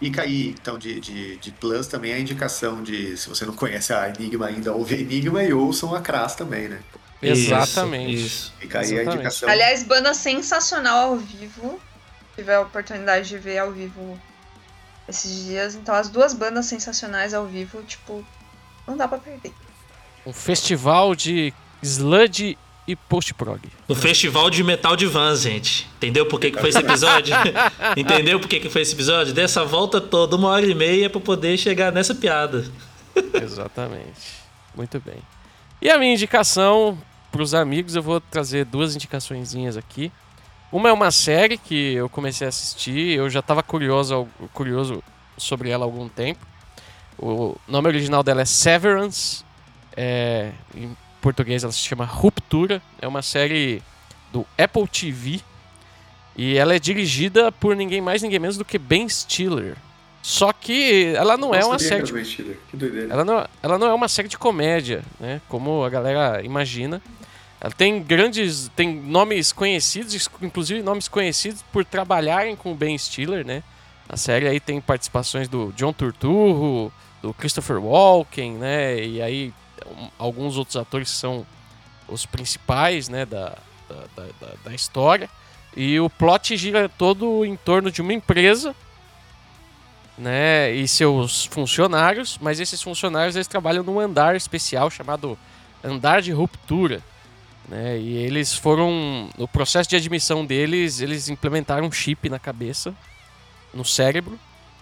E 0.00 0.10
cair, 0.10 0.54
então, 0.60 0.78
de, 0.78 1.00
de, 1.00 1.36
de 1.38 1.50
Plus 1.50 1.88
também 1.88 2.12
a 2.12 2.18
indicação 2.20 2.82
de, 2.84 3.16
se 3.16 3.28
você 3.28 3.44
não 3.44 3.52
conhece 3.52 3.92
a 3.92 4.08
Enigma 4.08 4.46
ainda, 4.46 4.72
ouve 4.72 4.94
Enigma 4.94 5.42
e 5.42 5.52
ouçam 5.52 5.92
a 5.92 6.00
Crass 6.00 6.36
também, 6.36 6.68
né? 6.68 6.78
Exatamente. 7.20 8.14
Isso, 8.14 8.26
isso. 8.26 8.54
Fica 8.60 8.78
aí 8.78 8.96
a 8.96 9.04
indicação. 9.04 9.48
Aliás, 9.48 9.82
banda 9.82 10.14
sensacional 10.14 11.10
ao 11.10 11.16
vivo. 11.16 11.80
Tive 12.36 12.54
a 12.54 12.60
oportunidade 12.60 13.28
de 13.28 13.38
ver 13.38 13.58
ao 13.58 13.72
vivo 13.72 14.16
esses 15.08 15.44
dias. 15.46 15.74
Então, 15.74 15.94
as 15.94 16.08
duas 16.08 16.34
bandas 16.34 16.66
sensacionais 16.66 17.32
ao 17.34 17.46
vivo, 17.46 17.82
tipo, 17.82 18.24
não 18.86 18.96
dá 18.96 19.08
pra 19.08 19.18
perder. 19.18 19.52
Um 20.26 20.32
festival 20.32 21.14
de 21.14 21.52
sludge 21.82 22.58
e 22.86 22.96
post-prog. 22.96 23.60
No 23.86 23.94
festival 23.94 24.48
de 24.48 24.64
metal 24.64 24.96
de 24.96 25.06
vans, 25.06 25.42
gente. 25.42 25.88
Entendeu 25.96 26.26
por 26.26 26.40
que, 26.40 26.50
que 26.50 26.58
foi 26.58 26.70
esse 26.70 26.78
episódio? 26.78 27.34
Entendeu 27.96 28.40
por 28.40 28.48
que, 28.48 28.60
que 28.60 28.70
foi 28.70 28.82
esse 28.82 28.94
episódio? 28.94 29.34
Dessa 29.34 29.64
volta 29.64 30.00
toda, 30.00 30.36
uma 30.36 30.48
hora 30.48 30.66
e 30.66 30.74
meia 30.74 31.10
pra 31.10 31.20
poder 31.20 31.58
chegar 31.58 31.92
nessa 31.92 32.14
piada. 32.14 32.64
Exatamente. 33.42 34.38
Muito 34.74 35.00
bem. 35.00 35.18
E 35.82 35.90
a 35.90 35.98
minha 35.98 36.14
indicação 36.14 36.98
para 37.30 37.42
os 37.42 37.52
amigos, 37.52 37.94
eu 37.94 38.02
vou 38.02 38.20
trazer 38.20 38.64
duas 38.64 38.94
indicaçõezinhas 38.94 39.76
aqui. 39.76 40.10
Uma 40.70 40.90
é 40.90 40.92
uma 40.92 41.10
série 41.10 41.56
que 41.56 41.94
eu 41.94 42.08
comecei 42.08 42.46
a 42.46 42.48
assistir, 42.48 43.16
eu 43.16 43.30
já 43.30 43.40
estava 43.40 43.62
curioso, 43.62 44.28
curioso 44.52 45.02
sobre 45.36 45.70
ela 45.70 45.84
há 45.84 45.86
algum 45.86 46.08
tempo. 46.08 46.46
O 47.18 47.56
nome 47.66 47.88
original 47.88 48.22
dela 48.22 48.42
é 48.42 48.44
Severance, 48.44 49.44
é, 49.96 50.52
em 50.74 50.94
português 51.22 51.64
ela 51.64 51.72
se 51.72 51.78
chama 51.78 52.04
Ruptura, 52.04 52.82
é 53.00 53.08
uma 53.08 53.22
série 53.22 53.82
do 54.30 54.46
Apple 54.58 54.86
TV 54.86 55.40
e 56.36 56.56
ela 56.56 56.74
é 56.74 56.78
dirigida 56.78 57.50
por 57.50 57.74
ninguém 57.74 58.00
mais, 58.00 58.22
ninguém 58.22 58.38
menos 58.38 58.56
do 58.56 58.64
que 58.64 58.78
Ben 58.78 59.08
Stiller. 59.08 59.76
Só 60.22 60.52
que 60.52 61.14
ela 61.16 61.36
não 61.36 61.54
é 61.54 61.60
Nossa, 61.60 61.70
uma 61.70 61.78
sabia 61.78 61.88
série 61.88 62.02
de 62.02 62.12
ela 63.10 63.24
não, 63.24 63.46
ela 63.62 63.78
não 63.78 63.86
é 63.86 63.94
uma 63.94 64.08
série 64.08 64.28
de 64.28 64.36
comédia, 64.36 65.02
né? 65.18 65.40
Como 65.48 65.82
a 65.82 65.88
galera 65.88 66.44
imagina. 66.44 67.00
Ela 67.60 67.72
tem 67.72 68.02
grandes. 68.02 68.70
tem 68.76 68.94
nomes 68.94 69.52
conhecidos, 69.52 70.28
inclusive 70.40 70.82
nomes 70.82 71.08
conhecidos 71.08 71.62
por 71.72 71.84
trabalharem 71.84 72.54
com 72.54 72.72
o 72.72 72.74
Ben 72.74 72.96
Stiller, 72.96 73.44
né? 73.44 73.62
A 74.08 74.16
série 74.16 74.46
aí 74.48 74.60
tem 74.60 74.80
participações 74.80 75.48
do 75.48 75.72
John 75.76 75.92
Turturro, 75.92 76.92
do 77.20 77.34
Christopher 77.34 77.78
Walken, 77.78 78.52
né? 78.52 79.04
E 79.04 79.20
aí 79.20 79.52
alguns 80.18 80.56
outros 80.56 80.76
atores 80.76 81.10
são 81.10 81.46
os 82.08 82.24
principais, 82.24 83.08
né? 83.08 83.26
Da, 83.26 83.56
da, 83.88 84.22
da- 84.40 84.54
da 84.64 84.74
história. 84.74 85.28
E 85.76 85.98
o 86.00 86.08
plot 86.08 86.56
gira 86.56 86.88
todo 86.88 87.44
em 87.44 87.56
torno 87.56 87.90
de 87.90 88.00
uma 88.00 88.12
empresa 88.12 88.74
né, 90.16 90.72
e 90.72 90.88
seus 90.88 91.44
funcionários, 91.44 92.38
mas 92.40 92.58
esses 92.58 92.82
funcionários 92.82 93.36
eles 93.36 93.46
trabalham 93.46 93.84
num 93.84 94.00
andar 94.00 94.34
especial 94.34 94.90
chamado 94.90 95.38
andar 95.84 96.20
de 96.20 96.32
ruptura, 96.32 97.00
né? 97.68 97.98
E 97.98 98.16
eles 98.16 98.54
foram 98.54 99.28
no 99.36 99.46
processo 99.46 99.88
de 99.88 99.96
admissão 99.96 100.44
deles, 100.44 101.00
eles 101.00 101.28
implementaram 101.28 101.86
um 101.86 101.92
chip 101.92 102.28
na 102.28 102.38
cabeça, 102.38 102.94
no 103.74 103.84
cérebro, 103.84 104.38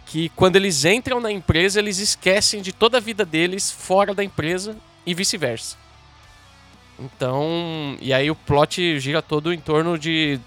que 0.07 0.29
quando 0.31 0.57
eles 0.57 0.85
entram 0.85 1.21
na 1.21 1.33
empresa, 1.33 1.81
eles 1.81 1.99
esquecem 1.99 2.63
de 2.63 2.73
toda 2.73 2.99
a 2.99 3.01
vida 3.01 3.25
deles 3.25 3.71
fora 3.71 4.15
da 4.15 4.23
empresa 4.23 4.77
e 5.05 5.13
vice-versa. 5.13 5.77
Então, 6.99 7.97
e 8.01 8.15
aí 8.15 8.31
o 8.31 8.37
plot 8.37 9.01
gira 9.01 9.21
todo 9.21 9.53
em 9.53 9.59
torno 9.59 9.99
de 9.99 10.41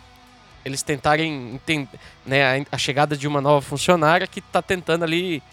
eles 0.64 0.82
tentarem 0.82 1.53
entender 1.53 1.99
né, 2.26 2.66
a, 2.72 2.78
chegada 2.78 3.16
de 3.16 3.28
uma 3.28 3.41
nova 3.41 3.61
funcionária 3.61 4.28
que 4.28 4.40
está 4.40 4.61
tentando 4.61 5.03
ali 5.03 5.44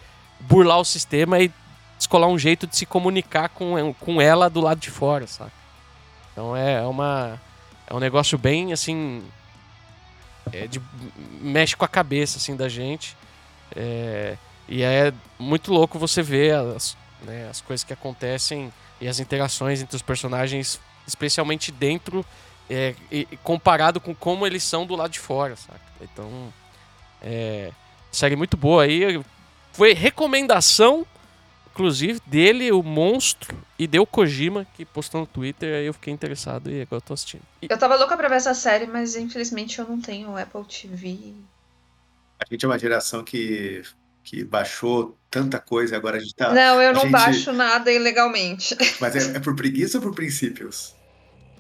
burlar 0.41 0.79
o 0.79 0.85
sistema 0.85 1.39
e 1.41 1.51
descolar 1.99 2.29
um 2.29 2.39
jeito 2.39 2.67
de 2.67 2.77
se 2.77 2.87
comunicar 2.87 3.49
com, 3.49 3.95
com 3.95 4.21
ela 4.21 4.49
do 4.49 4.61
lado 4.61 4.79
de 4.79 4.91
fora, 4.91 5.27
sabe? 5.27 5.53
Então 6.37 6.55
é 6.55 6.83
uma 6.83 7.41
é 7.87 7.95
um 7.95 7.99
negócio 7.99 8.37
bem 8.37 8.73
assim 8.73 9.25
é 10.53 10.67
de, 10.67 10.83
mexe 11.41 11.75
com 11.75 11.85
a 11.85 11.89
cabeça 11.89 12.37
assim 12.37 12.55
da 12.55 12.69
gente 12.69 13.17
É, 13.75 14.37
e 14.69 14.83
é 14.83 15.13
muito 15.39 15.73
louco 15.73 15.99
você 15.99 16.23
ver 16.23 16.55
as, 16.55 16.97
né, 17.23 17.49
as 17.49 17.61
coisas 17.61 17.85
que 17.85 17.93
acontecem 17.93 18.73
e 19.01 19.09
as 19.09 19.19
interações 19.19 19.81
entre 19.81 19.97
os 19.97 20.03
personagens, 20.03 20.81
especialmente 21.07 21.71
dentro 21.73 22.25
é, 22.69 22.95
e 23.11 23.25
comparado 23.43 24.01
com 24.01 24.15
como 24.15 24.47
eles 24.47 24.63
são 24.63 24.87
do 24.87 24.97
lado 24.97 25.11
de 25.11 25.21
fora, 25.21 25.57
saca? 25.57 25.81
Então, 26.01 26.53
é, 27.23 27.71
série 28.11 28.37
muito 28.37 28.57
boa 28.57 28.83
aí. 28.83 29.23
Foi 29.73 29.93
recomendação, 29.95 31.07
inclusive, 31.77 32.19
dele, 32.27 32.73
o 32.73 32.83
Monstro, 32.83 33.55
e 33.79 33.87
deu 33.87 34.07
Kojima, 34.07 34.67
que 34.75 34.85
postou 34.87 35.21
no 35.21 35.27
Twitter, 35.27 35.75
aí 35.75 35.85
eu 35.87 35.93
fiquei 35.93 36.13
interessado 36.13 36.71
e 36.71 36.81
agora 36.81 36.97
eu 36.97 37.01
tô 37.03 37.13
assistindo. 37.13 37.43
E- 37.61 37.67
Eu 37.71 37.77
tava 37.79 37.97
louca 37.97 38.17
pra 38.17 38.29
ver 38.29 38.37
essa 38.37 38.55
série, 38.55 38.87
mas 38.87 39.15
infelizmente 39.15 39.79
eu 39.79 39.87
não 39.87 40.01
tenho 40.01 40.35
Apple 40.39 40.65
TV. 40.65 41.35
A 42.41 42.45
gente 42.51 42.65
é 42.65 42.69
uma 42.69 42.79
geração 42.79 43.23
que, 43.23 43.83
que 44.25 44.43
baixou 44.43 45.17
tanta 45.31 45.59
coisa 45.59 45.95
e 45.95 45.97
agora 45.99 46.17
a 46.17 46.21
gente 46.21 46.35
tá. 46.35 46.53
não, 46.55 46.81
eu 46.81 46.95
não 46.95 47.03
gente- 47.03 47.11
baixo 47.13 47.53
nada 47.53 47.93
ilegalmente. 47.93 48.75
Mas 48.99 49.15
é, 49.15 49.37
é 49.37 49.41
por 49.41 49.55
preguiça 49.55 49.99
ou 49.99 50.03
por 50.03 50.15
princípios? 50.15 50.95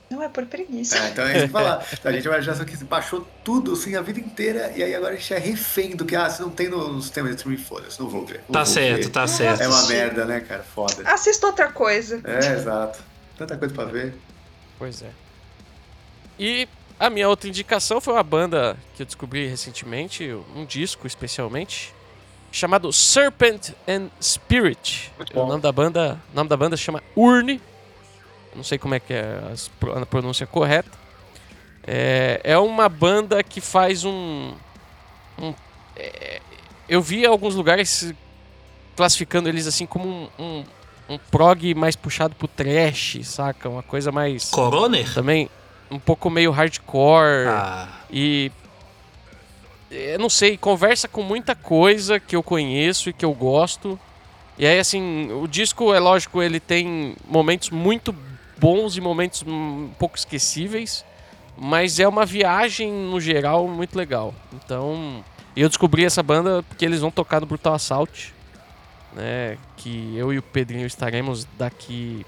Não 0.09 0.23
é 0.23 0.29
por 0.29 0.47
preguiça. 0.47 0.97
É, 0.99 1.09
então 1.09 1.25
é 1.25 1.31
isso 1.31 1.39
que 1.39 1.45
eu 1.45 1.49
falar. 1.49 1.85
A 2.05 2.13
gente 2.13 2.27
é 2.27 2.31
uma 2.31 2.41
geração 2.41 2.65
que 2.65 2.77
baixou 2.85 3.27
tudo 3.45 3.73
assim 3.73 3.97
a 3.97 4.03
vida 4.03 4.21
inteira 4.21 4.73
e 4.77 4.83
aí 4.83 4.95
agora 4.95 5.15
a 5.15 5.17
gente 5.17 5.35
é 5.35 5.39
refém 5.39 5.97
do 5.97 6.05
que, 6.05 6.15
ah, 6.15 6.31
se 6.31 6.41
não 6.41 6.51
tem 6.51 6.69
no, 6.69 6.93
no 6.93 7.03
sistema 7.03 7.29
de 7.29 7.35
streaming, 7.35 7.59
foda-se, 7.63 7.99
não 8.01 8.09
vou 8.09 8.25
ver. 8.25 8.41
não 8.49 8.53
Tá 8.53 8.63
vou 8.65 8.67
certo, 8.73 9.03
ver. 9.05 9.11
tá 9.11 9.27
certo. 9.27 9.61
É 9.63 9.69
uma 9.69 9.87
merda, 9.89 10.25
né, 10.25 10.41
cara? 10.41 10.63
Foda. 10.63 11.03
Assista 11.11 11.47
outra 11.49 11.73
coisa. 11.73 12.21
É, 12.25 12.53
exato. 12.53 13.01
Tanta 13.37 13.57
coisa 13.57 13.75
pra 13.75 13.85
ver. 13.85 14.15
Pois 14.79 15.03
é. 15.03 15.11
E 16.39 16.69
a 17.01 17.11
minha 17.11 17.29
outra 17.29 17.49
indicação 17.49 18.01
foi 18.01 18.15
uma 18.15 18.23
banda 18.23 18.77
que 18.95 19.03
eu 19.03 19.07
descobri 19.07 19.47
recentemente, 19.49 20.33
um 20.55 20.65
disco 20.65 21.07
especialmente, 21.07 21.93
chamado 22.53 22.93
Serpent 22.93 23.71
and 23.89 24.09
Spirit. 24.23 25.13
Muito 25.17 25.39
O 25.39 25.47
nome 25.47 25.61
da 25.61 25.73
banda, 25.73 26.21
o 26.33 26.37
nome 26.37 26.49
da 26.49 26.57
banda 26.57 26.77
chama 26.77 27.03
Urne. 27.17 27.61
Não 28.57 28.65
sei 28.65 28.79
como 28.79 28.95
é 28.95 29.01
que 29.01 29.13
é 29.13 29.39
a 30.01 30.07
pronúncia 30.07 30.47
correta. 30.47 30.91
É, 31.87 32.41
é 32.43 32.59
uma 32.59 32.89
banda 32.89 33.43
que 33.43 33.61
faz 33.61 34.05
um, 34.05 34.53
um- 35.39 35.55
é, 35.95 36.41
eu 36.89 37.01
vi 37.01 37.25
alguns 37.25 37.55
lugares 37.55 38.13
classificando 38.97 39.49
eles 39.49 39.67
assim 39.67 39.87
como 39.87 40.09
um, 40.09 40.29
um, 40.39 40.65
um 41.11 41.19
prog 41.19 41.75
mais 41.75 41.95
puxado 41.95 42.35
pro 42.35 42.49
trash, 42.49 43.19
saca? 43.25 43.69
Uma 43.69 43.83
coisa 43.83 44.11
mais. 44.11 44.51
Coroner? 44.51 45.13
Também 45.15 45.49
um 45.91 45.99
pouco 45.99 46.29
meio 46.31 46.51
hardcore. 46.51 47.47
Ah, 47.49 47.89
E. 48.11 48.51
Eu 49.89 50.19
não 50.19 50.29
sei, 50.29 50.57
conversa 50.57 51.07
com 51.07 51.23
muita 51.23 51.55
coisa 51.55 52.19
que 52.19 52.35
eu 52.35 52.43
conheço 52.43 53.09
e 53.09 53.13
que 53.13 53.25
eu 53.25 53.33
gosto. 53.33 53.99
E 54.59 54.67
aí, 54.67 54.81
assim, 54.81 55.31
o 55.33 55.47
disco, 55.47 55.95
é 55.95 56.01
lógico, 56.01 56.43
ele 56.43 56.59
tem 56.59 57.15
momentos 57.29 57.71
muito 57.71 58.13
bons 58.59 58.97
e 58.97 59.01
momentos 59.01 59.45
um 59.47 59.91
pouco 59.99 60.17
esquecíveis. 60.17 61.05
Mas 61.59 61.99
é 61.99 62.07
uma 62.07 62.27
viagem, 62.27 62.93
no 62.93 63.21
geral, 63.21 63.67
muito 63.67 63.97
legal. 63.97 64.35
Então. 64.53 65.25
Eu 65.57 65.69
descobri 65.71 66.05
essa 66.05 66.23
banda 66.23 66.63
porque 66.63 66.85
eles 66.85 67.01
vão 67.01 67.11
tocar 67.11 67.41
no 67.41 67.47
Brutal 67.47 67.73
Assault. 67.73 68.35
Né? 69.15 69.57
Que 69.79 70.15
eu 70.15 70.31
e 70.33 70.39
o 70.39 70.43
Pedrinho 70.43 70.87
estaremos 70.87 71.47
daqui. 71.57 72.27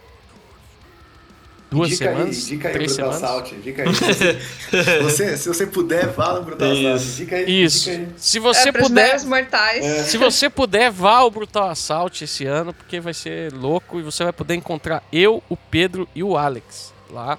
Duas 1.71 1.91
indica 1.91 2.05
semanas? 2.11 2.37
Aí, 2.37 2.43
indica 2.43 2.69
aí 2.69 2.75
três 2.75 2.97
Brutal 2.97 3.13
semanas. 3.15 3.53
Indica 3.53 3.83
aí. 3.83 3.95
Se 3.95 4.99
você, 5.03 5.37
se 5.37 5.49
você 5.49 5.67
puder, 5.67 6.13
fala 6.15 6.39
no 6.41 6.47
Brutal 6.47 6.71
Assault. 6.71 6.97
Isso. 6.97 7.21
Indica 7.23 7.37
aí, 7.37 7.63
Isso. 7.65 7.91
indica 7.91 8.05
aí. 8.07 8.15
Se 8.17 8.39
você 8.39 8.69
é, 8.69 8.73
puder. 8.73 9.25
mortais. 9.27 9.85
Se 10.07 10.17
você 10.17 10.49
puder, 10.49 10.91
vá 10.91 11.17
ao 11.19 11.31
Brutal 11.31 11.69
Assault 11.69 12.25
esse 12.25 12.47
ano, 12.47 12.73
porque 12.73 13.01
vai 13.01 13.13
ser 13.13 13.53
louco 13.53 13.99
e 13.99 14.03
você 14.03 14.25
vai 14.25 14.33
poder 14.33 14.55
encontrar 14.55 15.03
eu, 15.13 15.43
o 15.49 15.57
Pedro 15.57 16.09
e 16.15 16.23
o 16.23 16.37
Alex 16.39 16.95
lá 17.11 17.39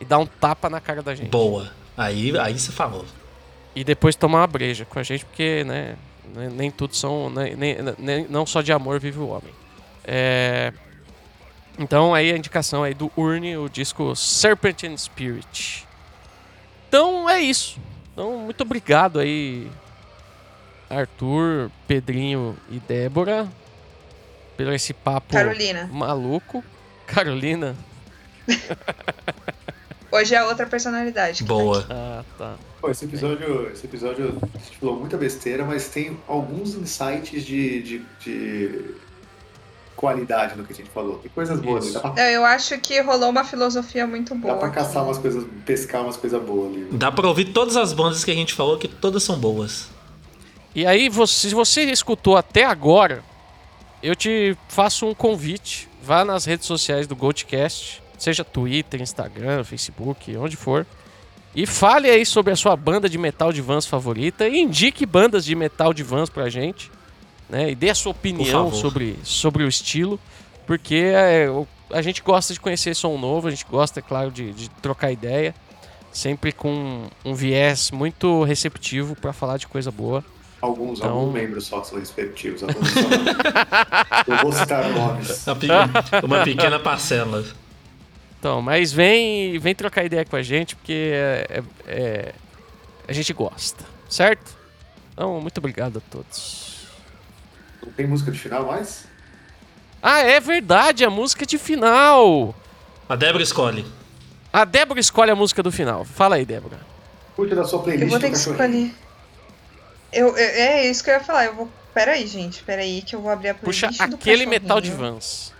e 0.00 0.04
dar 0.04 0.18
um 0.18 0.26
tapa 0.26 0.68
na 0.68 0.80
cara 0.80 1.02
da 1.02 1.14
gente. 1.14 1.30
boa. 1.30 1.70
Aí, 1.96 2.36
aí 2.38 2.58
você 2.58 2.72
falou. 2.72 3.04
E 3.76 3.84
depois 3.84 4.16
tomar 4.16 4.40
uma 4.40 4.46
breja 4.46 4.84
com 4.84 4.98
a 4.98 5.02
gente, 5.02 5.24
porque, 5.24 5.62
né, 5.64 5.94
nem, 6.34 6.48
nem 6.48 6.70
tudo 6.70 6.96
são. 6.96 7.30
Nem, 7.30 7.54
nem- 7.54 7.76
nem- 7.98 8.26
não 8.28 8.44
só 8.44 8.60
de 8.60 8.72
amor 8.72 8.98
vive 8.98 9.18
o 9.18 9.28
homem. 9.28 9.52
É, 10.04 10.72
Então 11.82 12.14
aí 12.14 12.30
a 12.32 12.36
indicação 12.36 12.84
aí 12.84 12.94
do 12.94 13.10
Urne, 13.16 13.56
o 13.56 13.68
disco 13.68 14.14
Serpent 14.14 14.84
and 14.84 14.96
Spirit. 14.96 15.84
Então 16.88 17.28
é 17.28 17.40
isso. 17.40 17.80
Então, 18.12 18.38
muito 18.38 18.60
obrigado 18.60 19.18
aí, 19.18 19.68
Arthur, 20.88 21.70
Pedrinho 21.88 22.56
e 22.70 22.78
Débora, 22.78 23.48
pelo 24.56 24.72
esse 24.72 24.92
papo 24.92 25.32
Carolina. 25.32 25.88
maluco. 25.92 26.62
Carolina. 27.06 27.74
Hoje 30.12 30.34
é 30.34 30.44
outra 30.44 30.66
personalidade. 30.66 31.40
tá 31.40 31.46
Boa. 31.46 31.78
aqui. 31.80 31.88
Ah, 31.90 32.24
tá. 32.38 32.54
Pô, 32.80 32.90
esse 32.90 33.06
episódio, 33.06 33.70
esse 33.72 33.86
episódio 33.86 34.38
falou 34.78 35.00
muita 35.00 35.16
besteira, 35.16 35.64
mas 35.64 35.88
tem 35.88 36.18
alguns 36.28 36.74
insights 36.74 37.44
de, 37.44 37.82
de, 37.82 38.04
de 38.20 38.94
qualidade 40.02 40.56
no 40.58 40.64
que 40.64 40.72
a 40.72 40.76
gente 40.76 40.90
falou. 40.90 41.18
Tem 41.18 41.30
coisas 41.32 41.60
boas. 41.60 41.84
Isso. 41.84 41.94
Dá 41.94 42.00
pra, 42.00 42.10
Não, 42.24 42.28
eu 42.28 42.44
acho 42.44 42.76
que 42.80 43.00
rolou 43.00 43.30
uma 43.30 43.44
filosofia 43.44 44.04
muito 44.04 44.34
dá 44.34 44.40
boa. 44.40 44.56
pra 44.56 44.66
aqui. 44.66 44.76
caçar 44.78 45.04
umas 45.04 45.16
coisas, 45.16 45.46
pescar 45.64 46.02
umas 46.02 46.16
coisas 46.16 46.42
boas 46.42 46.72
ali. 46.74 46.88
Dá 46.90 47.12
pra 47.12 47.28
ouvir 47.28 47.52
todas 47.52 47.76
as 47.76 47.92
bandas 47.92 48.24
que 48.24 48.32
a 48.32 48.34
gente 48.34 48.52
falou, 48.52 48.76
que 48.78 48.88
todas 48.88 49.22
são 49.22 49.38
boas. 49.38 49.86
E 50.74 50.84
aí, 50.84 51.08
você, 51.08 51.48
se 51.50 51.54
você 51.54 51.82
escutou 51.84 52.36
até 52.36 52.64
agora, 52.64 53.22
eu 54.02 54.16
te 54.16 54.56
faço 54.68 55.06
um 55.06 55.14
convite. 55.14 55.88
Vá 56.02 56.24
nas 56.24 56.44
redes 56.46 56.66
sociais 56.66 57.06
do 57.06 57.14
Goldcast, 57.14 58.02
seja 58.18 58.42
Twitter, 58.42 59.00
Instagram, 59.00 59.62
Facebook, 59.62 60.36
onde 60.36 60.56
for. 60.56 60.84
E 61.54 61.64
fale 61.64 62.10
aí 62.10 62.26
sobre 62.26 62.52
a 62.52 62.56
sua 62.56 62.74
banda 62.74 63.08
de 63.08 63.18
metal 63.18 63.52
de 63.52 63.60
vans 63.60 63.86
favorita 63.86 64.48
e 64.48 64.58
indique 64.58 65.06
bandas 65.06 65.44
de 65.44 65.54
metal 65.54 65.94
de 65.94 66.02
vans 66.02 66.28
pra 66.28 66.48
gente. 66.48 66.90
Né? 67.52 67.70
E 67.72 67.74
dê 67.74 67.90
a 67.90 67.94
sua 67.94 68.12
opinião 68.12 68.72
sobre, 68.72 69.18
sobre 69.22 69.62
o 69.62 69.68
estilo. 69.68 70.18
Porque 70.66 70.94
é, 71.14 71.46
a 71.90 72.00
gente 72.00 72.22
gosta 72.22 72.54
de 72.54 72.58
conhecer 72.60 72.94
som 72.96 73.18
novo, 73.18 73.46
a 73.46 73.50
gente 73.50 73.66
gosta, 73.70 74.00
é 74.00 74.02
claro, 74.02 74.30
de, 74.30 74.52
de 74.54 74.70
trocar 74.70 75.12
ideia. 75.12 75.54
Sempre 76.10 76.50
com 76.52 77.06
um 77.24 77.34
viés 77.34 77.90
muito 77.90 78.42
receptivo 78.44 79.14
pra 79.14 79.32
falar 79.34 79.58
de 79.58 79.66
coisa 79.66 79.90
boa. 79.90 80.24
Alguns, 80.62 80.98
Então- 81.00 81.10
alguns 81.10 81.34
membros 81.34 81.66
só 81.66 81.82
são 81.84 81.98
respectivos. 81.98 82.62
alguns 82.62 82.88
só- 82.88 83.00
Eu 84.32 84.36
vou 84.38 84.52
citar 84.52 84.88
nomes. 84.90 85.44
Uma 86.24 86.44
pequena 86.44 86.78
parcela. 86.78 87.44
Então, 88.38 88.62
mas 88.62 88.92
vem, 88.92 89.58
vem 89.58 89.74
trocar 89.74 90.04
ideia 90.04 90.24
com 90.24 90.36
a 90.36 90.42
gente, 90.42 90.74
porque 90.76 91.10
é- 91.14 91.46
é- 91.48 91.62
é- 91.86 92.32
a 93.08 93.12
gente 93.12 93.32
gosta, 93.32 93.84
certo? 94.08 94.56
Então, 95.12 95.40
muito 95.40 95.58
obrigado 95.58 95.98
a 95.98 96.00
todos. 96.10 96.71
Não 97.84 97.92
tem 97.92 98.06
música 98.06 98.30
de 98.30 98.38
final 98.38 98.66
mais? 98.66 99.04
Ah, 100.02 100.20
é 100.20 100.40
verdade, 100.40 101.04
a 101.04 101.10
música 101.10 101.46
de 101.46 101.58
final. 101.58 102.54
A 103.08 103.16
Débora 103.16 103.42
escolhe. 103.42 103.84
A 104.52 104.64
Débora 104.64 105.00
escolhe 105.00 105.30
a 105.30 105.36
música 105.36 105.62
do 105.62 105.70
final. 105.72 106.04
Fala 106.04 106.36
aí, 106.36 106.44
Débora. 106.44 106.78
Curte 107.36 107.54
da 107.54 107.64
sua 107.64 107.78
Eu 107.78 107.82
playlist 107.84 108.10
vou 108.10 108.20
ter 108.20 108.30
que 108.30 108.36
escolher. 108.36 108.90
Eu, 110.12 110.28
eu- 110.28 110.36
é 110.36 110.86
isso 110.86 111.02
que 111.02 111.10
eu 111.10 111.14
ia 111.14 111.20
falar. 111.20 111.46
Eu 111.46 111.54
vou. 111.54 111.68
Pera 111.94 112.12
aí, 112.12 112.26
gente. 112.26 112.62
Pera 112.62 112.82
aí 112.82 113.02
que 113.02 113.14
eu 113.14 113.20
vou 113.20 113.30
abrir 113.30 113.50
a 113.50 113.54
playlist. 113.54 113.86
Puxa 113.86 114.06
do 114.08 114.14
aquele 114.16 114.44
metal 114.46 114.80
de 114.80 114.90
vans. 114.90 115.52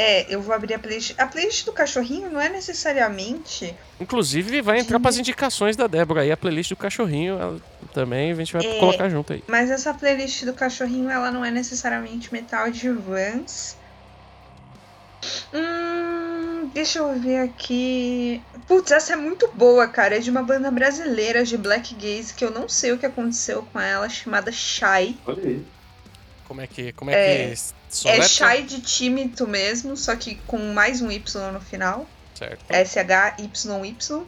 É, 0.00 0.32
eu 0.32 0.40
vou 0.40 0.54
abrir 0.54 0.74
a 0.74 0.78
playlist. 0.78 1.12
A 1.18 1.26
playlist 1.26 1.64
do 1.64 1.72
cachorrinho 1.72 2.30
não 2.30 2.40
é 2.40 2.48
necessariamente. 2.48 3.74
Inclusive, 3.98 4.62
vai 4.62 4.78
entrar 4.78 5.00
para 5.00 5.08
as 5.08 5.18
indicações 5.18 5.74
da 5.74 5.88
Débora 5.88 6.20
aí, 6.20 6.30
a 6.30 6.36
playlist 6.36 6.70
do 6.70 6.76
cachorrinho 6.76 7.36
ela 7.36 7.60
também, 7.92 8.30
a 8.30 8.34
gente 8.36 8.52
vai 8.52 8.64
É. 8.64 8.78
colocar 8.78 9.08
junto 9.08 9.32
aí. 9.32 9.42
Mas 9.48 9.70
essa 9.72 9.92
playlist 9.92 10.44
do 10.44 10.52
cachorrinho, 10.52 11.10
ela 11.10 11.32
não 11.32 11.44
é 11.44 11.50
necessariamente 11.50 12.32
metal 12.32 12.70
de 12.70 12.88
Vans. 12.90 13.76
Hum, 15.52 16.70
deixa 16.72 17.00
eu 17.00 17.18
ver 17.18 17.38
aqui. 17.38 18.40
Putz, 18.68 18.92
essa 18.92 19.14
é 19.14 19.16
muito 19.16 19.50
boa, 19.52 19.88
cara. 19.88 20.16
É 20.16 20.20
de 20.20 20.30
uma 20.30 20.44
banda 20.44 20.70
brasileira 20.70 21.44
de 21.44 21.56
black 21.56 21.92
gaze 21.96 22.32
que 22.34 22.44
eu 22.44 22.52
não 22.52 22.68
sei 22.68 22.92
o 22.92 22.98
que 22.98 23.06
aconteceu 23.06 23.66
com 23.72 23.80
ela, 23.80 24.08
chamada 24.08 24.52
Shy. 24.52 25.18
Olha 25.26 25.42
aí. 25.42 25.64
Como 26.48 26.62
é 26.62 26.66
que, 26.66 26.92
como 26.92 27.10
é, 27.10 27.52
É, 27.52 27.54
que 27.90 28.08
É? 28.08 28.22
Shy 28.22 28.62
de 28.62 28.80
tímido 28.80 29.46
mesmo, 29.46 29.96
só 29.96 30.16
que 30.16 30.36
com 30.46 30.72
mais 30.72 31.02
um 31.02 31.10
Y 31.10 31.52
no 31.52 31.60
final. 31.60 32.08
Certo. 32.34 32.64
S-H-Y-Y. 32.70 34.26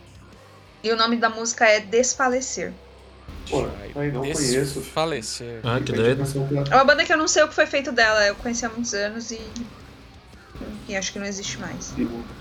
E 0.82 0.92
o 0.92 0.96
nome 0.96 1.16
da 1.16 1.30
música 1.30 1.66
é 1.66 1.80
Desfalecer. 1.80 2.72
Pô, 3.48 3.66
aí 3.96 4.12
não 4.12 4.20
conheço. 4.20 4.80
Falecer. 4.82 5.60
Ah, 5.64 5.80
que 5.80 5.92
doido. 5.92 6.22
É 6.70 6.74
uma 6.74 6.84
banda 6.84 7.04
que 7.04 7.12
eu 7.12 7.16
não 7.16 7.28
sei 7.28 7.42
o 7.42 7.48
que 7.48 7.54
foi 7.54 7.66
feito 7.66 7.90
dela. 7.90 8.26
Eu 8.26 8.34
conheci 8.36 8.64
há 8.64 8.68
muitos 8.68 8.92
anos 8.94 9.30
e. 9.30 9.40
E 10.88 10.96
acho 10.96 11.12
que 11.12 11.18
não 11.18 11.26
existe 11.26 11.58
mais. 11.58 11.94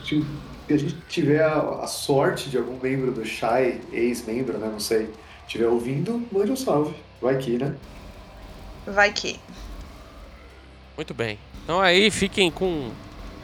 Se 0.05 0.73
a 0.73 0.77
gente 0.77 0.97
tiver 1.07 1.41
a, 1.41 1.83
a 1.83 1.87
sorte 1.87 2.49
de 2.49 2.57
algum 2.57 2.77
membro 2.79 3.11
do 3.11 3.25
Shy, 3.25 3.81
ex-membro, 3.91 4.57
né? 4.57 4.67
Não 4.67 4.79
sei, 4.79 5.09
estiver 5.45 5.67
ouvindo, 5.67 6.27
mande 6.31 6.51
um 6.51 6.55
salve. 6.55 6.95
Vai 7.21 7.37
que, 7.37 7.57
né? 7.57 7.75
Vai 8.85 9.11
que. 9.13 9.39
Muito 10.99 11.13
bem. 11.13 11.39
Então 11.63 11.79
aí 11.79 12.11
fiquem 12.11 12.51
com 12.51 12.91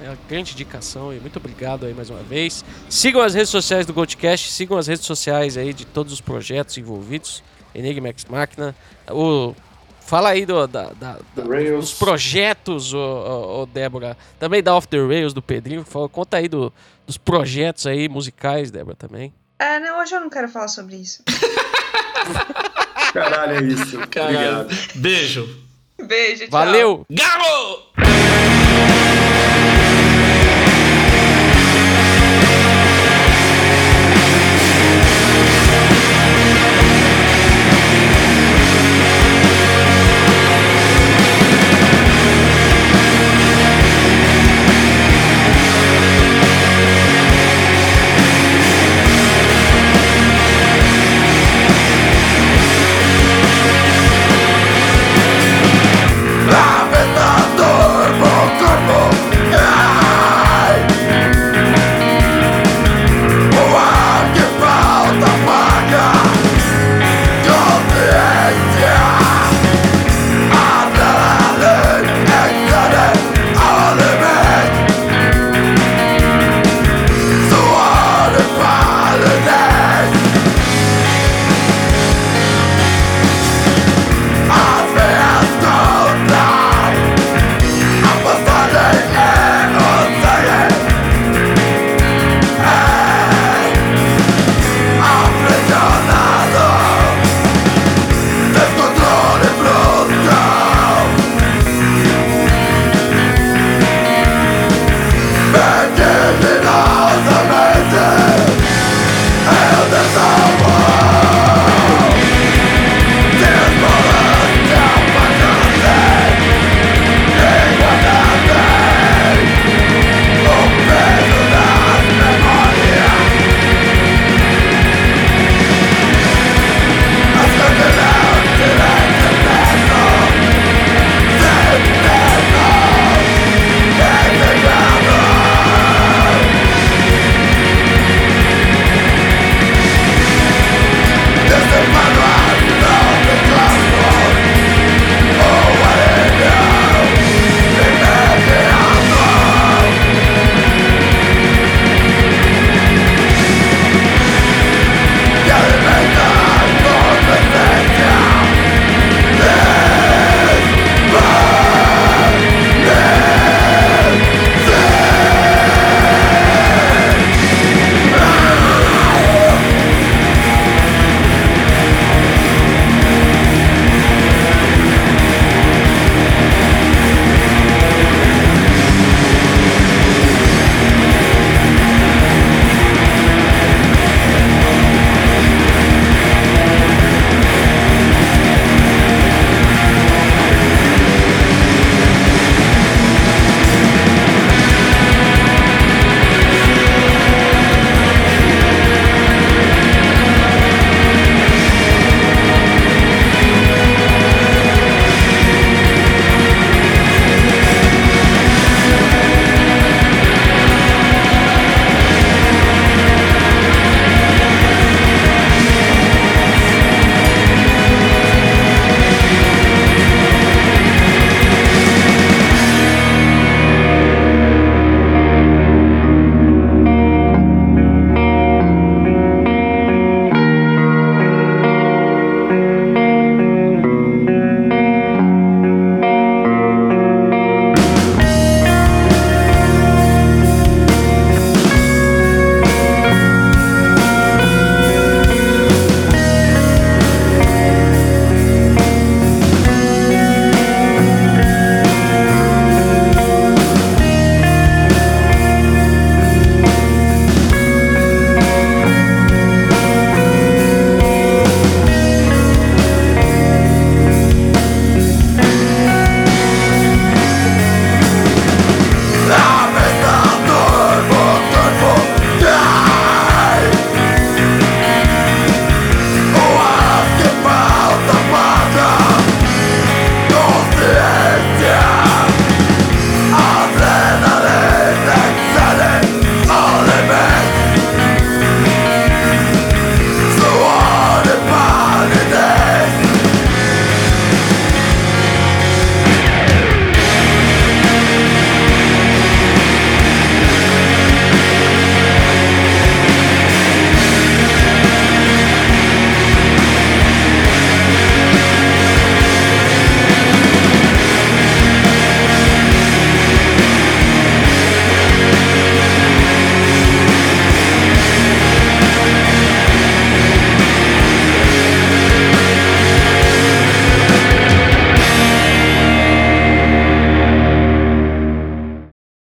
a 0.02 0.14
grande 0.27 0.52
indicação 0.52 1.14
e 1.14 1.22
muito 1.22 1.38
obrigado 1.38 1.86
aí 1.86 1.94
mais 1.94 2.10
uma 2.10 2.22
vez. 2.22 2.65
Sigam 2.90 3.22
as 3.22 3.34
redes 3.34 3.49
sociais 3.49 3.86
do 3.86 3.94
Goldcast, 3.94 4.52
sigam 4.52 4.77
as 4.77 4.88
redes 4.88 5.06
sociais 5.06 5.56
aí 5.56 5.72
de 5.73 5.86
todos 5.86 6.11
os 6.11 6.19
projetos 6.19 6.77
envolvidos, 6.77 7.41
Enigma 7.73 8.10
X 8.10 8.26
Máquina. 8.26 8.76
O 9.10 9.56
fala 10.02 10.32
aí 10.32 10.45
do, 10.45 10.68
da, 10.68 10.88
da- 10.99 11.18
da- 11.34 11.44
dos 11.77 11.94
projetos, 11.94 12.94
ô, 12.94 12.98
ô, 12.98 13.61
ô, 13.61 13.65
Débora. 13.65 14.18
Também 14.38 14.61
da 14.61 14.76
Off 14.76 14.86
the 14.90 14.98
Rails 14.99 15.32
do 15.32 15.41
Pedrinho. 15.41 15.86
Fala- 15.86 16.10
Conta 16.10 16.36
aí 16.36 16.49
do- 16.49 16.73
dos 17.07 17.18
projetos 17.18 17.88
aí 17.88 18.10
musicais, 18.10 18.69
Débora, 18.69 18.98
também. 18.98 19.34
É, 19.57 19.80
não, 19.80 20.02
hoje 20.02 20.14
eu 20.14 20.19
não 20.19 20.30
quero 20.30 20.49
falar 20.49 20.68
sobre 20.68 20.98
isso. 20.98 21.23
Caralho, 23.14 23.53
é 23.53 23.64
isso. 23.64 23.98
Caralho. 24.10 24.60
Obrigado. 24.61 24.90
Beijo. 24.95 25.64
Beijo, 25.97 26.47
tchau. 26.47 26.49
Valeu! 26.49 27.05
Galo! 27.09 27.85